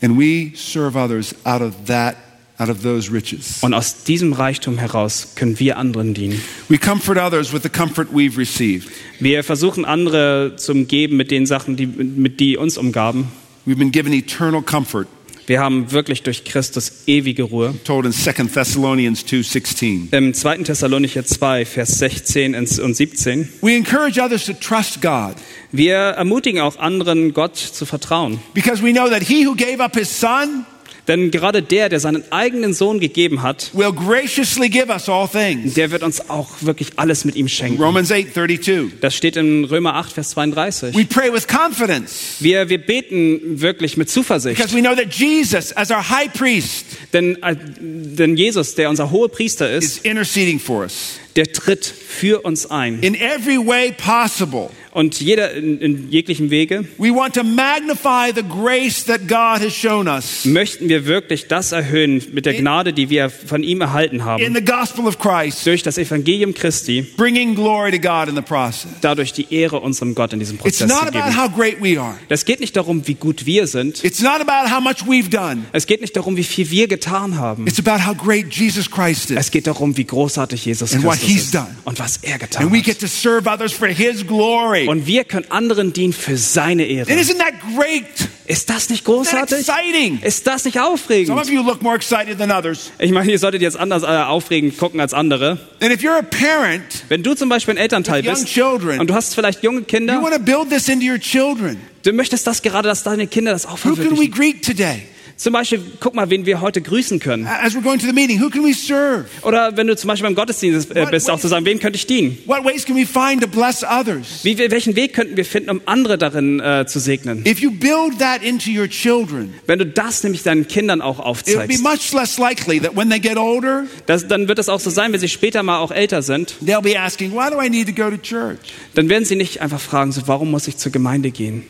And 0.00 0.16
we 0.16 0.52
serve 0.54 0.96
others 0.96 1.34
out 1.44 1.62
of 1.62 1.86
that, 1.86 2.16
out 2.58 2.68
of 2.68 2.82
those 2.82 3.12
riches. 3.12 3.58
Und 3.62 3.74
aus 3.74 4.04
diesem 4.04 4.32
Reichtum 4.32 4.78
heraus 4.78 5.28
können 5.34 5.58
wir 5.60 5.76
anderen 5.76 6.14
dienen. 6.14 6.40
We 6.68 6.78
comfort 6.78 7.18
others 7.18 7.52
with 7.52 7.62
the 7.62 7.68
comfort 7.68 8.08
we've 8.14 8.38
received. 8.38 8.88
Wir 9.20 9.44
versuchen 9.44 9.84
andere 9.84 10.54
zu 10.56 10.72
umgeben 10.72 11.16
mit 11.16 11.30
den 11.30 11.46
Sachen, 11.46 11.76
die, 11.76 11.86
mit 11.86 12.40
die 12.40 12.56
uns 12.56 12.78
umgaben. 12.78 13.28
We've 13.66 13.76
been 13.76 13.92
given 13.92 14.12
eternal 14.12 14.62
comfort, 14.62 15.06
Wir 15.48 15.60
haben 15.60 15.92
wirklich 15.92 16.22
durch 16.22 16.44
Christus 16.44 17.02
ewige 17.06 17.42
Ruhe. 17.44 17.74
told 17.84 18.04
in 18.06 18.12
2 18.12 18.32
Thessalonians 18.52 19.24
2:16. 19.26 20.08
Im 20.12 20.34
2. 20.34 20.58
Thessalonicher 20.64 21.24
2, 21.24 21.64
Vers 21.64 21.98
16 21.98 22.54
und 22.54 22.66
17. 22.96 23.48
We 23.60 23.74
encourage 23.76 24.20
others 24.20 24.46
to 24.46 24.54
trust 24.54 25.02
God 25.02 25.34
Wir 25.72 25.96
ermutigen 25.96 26.60
auch 26.60 26.78
anderen, 26.78 27.32
Gott 27.34 27.56
zu 27.56 27.84
vertrauen. 27.86 28.38
because 28.54 28.82
we 28.82 28.92
know 28.92 29.08
that 29.08 29.22
he 29.22 29.46
who 29.46 29.54
gave 29.54 29.80
up 29.82 29.94
his 29.96 30.08
son 30.20 30.64
Denn 31.08 31.30
gerade 31.30 31.62
der, 31.62 31.88
der 31.88 32.00
seinen 32.00 32.24
eigenen 32.32 32.74
Sohn 32.74 32.98
gegeben 33.00 33.42
hat, 33.42 33.70
will 33.74 33.92
graciously 33.92 34.68
give 34.68 34.88
us 34.88 35.08
all 35.08 35.28
things. 35.28 35.74
der 35.74 35.90
wird 35.90 36.02
uns 36.02 36.28
auch 36.28 36.48
wirklich 36.60 36.90
alles 36.96 37.24
mit 37.24 37.36
ihm 37.36 37.48
schenken. 37.48 37.80
Romans 37.82 38.10
8:32. 38.10 38.90
Das 39.00 39.14
steht 39.14 39.36
in 39.36 39.64
Römer 39.64 39.94
8, 39.94 40.12
Vers 40.12 40.30
32. 40.30 40.96
We 40.96 41.04
pray 41.04 41.32
with 41.32 41.46
confidence 41.46 42.36
Wir, 42.40 42.68
wir 42.68 42.78
beten 42.78 43.60
wirklich 43.60 43.96
mit 43.96 44.10
Zuversicht. 44.10 44.56
because 44.56 44.74
we 44.76 44.80
know 44.80 44.94
that 44.94 45.12
Jesus 45.14 45.72
as 45.76 45.90
our 45.90 46.08
high 46.08 46.32
priest 46.32 46.86
Denn, 47.12 47.40
äh, 47.42 47.54
denn 47.80 48.36
Jesus, 48.36 48.74
der 48.74 48.90
unser 48.90 49.10
hoher 49.10 49.28
Priester 49.28 49.70
ist, 49.70 49.84
is 49.84 49.98
interceding 49.98 50.58
for 50.58 50.82
us 50.82 51.20
der 51.36 51.52
tritt 51.52 51.84
für 51.84 52.40
uns 52.44 52.70
ein. 52.70 53.00
in 53.02 53.14
every 53.14 53.58
way 53.58 53.92
possible. 53.92 54.70
Und 54.92 55.20
jeder 55.20 55.52
in, 55.52 55.78
in 55.78 56.10
jeglichem 56.10 56.48
Wege 56.48 56.86
We 56.96 57.10
want 57.14 57.34
to 57.34 57.44
magnify 57.44 58.32
the 58.34 58.42
grace 58.42 59.04
that 59.04 59.28
God 59.28 59.60
has 59.62 59.74
shown 59.74 60.08
us 60.08 60.46
möchten 60.46 60.88
wir 60.88 61.04
wirklich 61.04 61.48
das 61.48 61.72
erhöhen 61.72 62.22
mit 62.32 62.46
der 62.46 62.54
Gnade, 62.54 62.94
die 62.94 63.10
wir 63.10 63.28
von 63.28 63.62
ihm 63.62 63.82
erhalten 63.82 64.16
in 64.16 64.24
haben. 64.24 64.54
the 64.54 64.64
gospel 64.64 65.06
of 65.06 65.18
Christ, 65.18 65.66
Durch 65.66 65.82
das 65.82 65.98
Evangelium 65.98 66.54
Christi, 66.54 67.02
bringing 67.18 67.54
glory 67.54 67.90
to 67.90 67.98
God 67.98 68.30
in 68.30 68.36
the 68.36 68.40
process. 68.40 68.86
dadurch 69.02 69.34
die 69.34 69.46
Ehre 69.50 69.80
unserem 69.80 70.14
Gott 70.14 70.32
in 70.32 70.38
diesem 70.38 70.54
It's 70.64 70.78
Prozess 70.78 70.88
not 70.88 71.12
zu 71.12 71.18
about 71.18 71.36
how 71.36 71.54
great 71.54 71.76
we 71.82 72.00
are. 72.00 72.14
Es 72.30 72.46
geht 72.46 72.60
nicht 72.60 72.74
darum, 72.74 73.06
wie 73.06 73.14
gut 73.14 73.44
wir 73.44 73.66
sind. 73.66 74.02
It's 74.02 74.22
not 74.22 74.40
about 74.40 74.74
how 74.74 74.80
much 74.82 75.02
we've 75.06 75.28
done. 75.28 75.64
Es 75.72 75.86
geht 75.86 76.00
nicht 76.00 76.16
darum, 76.16 76.38
wie 76.38 76.44
viel 76.44 76.70
wir 76.70 76.88
getan 76.88 77.36
haben. 77.36 77.66
It's 77.66 77.78
about 77.78 78.02
how 78.08 78.16
great 78.16 78.46
Jesus 78.50 78.90
Christ 78.90 79.30
is. 79.30 79.36
Es 79.36 79.50
geht 79.50 79.66
darum, 79.66 79.94
wie 79.98 80.04
großartig 80.04 80.64
Jesus 80.64 80.92
Christus 80.92 81.04
he's 81.26 81.42
ist 81.44 81.54
done. 81.54 81.66
und 81.84 81.98
was 81.98 82.18
er 82.22 82.38
getan 82.38 82.62
And 82.64 82.72
we 82.72 82.78
hat. 82.78 82.84
get 82.86 83.00
to 83.00 83.06
serve 83.06 83.46
others 83.48 83.72
for 83.72 83.88
his 83.88 84.26
glory. 84.26 84.86
Und 84.88 85.06
wir 85.06 85.24
können 85.24 85.50
anderen 85.50 85.92
dienen 85.92 86.12
für 86.12 86.36
seine 86.36 86.82
And 86.84 86.92
Ehre. 86.92 87.10
isn't 87.12 87.38
that 87.38 87.54
great? 87.76 88.04
Ist 88.46 88.70
das 88.70 88.88
nicht 88.90 89.04
großartig? 89.04 89.58
exciting? 89.58 90.20
Ist 90.22 90.46
das 90.46 90.64
nicht 90.64 90.74
Some 90.74 90.86
aufregend? 90.86 91.30
of 91.40 91.50
you 91.50 91.62
look 91.62 91.82
more 91.82 91.96
excited 91.96 92.38
than 92.38 92.50
others. 92.52 92.92
Ich 92.98 93.10
meine, 93.10 93.30
ihr 93.30 93.38
solltet 93.40 93.60
jetzt 93.60 93.76
anders 93.76 94.02
äh, 94.04 94.06
aufregend 94.06 94.78
gucken 94.78 95.00
als 95.00 95.12
andere. 95.14 95.58
And 95.80 95.92
if 95.92 96.00
you're 96.00 96.18
a 96.18 96.22
parent, 96.22 96.84
Wenn 97.08 97.22
du 97.24 97.34
zum 97.34 97.48
Beispiel 97.48 97.74
ein 97.74 97.78
Elternteil 97.78 98.24
young 98.24 98.34
bist 98.34 98.46
children, 98.46 99.00
und 99.00 99.10
du 99.10 99.14
hast 99.14 99.34
vielleicht 99.34 99.62
junge 99.64 99.80
you 99.80 99.84
Kinder, 99.84 100.22
want 100.22 100.34
to 100.34 100.40
build 100.40 100.70
this 100.70 100.88
into 100.88 101.04
your 101.06 101.18
children. 101.18 101.76
du 102.04 102.12
möchtest 102.12 102.46
das 102.46 102.62
gerade, 102.62 102.88
dass 102.88 103.02
deine 103.02 103.26
Kinder 103.26 103.50
das 103.50 103.66
auch 103.66 103.78
Who 103.84 103.94
can 103.94 103.96
we 103.96 103.96
verwirklichen. 103.96 104.30
greet 104.32 104.64
today? 104.64 105.02
Zum 105.36 105.52
Beispiel, 105.52 105.82
guck 106.00 106.14
mal, 106.14 106.30
wen 106.30 106.46
wir 106.46 106.62
heute 106.62 106.80
grüßen 106.80 107.20
können. 107.20 107.46
As 107.46 107.74
we're 107.74 107.82
going 107.82 107.98
to 107.98 108.06
the 108.06 108.12
meeting, 108.14 108.40
who 108.40 108.48
can 108.48 108.64
we 108.64 108.72
serve? 108.72 109.26
Oder 109.42 109.76
wenn 109.76 109.86
du 109.86 109.94
zum 109.94 110.08
Beispiel 110.08 110.26
beim 110.26 110.34
Gottesdienst 110.34 110.90
äh, 110.96 111.02
What- 111.02 111.10
bist, 111.10 111.30
auch 111.30 111.38
zu 111.38 111.48
sagen, 111.48 111.66
wem 111.66 111.78
könnte 111.78 111.98
ich 111.98 112.06
dienen? 112.06 112.38
What 112.46 112.64
ways 112.64 112.86
can 112.86 112.96
we 112.96 113.04
find 113.04 113.42
to 113.42 113.46
bless 113.46 113.84
others? 113.84 114.44
Wie, 114.44 114.58
welchen 114.58 114.96
Weg 114.96 115.12
könnten 115.12 115.36
wir 115.36 115.44
finden, 115.44 115.68
um 115.68 115.82
andere 115.84 116.16
darin 116.16 116.60
äh, 116.60 116.86
zu 116.86 117.00
segnen? 117.00 117.44
If 117.46 117.58
you 117.60 117.70
build 117.70 118.18
that 118.18 118.42
into 118.42 118.70
your 118.70 118.88
children, 118.88 119.52
Wenn 119.66 119.78
du 119.78 119.84
das 119.84 120.22
nämlich 120.22 120.42
deinen 120.42 120.66
Kindern 120.68 121.02
auch 121.02 121.18
it 121.18 121.24
would 121.26 121.44
be 121.68 121.74
aufzeigst, 121.74 121.82
much 121.82 122.12
less 122.14 122.38
likely 122.38 122.80
that 122.80 122.96
when 122.96 123.10
they 123.10 123.20
get 123.20 123.36
older, 123.36 123.84
das, 124.06 124.26
dann 124.26 124.48
wird 124.48 124.58
es 124.58 124.70
auch 124.70 124.80
so 124.80 124.88
sein, 124.88 125.12
wenn 125.12 125.20
sie 125.20 125.28
später 125.28 125.62
mal 125.62 125.80
auch 125.80 125.90
älter 125.90 126.22
sind, 126.22 126.54
they'll 126.64 126.80
be 126.80 126.98
asking, 126.98 127.32
why 127.32 127.50
do 127.50 127.60
I 127.60 127.68
need 127.68 127.86
to 127.88 127.92
go 127.92 128.08
to 128.08 128.16
church? 128.16 128.58
dann 128.94 129.10
werden 129.10 129.26
sie 129.26 129.36
nicht 129.36 129.60
einfach 129.60 129.80
fragen, 129.80 130.12
so, 130.12 130.22
warum 130.26 130.50
muss 130.50 130.66
ich 130.66 130.78
zur 130.78 130.92
Gemeinde 130.92 131.30
gehen? 131.30 131.62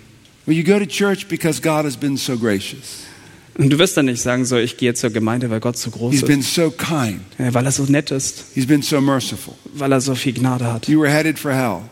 Well, 0.46 0.54
you 0.56 0.62
go 0.62 0.78
to 0.78 0.86
church 0.86 1.26
because 1.26 1.60
God 1.60 1.84
has 1.84 1.96
been 1.96 2.16
so 2.16 2.38
gracious. 2.38 3.02
Und 3.58 3.70
du 3.70 3.78
wirst 3.78 3.96
dann 3.96 4.06
nicht 4.06 4.20
sagen, 4.20 4.44
so, 4.44 4.56
ich 4.56 4.76
gehe 4.76 4.92
zur 4.94 5.10
Gemeinde, 5.10 5.50
weil 5.50 5.60
Gott 5.60 5.78
so 5.78 5.90
groß 5.90 6.12
He's 6.12 6.22
ist, 6.22 6.28
been 6.28 6.42
so 6.42 6.70
kind. 6.70 7.20
Ja, 7.38 7.54
weil 7.54 7.64
er 7.64 7.72
so 7.72 7.84
nett 7.84 8.10
ist, 8.10 8.44
He's 8.54 8.66
been 8.66 8.82
so 8.82 9.00
merciful. 9.00 9.54
weil 9.74 9.92
er 9.92 10.00
so 10.00 10.14
viel 10.14 10.34
Gnade 10.34 10.70
hat. 10.72 10.88
You 10.88 11.00
were 11.00 11.10
headed 11.10 11.38
for 11.38 11.52
hell. 11.52 11.82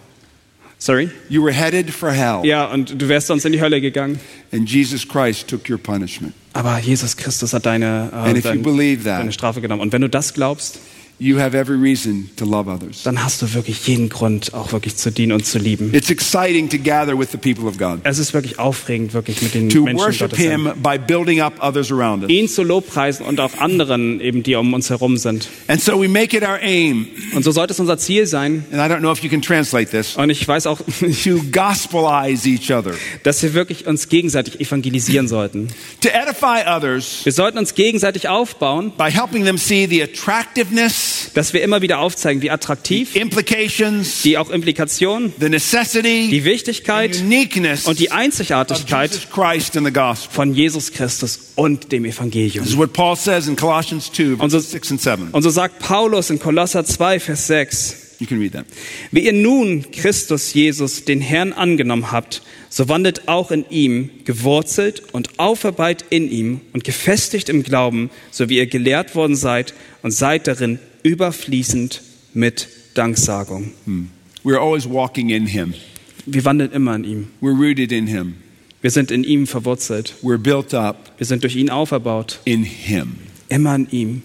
Sorry? 0.79 1.09
You 1.31 1.43
were 1.43 1.53
headed 1.53 1.91
for 1.91 2.13
hell. 2.13 2.41
Ja, 2.45 2.67
und 2.67 3.01
du 3.01 3.09
wärst 3.09 3.29
sonst 3.29 3.47
in 3.47 3.53
die 3.53 3.61
Hölle 3.61 3.81
gegangen. 3.81 4.21
And 4.53 4.69
Jesus 4.69 5.09
Christ 5.09 5.49
took 5.49 5.71
your 5.71 5.79
punishment. 5.79 6.35
Aber 6.53 6.79
Jesus 6.79 7.17
Christus 7.17 7.55
hat 7.55 7.65
deine, 7.65 8.11
äh, 8.13 8.41
dein, 8.41 8.63
that, 8.63 9.07
deine 9.07 9.33
Strafe 9.33 9.61
genommen. 9.63 9.81
Und 9.81 9.93
wenn 9.93 10.03
du 10.03 10.09
das 10.09 10.35
glaubst, 10.35 10.79
you 11.19 11.39
have 11.39 11.57
every 11.57 11.77
reason 11.81 12.29
to 12.37 12.45
love 12.45 12.69
others. 12.71 13.03
dann 13.05 13.23
hast 13.23 13.41
du 13.43 13.55
wirklich 13.55 13.87
jeden 13.87 14.09
Grund, 14.09 14.53
auch 14.55 14.73
wirklich 14.73 14.97
zu 14.97 15.11
dienen 15.13 15.33
und 15.33 15.47
zu 15.47 15.59
lieben. 15.59 15.95
It's 15.95 16.11
exciting 16.11 16.69
to 16.71 16.79
gather 16.79 17.19
with 17.19 17.29
the 17.31 17.39
people 17.39 17.67
of 17.69 17.79
God, 17.79 18.01
Es 18.05 18.19
ist 18.19 18.35
wirklich 18.35 18.59
aufregend, 18.59 19.15
wirklich 19.15 19.41
mit 19.43 19.55
den 19.55 19.69
to 19.71 19.83
Menschen 19.85 19.99
worship 20.05 20.31
Gottes. 20.31 20.39
Him 20.39 20.71
by 20.83 20.99
building 20.99 21.41
up 21.41 21.55
others 21.63 21.91
around 21.93 22.23
us. 22.25 22.31
ihn 22.31 22.49
zu 22.49 22.63
lobpreisen 22.63 23.25
und 23.25 23.39
auch 23.41 23.59
anderen 23.59 24.21
eben, 24.21 24.43
die 24.43 24.55
um 24.57 24.75
uns 24.75 24.91
herum 24.91 25.17
sind. 25.17 25.49
And 25.69 25.81
so 25.81 26.01
we 26.03 26.09
make 26.09 26.37
it 26.37 26.43
our 26.43 26.59
aim, 26.61 27.07
Und 27.35 27.45
so 27.45 27.53
sollte 27.53 27.73
es 27.73 27.81
unser 27.81 27.97
Ziel 27.99 28.27
sein. 28.27 28.65
and 28.73 28.81
I 28.81 28.93
don't 28.93 28.99
know 29.01 29.13
if 29.13 29.23
you 29.23 29.31
can 29.31 29.41
translate 29.43 29.91
this, 29.91 30.17
Und 30.17 30.31
ich 30.31 30.47
weiß 30.47 30.67
auch, 30.67 30.79
to 31.25 31.41
gospelize 31.53 32.49
each 32.49 32.73
other, 32.73 32.93
dass 33.23 33.43
wir 33.43 33.55
wirklich 33.55 33.87
uns 33.87 34.09
gegenseitig 34.09 34.61
evangelisieren 34.61 35.29
sollten. 35.29 35.69
to 36.01 36.09
edify 36.09 36.63
others 36.69 37.21
Wir 37.25 37.33
sollten 37.33 37.59
uns 37.59 37.75
gegenseitig 37.75 38.29
aufbauen, 38.29 38.93
by 38.99 39.11
helping 39.11 39.45
them 39.45 39.59
see 39.59 39.87
the 39.89 40.03
attractiveness, 40.03 41.04
dass 41.35 41.53
wir 41.53 41.63
immer 41.63 41.83
wieder 41.83 41.99
aufzeigen, 41.99 42.43
wie 42.43 42.51
attraktiv, 42.51 43.13
die 44.25 44.39
auch 44.39 44.51
Implikationen, 44.51 45.33
the 45.41 45.49
necessity, 45.49 46.29
die 46.31 46.45
Wichtigkeit 46.45 47.17
uniqueness 47.21 47.87
und 47.87 47.99
die 47.99 48.09
of 48.09 48.15
Einzigartigkeit 48.17 49.11
Jesus 49.13 49.29
Christ 49.31 49.77
and 49.77 49.87
the 49.87 49.93
gospel. 49.93 50.31
von 50.35 50.55
Jesus 50.55 50.93
Christus 50.93 51.53
und 51.57 51.91
dem 51.93 52.05
Evangelium. 52.05 52.65
This 52.65 52.73
is 52.75 52.79
what 52.79 52.93
Paul 52.93 53.17
says 53.17 53.47
in 53.49 53.57
Colossians 53.57 54.11
2, 54.13 54.35
Und 54.43 54.51
so- 54.51 54.59
verses 54.59 54.71
6 54.73 54.91
and 54.93 55.01
7. 55.01 55.29
Und 55.33 55.43
so 55.43 55.51
sagt 55.51 55.79
Paulus 55.81 56.31
in 56.31 56.39
Kolosser 56.39 56.85
2, 56.85 57.21
Vers 57.21 57.47
6, 57.47 57.97
You 58.21 58.29
can 58.29 58.39
read 58.39 58.53
that. 58.53 58.65
Wie 59.11 59.21
ihr 59.27 59.33
nun 59.33 59.91
Christus 59.91 60.55
Jesus, 60.55 61.05
den 61.05 61.21
Herrn, 61.21 61.53
angenommen 61.53 62.13
habt, 62.13 62.43
so 62.71 62.89
wandelt 62.89 63.27
auch 63.27 63.51
in 63.51 63.65
ihm, 63.71 64.09
gewurzelt 64.25 65.03
und 65.13 65.41
auferbaut 65.41 66.05
in 66.11 66.31
ihm 66.31 66.61
und 66.73 66.85
gefestigt 66.85 67.49
im 67.49 67.65
Glauben, 67.65 68.11
so 68.31 68.49
wie 68.49 68.59
ihr 68.59 68.67
gelehrt 68.67 69.17
worden 69.17 69.35
seid 69.35 69.75
und 70.03 70.13
seid 70.13 70.47
darin 70.47 70.79
überfließend 71.05 72.03
mit 72.33 72.67
Danksagung. 72.95 73.71
We're 74.43 74.59
always 74.59 74.89
walking 74.89 75.31
in 75.31 75.47
Him. 75.47 75.75
Wir 76.27 76.45
wandeln 76.45 76.73
immer 76.73 76.97
in 76.97 77.05
ihm. 77.05 77.27
We're 77.41 77.57
rooted 77.57 77.93
in 77.93 78.09
Him. 78.09 78.35
Wir 78.83 78.91
sind 78.91 79.11
in 79.11 79.23
ihm 79.25 79.47
verwurzelt. 79.47 80.15
We're 80.23 80.39
built 80.39 80.75
up 80.75 81.13
Wir 81.19 81.27
sind 81.27 81.43
durch 81.45 81.55
ihn 81.57 81.71
auferbaut. 81.71 82.41
in 82.45 82.65
Him. 82.65 83.15
Immer 83.49 83.77
in 83.77 83.89
ihm. 83.91 84.23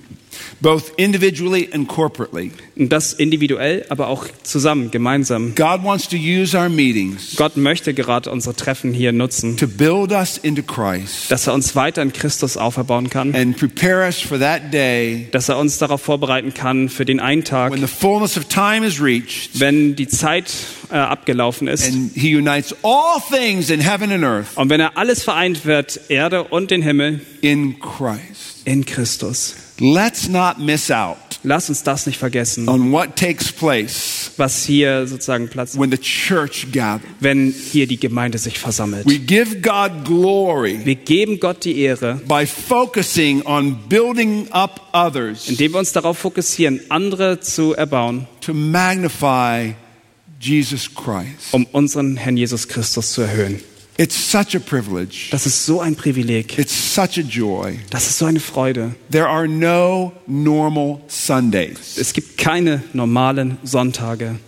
Both 0.61 0.91
individually 0.97 1.69
and 1.71 1.87
corporately. 1.87 2.51
Und 2.77 2.89
das 2.91 3.13
individuell, 3.13 3.85
aber 3.89 4.07
auch 4.07 4.25
zusammen, 4.43 4.91
gemeinsam. 4.91 5.53
God 5.55 5.83
wants 5.83 6.07
to 6.09 6.15
use 6.15 6.57
our 6.57 6.69
meetings 6.69 7.35
Gott 7.35 7.57
möchte 7.57 7.93
gerade 7.93 8.29
unsere 8.31 8.55
Treffen 8.55 8.93
hier 8.93 9.11
nutzen, 9.11 9.57
to 9.57 9.67
build 9.67 10.11
us 10.11 10.37
into 10.37 10.63
Christ 10.63 11.29
dass 11.31 11.47
er 11.47 11.53
uns 11.53 11.75
weiter 11.75 12.01
in 12.01 12.13
Christus 12.13 12.57
auferbauen 12.57 13.09
kann, 13.09 13.35
and 13.35 13.57
prepare 13.57 14.05
us 14.05 14.19
for 14.19 14.39
that 14.39 14.73
day 14.73 15.27
dass 15.31 15.49
er 15.49 15.57
uns 15.57 15.77
darauf 15.77 16.01
vorbereiten 16.01 16.53
kann 16.53 16.89
für 16.89 17.05
den 17.05 17.19
einen 17.19 17.43
Tag, 17.43 17.71
when 17.71 17.81
the 17.81 17.87
fullness 17.87 18.37
of 18.37 18.45
time 18.45 18.85
is 18.85 19.01
reached 19.01 19.59
wenn 19.59 19.95
die 19.95 20.07
Zeit 20.07 20.51
äh, 20.91 20.95
abgelaufen 20.95 21.67
ist. 21.67 21.85
and 21.87 22.11
He 22.15 22.35
unites 22.35 22.73
all 22.83 23.19
things 23.31 23.69
in 23.69 23.79
heaven 23.81 24.11
and 24.11 24.23
earth 24.23 24.55
Und 24.55 24.69
wenn 24.69 24.79
er 24.79 24.97
alles 24.97 25.23
vereint 25.23 25.65
wird, 25.65 25.99
Erde 26.09 26.43
und 26.45 26.71
den 26.71 26.81
Himmel, 26.81 27.21
in 27.41 27.79
Christ. 27.79 28.61
in 28.65 28.85
Christus. 28.85 29.55
Let's 29.79 30.27
not 30.27 30.59
miss 30.59 30.91
out 30.91 31.17
Lass 31.43 31.69
uns 31.69 31.83
das 31.83 32.05
nicht 32.05 32.17
vergessen, 32.17 32.67
on 32.67 32.91
what 32.91 33.15
takes 33.15 33.49
place 33.49 34.31
was 34.35 34.65
hier 34.65 35.07
sozusagen 35.07 35.47
Platz, 35.47 35.77
when 35.77 35.89
the 35.89 35.97
church 35.97 36.67
gathers. 36.73 37.07
wenn 37.21 37.53
hier 37.53 37.87
die 37.87 37.97
Gemeinde 37.97 38.37
sich 38.37 38.59
versammelt. 38.59 39.05
We 39.05 39.19
give 39.19 39.61
God 39.61 40.03
glory 40.03 40.81
Wir 40.83 40.95
geben 40.95 41.39
Gott 41.39 41.63
die 41.63 41.79
Ehre, 41.79 42.19
by 42.27 42.45
focusing 42.45 43.41
on 43.43 43.77
building 43.87 44.49
up 44.51 44.81
others 44.91 45.47
indem 45.47 45.71
wir 45.73 45.79
uns 45.79 45.93
darauf 45.93 46.17
fokussieren, 46.17 46.81
andere 46.89 47.39
zu 47.39 47.73
erbauen, 47.73 48.27
to 48.41 48.53
magnify 48.53 49.75
Jesus 50.41 50.93
Christ. 50.93 51.53
um 51.53 51.65
unseren 51.71 52.17
Herrn 52.17 52.35
Jesus 52.35 52.67
Christus 52.67 53.13
zu 53.13 53.21
erhöhen. 53.21 53.61
It's 53.99 54.15
such 54.15 54.55
a 54.55 54.59
privilege. 54.59 55.27
Das 55.29 55.45
ist 55.45 55.65
so 55.65 55.81
ein 55.81 55.93
Privileg. 55.93 56.57
It's 56.57 56.73
such 56.73 57.17
a 57.17 57.21
joy. 57.21 57.79
Das 57.89 58.07
ist 58.07 58.17
so 58.17 58.25
eine 58.25 58.39
Freude. 58.39 58.95
There 59.11 59.27
are 59.27 59.45
no 59.45 60.13
normal 60.25 61.01
Sundays. 61.09 61.97
Es 61.97 62.13
gibt 62.13 62.37
keine 62.37 62.81
normalen 62.93 63.57
Sonntage. 63.63 64.39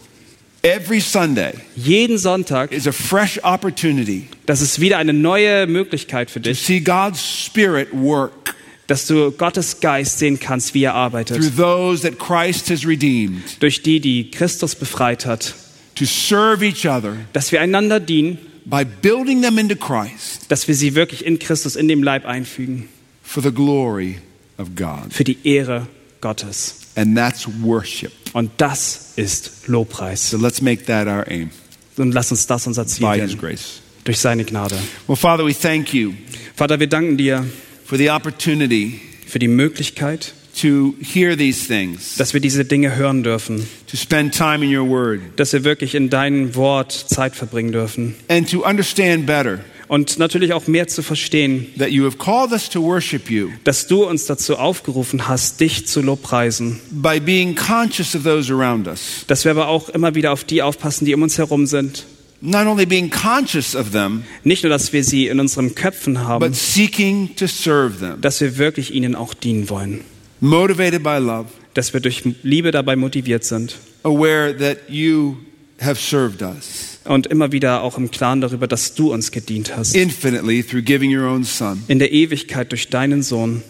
Every 0.63 1.01
Sunday 1.01 1.53
Jeden 1.75 2.17
Sonntag, 2.17 2.71
is 2.71 2.87
a 2.87 2.93
fresh 2.93 3.39
opportunity 3.43 4.27
das 4.45 4.61
ist 4.61 4.79
wieder 4.79 4.99
eine 4.99 5.11
neue 5.11 5.65
Möglichkeit 5.65 6.29
für 6.29 6.39
to 6.39 6.49
dich, 6.49 6.61
see 6.61 6.79
God's 6.79 7.19
Spirit 7.19 7.89
work 7.91 8.55
dass 8.85 9.07
du 9.07 9.31
Gottes 9.31 9.79
Geist 9.79 10.19
sehen 10.19 10.39
kannst, 10.39 10.73
wie 10.75 10.83
er 10.83 10.91
through 10.91 10.99
arbeitet. 11.01 11.57
those 11.57 12.03
that 12.03 12.19
Christ 12.19 12.69
has 12.69 12.85
redeemed, 12.85 13.41
Durch 13.59 13.81
die, 13.81 13.99
die 13.99 14.29
Christus 14.29 14.75
befreit 14.75 15.25
hat. 15.25 15.55
to 15.95 16.05
serve 16.05 16.63
each 16.63 16.85
other 16.87 17.17
Dass 17.33 17.51
wir 17.51 17.59
einander 17.59 17.99
dienen, 17.99 18.37
by 18.72 18.84
building 18.84 19.43
them 19.43 19.59
into 19.59 19.76
Christ 19.76 20.49
dass 20.49 20.67
wir 20.67 20.74
sie 20.74 20.95
wirklich 20.95 21.26
in 21.26 21.38
Christus, 21.38 21.76
in 21.76 21.88
dem 21.88 22.01
Leib 22.01 22.26
einfügen. 22.26 22.89
for 23.22 23.43
the 23.43 23.51
glory 23.51 24.17
of 24.57 24.76
God. 24.76 25.11
Für 25.13 25.24
die 25.24 25.38
Ehre 25.43 25.88
Gottes. 26.22 26.78
And 26.95 27.15
that's 27.15 27.47
worship. 27.61 28.11
Und 28.34 28.51
das 28.57 29.13
ist 29.15 29.67
Lobpreis. 29.67 30.32
So 30.32 30.38
let's 30.38 30.61
make 30.61 30.86
that 30.86 31.07
our 31.07 31.26
aim 31.30 31.51
Und 31.97 32.13
lass 32.13 32.32
uns 32.32 32.47
das 32.47 32.65
unser 32.65 32.88
Ziel 32.88 33.05
by 33.05 33.19
His 33.19 33.38
grace. 33.38 33.82
Durch 34.03 34.17
seine 34.17 34.43
Gnade. 34.43 34.78
Well, 35.07 35.15
Father, 35.15 35.45
we 35.45 35.53
thank 35.53 35.93
you 35.93 36.13
Vater, 36.55 36.80
wir 36.80 36.88
danken 36.88 37.17
dir 37.17 37.45
for 37.86 37.97
the 37.97 38.09
opportunity 38.09 38.99
für 39.26 39.39
die 39.39 39.47
Möglichkeit, 39.47 40.34
to 40.59 40.93
hear 41.01 41.37
these 41.37 41.67
things, 41.67 42.15
dass 42.17 42.33
wir 42.33 42.41
diese 42.41 42.65
Dinge 42.65 42.95
hören 42.95 43.23
dürfen. 43.23 43.67
to 43.87 43.97
spend 43.97 44.33
time 44.35 44.63
in 44.65 44.75
your 44.75 44.87
word, 44.87 45.19
Dass 45.37 45.53
wir 45.53 45.63
wirklich 45.63 45.95
in 45.95 46.09
deinem 46.09 46.55
Wort 46.55 46.91
Zeit 46.91 47.35
verbringen 47.35 47.71
dürfen. 47.71 48.15
and 48.27 48.49
to 48.49 48.63
understand 48.65 49.25
better 49.25 49.59
Und 49.87 50.19
natürlich 50.19 50.53
auch 50.53 50.67
mehr 50.67 50.87
zu 50.87 51.01
verstehen, 51.03 51.67
that 51.77 51.89
you 51.89 52.05
have 52.05 52.17
called 52.17 52.53
us 52.53 52.69
to 52.69 52.81
worship 52.81 53.29
you 53.29 53.49
dass 53.65 53.87
du 53.87 54.05
uns 54.05 54.25
dazu 54.25 54.55
aufgerufen 54.57 55.27
hast, 55.27 55.59
dich 55.59 55.85
zu 55.87 56.01
lobpreisen. 56.01 56.79
by 56.91 57.19
being 57.19 57.55
conscious 57.55 58.15
of 58.15 58.23
those 58.23 58.51
around 58.53 58.87
us. 58.87 59.25
Dass 59.27 59.43
wir 59.43 59.51
aber 59.51 59.67
auch 59.67 59.89
immer 59.89 60.15
wieder 60.15 60.31
auf 60.31 60.43
die 60.45 60.61
aufpassen, 60.61 61.05
die 61.05 61.13
um 61.13 61.21
uns 61.23 61.37
herum 61.37 61.65
sind. 61.65 62.05
Not 62.43 62.65
only 62.65 62.87
being 62.87 63.09
conscious 63.11 63.75
of 63.75 63.91
them, 63.91 64.23
Nicht 64.43 64.63
nur, 64.63 64.71
dass 64.71 64.93
wir 64.93 65.03
sie 65.03 65.27
in 65.27 65.39
unseren 65.39 65.75
Köpfen 65.75 66.19
haben, 66.25 66.39
but 66.43 66.55
seeking 66.55 67.35
to 67.35 67.45
serve 67.45 67.99
them, 67.99 68.19
dass 68.21 68.41
wir 68.41 68.57
wirklich 68.57 68.93
ihnen 68.95 69.13
auch 69.13 69.33
dienen 69.35 69.69
wollen. 69.69 70.01
Motivated 70.41 71.01
by 71.03 71.17
love, 71.19 71.47
Dass 71.73 71.93
wir 71.93 72.01
durch 72.01 72.23
Liebe 72.43 72.71
dabei 72.71 72.95
motiviert 72.97 73.43
sind. 73.45 73.77
aware 74.03 74.53
that 74.57 74.77
you 74.89 75.37
have 75.79 75.95
served 75.99 76.41
us 76.41 76.99
Und 77.05 77.27
immer 77.27 77.51
wieder 77.51 77.81
auch 77.81 77.97
im 77.97 78.11
Klaren 78.11 78.41
darüber, 78.41 78.67
dass 78.67 78.93
du 78.93 79.13
uns 79.13 79.31
gedient 79.31 79.75
hast. 79.75 79.95
infinitely 79.95 80.61
through 80.63 80.83
giving 80.83 81.15
your 81.15 81.27
own 81.29 81.43
Son. 81.43 81.81
In 81.87 81.99
der 81.99 82.11
Ewigkeit 82.11 82.71
durch 82.71 82.89
deinen 82.89 83.23
Sohn. 83.23 83.63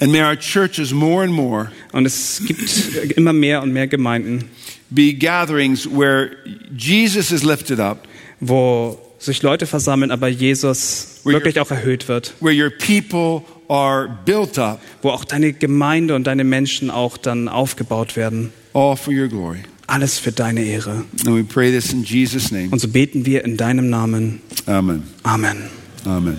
And 0.00 0.12
may 0.12 0.22
our 0.22 0.36
churches 0.38 0.92
more 0.92 1.22
and 1.24 1.32
more 1.32 1.70
Und 1.92 2.06
es 2.06 2.42
gibt 2.46 3.16
immer 3.16 3.32
mehr 3.32 3.62
und 3.62 3.72
mehr 3.72 3.86
Gemeinden, 3.86 4.44
be 4.90 5.12
gatherings 5.14 5.86
where 5.90 6.30
Jesus 6.76 7.30
is 7.32 7.42
lifted 7.42 7.80
up, 7.80 8.06
wo 8.40 8.98
sich 9.18 9.42
Leute 9.42 9.66
versammeln, 9.66 10.10
aber 10.12 10.28
Jesus 10.28 11.20
wirklich 11.24 11.58
auch 11.60 11.70
erhöht 11.70 12.06
wird. 12.08 12.32
where 12.40 12.54
your 12.54 12.70
people 12.70 13.42
are 13.68 14.08
built 14.24 14.58
up, 14.58 14.80
Wo 15.02 15.10
auch 15.10 15.24
deine 15.24 15.52
Gemeinde 15.52 16.14
und 16.14 16.26
deine 16.26 16.44
Menschen 16.44 16.90
auch 16.90 17.16
dann 17.16 17.48
aufgebaut 17.48 18.16
werden. 18.16 18.52
all 18.74 18.96
for 18.96 19.12
your 19.12 19.28
glory. 19.28 19.58
Alles 19.86 20.18
für 20.18 20.32
deine 20.32 20.62
Ehre. 20.64 21.04
And 21.26 21.34
we 21.36 21.42
pray 21.42 21.70
this 21.70 21.92
in 21.92 22.04
Jesus' 22.04 22.50
name. 22.50 22.68
Und 22.70 22.78
so 22.80 22.88
beten 22.88 23.24
wir 23.24 23.44
in 23.44 23.56
deinem 23.56 23.88
Namen. 23.88 24.40
Amen. 24.66 25.02
Amen. 25.22 25.56
Amen. 26.04 26.36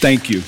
Thank 0.00 0.28
you. 0.28 0.42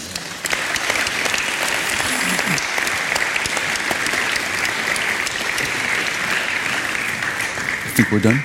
I 7.84 7.88
think 7.96 8.10
we're 8.12 8.20
done. 8.20 8.42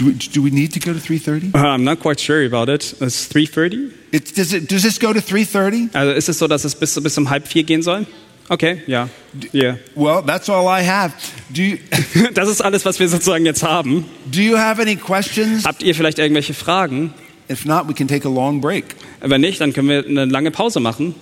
Do 0.00 0.06
we, 0.06 0.14
do 0.14 0.42
we 0.42 0.50
need 0.50 0.72
to 0.72 0.80
go 0.80 0.94
to 0.94 0.98
3:30? 0.98 1.54
Uh, 1.54 1.58
I'm 1.58 1.84
not 1.84 2.00
quite 2.00 2.18
sure 2.18 2.42
about 2.46 2.70
it. 2.70 2.94
It's 3.02 3.28
3.30? 3.28 3.92
It, 4.12 4.34
does 4.34 4.54
it 4.54 4.66
does 4.66 4.82
this 4.82 4.98
go 4.98 5.12
to 5.12 5.20
3:30? 5.20 5.94
Also 5.94 6.12
ist 6.12 6.28
es 6.30 6.38
so, 6.38 6.48
dass 6.48 6.64
es 6.64 6.74
bis, 6.74 6.98
bis 7.02 7.18
um 7.18 7.28
halb 7.28 7.46
vier 7.46 7.64
gehen 7.64 7.82
soll? 7.82 8.06
Okay, 8.48 8.82
ja. 8.86 9.10
Yeah. 9.52 9.76
Well, 9.94 10.22
that's 10.22 10.48
all 10.48 10.66
I 10.66 10.82
have. 10.84 11.12
Do 11.50 11.62
you, 11.62 11.76
Das 12.34 12.48
ist 12.48 12.62
alles, 12.62 12.86
was 12.86 12.98
wir 12.98 13.10
sozusagen 13.10 13.44
jetzt 13.44 13.62
haben. 13.62 14.06
do 14.32 14.40
you 14.40 14.56
have 14.56 14.80
any 14.80 14.96
questions? 14.96 15.64
Habt 15.66 15.82
ihr 15.82 15.94
vielleicht 15.94 16.18
irgendwelche 16.18 16.54
Fragen? 16.54 17.12
If 17.50 17.66
not, 17.66 17.86
we 17.86 17.92
can 17.92 18.08
take 18.08 18.26
a 18.26 18.30
long 18.30 18.62
break. 18.62 18.96
Wenn 19.20 19.42
nicht, 19.42 19.60
dann 19.60 19.74
können 19.74 19.90
wir 19.90 20.06
eine 20.06 20.24
lange 20.24 20.50
Pause 20.50 20.80
machen. 20.80 21.14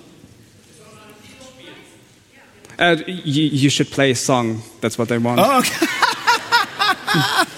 Uh, 2.78 2.94
you, 3.06 3.42
you 3.50 3.70
should 3.70 3.90
play 3.90 4.12
a 4.12 4.14
song. 4.14 4.62
That's 4.80 4.96
what 5.00 5.08
they 5.08 5.18
want. 5.18 5.40
Oh, 5.40 5.58
okay. 5.58 5.86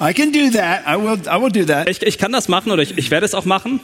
I 0.00 0.12
can 0.12 0.32
do 0.32 0.50
that. 0.50 0.86
I 0.86 0.96
will 0.96 1.18
I 1.28 1.40
will 1.40 1.50
do 1.50 1.64
that. 1.66 1.88
Ich, 1.88 2.02
ich 2.02 2.18
kann 2.18 2.32
das 2.32 2.48
machen 2.48 2.70
oder 2.72 2.82
ich, 2.82 2.96
ich 2.98 3.10
werde 3.10 3.26
es 3.26 3.34
auch 3.34 3.44
machen. 3.44 3.80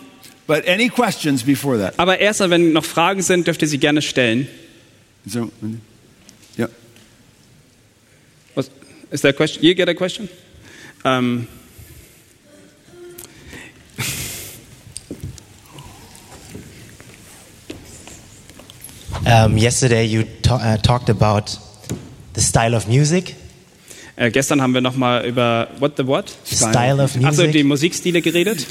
But 0.47 0.67
any 0.69 0.89
questions 0.89 1.45
before 1.45 1.79
that? 1.79 1.95
Aber 1.99 2.19
erst 2.19 2.41
mal, 2.41 2.51
wenn 2.51 2.73
noch 2.73 2.85
Fragen 2.85 3.23
sind, 3.23 3.47
dürft 3.47 3.63
ihr 3.63 3.69
sie 3.69 3.79
gerne 3.79 4.03
stellen. 4.03 4.49
There, 5.31 5.49
yeah. 6.59 6.69
Was, 8.55 8.71
is 9.11 9.21
there 9.21 9.31
a 9.33 9.37
question? 9.37 9.63
You 9.65 9.75
get 9.75 9.89
a 9.89 9.95
question? 9.95 10.29
Um, 11.05 11.47
Um, 19.25 19.57
yesterday, 19.57 20.05
you 20.05 20.25
ta- 20.43 20.57
uh, 20.57 20.77
talked 20.79 21.09
about 21.09 21.57
the 22.33 22.41
style 22.41 22.75
of 22.75 22.89
music. 22.89 23.37
Äh, 24.17 24.31
gestern 24.31 24.61
haben 24.61 24.75
wir 24.75 24.81
noch 24.81 24.97
mal 24.97 25.25
über 25.25 25.69
what 25.79 25.93
the 25.97 26.07
what? 26.07 26.33
Style 26.45 27.03
of 27.03 27.17
Also 27.25 27.43
die 27.43 27.63
music. 27.63 27.67
Musikstile 27.67 28.23
geredet. 28.23 28.67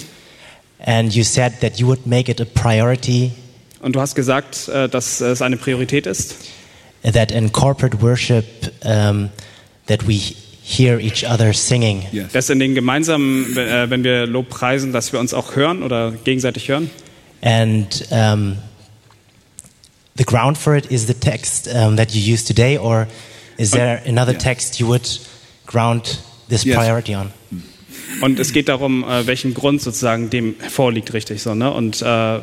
And 0.84 1.14
you 1.14 1.24
said 1.24 1.62
that 1.62 1.80
you 1.80 1.88
would 1.88 2.08
make 2.08 2.30
it 2.32 2.42
a 2.42 2.46
priority 2.46 3.32
Und 3.82 3.96
du 3.96 4.02
hast 4.02 4.16
gesagt, 4.16 4.68
äh, 4.68 4.88
dass 4.88 5.22
es 5.22 5.42
eine 5.42 5.58
Priorität 5.58 6.06
ist, 6.06 6.36
that 7.04 7.32
in 7.32 7.52
corporate 7.52 8.02
worship, 8.02 8.46
um, 8.84 9.30
that 9.88 10.08
we 10.08 10.20
hear 10.64 11.00
each 11.00 11.26
other 11.28 11.54
singing. 11.54 12.04
Yes. 12.12 12.32
dass 12.34 12.50
in 12.50 12.60
den 12.60 12.76
gemeinsamen, 12.76 13.58
äh, 13.58 13.90
wenn 13.90 14.04
wir 14.04 14.28
Lob 14.28 14.50
preisen, 14.50 14.94
dass 14.94 15.12
wir 15.12 15.20
uns 15.20 15.34
auch 15.34 15.56
hören 15.56 15.82
oder 15.82 16.12
gegenseitig 16.12 16.70
hören. 16.70 16.90
And 17.42 18.08
um, 18.12 18.58
the 20.16 20.24
ground 20.24 20.60
for 20.60 20.76
it 20.76 20.86
is 20.92 21.08
the 21.08 21.16
text 21.16 21.68
um, 21.68 21.98
that 21.98 22.12
you 22.12 22.22
use 22.34 22.44
today, 22.46 22.78
or 22.78 23.08
is 23.58 23.72
there 23.72 24.02
another 24.06 24.34
yeah. 24.34 24.40
text 24.40 24.80
you 24.80 24.88
would 24.88 25.20
ground 25.72 26.20
this 26.50 26.64
Yes. 26.64 26.78
priority 26.78 27.16
on? 27.16 27.32
Und 28.22 28.40
es 28.40 28.52
geht 28.54 28.68
darum, 28.70 29.04
äh, 29.04 29.26
welchen 29.26 29.54
Grund 29.54 29.82
sozusagen 29.82 30.30
dem 30.30 30.56
vorliegt, 30.70 31.14
richtig 31.14 31.42
so, 31.42 31.56
ne? 31.56 31.72
Und 31.72 32.02
äh, 32.02 32.40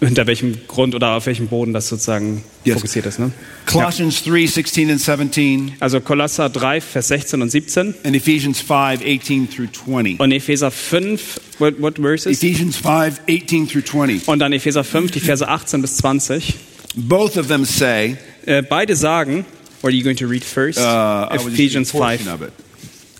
hinter 0.00 0.26
welchem 0.26 0.56
Grund 0.68 0.94
oder 0.94 1.12
auf 1.12 1.26
welchem 1.26 1.48
Boden 1.48 1.72
das 1.72 1.88
sozusagen 1.88 2.44
Yes. 2.64 2.76
fokussiert 2.76 3.04
ist, 3.06 3.18
ne? 3.18 3.30
Colossians 3.66 4.22
3, 4.24 4.46
16 4.46 4.90
and 4.90 5.00
17, 5.00 5.72
Also 5.80 6.00
Kolosser 6.00 6.48
3, 6.48 6.80
Vers 6.80 7.08
16 7.08 7.42
und 7.42 7.50
17 7.50 7.94
and 8.04 8.16
Ephesians 8.16 8.60
5, 8.60 9.02
18 9.04 9.48
through 9.50 9.68
20. 9.72 10.20
und 10.20 10.32
Epheser 10.32 10.70
5, 10.70 11.40
what, 11.58 11.80
what 11.82 11.96
verses? 11.98 12.42
Ephesians 12.42 12.76
5, 12.76 13.20
18 13.28 13.68
through 13.68 13.84
20. 13.84 14.26
Und 14.28 14.38
dann 14.38 14.52
Epheser 14.52 14.84
5, 14.84 15.10
die 15.10 15.20
Verse 15.20 15.46
18 15.46 15.82
bis 15.82 15.96
20. 15.98 16.54
Both 16.94 17.36
of 17.36 17.48
them 17.48 17.64
say, 17.64 18.16
Äh, 18.46 18.62
beide 18.62 18.94
sagen, 18.94 19.44
what 19.80 19.92
are 19.92 19.96
you 19.96 20.02
going 20.04 20.16
to 20.16 20.26
read 20.26 20.42
first? 20.44 20.78
uh, 20.78 21.28
I 21.30 21.34
was 21.34 21.42
just 21.44 21.54
Ephesians 21.54 21.92
reading 21.94 22.02
a 22.02 22.16
portion 22.16 22.26
5. 22.26 22.42
of 22.42 22.42
it, 22.42 22.52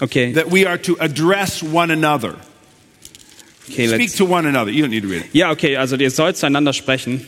Okay, 0.03 0.33
that 0.33 0.49
we 0.51 0.67
are 0.67 0.79
to 0.79 0.97
address 1.01 1.63
one 1.63 1.91
another. 1.91 2.37
okay, 3.71 3.87
Speak 3.87 3.99
let's, 4.01 4.17
to 4.17 4.25
one 4.27 4.47
another. 4.47 4.71
You 4.71 4.83
don't 4.83 4.91
need 4.91 5.03
to 5.03 5.09
read 5.09 5.23
it. 5.25 5.35
ja, 5.35 5.51
okay, 5.53 5.77
also 5.77 5.97
ihr 5.97 6.11
sollt 6.11 6.37
zueinander 6.37 6.73
sprechen. 6.75 7.27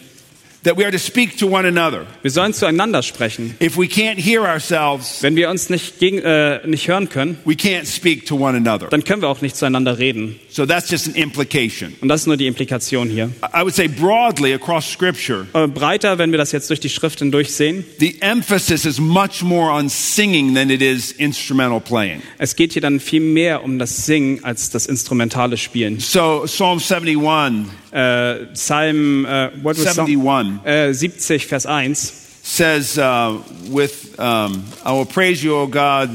That 0.65 0.77
we 0.77 0.85
are 0.85 0.91
to 0.91 0.99
speak 0.99 1.39
to 1.39 1.47
one 1.47 1.67
another. 1.67 2.05
Wir 2.23 2.33
sollen 2.33 2.53
zueinander 2.53 3.03
sprechen. 3.05 3.55
If 3.63 3.77
we 3.79 3.85
can't 3.87 4.19
hear 4.19 4.43
ourselves, 4.43 5.23
Wenn 5.23 5.37
wir 5.37 5.51
uns 5.51 5.71
nicht, 5.71 6.01
gegen, 6.01 6.19
äh, 6.19 6.67
nicht 6.67 6.89
hören 6.89 7.09
können, 7.09 7.39
we 7.45 7.55
can't 7.55 7.87
speak 7.87 8.27
to 8.27 8.35
one 8.37 8.57
another. 8.57 8.89
dann 8.89 9.05
können 9.05 9.23
wir 9.23 9.29
auch 9.29 9.41
nicht 9.41 9.57
zueinander 9.57 9.99
reden. 9.99 10.39
So 10.51 10.67
that's 10.67 10.91
just 10.91 11.07
an 11.07 11.15
implication. 11.15 11.95
Und 12.01 12.09
das 12.09 12.23
ist 12.23 12.27
nur 12.27 12.37
die 12.37 12.49
Implikation 12.49 13.09
hier. 13.09 13.31
I 13.55 13.61
would 13.63 13.75
say 13.75 13.87
broadly 13.87 14.53
across 14.53 14.91
Scripture, 14.93 15.47
Äh, 15.55 15.69
breiter, 15.69 16.19
wenn 16.19 16.33
wir 16.33 16.39
das 16.39 16.51
jetzt 16.51 16.69
durch 16.71 16.81
die 16.81 16.89
Schrift 16.91 17.21
hindurch 17.21 17.53
sehen, 17.53 17.85
the 18.01 18.17
emphasis 18.21 18.85
is 18.85 18.99
much 18.99 19.43
more 19.43 19.71
on 19.73 19.89
singing 19.89 20.55
than 20.57 20.71
it 20.71 20.83
is 20.83 21.13
instrumental 21.13 21.81
playing. 21.81 22.21
es 22.39 22.57
geht 22.57 22.73
hier 22.73 22.83
dann 22.83 22.99
viel 22.99 23.21
mehr 23.21 23.63
um 23.63 23.79
das 23.79 24.07
Singen 24.07 24.43
als 24.43 24.71
das 24.71 24.87
instrumentale 24.87 25.57
Spielen. 25.57 26.01
So 26.01 26.43
Psalm 26.47 26.81
71, 26.81 27.67
Äh, 27.91 28.47
Psalm 28.55 29.25
äh, 29.25 29.51
what 29.63 29.79
was 29.79 29.99
71 29.99 30.65
Äh, 30.65 30.93
70, 30.93 31.47
Vers 31.47 31.67
1. 31.67 32.13
says, 32.43 32.99
uh, 32.99 33.43
with, 33.71 34.19
um, 34.19 34.65
I 34.85 34.93
will 34.93 35.05
praise 35.05 35.43
you, 35.43 35.55
O 35.55 35.67
God. 35.67 36.11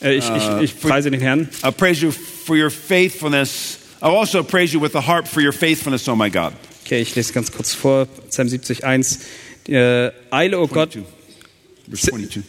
Ich, 0.00 0.24
ich, 0.30 0.62
ich 0.62 0.80
preise 0.80 1.10
den 1.10 1.20
Herrn. 1.20 1.48
I 1.62 1.70
praise 1.70 2.00
you 2.00 2.10
for 2.10 2.56
your 2.56 2.70
faithfulness. 2.70 3.78
I 4.00 4.06
also 4.06 4.42
praise 4.42 4.72
you 4.72 4.80
with 4.80 4.92
the 4.92 5.02
harp 5.02 5.28
for 5.28 5.42
your 5.42 5.52
faithfulness, 5.52 6.08
O 6.08 6.16
my 6.16 6.30
God. 6.30 6.54
Okay, 6.86 7.02
ich 7.02 7.14
lese 7.14 7.32
ganz 7.34 7.52
kurz 7.52 7.74
vor. 7.74 8.06
Psalm 8.30 8.48
70, 8.48 8.82
1. 8.82 9.18
Äh, 9.68 10.10
Eile, 10.30 10.58
o 10.58 10.66
Gott. 10.66 10.96
Verse 11.86 12.06
22. 12.10 12.42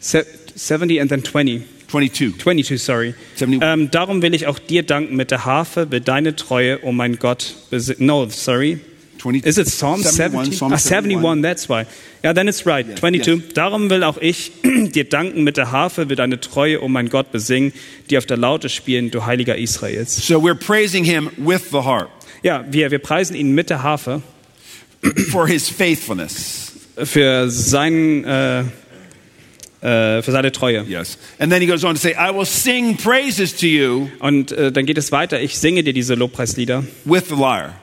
Se 0.00 0.26
70 0.54 1.00
and 1.00 1.08
then 1.08 1.22
20. 1.22 1.64
22. 1.88 2.38
22, 2.38 2.82
sorry. 2.82 3.14
71. 3.36 3.60
Ähm, 3.62 3.90
darum 3.90 4.22
will 4.22 4.34
ich 4.34 4.46
auch 4.46 4.58
dir 4.58 4.82
danken 4.82 5.16
mit 5.16 5.30
der 5.30 5.44
Harfe, 5.44 5.90
will 5.90 6.00
deine 6.00 6.36
Treue, 6.36 6.80
oh 6.82 6.92
mein 6.92 7.18
Gott, 7.18 7.54
no, 7.98 8.28
sorry. 8.28 8.80
20 9.18 9.44
Is 9.44 9.58
it 9.58 9.66
Psalm 9.66 10.04
71, 10.04 10.54
70? 10.54 10.56
Psalm 10.56 10.72
ah, 10.72 10.76
71, 10.76 11.42
that's 11.42 11.68
why. 11.68 11.86
Ja, 12.22 12.32
then 12.32 12.46
it's 12.46 12.64
right. 12.66 12.86
22. 12.96 13.52
Darum 13.54 13.90
will 13.90 14.04
auch 14.04 14.18
ich 14.18 14.52
dir 14.62 15.08
danken 15.08 15.42
mit 15.42 15.56
der 15.56 15.72
Harfe, 15.72 16.08
will 16.08 16.16
deine 16.16 16.40
Treue, 16.40 16.82
oh 16.82 16.88
mein 16.88 17.08
Gott, 17.08 17.32
besingen, 17.32 17.72
die 18.10 18.18
auf 18.18 18.26
der 18.26 18.36
Laute 18.36 18.68
spielen, 18.68 19.10
du 19.10 19.26
Heiliger 19.26 19.56
Israels. 19.56 20.26
So 20.26 20.40
we're 20.40 20.54
praising 20.54 21.04
him 21.04 21.30
with 21.36 21.70
the 21.70 21.78
harp 21.78 22.10
Ja, 22.42 22.64
wir, 22.70 22.90
wir 22.90 23.00
preisen 23.00 23.34
ihn 23.34 23.54
mit 23.54 23.70
der 23.70 23.82
Harfe 23.82 24.22
for 25.30 25.48
his 25.48 25.68
faithfulness. 25.68 26.72
für, 27.04 27.50
sein, 27.50 28.24
äh, 28.24 28.64
Äh, 29.80 30.22
für 30.22 30.32
seine 30.32 30.50
Treue. 30.50 30.84
Yes. 30.88 31.18
And 31.38 31.52
then 31.52 31.60
he 31.62 31.68
goes 31.68 31.84
on 31.84 31.94
to 31.94 32.00
say, 32.00 32.12
I 32.12 32.34
will 32.34 32.44
sing 32.44 32.96
praises 32.96 33.54
to 33.58 33.66
you 33.66 34.08
Und 34.18 34.50
äh, 34.50 34.72
dann 34.72 34.86
geht 34.86 34.98
es 34.98 35.12
weiter. 35.12 35.40
Ich 35.40 35.56
singe 35.56 35.84
dir 35.84 35.92
diese 35.92 36.14
Lobpreislieder. 36.14 36.82
with 37.04 37.28
the 37.28 37.36
lyre. 37.36 37.74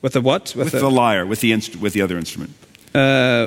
With 0.00 0.12
the 0.12 0.22
what? 0.22 0.54
With 0.54 0.66
With 0.66 0.72
the, 0.72 0.78
the 0.78 0.94
lyre, 0.94 1.28
with 1.28 1.40
the, 1.40 1.52
with 1.80 1.92
the 1.92 2.02
other 2.04 2.16
instrument. 2.16 2.50
Äh, 2.94 3.46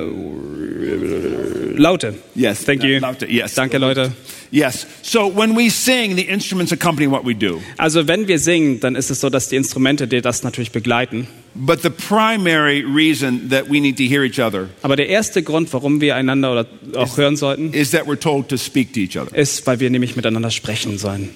Laute. 1.76 2.14
Yes. 2.34 2.64
Thank 2.64 2.84
you. 2.84 2.98
Laute, 2.98 3.26
yes. 3.26 3.54
Danke, 3.54 3.78
Leute. 3.78 4.12
Yes. 4.50 4.86
So 5.00 5.34
when 5.34 5.56
we 5.56 5.70
sing, 5.70 6.14
the 6.14 6.28
instruments 6.28 6.72
accompany 6.72 7.10
what 7.10 7.24
we 7.24 7.34
do. 7.34 7.62
Also 7.78 8.06
wenn 8.06 8.28
wir 8.28 8.38
singen, 8.38 8.80
dann 8.80 8.96
ist 8.96 9.10
es 9.10 9.20
so, 9.20 9.30
dass 9.30 9.48
die 9.48 9.56
Instrumente 9.56 10.06
dir 10.06 10.20
das 10.20 10.42
natürlich 10.42 10.72
begleiten. 10.72 11.26
But 11.54 11.82
the 11.82 11.90
primary 11.90 12.84
reason 12.84 13.48
that 13.50 13.70
we 13.70 13.80
need 13.80 13.96
to 13.96 14.04
hear 14.04 14.22
each 14.22 14.38
other 14.38 14.68
Aber 14.82 14.96
der 14.96 15.08
erste 15.08 15.42
Grund, 15.42 15.72
warum 15.72 16.00
wir 16.00 16.16
einander 16.16 16.52
oder 16.52 16.66
auch 16.94 17.16
hören 17.16 17.36
sollten, 17.36 17.72
is 17.72 17.90
that 17.90 18.06
we're 18.06 18.18
told 18.18 18.48
to 18.48 18.56
speak 18.56 18.92
to 18.92 19.00
each 19.00 19.18
other. 19.18 19.34
ist, 19.36 19.66
weil 19.66 19.80
wir 19.80 19.90
nämlich 19.90 20.16
miteinander 20.16 20.50
sprechen 20.50 20.98
sollen. 20.98 21.30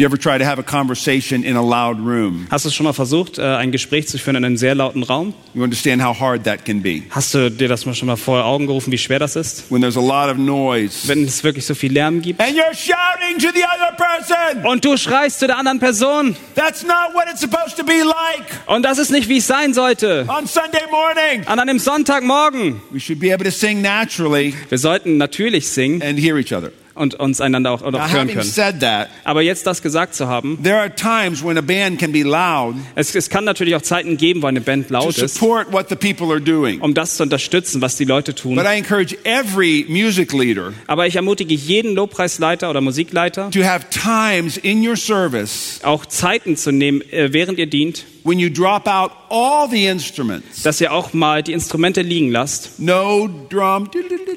You 0.00 0.06
ever 0.06 0.16
try 0.16 0.38
to 0.38 0.46
have 0.46 0.58
a 0.58 0.62
conversation 0.62 1.44
in 1.44 1.56
a 1.56 1.62
loud 1.62 1.98
room, 2.00 2.46
Hast 2.50 2.64
du 2.64 2.70
schon 2.70 2.84
mal 2.84 2.94
versucht, 2.94 3.36
äh, 3.36 3.42
ein 3.42 3.70
Gespräch 3.70 4.08
zu 4.08 4.16
führen 4.16 4.36
in 4.36 4.46
einem 4.46 4.56
sehr 4.56 4.74
lauten 4.74 5.02
Raum? 5.02 5.34
you 5.52 5.62
understand 5.62 6.02
how 6.02 6.18
hard 6.18 6.44
that 6.44 6.64
can 6.64 6.80
be. 6.80 7.02
Hast 7.10 7.34
du 7.34 7.50
dir 7.50 7.68
das 7.68 7.84
mal 7.84 7.92
schon 7.94 8.06
mal 8.06 8.16
vor 8.16 8.42
Augen 8.46 8.66
gerufen, 8.66 8.92
wie 8.92 8.96
schwer 8.96 9.18
das 9.18 9.36
ist? 9.36 9.70
When 9.70 9.82
there's 9.82 9.98
a 9.98 10.00
lot 10.00 10.32
of 10.32 10.38
noise. 10.38 11.06
Wenn 11.06 11.24
es 11.24 11.44
wirklich 11.44 11.66
so 11.66 11.74
viel 11.74 11.92
Lärm 11.92 12.22
gibt. 12.22 12.40
And 12.40 12.52
you're 12.56 12.74
shouting 12.74 13.38
to 13.40 13.48
the 13.54 13.62
other 13.62 13.94
person. 13.94 14.64
Und 14.64 14.86
du 14.86 14.96
schreist 14.96 15.38
zu 15.40 15.46
der 15.46 15.58
anderen 15.58 15.80
Person. 15.80 16.34
That's 16.54 16.82
not 16.82 17.12
what 17.12 17.24
it's 17.30 17.42
supposed 17.42 17.76
to 17.76 17.84
be 17.84 18.02
like 18.02 18.46
Und 18.68 18.84
das 18.84 18.96
ist 18.96 19.10
nicht, 19.10 19.28
wie 19.28 19.36
es 19.36 19.46
sein 19.46 19.74
sollte. 19.74 20.26
on 20.34 20.46
Sunday 20.46 20.80
morning. 20.90 21.46
An 21.46 21.58
einem 21.58 21.78
Sonntagmorgen. 21.78 22.80
We 22.90 23.00
should 23.00 23.20
be 23.20 23.34
able 23.34 23.44
to 23.44 23.50
sing 23.50 23.82
naturally 23.82 24.54
Wir 24.70 24.78
sollten 24.78 25.18
natürlich 25.18 25.68
singen 25.68 26.00
and 26.00 26.18
hear 26.18 26.38
each 26.38 26.54
other. 26.54 26.72
Und 27.00 27.14
uns 27.18 27.40
einander 27.40 27.72
auch, 27.72 27.82
auch 27.82 27.90
Now, 27.90 27.98
hören 27.98 28.10
having 28.28 28.34
können. 28.36 28.42
said 28.48 28.80
that, 28.80 29.08
Aber 29.24 29.42
jetzt 29.42 29.66
das 29.66 29.82
gesagt 29.82 30.14
zu 30.14 30.28
haben, 30.28 30.58
there 30.62 30.78
are 30.78 30.94
times 30.94 31.42
when 31.44 31.58
a 31.58 31.60
band 31.62 31.98
can 31.98 32.12
be 32.12 32.22
loud 32.22 32.76
es, 32.94 33.14
es 33.14 33.28
kann 33.30 33.44
natürlich 33.44 33.74
auch 33.74 33.82
Zeiten 33.82 34.16
geben, 34.16 34.42
wo 34.42 34.46
eine 34.46 34.60
Band 34.60 34.88
to 34.88 34.94
laut 34.94 35.18
ist, 35.18 35.34
support 35.34 35.72
what 35.72 35.88
the 35.88 35.96
people 35.96 36.26
are 36.30 36.40
doing. 36.40 36.80
um 36.80 36.94
das 36.94 37.16
zu 37.16 37.22
unterstützen, 37.24 37.80
was 37.82 37.96
die 37.96 38.04
Leute 38.04 38.34
tun. 38.34 38.54
But 38.54 38.66
I 38.66 38.76
encourage 38.78 39.16
every 39.24 39.84
music 39.88 40.32
leader 40.32 40.72
Aber 40.86 41.06
ich 41.06 41.16
ermutige 41.16 41.54
jeden 41.54 41.94
Lobpreisleiter 41.94 42.70
oder 42.70 42.80
Musikleiter, 42.80 43.50
to 43.50 43.64
have 43.64 43.86
times 43.90 44.56
in 44.58 44.86
your 44.86 44.96
service 44.96 45.80
auch 45.82 46.06
Zeiten 46.06 46.56
zu 46.56 46.70
nehmen, 46.70 47.00
äh, 47.10 47.32
während 47.32 47.58
ihr 47.58 47.66
dient, 47.66 48.04
when 48.24 48.38
you 48.38 48.50
drop 48.50 48.86
out 48.86 49.10
all 49.30 49.68
the 49.70 49.86
instruments. 49.86 50.62
dass 50.62 50.80
ihr 50.80 50.92
auch 50.92 51.12
mal 51.14 51.42
die 51.42 51.52
Instrumente 51.54 52.02
liegen 52.02 52.30
lasst. 52.30 52.78
No 52.78 53.28
drum, 53.48 53.88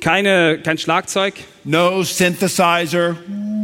Keine, 0.02 0.60
kein 0.64 0.78
Schlagzeug, 0.78 1.34
no 1.64 2.04
synthesizer, 2.04 3.16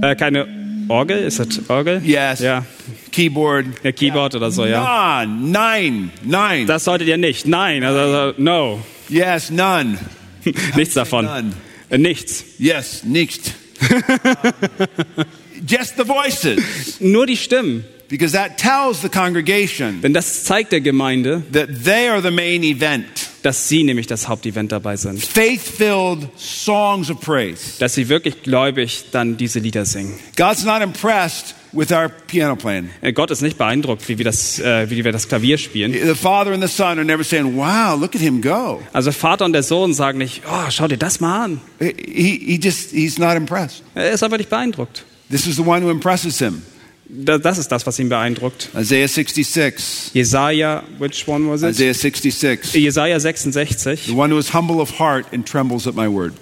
äh, 0.01 0.15
keine 0.15 0.47
Orgel, 0.87 1.19
ist 1.19 1.39
das 1.39 1.69
Orgel? 1.69 2.01
yes, 2.03 2.39
Ja, 2.39 2.65
keyboard. 3.11 3.65
ja 3.83 3.91
Keyboard 3.91 4.35
oder 4.35 4.51
so, 4.51 4.65
ja. 4.65 5.25
None, 5.25 5.51
nine, 5.51 6.09
nine. 6.23 6.65
Das 6.65 6.83
solltet 6.85 7.07
ihr 7.07 7.17
nicht. 7.17 7.45
Nein, 7.47 7.83
also, 7.83 7.99
also 7.99 8.33
no. 8.41 8.79
Yes, 9.09 9.49
none. 9.51 9.97
Nichts 10.75 10.93
davon. 10.93 11.25
None. 11.25 11.51
Äh, 11.89 11.97
Nichts. 11.97 12.43
Yes, 12.57 13.03
nicht. 13.03 13.53
Just 15.67 15.97
the 15.97 16.03
voices. 16.07 16.99
Nur 16.99 17.25
die 17.25 17.37
Stimmen. 17.37 17.83
Because 18.07 18.33
that 18.33 18.57
tells 18.57 19.01
the 19.01 19.09
congregation 19.09 20.01
Denn 20.01 20.13
das 20.13 20.43
zeigt 20.43 20.71
der 20.71 20.81
Gemeinde, 20.81 21.43
that 21.53 21.69
they 21.83 22.07
are 22.09 22.21
the 22.23 22.31
main 22.31 22.63
event. 22.63 23.28
Dass 23.43 23.67
sie 23.67 23.83
nämlich 23.83 24.07
das 24.07 24.27
Hauptevent 24.27 24.71
dabei 24.71 24.95
sind. 24.97 25.23
Faith 25.23 25.61
filled 25.61 26.27
songs 26.37 27.09
of 27.09 27.19
praise. 27.19 27.79
Dass 27.79 27.93
sie 27.93 28.09
wirklich 28.09 28.43
gläubig 28.43 29.05
dann 29.11 29.37
diese 29.37 29.59
Lieder 29.59 29.85
singen. 29.85 30.13
God's 30.35 30.63
not 30.63 30.81
impressed 30.81 31.55
with 31.71 31.91
our 31.91 32.09
piano 32.09 32.55
playing. 32.55 32.89
Äh, 33.01 33.13
Gott 33.13 33.31
ist 33.31 33.41
nicht 33.41 33.57
beeindruckt, 33.57 34.07
wie 34.09 34.17
wir, 34.17 34.25
das, 34.25 34.59
äh, 34.59 34.89
wie 34.89 35.03
wir 35.03 35.11
das 35.11 35.27
Klavier 35.27 35.57
spielen. 35.57 35.93
The 35.93 36.15
Father 36.15 36.51
and 36.51 36.61
the 36.61 36.67
Son 36.69 36.97
are 36.97 37.05
never 37.05 37.23
saying, 37.23 37.55
wow, 37.55 37.99
look 37.99 38.15
at 38.15 38.21
him 38.21 38.41
go. 38.41 38.81
Also 38.93 39.11
Vater 39.11 39.45
und 39.45 39.53
der 39.53 39.63
Sohn 39.63 39.93
sagen 39.93 40.17
nicht, 40.17 40.41
oh, 40.47 40.69
schau 40.69 40.87
dir 40.87 40.97
das 40.97 41.19
mal 41.19 41.45
an. 41.45 41.61
He, 41.79 41.93
he 41.93 42.59
just, 42.61 42.91
he's 42.91 43.17
not 43.17 43.35
impressed. 43.35 43.83
Er 43.95 44.11
ist 44.11 44.23
einfach 44.23 44.37
nicht 44.37 44.49
beeindruckt. 44.49 45.05
This 45.29 45.45
is 45.45 45.57
the 45.57 45.63
one 45.65 45.85
who 45.85 45.91
impresses 45.91 46.39
him. 46.39 46.63
Da- 47.11 47.39
Das 47.39 47.57
ist 47.57 47.69
das, 47.71 47.85
was 47.87 47.97
ihn 47.97 48.07
beeindruckt. 48.09 48.69
Isaiah 48.77 49.07
66. 49.07 50.11
Jesaja, 50.13 50.83
which 50.99 51.27
one 51.27 51.49
was 51.49 51.63
it? 51.63 51.69
Isaiah 51.69 51.93
66. 51.95 52.73
Jesaja 52.75 53.19
66. 53.19 54.05
The 54.05 54.13
one 54.15 54.31
who 54.31 54.37
is 54.37 54.53
humble 54.53 54.79
of 54.79 54.99
heart 54.99 55.25
and 55.33 55.43
trembles 55.45 55.87
at 55.87 55.95
my 55.95 56.07
word. 56.07 56.33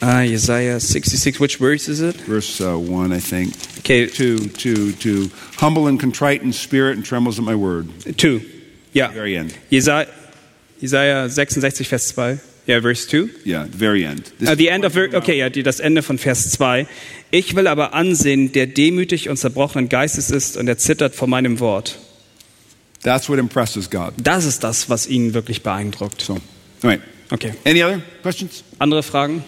Ah, 0.00 0.22
Jesaja 0.24 0.80
66, 0.80 1.40
which 1.40 1.56
verse 1.58 1.88
is 1.88 2.00
it? 2.00 2.16
Verse 2.26 2.60
uh, 2.60 2.76
1, 2.78 3.12
I 3.12 3.18
think. 3.20 3.52
Okay, 3.80 4.06
2, 4.06 4.48
2, 4.50 4.92
2. 4.92 5.30
Humble 5.56 5.88
and 5.88 5.98
contrite 5.98 6.42
in 6.42 6.52
spirit 6.52 6.96
and 6.96 7.04
trembles 7.04 7.38
at 7.38 7.44
my 7.44 7.54
word. 7.56 7.88
two. 8.16 8.40
Ja. 8.92 9.08
Very 9.12 9.36
end. 9.36 9.54
Jesaja, 9.70 10.06
Jesaja 10.80 11.28
66, 11.28 11.88
Vers 11.88 12.12
2. 12.12 12.38
Ja, 12.66 12.80
Verse 12.80 13.06
2. 13.06 13.30
Yeah, 13.44 13.64
the 13.64 13.76
very 13.76 14.04
end. 14.04 14.30
This 14.38 14.50
Uh, 14.50 14.54
the 14.54 14.68
end 14.70 14.84
of, 14.84 14.94
okay, 14.96 15.38
ja, 15.38 15.48
das 15.48 15.80
Ende 15.80 16.02
von 16.02 16.18
Vers 16.18 16.50
2. 16.50 16.86
Ich 17.30 17.54
will 17.54 17.66
aber 17.66 17.92
ansehen, 17.92 18.52
der 18.52 18.66
demütig 18.66 19.28
und 19.28 19.36
zerbrochenen 19.36 19.88
Geistes 19.88 20.30
ist 20.30 20.56
und 20.56 20.66
er 20.66 20.78
zittert 20.78 21.14
vor 21.14 21.28
meinem 21.28 21.60
Wort. 21.60 21.98
That's 23.02 23.28
what 23.28 23.38
impresses 23.38 23.90
God. 23.90 24.14
Das 24.16 24.44
ist 24.44 24.64
das, 24.64 24.88
was 24.88 25.06
ihn 25.06 25.34
wirklich 25.34 25.62
beeindruckt. 25.62 26.22
So, 26.22 26.38
right. 26.82 27.00
Okay. 27.30 27.52
Any 27.64 27.84
other 27.84 28.00
questions? 28.22 28.64
Andere 28.78 29.02
Fragen? 29.02 29.44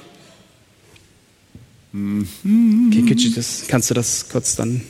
Okay, 1.93 3.03
could 3.03 3.21
you 3.21 3.31
das, 3.35 3.65
kannst 3.67 3.91
du 3.91 3.95
das 3.95 4.29
kurz 4.29 4.55
dann? 4.55 4.83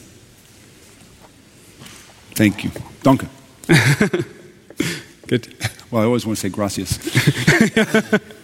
Thank 2.34 2.64
you. 2.64 2.70
Danke. 3.02 3.26
Gut. 5.28 5.48
Well, 5.90 6.02
I 6.02 6.06
always 6.06 6.26
want 6.26 6.38
to 6.38 6.42
say 6.42 6.50
gracias. 6.50 6.98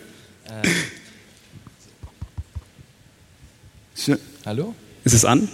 So, 3.97 4.15
Hallo? 4.47 4.77
Ist 5.03 5.13
es 5.13 5.25
an? 5.25 5.49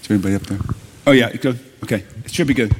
is 0.00 0.08
anybody 0.08 0.36
up 0.36 0.46
there? 0.46 0.60
Oh, 1.06 1.10
yeah, 1.10 1.32
okay. 1.82 2.04
It 2.24 2.32
should 2.32 2.46
be 2.46 2.54
good. 2.54 2.72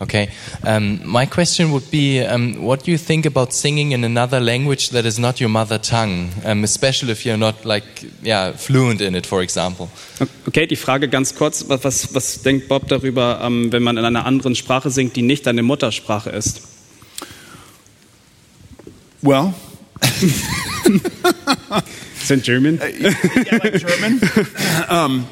Okay. 0.00 0.28
Um, 0.62 1.00
my 1.04 1.26
question 1.26 1.72
would 1.72 1.90
be 1.90 2.20
um, 2.20 2.62
what 2.62 2.84
do 2.84 2.92
you 2.92 2.98
think 2.98 3.26
about 3.26 3.52
singing 3.52 3.90
in 3.90 4.04
another 4.04 4.38
language 4.38 4.90
that 4.90 5.04
is 5.04 5.18
not 5.18 5.40
your 5.40 5.48
mother 5.50 5.78
tongue, 5.78 6.30
um, 6.44 6.62
especially 6.62 7.10
if 7.10 7.26
you're 7.26 7.36
not 7.36 7.64
like 7.64 7.84
yeah 8.22 8.52
fluent 8.52 9.00
in 9.00 9.16
it, 9.16 9.26
for 9.26 9.42
example? 9.42 9.88
Okay, 10.46 10.68
die 10.68 10.76
Frage 10.76 11.08
ganz 11.08 11.34
kurz, 11.34 11.68
was, 11.68 11.82
was, 11.82 12.14
was 12.14 12.42
denkt 12.42 12.68
Bob 12.68 12.86
darüber, 12.86 13.40
ähm, 13.42 13.72
wenn 13.72 13.82
man 13.82 13.96
in 13.96 14.04
einer 14.04 14.24
anderen 14.24 14.54
Sprache 14.54 14.90
singt, 14.90 15.16
die 15.16 15.22
nicht 15.22 15.46
deine 15.48 15.64
Muttersprache 15.64 16.30
ist? 16.30 16.73
Well, 19.24 19.54
Sind 22.22 22.44
German? 22.44 22.78
yeah, 22.78 23.58
like 23.62 23.78
German. 23.78 24.20
um, 24.90 25.26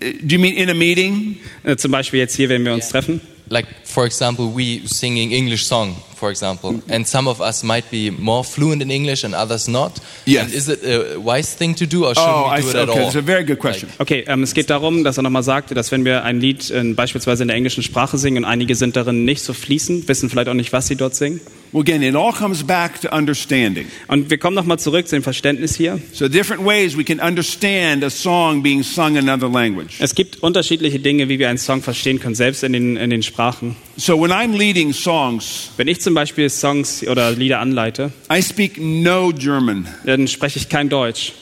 do 0.00 0.34
you 0.34 0.40
mean 0.40 0.56
in 0.56 0.68
a 0.68 0.74
meeting? 0.74 1.38
Zum 1.76 1.92
Beispiel 1.92 2.18
jetzt 2.18 2.34
hier, 2.34 2.48
wenn 2.48 2.64
wir 2.64 2.74
uns 2.74 2.88
treffen. 2.88 3.20
Like 3.48 3.68
for 3.84 4.04
example, 4.04 4.46
we 4.52 4.80
singing 4.86 5.30
English 5.30 5.64
song, 5.64 5.94
for 6.22 6.30
example, 6.30 6.80
and 6.88 7.04
some 7.04 7.26
of 7.28 7.40
us 7.40 7.64
might 7.64 7.90
be 7.90 8.10
more 8.10 8.44
fluent 8.44 8.80
in 8.80 8.90
English 8.90 9.24
and 9.24 9.34
others 9.34 9.66
not. 9.66 9.94
Yes. 10.24 10.44
And 10.44 10.54
is 10.54 10.68
it 10.68 10.80
a 10.84 11.18
wise 11.18 11.52
thing 11.56 11.74
to 11.74 11.84
do, 11.84 12.04
or 12.06 12.14
should 12.14 12.22
Oh, 12.24 12.44
we 12.48 12.58
I 12.58 12.60
do 12.60 12.68
see. 12.68 12.68
it 12.70 12.82
at 12.82 12.88
Okay, 12.90 13.00
all? 13.00 13.06
it's 13.08 13.16
a 13.16 13.22
very 13.22 13.44
good 13.44 13.58
question. 13.58 13.88
Okay, 13.98 14.22
ähm, 14.28 14.44
es 14.44 14.54
geht 14.54 14.70
darum, 14.70 15.02
dass 15.02 15.16
er 15.18 15.24
nochmal 15.24 15.42
sagte, 15.42 15.74
dass 15.74 15.90
wenn 15.90 16.04
wir 16.04 16.22
ein 16.22 16.38
Lied 16.40 16.70
äh, 16.70 16.84
beispielsweise 16.94 17.42
in 17.42 17.48
der 17.48 17.56
englischen 17.56 17.82
Sprache 17.82 18.18
singen 18.18 18.44
und 18.44 18.44
einige 18.44 18.76
sind 18.76 18.94
darin 18.94 19.24
nicht 19.24 19.42
so 19.42 19.52
fließend, 19.52 20.06
wissen 20.06 20.30
vielleicht 20.30 20.48
auch 20.48 20.54
nicht, 20.54 20.72
was 20.72 20.86
sie 20.86 20.94
dort 20.94 21.16
singen. 21.16 21.40
Well, 21.72 21.80
again, 21.80 22.02
it 22.02 22.14
all 22.14 22.32
comes 22.34 22.62
back 22.62 23.00
to 23.00 23.08
understanding. 23.16 23.86
Und 24.06 24.28
wir 24.28 24.36
kommen 24.36 24.54
nochmal 24.54 24.78
zurück 24.78 25.08
zu 25.08 25.16
dem 25.16 25.22
Verständnis 25.22 25.74
hier. 25.74 25.98
So, 26.12 26.28
different 26.28 26.64
ways 26.66 26.96
we 26.98 27.02
can 27.02 27.18
understand 27.18 28.04
a 28.04 28.10
song 28.10 28.62
being 28.62 28.82
sung 28.82 29.16
in 29.16 29.26
another 29.28 29.48
language. 29.48 29.94
Es 29.98 30.14
gibt 30.14 30.42
unterschiedliche 30.42 30.98
Dinge, 31.00 31.30
wie 31.30 31.38
wir 31.38 31.48
einen 31.48 31.56
Song 31.58 31.80
verstehen 31.82 32.20
können, 32.20 32.34
selbst 32.34 32.62
in 32.62 32.74
den, 32.74 32.96
in 32.98 33.08
den 33.08 33.22
Sprachen. 33.22 33.74
So, 33.96 34.16
when 34.18 34.32
I'm 34.32 34.56
leading 34.56 34.92
songs, 34.92 35.70
Wenn 35.76 35.86
ich 35.88 36.00
zum 36.00 36.14
Beispiel 36.14 36.48
Songs 36.48 37.06
oder 37.06 37.30
Lieder 37.32 37.60
anleite, 37.60 38.10
I 38.32 38.40
speak 38.42 38.78
no 38.78 39.32
German. 39.32 39.86
dann 40.04 40.26
spreche 40.28 40.58
ich 40.58 40.68
kein 40.68 40.88
Deutsch. 40.88 41.32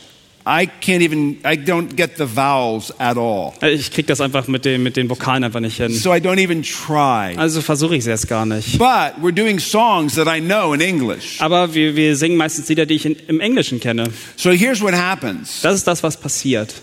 I 0.47 0.68
can't 0.82 1.02
even, 1.02 1.36
I 1.44 1.55
don't 1.55 1.94
get 1.97 2.12
the 2.16 2.24
vowels 2.24 2.93
at 2.98 3.16
all. 3.16 3.52
Ich 3.62 3.93
kriege 3.93 4.06
das 4.06 4.20
einfach 4.20 4.48
mit, 4.48 4.64
dem, 4.64 4.82
mit 4.82 4.97
den 4.97 5.09
Vokalen 5.09 5.44
einfach 5.44 5.60
nicht 5.60 5.77
hin. 5.77 5.93
So, 5.93 6.12
I 6.12 6.16
don't 6.18 6.43
even 6.43 6.62
try. 6.62 7.36
Also 7.36 7.60
versuche 7.60 7.94
ich 7.94 8.01
es 8.01 8.06
erst 8.06 8.27
gar 8.27 8.47
nicht. 8.47 8.78
But 8.78 9.22
we're 9.22 9.32
doing 9.35 9.60
songs 9.60 10.14
that 10.14 10.27
I 10.27 10.40
know 10.40 10.72
in 10.72 10.81
English. 10.81 11.40
Aber 11.40 11.74
wir, 11.74 11.94
wir 11.94 12.16
singen 12.16 12.36
meistens 12.36 12.68
Lieder, 12.68 12.86
die 12.86 12.94
ich 12.94 13.06
in, 13.06 13.16
im 13.28 13.39
Englischen 13.40 13.78
kenne. 13.81 14.05
So, 14.36 14.51
here's 14.51 14.81
what 14.81 14.94
happens 14.94 15.60
Das 15.62 15.74
ist 15.77 15.86
das, 15.86 16.02
was 16.02 16.16
passiert. 16.16 16.74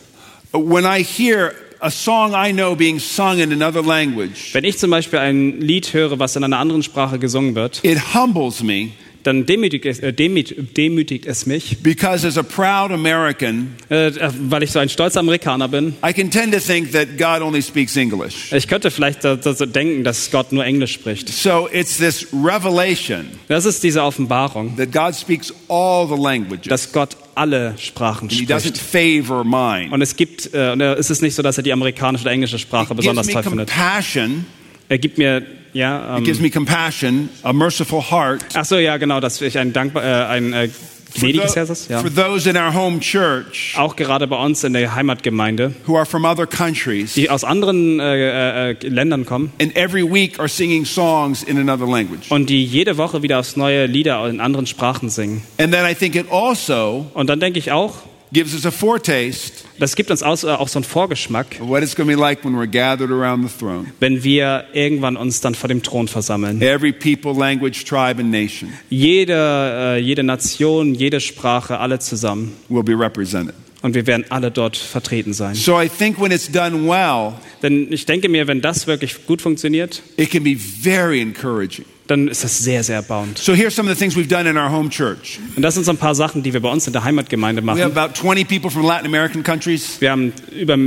when 0.53 0.85
I 0.85 1.03
hear 1.03 1.53
a 1.79 1.89
song 1.89 2.33
I 2.33 2.51
know 2.51 2.75
being 2.75 2.99
sung 2.99 3.39
in 3.39 3.51
another 3.51 3.81
language, 3.81 4.53
Wenn 4.53 4.63
ich 4.63 4.77
zum 4.77 4.91
Beispiel 4.91 5.19
ein 5.19 5.61
Lied 5.61 5.93
höre, 5.93 6.19
was 6.19 6.35
in 6.35 6.43
einer 6.43 6.59
anderen 6.59 6.83
Sprache 6.83 7.19
gesungen 7.19 7.55
wird, 7.55 7.83
it 7.83 8.13
humbles 8.13 8.63
me 8.63 8.89
dann 9.27 9.45
demütigt 9.45 9.85
es, 9.85 9.99
äh, 9.99 10.13
demüt, 10.13 10.55
demütigt 10.77 11.25
es 11.25 11.45
mich, 11.45 11.79
because 11.83 12.25
as 12.25 12.37
a 12.37 12.43
proud 12.43 12.91
American, 12.91 13.75
äh, 13.89 14.11
weil 14.49 14.63
ich 14.63 14.71
so 14.71 14.79
ein 14.79 14.87
stolzer 14.87 15.19
Amerikaner 15.19 15.67
bin. 15.67 15.95
I 16.01 16.13
can 16.13 16.31
tend 16.31 16.53
to 16.53 16.59
think 16.59 16.93
that 16.93 17.17
God 17.17 17.41
only 17.41 17.61
speaks 17.61 17.97
English. 17.97 18.53
Ich 18.53 18.69
könnte 18.69 18.89
vielleicht 18.89 19.23
so, 19.23 19.37
so 19.41 19.65
denken, 19.65 20.05
dass 20.05 20.31
Gott 20.31 20.53
nur 20.53 20.63
Englisch 20.63 20.93
spricht. 20.93 21.27
So 21.27 21.67
it's 21.73 21.97
this 21.97 22.25
revelation 22.31 23.25
Das 23.49 23.65
ist 23.65 23.83
diese 23.83 24.01
Offenbarung, 24.01 24.77
that 24.77 24.93
God 24.93 25.13
speaks 25.13 25.53
all 25.67 26.07
the 26.07 26.21
languages. 26.21 26.67
dass 26.69 26.93
Gott 26.93 27.17
alle 27.38 27.76
Sprachen 27.77 28.30
spricht. 28.30 28.77
favor 28.77 29.43
mine. 29.43 29.91
Und 29.91 30.01
es 30.01 30.15
gibt, 30.15 30.53
äh, 30.53 30.72
und 30.72 30.81
es 30.81 31.09
ist 31.09 31.22
nicht 31.22 31.35
so, 31.35 31.41
dass 31.43 31.57
er 31.57 31.64
die 31.64 31.72
amerikanische 31.72 32.23
oder 32.23 32.31
englische 32.31 32.59
Sprache 32.59 32.93
It 32.93 32.99
gives 32.99 33.05
besonders 33.05 33.27
me 33.27 33.34
toll 33.34 33.43
findet. 33.43 33.69
compassion. 33.69 34.45
Er 34.89 34.97
gibt 34.97 35.18
mir, 35.18 35.43
ja, 35.73 36.14
It 36.14 36.18
ähm, 36.19 36.23
gives 36.23 36.39
me 36.41 36.49
compassion, 36.49 37.30
a 37.43 37.53
merciful 37.53 38.01
heart. 38.01 38.43
ach 38.53 38.65
so, 38.65 38.77
ja, 38.77 38.97
genau, 38.97 39.19
dass 39.19 39.41
ich 39.41 39.57
ein 39.57 39.73
dankbar, 39.73 40.03
äh, 40.03 40.26
ein 40.27 40.53
äh, 40.53 40.69
For, 41.11 41.19
gnädiges 41.21 41.51
tho- 41.53 41.55
Herz 41.55 41.69
ist, 41.69 41.89
ja. 41.89 41.99
for 42.01 42.13
those 42.13 42.49
in 42.49 42.55
our 42.57 42.73
home 42.73 42.99
church 42.99 43.73
Auch 43.77 43.95
gerade 43.95 44.27
bei 44.27 44.35
uns 44.38 44.63
in 44.63 44.73
der 44.73 44.93
Heimatgemeinde, 44.95 45.73
who 45.88 45.95
are 45.97 46.05
from 46.05 46.25
other 46.25 46.45
countries 46.47 47.13
die 47.13 47.29
aus 47.29 47.43
anderen 47.43 47.99
äh, 47.99 48.71
äh, 48.71 48.88
Ländern 48.88 49.25
kommen 49.25 49.51
and 49.61 49.75
every 49.75 50.03
week 50.03 50.39
are 50.39 50.47
singing 50.49 50.85
songs 50.85 51.43
in 51.43 51.57
another 51.57 51.88
language. 51.89 52.29
und 52.29 52.49
die 52.49 52.63
jede 52.63 52.97
Woche 52.97 53.21
wieder 53.23 53.39
aufs 53.39 53.55
neue 53.55 53.85
Lieder 53.85 54.27
in 54.29 54.39
anderen 54.41 54.67
Sprachen 54.67 55.09
singen. 55.09 55.41
And 55.59 55.73
then 55.73 55.85
I 55.89 55.95
think 55.95 56.15
it 56.15 56.25
also 56.31 57.09
Und 57.13 57.27
dann 57.29 57.39
denke 57.39 57.59
ich 57.59 57.71
auch, 57.71 57.95
gives 58.31 58.53
us 58.53 58.65
a 58.65 58.71
foretaste 58.71 59.65
das 59.79 59.95
gibt 59.95 60.09
uns 60.09 60.23
auch, 60.23 60.43
auch 60.43 60.67
so 60.67 60.79
einen 60.79 60.83
Vorgeschmack, 60.83 61.59
what 61.59 61.83
it's 61.83 61.95
going 61.95 62.09
to 62.09 62.15
be 62.15 62.19
like 62.19 62.43
when 62.43 62.55
we're 62.55 62.67
gathered 62.69 63.11
around 63.11 63.47
the 63.47 63.57
throne. 63.59 63.85
wenn 63.99 64.23
wir 64.23 64.65
irgendwann 64.73 65.15
uns 65.17 65.41
dann 65.41 65.55
vor 65.55 65.67
dem 65.67 65.83
Thron 65.83 66.07
versammeln. 66.07 66.61
Every 66.61 66.91
people, 66.91 67.33
language, 67.33 67.85
tribe, 67.85 68.19
and 68.19 68.31
nation 68.31 68.73
Jede, 68.89 69.33
äh, 69.33 69.99
jede 69.99 70.23
Nation, 70.23 70.95
jede 70.95 71.19
Sprache, 71.21 71.79
alle 71.79 71.99
zusammen. 71.99 72.53
will 72.69 72.83
be 72.83 72.93
represented. 72.97 73.53
Und 73.83 73.93
wir 73.93 74.07
werden 74.07 74.25
alle 74.29 74.49
dort 74.49 74.75
vertreten 74.75 75.33
sein. 75.33 75.53
So 75.53 75.79
I 75.79 75.87
think 75.87 76.19
when 76.19 76.31
it's 76.31 76.51
done 76.51 76.87
well, 76.87 77.33
Denn 77.61 77.91
ich 77.91 78.05
denke 78.05 78.29
mir, 78.29 78.47
wenn 78.47 78.61
das 78.61 78.87
wirklich 78.87 79.25
gut 79.25 79.41
funktioniert, 79.41 80.01
it 80.17 80.31
can 80.31 80.43
be 80.43 80.55
very 80.55 81.21
encouraging. 81.21 81.85
Dann 82.07 82.27
ist 82.27 82.43
das 82.43 82.57
sehr, 82.59 82.84
sehr 82.84 82.97
erbauend. 82.97 83.38
So 83.38 83.53
here's 83.53 83.75
some 83.75 83.89
of 83.89 83.97
the 83.97 83.99
things 84.03 84.15
we've 84.15 84.27
done 84.29 84.49
in 84.49 84.57
our 84.57 84.71
home 84.71 84.89
church. 84.89 85.39
Und 85.55 85.61
das 85.61 85.75
sind 85.75 85.85
so 85.85 85.91
ein 85.91 85.97
paar 85.97 86.15
Sachen, 86.15 86.43
die 86.43 86.53
wir 86.53 86.61
bei 86.61 86.69
uns 86.69 86.88
in 86.88 86.93
der 86.93 87.03
Heimatgemeinde 87.03 87.61
We 87.63 87.69
have 87.69 87.79
machen. 87.89 87.97
about 87.97 88.13
20 88.15 88.47
people 88.47 88.69
from 88.71 88.85
Latin 88.85 89.05
American 89.07 89.43
countries. 89.43 89.97
Wir 89.99 90.11
haben 90.11 90.34
über 90.51 90.77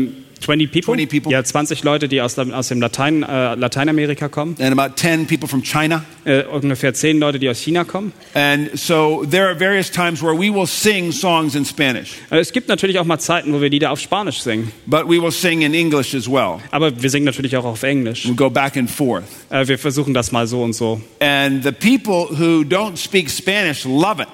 20 0.40 0.66
people, 0.68 0.94
20 0.94 1.06
people. 1.06 1.32
ja 1.32 1.42
20 1.44 1.82
Leute, 1.84 2.08
die 2.08 2.20
aus, 2.20 2.38
aus 2.38 2.68
dem 2.68 2.80
Latein, 2.80 3.22
äh, 3.22 3.54
Lateinamerika 3.54 4.28
kommen, 4.28 4.56
and 4.60 4.78
about 4.78 4.94
10 4.96 5.26
people 5.26 5.48
from 5.48 5.62
China. 5.62 6.04
äh, 6.24 6.42
ungefähr 6.44 6.92
10 6.94 7.18
Leute, 7.18 7.38
die 7.38 7.48
aus 7.48 7.58
China 7.60 7.84
kommen. 7.84 8.12
And 8.34 8.70
so 8.78 9.24
there 9.30 9.46
are 9.46 9.58
various 9.58 9.90
times 9.90 10.22
where 10.22 10.34
we 10.34 10.52
will 10.52 10.66
sing 10.66 11.12
songs 11.12 11.54
in 11.54 11.64
Spanish, 11.64 12.12
Äh, 12.30 12.38
Es 12.38 12.52
gibt 12.52 12.68
natürlich 12.68 12.98
auch 12.98 13.04
mal 13.04 13.18
Zeiten, 13.18 13.52
wo 13.52 13.60
wir 13.60 13.68
Lieder 13.70 13.90
auf 13.90 14.00
Spanisch 14.00 14.40
singen, 14.40 14.72
but 14.86 15.04
we 15.08 15.20
will 15.22 15.30
sing 15.32 15.62
in 15.62 15.74
English 15.74 16.14
as 16.14 16.26
well. 16.30 16.58
aber 16.70 17.00
wir 17.02 17.10
singen 17.10 17.26
natürlich 17.26 17.56
auch 17.56 17.64
auf 17.64 17.82
Englisch. 17.82 18.24
We'll 18.26 18.34
go 18.36 18.50
back 18.50 18.76
and 18.76 18.90
forth. 18.90 19.24
Äh, 19.50 19.66
Wir 19.68 19.78
versuchen 19.78 20.14
das 20.14 20.32
mal 20.32 20.46
so 20.46 20.62
und 20.62 20.72
so. 20.72 21.00
And 21.20 21.62
the 21.62 21.72
people 21.72 22.26
who 22.38 22.62
don't 22.62 22.96
speak 22.96 23.28
Spanish 23.30 23.84
love 23.84 24.20
it. 24.22 24.28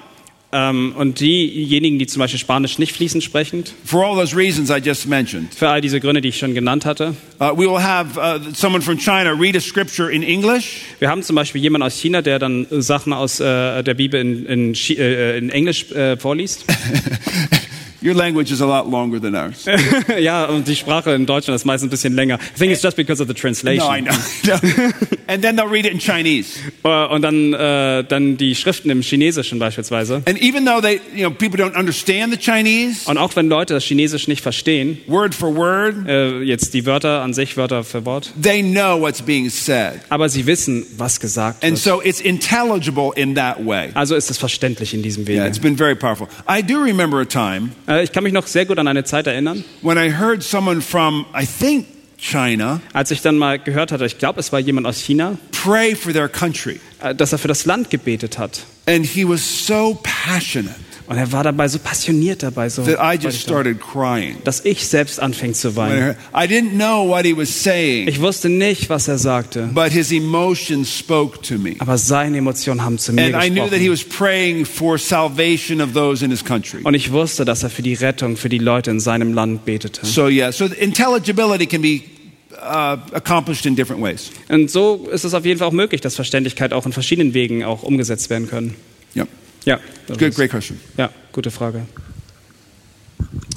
Ähm, 0.53 0.93
Und 0.97 1.19
diejenigen, 1.19 1.99
die 1.99 2.07
zum 2.07 2.21
Beispiel 2.21 2.39
Spanisch 2.39 2.79
nicht 2.79 2.93
fließend 2.93 3.21
sprechen, 3.21 3.65
For 3.83 4.05
all 4.05 4.15
those 4.15 4.33
reasons 4.35 4.69
I 4.69 4.77
just 4.81 5.05
mentioned. 5.05 5.53
für 5.53 5.67
all 5.67 5.81
diese 5.81 5.99
Gründe, 5.99 6.21
die 6.21 6.29
ich 6.29 6.37
schon 6.39 6.53
genannt 6.53 6.85
hatte. 6.85 7.15
Uh, 7.39 7.51
we 7.53 7.67
will 7.69 7.81
have 7.83 8.17
uh, 8.17 8.39
someone 8.53 8.81
from 8.81 8.97
China 8.97 9.31
read 9.33 9.57
a 9.57 9.59
scripture 9.59 10.09
in 10.09 10.23
English, 10.23 10.81
Wir 10.99 11.09
haben 11.09 11.21
zum 11.21 11.35
Beispiel 11.35 11.61
jemanden 11.61 11.85
aus 11.85 11.99
China, 11.99 12.21
der 12.21 12.39
dann 12.39 12.65
Sachen 12.69 13.11
aus 13.11 13.39
äh, 13.41 13.83
der 13.83 13.93
Bibel 13.93 14.21
in, 14.21 14.45
in, 14.45 14.73
äh, 14.97 15.37
in 15.37 15.49
Englisch 15.49 15.91
äh, 15.91 16.15
vorliest. 16.15 16.65
Your 18.03 18.13
language 18.13 18.51
is 18.51 18.61
a 18.61 18.65
lot 18.65 18.89
longer 18.89 19.19
than 19.19 19.35
ours. 19.35 19.65
ja, 20.19 20.45
und 20.45 20.67
die 20.67 20.75
Sprache 20.75 21.11
in 21.13 21.25
Deutschland 21.25 21.55
ist 21.55 21.65
meistens 21.65 21.87
ein 21.87 21.89
bisschen 21.91 22.13
länger. 22.15 22.35
I 22.35 22.59
think 22.59 22.71
it's 22.71 22.83
just 22.83 22.95
because 22.95 23.21
of 23.21 23.27
the 23.27 23.33
translation. 23.33 23.87
No, 23.87 23.91
I 23.95 24.01
know. 24.01 24.13
No. 24.47 24.91
and 25.27 25.41
then 25.43 25.55
they'll 25.57 25.67
read 25.67 25.85
it 25.85 25.91
in 25.93 25.99
Chinese. 25.99 26.57
Äh, 26.83 27.07
Und 27.07 27.21
dann, 27.23 27.53
äh, 27.53 28.03
dann 28.03 28.37
die 28.37 28.55
Schriften 28.55 28.89
im 28.91 29.01
Chinesischen 29.01 29.59
beispielsweise. 29.59 30.21
And 30.25 30.41
even 30.41 30.65
though 30.65 30.79
they, 30.81 31.01
you 31.15 31.27
know, 31.27 31.31
people 31.31 31.57
don't 31.61 31.75
understand 31.77 32.31
the 32.31 32.37
Chinese, 32.39 33.09
Und 33.09 33.17
auch 33.17 33.35
wenn 33.35 33.49
Leute 33.49 33.73
das 33.73 33.83
Chinesisch 33.83 34.27
nicht 34.27 34.41
verstehen, 34.41 34.99
word 35.07 35.33
for 35.35 35.55
word, 35.55 36.07
äh, 36.07 36.41
jetzt 36.43 36.73
die 36.73 36.85
Wörter 36.85 37.21
an 37.23 37.33
sich, 37.33 37.57
Wörter 37.57 37.83
für 37.83 38.05
Wort, 38.05 38.31
they 38.41 38.61
know 38.61 39.01
what's 39.01 39.21
being 39.21 39.49
said. 39.49 39.99
aber 40.09 40.29
sie 40.29 40.45
wissen, 40.45 40.85
was 40.97 41.19
gesagt 41.19 41.63
And 41.63 41.73
wird. 41.73 41.79
so 41.83 42.01
it's 42.03 42.21
intelligible 42.21 43.11
in 43.15 43.35
that 43.35 43.57
way. 43.65 43.89
Also 43.95 44.15
ist 44.15 44.29
es 44.31 44.37
verständlich 44.37 44.93
in 44.93 45.01
diesem 45.01 45.23
Yeah, 45.27 45.43
Wege. 45.43 45.47
it's 45.49 45.59
been 45.59 45.75
very 45.77 45.95
powerful. 45.95 46.27
I 46.47 46.61
do 46.61 46.79
remember 46.81 47.19
a 47.19 47.25
time 47.25 47.71
Ich 48.03 48.11
kann 48.11 48.23
mich 48.23 48.33
noch 48.33 48.47
sehr 48.47 48.65
gut 48.65 48.79
an 48.79 48.87
eine 48.87 49.05
Zeit 49.05 49.27
erinnern, 49.27 49.63
when 49.81 49.97
I 49.97 50.11
heard 50.13 50.43
someone 50.43 50.81
from, 50.81 51.25
I 51.33 51.45
think, 51.45 51.85
China 52.17 52.81
als 52.93 53.11
ich 53.11 53.21
dann 53.21 53.37
mal 53.37 53.59
gehört 53.59 53.91
hatte, 53.91 54.05
ich 54.05 54.17
glaube, 54.17 54.39
es 54.39 54.51
war 54.51 54.59
jemand 54.59 54.87
aus 54.87 54.99
China, 54.99 55.37
pray 55.51 55.95
for 55.95 56.11
their 56.11 56.27
country. 56.27 56.79
äh, 57.01 57.13
dass 57.15 57.31
er 57.31 57.37
für 57.37 57.47
das 57.47 57.65
Land 57.65 57.89
gebetet 57.89 58.37
hat. 58.37 58.63
And 58.87 59.05
he 59.05 59.23
was 59.27 59.65
so 59.67 59.99
passionate 60.03 60.75
Und 61.07 61.17
er 61.17 61.31
war 61.31 61.43
dabei 61.43 61.67
so 61.69 61.79
passioniert 61.79 62.43
dabei, 62.43 62.67
so, 62.69 62.83
that 62.83 62.97
I 62.99 63.17
just 63.17 63.39
started 63.39 63.79
crying. 63.79 64.35
dass 64.43 64.65
ich 64.65 64.85
selbst 64.85 65.21
anfing 65.21 65.53
zu 65.53 65.75
weinen. 65.77 66.15
I 66.35 66.45
didn't 66.47 66.71
know 66.71 67.07
what 67.07 67.25
he 67.25 67.35
was 67.35 67.63
saying, 67.63 68.07
Ich 68.09 68.19
wusste 68.21 68.49
nicht, 68.49 68.89
was 68.89 69.07
er 69.07 69.17
sagte, 69.17 69.69
but 69.73 69.91
his 69.91 70.11
emotions 70.11 70.89
spoke 70.97 71.41
to 71.41 71.57
me. 71.57 71.75
aber 71.79 71.97
seine 71.97 72.37
Emotionen 72.39 72.83
haben 72.83 72.97
zu 72.97 73.13
mir 73.13 73.33
And 73.33 73.41
I 73.43 73.49
knew 73.49 73.67
that 73.69 73.79
he 73.79 73.87
gesprochen. 73.87 74.09
was 74.09 74.17
praying 74.17 74.65
for 74.65 74.97
salvation 74.97 75.79
of 75.81 75.93
those 75.93 76.23
in 76.25 76.31
his 76.31 76.43
country. 76.43 76.81
Und 76.83 76.93
ich 76.93 77.11
wusste, 77.11 77.45
dass 77.45 77.63
er 77.63 77.69
für 77.69 77.81
die 77.81 77.93
Rettung 77.93 78.35
für 78.35 78.49
die 78.49 78.57
Leute 78.57 78.91
in 78.91 78.99
seinem 78.99 79.33
Land 79.33 79.63
betete. 79.65 80.05
So, 80.05 80.27
yeah, 80.27 80.51
so 80.51 80.65
intelligibility 80.65 81.67
can 81.67 81.81
be 81.81 82.01
uh, 82.61 82.97
accomplished 83.13 83.65
in 83.65 83.75
different 83.75 84.01
ways. 84.03 84.29
Und 84.49 84.69
so 84.69 85.07
ist 85.11 85.23
es 85.23 85.33
auf 85.33 85.45
jeden 85.45 85.59
Fall 85.59 85.69
auch 85.69 85.73
möglich, 85.73 86.01
dass 86.01 86.15
Verständlichkeit 86.15 86.73
auch 86.73 86.85
in 86.85 86.91
verschiedenen 86.91 87.33
Wegen 87.33 87.63
auch 87.63 87.83
umgesetzt 87.83 88.29
werden 88.29 88.49
können. 88.49 88.75
Ja, 89.13 89.25
das 89.75 90.17
Good, 90.17 90.35
great 90.35 90.51
question. 90.51 90.79
ja, 90.97 91.09
gute 91.31 91.51
Frage. 91.51 91.85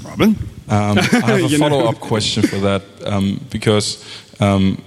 Robin? 0.05 0.37
Um, 0.69 0.99
I 0.99 1.03
have 1.03 1.45
a 1.45 1.59
follow 1.59 1.89
up 1.89 2.01
question 2.01 2.43
for 2.43 2.61
that 2.61 2.83
um, 3.05 3.41
because 3.51 4.05
um, 4.41 4.83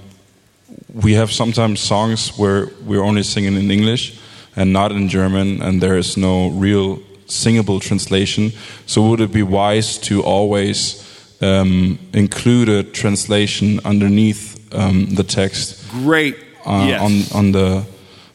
we 0.93 1.13
have 1.13 1.31
sometimes 1.31 1.79
songs 1.79 2.37
where 2.37 2.67
we're 2.85 3.03
only 3.03 3.23
singing 3.23 3.55
in 3.55 3.71
English 3.71 4.19
and 4.55 4.71
not 4.71 4.91
in 4.91 5.09
German, 5.09 5.61
and 5.61 5.81
there 5.81 5.97
is 5.97 6.15
no 6.17 6.49
real 6.49 6.99
singable 7.25 7.79
translation. 7.79 8.51
So, 8.85 9.01
would 9.09 9.19
it 9.19 9.31
be 9.31 9.43
wise 9.43 9.97
to 9.99 10.21
always 10.21 11.01
um, 11.41 11.99
include 12.13 12.69
a 12.69 12.83
translation 12.83 13.79
underneath 13.83 14.73
um, 14.73 15.15
the 15.15 15.23
text 15.23 15.89
Great. 15.89 16.37
uh, 16.65 16.85
yes. 16.87 17.01
on, 17.01 17.37
on 17.37 17.51
the 17.51 17.85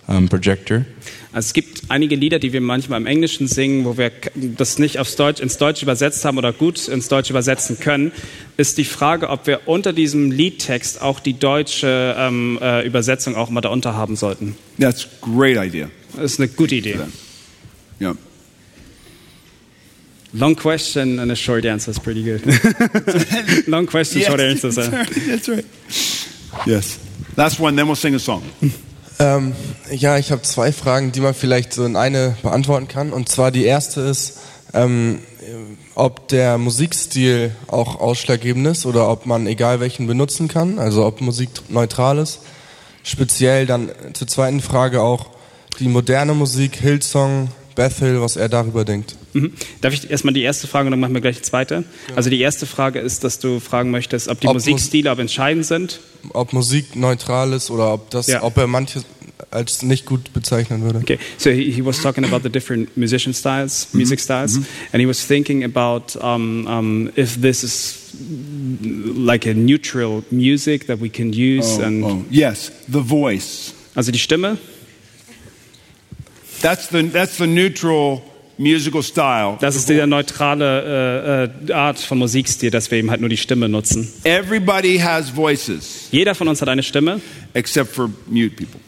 um, 0.08 0.28
projector? 0.28 0.86
Also 1.30 1.46
es 1.48 1.52
gibt 1.52 1.82
einige 1.88 2.16
Lieder, 2.16 2.38
die 2.38 2.54
wir 2.54 2.60
manchmal 2.62 2.98
im 3.00 3.06
Englischen 3.06 3.46
singen, 3.48 3.84
wo 3.84 3.98
wir 3.98 4.10
das 4.34 4.78
nicht 4.78 4.98
aufs 4.98 5.14
Deutsch, 5.16 5.40
ins 5.40 5.58
Deutsche 5.58 5.84
übersetzt 5.84 6.24
haben 6.24 6.38
oder 6.38 6.52
gut 6.54 6.88
ins 6.88 7.08
Deutsche 7.08 7.32
übersetzen 7.34 7.78
können, 7.78 8.12
ist 8.56 8.78
die 8.78 8.84
Frage, 8.84 9.28
ob 9.28 9.46
wir 9.46 9.68
unter 9.68 9.92
diesem 9.92 10.30
Liedtext 10.30 11.02
auch 11.02 11.20
die 11.20 11.34
deutsche 11.38 12.14
ähm, 12.18 12.58
äh, 12.62 12.86
Übersetzung 12.86 13.36
auch 13.36 13.50
mal 13.50 13.60
darunter 13.60 13.92
haben 13.94 14.16
sollten. 14.16 14.56
That's 14.80 15.04
a 15.04 15.08
great 15.20 15.58
idea. 15.58 15.90
Das 16.16 16.32
ist 16.32 16.40
eine 16.40 16.48
gute 16.48 16.76
Idee. 16.76 16.96
Yeah. 18.00 18.14
Long 20.32 20.56
question 20.56 21.18
and 21.18 21.30
a 21.30 21.36
short 21.36 21.64
answer 21.66 21.90
is 21.90 21.98
pretty 22.00 22.22
good. 22.22 22.42
Long 23.66 23.86
question, 23.86 24.22
short 24.22 24.40
answer. 24.40 24.70
that's 24.70 24.86
So. 24.86 24.92
right. 24.92 25.08
That's 25.28 25.48
right. 25.48 25.64
Yes. 26.66 26.98
Last 27.36 27.60
one, 27.60 27.76
then 27.76 27.86
we'll 27.86 27.96
sing 27.96 28.14
a 28.14 28.18
song. 28.18 28.42
Ähm, 29.20 29.54
ja, 29.90 30.16
ich 30.16 30.30
habe 30.30 30.42
zwei 30.42 30.72
Fragen, 30.72 31.10
die 31.12 31.20
man 31.20 31.34
vielleicht 31.34 31.72
so 31.72 31.84
in 31.84 31.96
eine 31.96 32.36
beantworten 32.42 32.88
kann. 32.88 33.12
Und 33.12 33.28
zwar 33.28 33.50
die 33.50 33.64
erste 33.64 34.00
ist, 34.02 34.38
ähm, 34.72 35.20
ob 35.94 36.28
der 36.28 36.58
Musikstil 36.58 37.52
auch 37.66 37.98
ausschlaggebend 38.00 38.66
ist 38.68 38.86
oder 38.86 39.10
ob 39.10 39.26
man 39.26 39.46
egal 39.46 39.80
welchen 39.80 40.06
benutzen 40.06 40.46
kann, 40.46 40.78
also 40.78 41.04
ob 41.04 41.20
Musik 41.20 41.50
neutral 41.68 42.18
ist. 42.18 42.40
Speziell 43.02 43.66
dann 43.66 43.90
zur 44.12 44.28
zweiten 44.28 44.60
Frage 44.60 45.02
auch 45.02 45.26
die 45.80 45.88
moderne 45.88 46.34
Musik, 46.34 46.76
Hillsong, 46.76 47.48
Bethel, 47.74 48.20
was 48.20 48.36
er 48.36 48.48
darüber 48.48 48.84
denkt. 48.84 49.16
Mhm. 49.34 49.52
Darf 49.82 49.92
ich 49.94 50.10
erstmal 50.10 50.32
die 50.34 50.42
erste 50.42 50.66
Frage 50.66 50.86
und 50.86 50.92
dann 50.92 51.00
machen 51.00 51.14
wir 51.14 51.20
gleich 51.20 51.36
die 51.36 51.42
zweite? 51.42 51.84
Also 52.16 52.30
die 52.30 52.40
erste 52.40 52.64
Frage 52.66 52.98
ist, 53.00 53.24
dass 53.24 53.38
du 53.38 53.60
fragen 53.60 53.90
möchtest, 53.90 54.28
ob 54.28 54.40
die 54.40 54.46
Ob 54.46 54.54
Mus- 54.54 54.66
Musikstile 54.66 55.10
ob 55.10 55.18
entscheidend 55.18 55.66
sind. 55.66 56.00
Ob 56.32 56.52
Musik 56.52 56.96
neutral 56.96 57.52
ist 57.52 57.70
oder 57.70 57.92
ob 57.92 58.10
das, 58.10 58.26
Ja. 58.26 58.42
ob 58.42 58.56
er 58.56 58.66
manche 58.66 59.02
als 59.50 59.82
nicht 59.82 60.04
gut 60.04 60.32
bezeichnen 60.34 60.82
würde. 60.82 60.98
Okay, 60.98 61.18
so 61.38 61.48
he, 61.50 61.70
he 61.70 61.82
was 61.84 62.02
talking 62.02 62.24
about 62.24 62.40
the 62.42 62.50
different 62.50 62.94
musician 62.96 63.32
styles, 63.32 63.88
music 63.92 64.20
styles, 64.20 64.56
and 64.92 65.00
he 65.00 65.06
was 65.06 65.26
thinking 65.26 65.62
about 65.64 66.16
um, 66.20 66.66
um, 66.66 67.10
if 67.16 67.40
this 67.40 67.62
is 67.62 67.94
like 69.16 69.46
a 69.46 69.54
neutral 69.54 70.22
music 70.30 70.86
that 70.86 71.00
we 71.00 71.08
can 71.08 71.32
use, 71.32 71.78
Oh, 71.78 71.82
and 71.82 72.04
oh. 72.04 72.24
Yes, 72.30 72.72
the 72.88 73.00
voice. 73.00 73.72
also 73.94 74.10
die 74.10 74.18
Stimme, 74.18 74.58
That's 76.60 76.88
the, 76.88 77.02
that's 77.04 77.36
the 77.38 77.46
neutral. 77.46 78.22
Das 78.58 79.76
ist 79.76 79.88
die 79.88 80.06
neutrale 80.06 81.50
äh, 81.66 81.70
äh, 81.70 81.72
Art 81.72 81.98
von 81.98 82.18
Musikstil, 82.18 82.70
dass 82.70 82.90
wir 82.90 82.98
eben 82.98 83.10
halt 83.10 83.20
nur 83.20 83.30
die 83.30 83.36
Stimme 83.36 83.68
nutzen. 83.68 84.12
Everybody 84.24 84.98
has 84.98 85.30
voices 85.34 86.08
Jeder 86.10 86.34
von 86.34 86.48
uns 86.48 86.60
hat 86.60 86.68
eine 86.68 86.82
Stimme. 86.82 87.20
except 87.54 87.94
for 87.94 88.10
mute 88.26 88.56
people, 88.56 88.80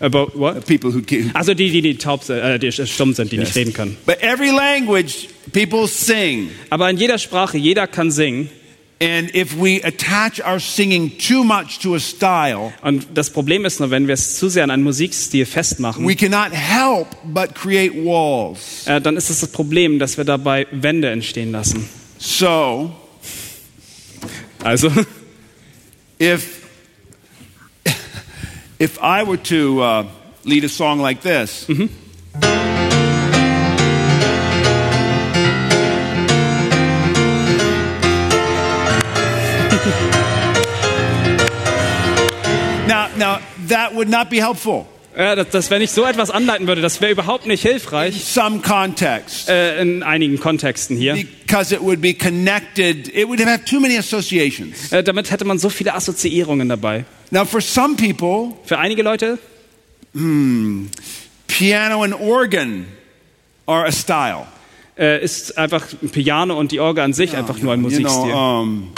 About 0.00 0.32
what? 0.38 0.66
people 0.66 0.92
who 0.92 1.00
can't. 1.00 1.30
Also 1.34 1.54
die, 1.54 1.70
die, 1.70 1.82
die 1.82 1.96
taub 1.96 2.22
sind, 2.24 2.38
äh, 2.38 2.58
die 2.58 2.70
stumm 2.72 3.14
sind, 3.14 3.32
die 3.32 3.38
nicht 3.38 3.54
reden 3.54 3.72
können. 3.72 3.96
But 4.06 4.20
every 4.22 4.50
language, 4.50 5.28
people 5.52 5.86
sing. 5.86 6.50
Aber 6.70 6.90
in 6.90 6.96
jeder 6.96 7.18
Sprache, 7.18 7.56
jeder 7.56 7.86
kann 7.86 8.10
singen. 8.10 8.50
And 9.00 9.32
if 9.32 9.54
we 9.56 9.80
attach 9.84 10.40
our 10.44 10.58
singing 10.58 11.16
too 11.18 11.44
much 11.44 11.78
to 11.82 11.94
a 11.94 12.00
style, 12.00 12.72
Und 12.82 13.06
das 13.14 13.30
Problem 13.30 13.64
ist 13.64 13.78
nur, 13.78 13.90
wenn 13.90 14.08
wir 14.08 14.14
es 14.14 14.36
zu 14.36 14.48
sehr 14.48 14.64
an 14.64 14.70
einen 14.72 14.82
Musikstil 14.82 15.46
festmachen, 15.46 16.04
we 16.04 16.16
cannot 16.16 16.52
help 16.52 17.06
but 17.24 17.54
create 17.54 17.94
walls. 17.94 18.86
äh, 18.86 19.00
dann 19.00 19.16
ist 19.16 19.30
es 19.30 19.38
das 19.40 19.50
Problem, 19.52 20.00
dass 20.00 20.16
wir 20.16 20.24
dabei 20.24 20.66
Wände 20.72 21.10
entstehen 21.10 21.52
lassen. 21.52 21.88
So, 22.18 22.92
Also, 24.64 24.90
if 26.20 26.66
if 28.80 28.98
I 29.00 29.22
were 29.24 29.40
to 29.44 29.80
uh, 29.80 30.04
lead 30.44 30.64
a 30.64 30.68
song 30.68 31.00
like 31.00 31.22
this, 31.22 31.66
now, 31.68 31.88
now 43.18 43.38
that 43.68 43.94
would 43.94 44.08
not 44.08 44.30
be 44.30 44.36
helpful. 44.42 44.86
äh, 45.16 45.34
dass, 45.36 45.48
dass 45.50 45.70
wenn 45.70 45.82
ich 45.82 45.90
so 45.90 46.04
etwas 46.04 46.30
anleiten 46.30 46.66
würde, 46.68 46.80
das 46.80 47.00
wäre 47.00 47.10
überhaupt 47.12 47.46
nicht 47.46 47.62
hilfreich 47.62 48.22
Some 48.24 48.60
context, 48.60 49.48
äh, 49.48 49.80
in 49.80 50.02
einigen 50.02 50.38
Kontexten 50.38 50.96
hier. 50.96 51.14
because 51.46 51.74
it 51.74 51.80
would 51.82 52.00
be 52.00 52.14
connected. 52.14 53.08
It 53.14 53.26
would 53.28 53.44
have 53.44 53.64
too 53.64 53.80
many 53.80 53.96
associations. 53.98 54.92
Äh, 54.92 55.02
damit 55.02 55.30
hätte 55.30 55.44
man 55.44 55.58
so 55.58 55.68
viele 55.70 55.94
Assoziierungen 55.94 56.68
dabei. 56.68 57.04
Now, 57.30 57.44
for 57.44 57.60
some 57.60 57.96
people, 57.96 58.54
Für 58.64 58.78
einige 58.78 59.02
Leute 59.02 59.38
piano 61.46 62.02
and 62.02 62.14
organ 62.14 62.86
are 63.66 63.86
a 63.86 63.92
style. 63.92 64.46
äh, 64.98 65.22
ist 65.22 65.56
einfach 65.58 65.84
ein 66.02 66.08
Piano 66.10 66.58
und 66.58 66.72
die 66.72 66.80
Orgel 66.80 67.04
an 67.04 67.12
sich 67.12 67.36
einfach 67.36 67.58
nur 67.58 67.72
ein 67.72 67.80
You 67.80 67.88
Musikstil. 67.90 68.30
know, 68.30 68.60
um, 68.62 68.92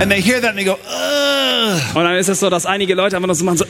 and 0.00 0.10
they 0.10 0.20
hear 0.20 0.40
that 0.40 0.50
and 0.50 0.58
they 0.58 0.64
go, 0.64 0.72
ugh. 0.74 1.80
Und 1.96 2.04
dann 2.04 2.16
ist 2.16 2.28
es 2.28 2.40
so, 2.40 2.50
dass 2.50 2.66
einige 2.66 2.94
Leute 2.94 3.16
einfach 3.16 3.26
nur 3.26 3.34
so 3.34 3.44
machen, 3.44 3.58
so, 3.58 3.64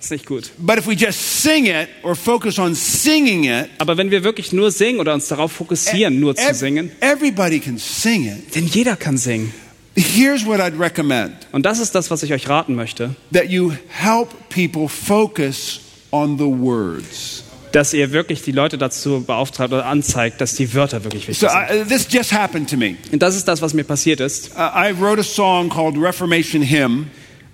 ist 0.00 0.10
nicht 0.10 0.26
gut. 0.26 0.50
But 0.58 0.78
if 0.78 0.86
we 0.86 0.94
just 0.94 1.42
sing 1.42 1.66
it 1.66 1.88
or 2.02 2.14
focus 2.14 2.58
on 2.58 2.74
singing 2.74 3.44
it, 3.44 3.68
Aber 3.78 3.96
wenn 3.96 4.10
wir 4.10 4.22
wirklich 4.24 4.52
nur 4.52 4.70
singen 4.70 5.00
oder 5.00 5.14
uns 5.14 5.28
darauf 5.28 5.52
fokussieren, 5.52 6.18
nur 6.20 6.34
zu 6.36 6.42
ev- 6.42 6.54
singen, 6.54 6.90
everybody 7.00 7.58
can 7.60 7.78
sing 7.78 8.26
it. 8.26 8.54
denn 8.54 8.66
jeder 8.66 8.96
kann 8.96 9.16
singen. 9.16 9.52
Here's 9.96 10.46
what 10.46 10.60
I'd 10.60 10.78
recommend 10.78 11.32
Und 11.50 11.66
das 11.66 11.80
ist 11.80 11.94
das, 11.94 12.10
was 12.10 12.22
ich 12.22 12.32
euch 12.32 12.48
raten 12.48 12.74
möchte, 12.76 13.14
that 13.32 13.46
you 13.50 13.72
help 13.88 14.28
people 14.48 14.88
focus 14.88 15.80
on 16.12 16.38
the 16.38 16.44
words. 16.44 17.42
Dass 17.72 17.92
ihr 17.92 18.12
wirklich 18.12 18.42
die 18.42 18.52
Leute 18.52 18.78
dazu 18.78 19.22
beauftragt 19.24 19.72
oder 19.72 19.86
anzeigt, 19.86 20.40
dass 20.40 20.54
die 20.54 20.72
Wörter 20.74 21.04
wirklich 21.04 21.24
So 21.24 21.46
wichtig 21.46 21.50
sind. 21.50 21.86
I, 21.86 21.88
this 21.88 22.06
just 22.10 22.32
happened 22.32 22.68
to 22.70 22.76
me. 22.76 22.96
Und 23.12 23.22
das 23.22 23.36
ist 23.36 23.46
das, 23.46 23.62
was 23.62 23.74
mir 23.74 23.84
passiert 23.84 24.20
ist. 24.20 24.52
Uh, 24.56 24.60
I 24.60 24.92
wrote 24.98 25.20
a 25.20 25.24
song 25.24 25.68
called 25.68 25.96
Reformation 25.96 26.62
Hymn. 26.62 27.10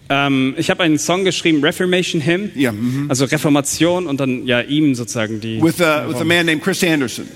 Ähm, 0.09 0.55
ich 0.59 0.69
habe 0.71 0.83
einen 0.83 0.99
Song 0.99 1.25
geschrieben, 1.25 1.65
Reformation 1.65 2.21
Hymn, 2.21 2.51
Ja, 2.55 2.73
mhm. 2.73 3.07
also 3.09 3.25
Reformation 3.25 4.07
und 4.07 4.21
dann 4.21 4.47
ja 4.47 4.61
ihm 4.61 4.95
sozusagen 4.95 5.41
die 5.41 5.63
with 5.63 5.81
a, 5.81 6.07
with 6.07 6.17
a 6.17 6.25
man 6.25 6.45
named 6.45 6.63
Chris 6.63 6.85
Anderson. 6.85 7.27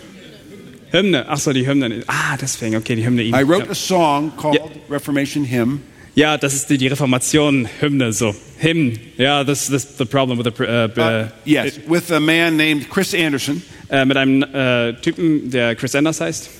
Hymne. 0.90 1.26
Ach 1.28 1.38
so, 1.38 1.52
die 1.52 1.66
Hymne. 1.66 2.02
Ah, 2.06 2.36
deswegen, 2.40 2.76
okay, 2.76 2.96
die 2.96 3.04
Hymne 3.04 3.22
ihm. 3.22 3.34
I 3.34 3.42
wrote 3.42 3.66
ja. 3.66 3.70
a 3.70 3.74
song 3.74 4.32
called 4.36 4.56
Yeah. 4.56 4.66
Reformation 4.90 5.44
Hymn. 5.44 5.82
Ja, 6.18 6.36
das 6.36 6.54
ist 6.54 6.68
die, 6.68 6.78
die 6.78 6.88
Reformation 6.88 7.68
Hymne 7.80 8.12
so. 8.12 8.34
Hymn. 8.58 8.98
Ja, 9.16 9.44
das 9.44 9.68
das 9.68 9.96
the 9.98 10.04
problem 10.04 10.36
with 10.38 10.52
the 10.52 10.64
äh, 10.64 10.88
Uh, 10.96 11.28
yes, 11.44 11.78
with 11.86 12.10
a 12.10 12.18
man 12.18 12.56
named 12.56 12.90
Chris 12.90 13.14
Anderson. 13.14 13.62
äh, 13.88 14.04
mit 14.04 14.16
einem 14.16 14.42
äh, 14.42 14.94
Typen, 14.94 15.50
der 15.50 15.76
Chris 15.76 15.94
Anders 15.94 16.20
heißt. 16.20 16.50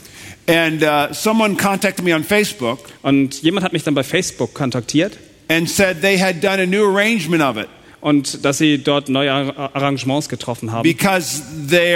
And 0.46 0.82
uh, 0.82 1.12
someone 1.12 1.56
contacted 1.56 2.04
me 2.04 2.14
on 2.14 2.24
Facebook 2.24 2.78
Und 3.02 3.42
jemand 3.42 3.64
hat 3.64 3.72
mich 3.72 3.82
dann 3.82 3.94
bei 3.94 4.02
Facebook 4.02 4.54
kontaktiert 4.54 5.18
and 5.48 5.68
said 5.68 6.00
they 6.00 6.18
had 6.18 6.42
done 6.42 6.62
a 6.62 6.66
new 6.66 6.84
arrangement 6.84 7.42
of 7.42 7.56
it 7.56 7.68
und 8.00 8.44
dass 8.44 8.58
sie 8.58 8.78
dort 8.78 9.08
neue 9.08 9.32
Ar- 9.32 9.74
Arrangements 9.74 10.28
getroffen 10.28 10.70
haben. 10.72 10.82
because 10.82 11.42
they 11.68 11.94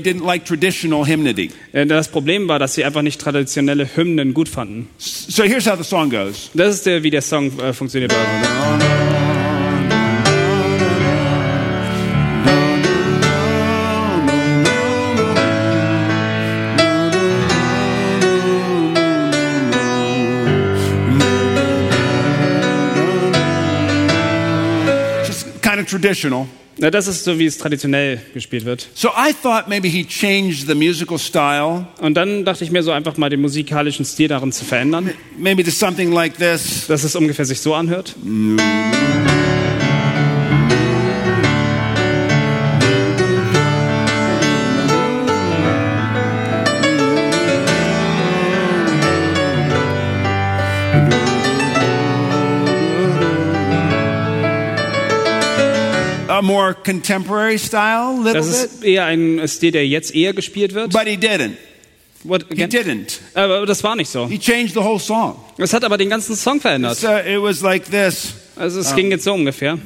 didn't 0.00 0.24
like 0.24 0.44
traditional 0.44 1.06
hymnody. 1.06 1.50
Äh, 1.72 1.86
Das 1.86 2.08
Problem 2.08 2.46
war, 2.48 2.58
dass 2.58 2.74
sie 2.74 2.84
einfach 2.84 3.02
nicht 3.02 3.20
traditionelle 3.20 3.88
Hymnen 3.96 4.32
gut 4.34 4.48
fanden. 4.48 4.88
So 4.98 5.42
here's 5.44 5.66
how 5.68 5.76
the 5.76 5.84
song 5.84 6.10
goes. 6.10 6.50
Das 6.54 6.74
ist 6.76 6.86
der, 6.86 7.02
wie 7.02 7.10
der 7.10 7.22
Song 7.22 7.50
äh, 7.58 7.72
funktioniert. 7.72 8.12
Traditional. 25.98 26.46
Na, 26.76 26.90
das 26.90 27.06
ist 27.06 27.22
so, 27.22 27.38
wie 27.38 27.46
es 27.46 27.56
traditionell 27.56 28.20
gespielt 28.34 28.64
wird. 28.64 28.88
So 28.94 29.08
I 29.10 29.32
thought 29.32 29.68
maybe 29.68 29.88
he 29.88 30.04
changed 30.04 30.66
the 30.66 30.74
musical 30.74 31.18
style, 31.18 31.86
Und 32.00 32.14
dann 32.14 32.44
dachte 32.44 32.64
ich 32.64 32.72
mir 32.72 32.82
so 32.82 32.90
einfach 32.90 33.16
mal 33.16 33.30
den 33.30 33.40
musikalischen 33.40 34.04
Stil 34.04 34.26
darin 34.28 34.50
zu 34.50 34.64
verändern, 34.64 35.10
maybe 35.38 35.62
to 35.62 35.70
something 35.70 36.10
like 36.10 36.36
this. 36.36 36.86
dass 36.88 37.04
es 37.04 37.14
ungefähr 37.14 37.44
sich 37.44 37.60
so 37.60 37.74
anhört. 37.74 38.16
A 38.58 39.33
more 56.44 56.74
contemporary 56.74 57.58
style, 57.58 58.16
little 58.22 58.34
Das 58.34 58.62
bit. 58.62 58.70
ist 58.72 58.84
eher 58.84 59.04
ein 59.06 59.40
Stil, 59.48 59.72
der 59.72 59.86
jetzt 59.86 60.14
eher 60.14 60.32
gespielt 60.32 60.74
wird. 60.74 60.92
But 60.92 61.02
he 61.06 61.16
didn't. 61.16 61.52
What, 62.22 62.46
He 62.48 62.64
didn't. 62.64 63.18
Aber 63.34 63.66
das 63.66 63.84
war 63.84 63.96
nicht 63.96 64.08
so. 64.10 64.26
He 64.26 64.38
changed 64.38 64.72
the 64.72 64.80
whole 64.80 64.98
song. 64.98 65.36
Es 65.58 65.74
hat 65.74 65.84
aber 65.84 65.98
den 65.98 66.08
ganzen 66.08 66.34
Song 66.36 66.58
verändert. 66.60 66.96
So 66.96 67.08
it 67.08 67.42
was 67.42 67.60
like 67.60 67.90
this. 67.90 68.32
Also 68.56 68.80
es 68.80 68.94
ging 68.94 69.10
jetzt 69.10 69.24
so 69.24 69.34
ungefähr. 69.34 69.78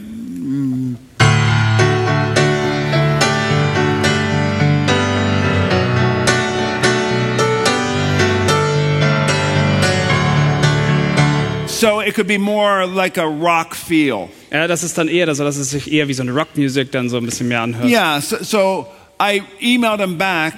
So 11.78 12.00
it 12.00 12.14
could 12.14 12.26
be 12.26 12.38
more 12.38 12.86
like 12.86 13.18
a 13.18 13.24
rock 13.24 13.74
feel. 13.76 14.28
Ja, 14.50 14.66
das 14.66 14.82
ist 14.82 14.98
dann 14.98 15.08
eher 15.08 15.32
so, 15.34 15.44
dass 15.44 15.56
es 15.56 15.70
sich 15.70 15.92
eher 15.92 16.08
wie 16.08 16.14
so 16.14 16.22
eine 16.22 16.32
Rockmusik 16.32 16.90
dann 16.90 17.08
so 17.08 17.18
ein 17.18 17.24
bisschen 17.24 17.48
mehr 17.48 17.60
anhört. 17.62 17.88
Yeah, 17.88 18.20
so, 18.20 18.36
so 18.42 18.86
I 19.20 19.42
emailed 19.60 20.00
him 20.00 20.18
back. 20.18 20.54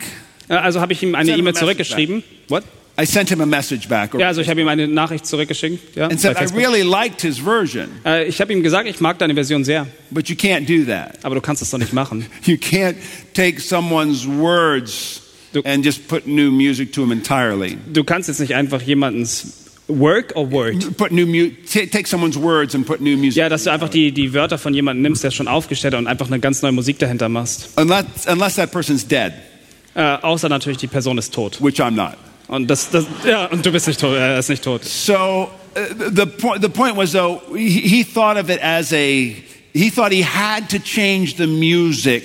Also 0.49 0.81
habe 0.81 0.93
ich 0.93 1.03
ihm 1.03 1.15
eine 1.15 1.37
E-Mail 1.37 1.55
zurückgeschrieben. 1.55 2.23
What? 2.49 2.65
I 3.01 3.05
sent 3.07 3.29
him 3.31 3.41
a 3.41 3.47
message 3.47 3.89
back. 3.89 4.15
Ja, 4.15 4.27
also 4.29 4.41
ich 4.41 4.49
habe 4.49 4.61
ihm 4.61 4.69
eine 4.69 4.87
Nachricht 4.89 5.25
zurückgeschickt. 5.27 5.97
Ja, 5.97 6.09
and 6.09 6.21
said, 6.21 6.37
I 6.41 6.45
really 6.55 6.83
liked 6.83 7.23
his 7.23 7.39
version, 7.39 7.89
Äh, 8.05 8.27
ich 8.27 8.41
habe 8.41 8.53
ihm 8.53 8.63
gesagt, 8.63 8.89
ich 8.89 9.01
mag 9.01 9.19
deine 9.19 9.35
Version 9.35 9.65
sehr, 9.65 9.87
but 10.11 10.29
you 10.29 10.35
can't 10.37 10.67
do 10.67 10.85
that. 10.91 11.19
aber 11.23 11.35
du 11.37 11.41
kannst 11.41 11.63
es 11.63 11.71
doch 11.71 11.79
nicht 11.79 11.93
machen. 11.93 12.27
You 12.45 12.57
can't 12.57 12.97
take 13.35 13.61
someone's 13.61 14.27
words 14.27 15.23
Du- 15.53 15.63
and 15.65 15.85
just 15.85 16.09
put 16.09 16.27
new 16.27 16.51
music 16.51 16.93
to 16.93 17.01
them 17.03 17.13
entirely. 17.13 17.79
Du 17.93 18.05
kannst 18.05 18.29
jetzt 18.29 18.41
nicht 18.41 18.55
einfach 18.55 18.83
jemandens 18.83 19.60
Work 19.91 20.33
or 20.37 20.51
Word. 20.51 20.97
Put 20.97 21.11
new 21.12 21.27
mu- 21.27 21.51
take 21.71 22.07
someone's 22.07 22.37
words 22.39 22.75
and 22.75 22.87
put 22.87 23.01
new 23.01 23.17
music. 23.17 23.37
Ja, 23.37 23.49
dass 23.49 23.65
du 23.65 23.71
einfach 23.71 23.89
die, 23.89 24.12
die 24.12 24.33
Wörter 24.33 24.59
von 24.59 24.73
jemandem 24.75 25.03
nimmst, 25.03 25.25
der 25.25 25.31
schon 25.31 25.49
aufgestellt 25.49 25.95
hat 25.95 25.99
und 26.01 26.07
einfach 26.07 26.27
eine 26.29 26.39
ganz 26.41 26.62
neue 26.62 26.73
Musik 26.73 26.99
dahinter 26.99 27.29
machst. 27.29 27.71
Unless, 27.77 28.05
unless 28.31 28.57
that 28.57 28.71
person's 28.71 29.07
dead, 29.07 29.33
Äh, 29.95 30.03
außer 30.23 30.49
natürlich, 30.49 30.79
die 30.79 30.87
Person 30.87 31.19
ist 31.19 31.35
tot. 31.35 31.61
which 31.61 31.81
I'm 31.81 31.91
not. 31.93 32.15
Und 32.47 32.69
das, 32.69 32.91
das 32.91 33.05
ja, 33.27 33.47
und 33.47 33.65
du 33.67 33.73
bist 33.73 33.87
nicht 33.89 34.01
tot, 34.01 34.15
er 34.17 34.39
ist 34.39 34.49
nicht 34.49 34.62
tot. 34.62 34.85
So 34.85 35.15
uh, 35.15 35.49
the 36.15 36.27
point 36.27 36.62
the 36.62 36.69
point 36.69 36.97
was 36.97 37.12
though 37.12 37.41
he, 37.57 37.69
he 37.81 38.05
thought 38.05 38.37
of 38.37 38.49
it 38.51 38.61
as 38.62 38.93
a 38.93 38.97
he 39.73 39.91
thought 39.91 40.12
he 40.12 40.23
had 40.25 40.69
to 40.69 40.79
change 40.79 41.37
the 41.37 41.47
music 41.47 42.25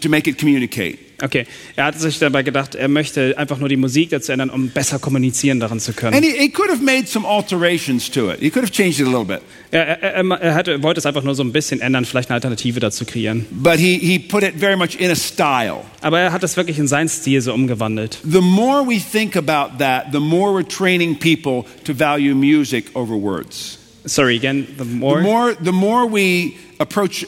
to 0.00 0.08
make 0.08 0.26
it 0.28 0.38
communicate. 0.38 0.98
Okay, 1.22 1.46
er 1.76 1.84
hat 1.86 2.00
sich 2.00 2.18
dabei 2.18 2.42
gedacht, 2.42 2.74
er 2.74 2.88
möchte 2.88 3.38
einfach 3.38 3.58
nur 3.58 3.68
die 3.68 3.76
Musik 3.76 4.10
dazu 4.10 4.32
ändern, 4.32 4.50
um 4.50 4.68
besser 4.68 4.98
kommunizieren 4.98 5.60
daran 5.60 5.78
zu 5.80 5.92
können. 5.92 6.14
And 6.14 6.24
he, 6.24 6.32
he 6.32 6.48
could 6.48 6.70
have 6.70 6.82
made 6.82 7.06
some 7.06 7.26
alterations 7.26 8.10
to 8.10 8.30
it. 8.30 8.40
He 8.40 8.50
could 8.50 8.64
have 8.64 8.72
changed 8.72 9.00
it 9.00 9.06
a 9.06 9.10
little 9.10 9.24
bit. 9.24 9.40
Er, 9.70 10.02
er, 10.02 10.24
er, 10.40 10.54
hatte, 10.54 10.82
wollte 10.82 10.98
es 10.98 11.06
einfach 11.06 11.22
nur 11.22 11.34
so 11.34 11.42
ein 11.44 11.52
bisschen 11.52 11.80
ändern, 11.80 12.04
vielleicht 12.04 12.30
eine 12.30 12.34
Alternative 12.34 12.80
dazu 12.80 13.04
kreieren. 13.04 13.46
But 13.50 13.78
he, 13.78 13.98
he 13.98 14.18
put 14.18 14.42
it 14.42 14.54
very 14.58 14.76
much 14.76 14.96
in 14.98 15.10
a 15.10 15.16
style. 15.16 15.82
Aber 16.00 16.18
er 16.20 16.32
hat 16.32 16.42
es 16.42 16.56
wirklich 16.56 16.78
in 16.78 16.88
seinen 16.88 17.08
Stil 17.08 17.40
so 17.40 17.52
umgewandelt. 17.54 18.18
The 18.24 18.40
more 18.40 18.84
we 18.86 18.98
think 18.98 19.36
about 19.36 19.78
that, 19.78 20.06
the 20.12 20.20
more 20.20 20.52
we're 20.52 20.68
training 20.68 21.18
people 21.18 21.64
to 21.84 21.94
value 21.94 22.34
music 22.34 22.94
over 22.94 23.14
words. 23.14 23.78
Sorry, 24.06 24.36
again, 24.36 24.66
the 24.76 24.84
The 24.84 24.90
more. 24.90 25.20
more, 25.22 25.56
the 25.64 25.72
more 25.72 26.06
we 26.06 26.54
approach 26.78 27.26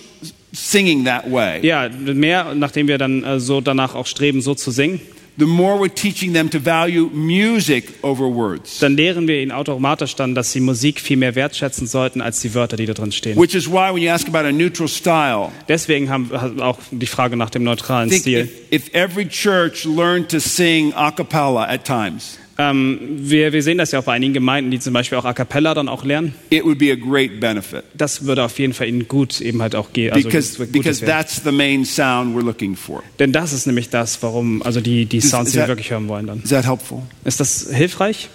singing 0.57 1.05
that 1.05 1.31
way, 1.31 1.61
Ja, 1.63 1.89
mehr, 1.89 2.55
nachdem 2.55 2.89
wir 2.89 2.99
dann 2.99 3.23
äh, 3.25 3.39
so 3.41 3.61
danach 3.61 3.95
auch 3.95 4.07
streben, 4.07 4.41
so 4.41 4.55
zu 4.55 4.71
singen, 4.71 5.01
the 5.39 5.45
more 5.45 5.79
we're 5.79 5.93
teaching 5.95 6.33
them 6.33 6.49
to 6.51 6.59
value 6.59 7.11
music 7.13 7.93
over 8.03 8.25
words. 8.25 8.79
dann 8.79 8.97
lehren 8.97 9.29
wir 9.29 9.43
ihnen 9.43 9.53
automatisch 9.53 10.17
dann, 10.17 10.35
dass 10.35 10.53
sie 10.53 10.61
Musik 10.61 10.99
viel 10.99 11.19
mehr 11.19 11.35
wertschätzen 11.35 11.87
sollten 11.87 12.23
als 12.23 12.41
die 12.41 12.55
Wörter, 12.55 12.77
die 12.79 12.87
da 12.87 12.95
drin 12.95 13.13
stehen. 13.13 13.37
Which 13.39 13.55
is 13.55 13.69
why 13.71 13.93
when 13.93 14.03
you 14.03 14.11
ask 14.11 14.27
about 14.27 14.49
a 14.49 14.53
neutral 14.53 14.89
style, 14.89 15.51
Deswegen 15.69 16.09
haben 16.09 16.31
wir 16.31 16.65
auch 16.65 16.79
die 16.91 17.07
Frage 17.07 17.37
nach 17.37 17.51
dem 17.51 17.65
neutralen 17.65 18.11
Stil. 18.11 18.49
if, 18.71 18.89
if 18.89 18.95
every 18.95 19.29
church 19.29 19.85
learned 19.85 20.31
to 20.31 20.39
sing 20.41 20.93
a 20.95 21.11
cappella 21.11 21.65
at 21.69 21.85
times, 21.85 22.39
Ähm, 22.59 22.99
wir, 23.19 23.53
wir 23.53 23.63
sehen 23.63 23.77
das 23.79 23.93
ja 23.93 23.99
auch 23.99 24.05
bei 24.05 24.15
einigen 24.15 24.33
Gemeinden, 24.33 24.71
die 24.71 24.79
zum 24.81 24.93
Beispiel 24.95 25.19
auch 25.19 25.25
A 25.27 25.35
Cappella 25.35 25.75
dann 25.75 25.89
auch 25.89 26.05
lernen. 26.05 26.35
it 26.51 26.65
would 26.65 26.79
be 26.79 26.91
a 26.91 26.95
great 26.95 27.39
benefit. 27.39 27.85
Das 27.95 28.25
würde 28.25 28.45
auf 28.45 28.59
jeden 28.59 28.73
Fall 28.73 28.89
ihnen 28.89 29.07
gut 29.09 29.41
eben 29.43 29.61
halt 29.61 29.75
auch 29.75 29.93
gehen. 29.93 30.13
Also 30.13 30.27
Because, 30.29 30.53
es 30.53 30.59
wird 30.59 30.73
because 30.73 31.01
Gutes 31.01 31.09
werden. 31.09 31.21
that's 31.27 31.43
the 31.45 31.53
main 31.53 31.85
sound 31.85 32.35
we're 32.35 32.43
looking 32.45 32.75
for. 32.75 33.03
Denn 33.19 33.33
das 33.33 33.53
ist 33.53 33.67
nämlich 33.67 33.91
das, 33.91 34.23
warum, 34.23 34.63
also 34.63 34.81
die, 34.81 35.05
die 35.05 35.19
Is- 35.19 35.29
Sounds, 35.31 35.49
is 35.49 35.53
die 35.53 35.59
wir 35.59 35.63
that- 35.65 35.69
wirklich 35.69 35.91
hören 35.91 36.09
wollen 36.09 36.27
dann. 36.27 36.43
Is 36.43 36.51
that 36.51 36.67
helpful? 36.67 37.03
Ist 37.25 37.41
das 37.41 37.69
hilfreich? 37.73 38.29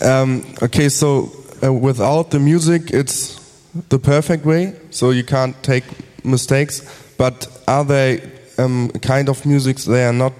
Um, 0.00 0.42
okay, 0.62 0.88
so 0.88 1.30
uh, 1.62 1.66
without 1.68 2.28
the 2.32 2.38
music, 2.38 2.90
it's 2.92 3.36
the 3.90 3.98
perfect 3.98 4.46
way, 4.46 4.72
so 4.90 5.12
you 5.12 5.22
can't 5.22 5.54
take 5.62 5.84
mistakes. 6.22 6.82
But 7.18 7.48
are 7.66 7.86
they 7.86 8.20
um, 8.58 8.90
kind 9.02 9.28
of 9.28 9.44
music 9.44 9.76
they 9.84 10.02
are 10.04 10.12
not 10.14 10.32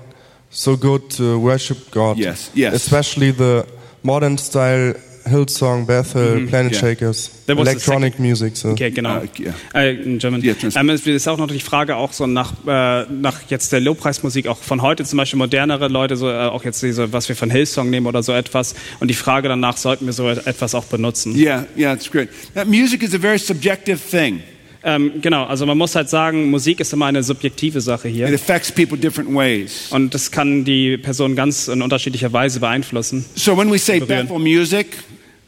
so 0.57 0.77
good 0.77 1.11
to 1.11 1.39
worship 1.39 1.91
God? 1.91 2.19
Yes, 2.19 2.51
yes. 2.55 2.75
Especially 2.75 3.31
the 3.33 3.67
modern 4.03 4.39
style 4.39 4.95
Hillsong, 5.27 5.87
Bethel, 5.87 6.47
Planet 6.47 6.73
yeah. 6.73 6.81
Shakers, 6.81 7.31
was 7.31 7.47
the 7.47 7.53
electronic 7.53 8.19
music. 8.19 8.57
So. 8.57 8.71
Okay, 8.71 8.91
genau. 8.91 9.19
Uh, 9.19 9.27
yeah. 9.39 9.55
Äh, 9.75 10.03
in 10.03 10.19
German. 10.19 10.43
Yeah, 10.43 10.55
ähm, 10.77 10.91
es 10.91 11.07
ist 11.07 11.29
auch 11.29 11.39
noch 11.39 11.49
die 11.49 11.61
Frage, 11.61 11.97
auch 11.97 12.13
so 12.13 12.27
nach, 12.27 12.53
äh, 12.67 13.07
nach 13.11 13.43
jetzt 13.49 13.73
der 13.73 13.81
Lobpreismusik, 13.81 14.47
auch 14.47 14.59
von 14.59 14.83
heute 14.83 15.05
zum 15.05 15.17
Beispiel 15.17 15.39
modernere 15.39 15.89
Leute, 15.89 16.17
so, 16.17 16.31
äh, 16.31 16.47
auch 16.47 16.65
jetzt 16.65 16.83
diese, 16.83 17.13
was 17.13 17.29
wir 17.29 17.37
von 17.37 17.51
Hillsong 17.51 17.91
nehmen 17.91 18.07
oder 18.07 18.23
so 18.23 18.33
etwas. 18.33 18.75
Und 19.01 19.09
die 19.09 19.15
Frage 19.15 19.49
danach, 19.49 19.77
sollten 19.77 20.07
wir 20.07 20.13
so 20.13 20.29
etwas 20.29 20.75
auch 20.75 20.85
benutzen? 20.85 21.37
Yeah, 21.37 21.67
yeah, 21.77 21.93
it's 21.93 22.11
great. 22.11 22.29
That 22.55 22.69
music 22.69 23.03
is 23.03 23.15
a 23.15 23.19
very 23.19 23.39
subjective 23.39 23.99
thing. 23.99 24.43
Ähm, 24.89 25.15
genau, 25.21 25.45
also 25.45 25.67
man 25.67 25.77
muss 25.77 25.97
halt 25.97 26.09
sagen, 26.09 26.49
Musik 26.49 26.79
ist 26.79 26.93
immer 26.93 27.07
eine 27.07 27.23
subjektive 27.25 27.81
Sache 27.81 28.09
It 28.09 28.15
hier. 28.15 28.29
affects 28.29 28.71
people 28.71 28.97
different 28.97 29.35
ways. 29.35 29.89
Und 29.91 30.15
das 30.15 30.31
kann 30.31 30.65
die 30.65 30.97
Person 30.97 31.35
ganz 31.35 31.67
in 31.67 31.83
unterschiedlicher 31.83 32.33
Weise 32.33 32.61
beeinflussen. 32.61 33.25
So 33.35 33.57
when 33.59 33.69
we 33.73 33.79
say 33.79 33.99
Berühren. 33.99 34.29
Bethel 34.29 34.39
music, 34.39 34.87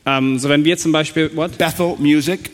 Ähm, 0.05 0.39
so 0.39 0.49
wenn 0.49 0.65
wir 0.65 0.77
zum 0.77 0.91
Beispiel, 0.91 1.31
what? 1.37 1.57
Bethel 1.57 1.95
music, 1.99 2.51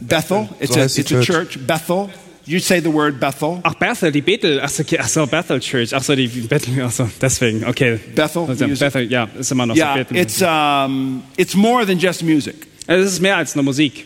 Bethel, 0.00 0.48
it's, 0.60 0.74
So 0.74 0.80
a, 0.80 0.84
it's 0.84 0.98
a 0.98 1.02
Church. 1.04 1.26
church. 1.26 1.58
Bethel, 1.66 2.08
you 2.46 2.58
say 2.58 2.80
the 2.80 2.92
word 2.92 3.20
Bethel. 3.20 3.60
Ach, 3.62 3.74
Bethel, 3.74 4.10
die 4.10 4.22
Bethel, 4.22 4.60
ach 4.62 4.68
so, 4.70 4.82
okay, 4.82 4.98
ach 5.00 5.08
so, 5.08 5.26
Bethel 5.26 5.60
Church, 5.60 5.92
ach 5.94 6.02
so, 6.02 6.14
die 6.16 6.26
Bethel, 6.28 6.82
ach 6.82 6.90
so, 6.92 7.08
deswegen, 7.20 7.64
okay. 7.64 7.98
Bethel 8.14 8.42
Also, 8.48 8.66
music. 8.66 8.80
Bethel, 8.80 9.10
ja, 9.12 9.28
ist 9.38 9.52
immer 9.52 9.66
noch 9.66 9.76
Yeah, 9.76 9.92
so 9.92 9.98
Bethel. 9.98 10.16
it's, 10.16 10.42
um, 10.42 11.22
it's 11.36 11.54
more 11.54 11.86
than 11.86 11.98
just 11.98 12.22
music. 12.22 12.66
es 12.86 13.06
ist 13.12 13.20
mehr 13.20 13.36
als 13.36 13.54
nur 13.54 13.64
Musik. 13.64 14.04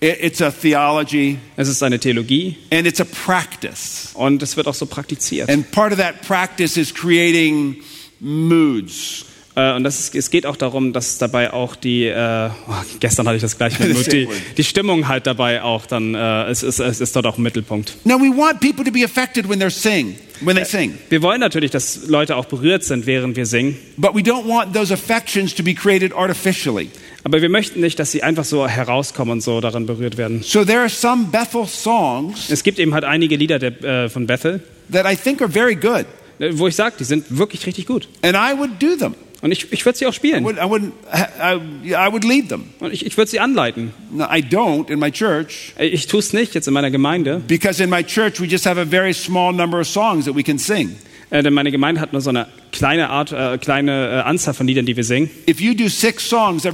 It, 0.00 0.18
it's 0.20 0.42
a 0.42 0.50
theology 0.50 1.38
Es 1.56 1.68
ist 1.68 1.82
eine 1.82 1.98
Theologie 1.98 2.56
and 2.70 2.86
it's 2.86 3.00
a 3.00 3.04
practice. 3.04 4.10
und 4.14 4.42
es 4.42 4.56
wird 4.56 4.66
auch 4.66 4.74
so 4.74 4.86
praktiziert. 4.86 5.48
And 5.48 5.70
part 5.70 5.92
of 5.92 5.98
that 5.98 6.20
practice 6.26 6.76
is 6.76 6.92
creating 6.92 7.76
moods. 8.20 9.24
Äh, 9.54 9.72
und 9.74 9.84
das 9.84 9.98
ist, 9.98 10.14
es 10.14 10.30
geht 10.30 10.44
auch 10.44 10.56
darum, 10.56 10.92
dass 10.92 11.16
dabei 11.16 11.52
auch 11.52 11.76
die, 11.76 12.04
äh, 12.04 12.50
oh, 12.68 12.72
gestern 13.00 13.26
hatte 13.26 13.36
ich 13.36 13.42
das 13.42 13.56
gleich 13.56 13.78
mit 13.78 14.12
die, 14.12 14.28
die 14.56 14.64
Stimmung 14.64 15.08
halt 15.08 15.26
dabei 15.26 15.62
auch 15.62 15.86
dann, 15.86 16.14
äh, 16.14 16.44
es, 16.50 16.62
ist, 16.62 16.78
es 16.78 17.00
ist 17.00 17.16
dort 17.16 17.26
auch 17.26 17.38
ein 17.38 17.42
Mittelpunkt. 17.42 17.96
Now 18.04 18.18
we 18.18 18.36
want 18.36 18.60
people 18.60 18.84
to 18.84 18.92
be 18.92 19.02
affected 19.02 19.48
when 19.48 19.58
they're 19.58 19.70
sing, 19.70 20.16
when 20.42 20.56
they 20.56 20.64
sing. 20.66 20.98
Wir 21.08 21.22
wollen 21.22 21.40
natürlich, 21.40 21.70
dass 21.70 22.06
Leute 22.06 22.36
auch 22.36 22.44
berührt 22.44 22.84
sind, 22.84 23.06
während 23.06 23.34
wir 23.36 23.46
singen. 23.46 23.78
But 23.96 24.14
we 24.14 24.20
don't 24.20 24.46
want 24.46 24.74
those 24.74 24.92
affections 24.92 25.54
to 25.54 25.62
be 25.62 25.72
created 25.74 26.12
artificially. 26.12 26.90
Aber 27.26 27.42
wir 27.42 27.48
möchten 27.48 27.80
nicht, 27.80 27.98
dass 27.98 28.12
sie 28.12 28.22
einfach 28.22 28.44
so 28.44 28.68
herauskommen 28.68 29.32
und 29.32 29.40
so 29.40 29.60
daran 29.60 29.84
berührt 29.84 30.16
werden. 30.16 30.42
So 30.44 30.64
there 30.64 30.78
are 30.78 30.88
some 30.88 31.24
Bethel 31.32 31.66
songs 31.66 32.48
Es 32.50 32.62
gibt 32.62 32.78
eben 32.78 32.94
halt 32.94 33.02
einige 33.02 33.34
Lieder 33.34 33.58
der, 33.58 33.82
äh, 34.04 34.08
von 34.08 34.28
Bethel, 34.28 34.60
that 34.92 35.04
I 35.12 35.16
think 35.16 35.42
are 35.42 35.50
very 35.50 35.74
good, 35.74 36.06
äh, 36.38 36.50
wo 36.52 36.68
ich 36.68 36.76
sage, 36.76 36.94
die 37.00 37.04
sind 37.04 37.24
wirklich 37.36 37.66
richtig 37.66 37.86
gut. 37.86 38.08
and 38.22 38.36
I 38.36 38.56
would 38.56 38.80
do 38.80 38.94
them. 38.94 39.16
Und 39.42 39.50
ich, 39.50 39.72
ich 39.72 39.84
würde 39.84 39.98
sie 39.98 40.06
auch 40.06 40.12
I 40.12 40.14
spielen. 40.14 40.44
would, 40.44 40.56
I 40.56 40.68
would, 40.70 40.82
I, 41.12 41.90
I 41.90 42.12
would 42.12 42.22
lead 42.22 42.48
them. 42.48 42.66
Und 42.78 42.92
ich, 42.94 43.04
ich 43.04 43.16
würde 43.16 43.28
sie 43.28 43.40
anleiten. 43.40 43.92
No, 44.12 44.26
I 44.26 44.40
don't 44.40 44.88
in 44.88 45.00
my 45.00 45.10
church 45.10 45.72
Äh, 45.76 45.88
Ich 45.88 46.06
tue 46.06 46.20
es 46.20 46.32
nicht 46.32 46.54
jetzt 46.54 46.68
in 46.68 46.74
meiner 46.74 46.92
Gemeinde, 46.92 47.42
because 47.48 47.82
in 47.82 47.90
my 47.90 48.04
church 48.04 48.40
we 48.40 48.46
just 48.46 48.66
have 48.66 48.80
a 48.80 48.84
very 48.84 49.12
small 49.12 49.52
number 49.52 49.80
of 49.80 49.88
songs 49.88 50.26
that 50.26 50.36
we 50.36 50.44
can 50.44 50.60
sing. 50.60 50.94
Äh, 51.30 51.42
denn 51.42 51.54
meine 51.54 51.72
Gemeinde 51.72 52.00
hat 52.00 52.12
nur 52.12 52.22
so 52.22 52.30
eine 52.30 52.46
kleine 52.70 53.10
Art, 53.10 53.32
äh, 53.32 53.58
kleine 53.58 54.10
äh, 54.10 54.28
Anzahl 54.28 54.54
von 54.54 54.66
Liedern, 54.66 54.86
die 54.86 54.96
wir 54.96 55.04
singen. 55.04 55.28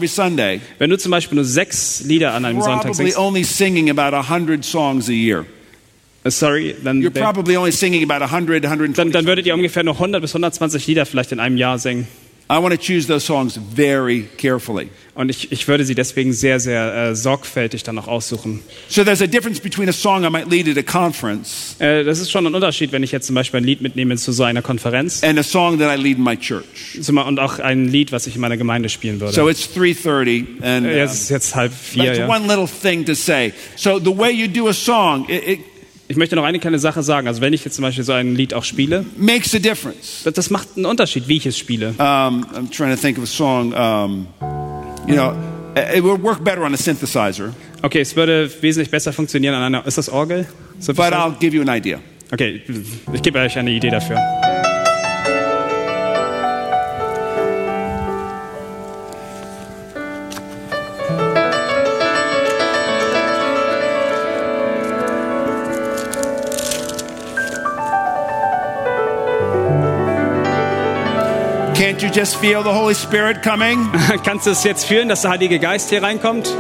Sunday, 0.08 0.60
Wenn 0.78 0.90
du 0.90 0.98
zum 0.98 1.10
Beispiel 1.10 1.36
nur 1.36 1.44
sechs 1.44 2.02
Lieder 2.04 2.34
an 2.34 2.44
einem 2.44 2.60
Sonntag 2.60 2.94
singst, 2.94 3.16
only 3.18 3.44
singing 3.44 3.88
about 3.90 4.14
100 4.14 4.64
songs 4.64 5.08
a 5.08 5.12
year. 5.12 5.46
äh, 6.24 6.30
sorry, 6.30 6.76
dann, 6.84 7.00
You're 7.00 7.10
probably 7.10 7.56
only 7.56 7.72
singing 7.72 8.02
about 8.08 8.22
100, 8.24 8.64
120. 8.64 8.94
dann, 8.94 9.10
dann 9.10 9.26
würdet 9.26 9.46
ihr 9.46 9.54
ungefähr 9.54 9.84
nur 9.84 9.94
100 9.94 10.20
bis 10.20 10.32
120 10.32 10.86
Lieder 10.86 11.06
vielleicht 11.06 11.32
in 11.32 11.40
einem 11.40 11.56
Jahr 11.56 11.78
singen. 11.78 12.06
I 12.50 12.58
want 12.58 12.74
to 12.74 12.80
choose 12.80 13.06
those 13.06 13.24
songs 13.24 13.58
very 13.74 14.28
carefully. 14.36 14.88
Und 15.14 15.28
ich, 15.30 15.52
ich 15.52 15.68
würde 15.68 15.84
sie 15.84 15.94
deswegen 15.94 16.32
sehr, 16.32 16.58
sehr 16.60 16.94
äh, 17.10 17.14
sorgfältig 17.14 17.82
dann 17.82 17.98
auch 17.98 18.08
aussuchen. 18.08 18.60
So 18.88 19.04
there's 19.04 19.20
a 19.22 19.26
difference 19.26 19.60
between 19.60 19.88
a 19.88 19.92
song 19.92 20.24
I 20.24 20.30
might 20.30 20.50
lead 20.50 20.68
at 20.68 20.76
a 20.78 20.82
conference 20.82 21.76
Äh, 21.78 22.02
das 22.04 22.18
ist 22.18 22.30
schon 22.30 22.46
ein 22.46 22.54
Unterschied, 22.54 22.92
wenn 22.92 23.02
ich 23.02 23.12
jetzt 23.12 23.26
zum 23.26 23.34
Beispiel 23.34 23.60
ein 23.60 23.64
Lied 23.64 23.80
mitnehme 23.82 24.16
zu 24.16 24.32
so 24.32 24.42
einer 24.42 24.62
Konferenz 24.62 25.22
and 25.22 25.38
a 25.38 25.42
song 25.42 25.78
that 25.78 25.96
I 25.98 26.00
lead 26.02 26.18
in 26.18 26.24
my 26.24 26.36
church. 26.36 26.64
zum- 27.00 27.18
und 27.18 27.38
auch 27.38 27.58
ein 27.58 27.88
Lied, 27.88 28.10
was 28.12 28.26
ich 28.26 28.34
in 28.34 28.40
meiner 28.40 28.56
Gemeinde 28.56 28.88
spielen 28.88 29.20
würde. 29.20 29.32
So 29.34 29.48
it's 29.48 29.68
3:30 29.74 30.62
and 30.62 30.86
Äh, 30.86 31.00
es 31.02 31.12
ist 31.14 31.30
jetzt 31.30 31.54
halb 31.54 31.72
vier. 31.74 32.04
that's 32.06 32.18
Ja. 32.18 32.28
one 32.28 32.46
little 32.46 32.66
thing 32.68 33.04
to 33.04 33.14
say. 33.14 33.52
So 33.76 33.98
the 33.98 34.16
way 34.16 34.30
you 34.30 34.48
do 34.48 34.68
a 34.68 34.72
song, 34.74 35.26
it, 35.28 35.46
it 35.46 35.60
Ich 36.12 36.18
möchte 36.18 36.36
noch 36.36 36.44
eine 36.44 36.58
kleine 36.58 36.78
Sache 36.78 37.02
sagen. 37.02 37.26
Also 37.26 37.40
wenn 37.40 37.54
ich 37.54 37.64
jetzt 37.64 37.74
zum 37.74 37.84
Beispiel 37.84 38.04
so 38.04 38.12
ein 38.12 38.34
Lied 38.34 38.52
auch 38.52 38.64
spiele, 38.64 39.06
makes 39.16 39.54
a 39.54 39.58
difference. 39.58 40.20
das, 40.24 40.34
das 40.34 40.50
macht 40.50 40.68
einen 40.76 40.84
Unterschied, 40.84 41.26
wie 41.26 41.38
ich 41.38 41.46
es 41.46 41.56
spiele. 41.56 41.94
Um, 41.96 42.44
I'm 42.54 42.70
trying 42.70 42.94
to 42.94 43.00
think 43.00 43.16
of 43.16 43.24
a 43.24 43.26
song. 43.26 43.72
Um, 43.72 44.26
you 45.08 45.14
know, 45.14 45.32
it 45.74 46.04
would 46.04 46.22
work 46.22 46.44
better 46.44 46.64
on 46.64 46.74
a 46.74 46.76
synthesizer, 46.76 47.54
Okay, 47.80 48.00
es 48.00 48.14
würde 48.14 48.50
wesentlich 48.60 48.90
besser 48.90 49.14
funktionieren 49.14 49.54
an 49.54 49.62
einer. 49.62 49.86
Ist 49.86 49.96
das 49.96 50.10
Orgel? 50.10 50.46
But 50.86 50.98
I'll 50.98 51.34
give 51.38 51.56
you 51.56 51.62
an 51.62 51.74
idea. 51.74 51.98
Okay, 52.30 52.60
ich 53.10 53.22
gebe 53.22 53.38
euch 53.38 53.56
eine 53.56 53.70
Idee 53.70 53.88
dafür. 53.88 54.18
Can't 71.74 72.02
you 72.02 72.10
just 72.10 72.36
feel 72.36 72.62
the 72.62 72.72
Holy 72.72 72.94
Spirit 72.94 73.42
coming? 73.42 73.90
Kannst 74.24 74.46
du 74.46 74.50
es 74.50 74.62
jetzt 74.62 74.84
fühlen, 74.84 75.08
dass 75.08 75.22
der 75.22 75.30
Heilige 75.32 75.58
Geist 75.58 75.90
hier 75.90 76.02
reinkommt? 76.02 76.54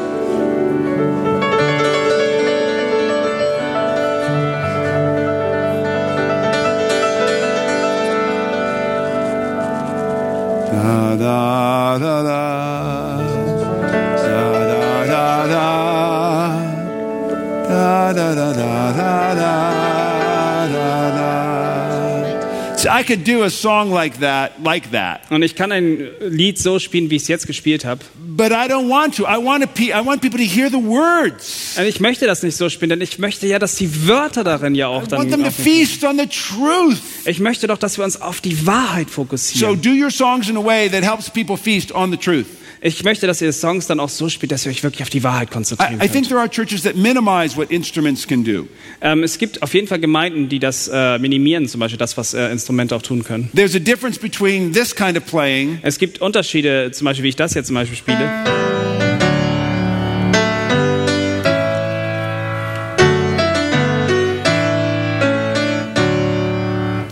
I 22.94 23.02
could 23.02 23.24
do 23.26 23.42
a 23.44 23.48
song 23.50 23.90
like 23.90 24.20
that, 24.20 24.52
like 24.62 24.90
that, 24.92 25.22
Und 25.30 25.42
ich 25.42 25.54
kann 25.56 25.72
ein 25.72 26.06
Lied 26.20 26.58
so 26.58 26.78
spielen, 26.78 27.08
wie 27.10 27.16
ich 27.16 27.22
es 27.22 27.28
jetzt 27.28 27.46
gespielt 27.46 27.84
habe. 27.84 28.00
but 28.36 28.50
I 28.50 28.66
don't 28.68 28.88
want 28.90 29.16
to. 29.16 29.24
I 29.24 29.36
want 29.42 29.62
to. 29.74 29.82
I 29.84 30.04
want 30.04 30.20
people 30.20 30.38
to 30.38 30.44
hear 30.44 30.68
the 30.68 30.76
words. 30.76 31.74
Also 31.76 31.88
Ich 31.88 32.00
möchte 32.00 32.26
das 32.26 32.42
nicht 32.42 32.56
so 32.56 32.68
spielen, 32.68 32.90
denn 32.90 33.00
ich 33.00 33.18
möchte 33.18 33.46
ja, 33.46 33.58
dass 33.58 33.76
die 33.76 34.06
Wörter 34.08 34.44
darin 34.44 34.74
ja 34.74 34.88
auch 34.88 35.04
I 35.04 35.08
dann. 35.08 35.18
want 35.20 35.30
them 35.30 35.44
to 35.44 35.50
feast 35.50 36.04
on 36.04 36.18
the 36.18 36.26
truth. 36.26 36.98
Ich 37.24 37.40
möchte 37.40 37.66
doch, 37.66 37.78
dass 37.78 37.98
wir 37.98 38.04
uns 38.04 38.20
auf 38.20 38.40
die 38.40 38.66
Wahrheit 38.66 39.08
So 39.08 39.14
fokussieren. 39.22 39.80
do 39.80 39.90
your 39.90 40.10
songs 40.10 40.48
in 40.48 40.56
a 40.56 40.64
way 40.64 40.88
that 40.90 41.02
helps 41.02 41.30
people 41.30 41.56
feast 41.56 41.92
on 41.94 42.10
the 42.10 42.16
truth. 42.16 42.46
Ich 42.84 43.04
möchte, 43.04 43.28
dass 43.28 43.40
ihr 43.40 43.52
Songs 43.52 43.86
dann 43.86 44.00
auch 44.00 44.08
so 44.08 44.28
spielt, 44.28 44.50
dass 44.50 44.66
ihr 44.66 44.70
euch 44.72 44.82
wirklich 44.82 45.02
auf 45.02 45.08
die 45.08 45.22
Wahrheit 45.22 45.52
konzentrieren 45.52 45.94
I 45.94 46.08
think 46.08 46.12
könnt. 46.14 46.28
there 46.30 46.40
are 46.40 46.50
churches 46.50 46.82
that 46.82 46.96
minimize 46.96 47.56
what 47.56 47.70
instruments 47.70 48.26
can 48.26 48.42
do. 48.42 48.66
Ähm, 49.00 49.22
es 49.22 49.38
gibt 49.38 49.62
auf 49.62 49.72
jeden 49.72 49.86
Fall 49.86 50.00
Gemeinden, 50.00 50.48
die 50.48 50.58
das 50.58 50.90
äh, 50.92 51.16
minimieren, 51.20 51.68
zum 51.68 51.78
Beispiel 51.78 51.98
das, 51.98 52.16
was 52.16 52.34
äh, 52.34 52.50
Instrumente 52.50 52.96
auch 52.96 53.02
tun 53.02 53.22
können. 53.22 53.48
There's 53.54 53.76
a 53.76 53.78
difference 53.78 54.18
between 54.18 54.72
this 54.72 54.96
kind 54.96 55.16
of 55.16 55.24
playing 55.24 55.78
Es 55.82 55.96
gibt 55.96 56.20
Unterschiede, 56.20 56.90
zum 56.90 57.04
Beispiel, 57.04 57.22
wie 57.22 57.28
ich 57.28 57.36
das 57.36 57.54
jetzt 57.54 57.68
zum 57.68 57.74
Beispiel 57.74 57.96
spiele. 57.96 58.28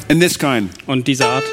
and 0.08 0.20
this 0.20 0.36
kind. 0.36 0.70
Und 0.86 1.06
diese 1.06 1.24
Art. 1.26 1.44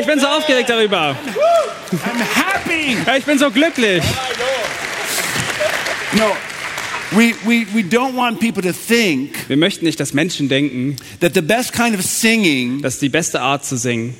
Ich 0.00 0.06
bin 0.06 0.18
so 0.18 0.26
aufgeregt 0.26 0.68
darüber. 0.68 1.16
I'm 1.92 2.22
happy. 2.34 2.96
Ich 3.18 3.24
bin 3.24 3.38
so 3.38 3.50
glücklich. 3.50 4.02
No, 6.12 6.36
we, 7.12 7.34
we, 7.44 7.66
we 7.74 7.82
don't 7.82 8.16
want 8.16 8.40
people 8.40 8.62
to 8.62 8.72
think 8.72 9.48
Wir 9.48 9.56
möchten 9.56 9.84
nicht, 9.84 10.00
dass 10.00 10.12
Menschen 10.12 10.48
denken, 10.48 10.96
that 11.20 11.34
the 11.34 11.40
best 11.40 11.72
kind 11.72 11.96
of 11.96 12.02
singing 12.04 12.82
dass 12.82 12.98
die 12.98 13.08
beste 13.08 13.40
Art 13.40 13.64
zu 13.64 13.76
singen 13.76 14.14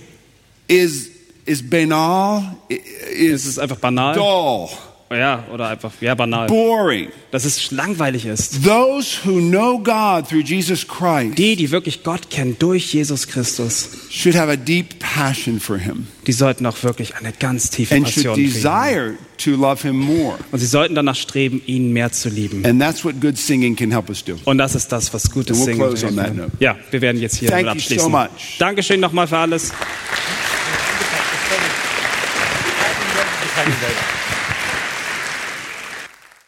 is 0.69 1.11
is 1.47 1.69
banal, 1.69 2.57
ist, 2.69 2.81
is 3.13 3.47
es 3.47 3.59
einfach 3.59 3.79
banal. 3.79 4.15
dull, 4.15 4.69
Ja, 5.13 5.45
oder 5.53 5.69
einfach, 5.69 5.91
ja, 6.01 6.15
banal. 6.15 6.47
boring. 6.47 7.09
Dass 7.33 7.45
es 7.45 7.73
langweilig 7.73 8.27
ist. 8.27 8.65
Those 8.65 9.19
who 9.25 9.41
know 9.41 9.79
God 9.79 10.29
through 10.29 10.45
Jesus 10.45 10.87
Christ 10.87 11.37
Die, 11.37 11.57
die 11.57 11.71
wirklich 11.73 12.05
Gott 12.05 12.31
kennen 12.31 12.57
durch 12.59 12.95
Jesus 12.95 13.27
Christus, 13.27 13.91
should 14.09 14.37
have 14.37 14.51
a 14.51 14.57
deep 14.57 15.01
passion 15.01 15.59
for 15.59 15.79
Him 15.79 16.07
die 16.31 16.33
sollten 16.33 16.65
auch 16.67 16.81
wirklich 16.85 17.17
eine 17.17 17.33
ganz 17.33 17.71
tiefe 17.71 17.93
and 17.93 18.09
should 18.09 18.25
Passion 18.27 18.35
kriegen. 18.37 18.53
desire 18.53 19.15
to 19.39 19.51
love 19.57 19.83
Him 19.83 19.97
more. 19.97 20.39
Und 20.53 20.61
sie 20.61 20.67
sollten 20.67 20.95
danach 20.95 21.17
streben, 21.17 21.61
ihn 21.67 21.93
mehr 21.93 22.13
zu 22.13 22.29
lieben. 22.29 22.65
And 22.65 22.81
that's 22.81 23.05
what 23.05 23.21
good 23.21 23.37
singing 23.37 23.75
can 23.75 23.91
help 23.91 24.09
us 24.09 24.23
do. 24.25 24.37
Und 24.45 24.59
das 24.59 24.77
ist 24.77 24.93
das, 24.93 25.13
was 25.13 25.29
gutes 25.29 25.59
we'll 25.59 25.65
Singen 25.65 25.79
close 25.79 26.07
on 26.07 26.15
helfen 26.15 26.17
that 26.17 26.27
kann. 26.27 26.37
note. 26.37 26.53
Ja, 26.61 26.77
wir 26.91 27.01
werden 27.01 27.21
jetzt 27.21 27.37
hier 27.37 27.49
Thank 27.49 27.65
you 27.65 27.71
abschließen. 27.71 28.05
so 28.05 28.09
much. 28.09 28.59
Dankeschön 28.61 29.01
nochmal 29.01 29.27
für 29.27 29.39
alles. 29.39 29.73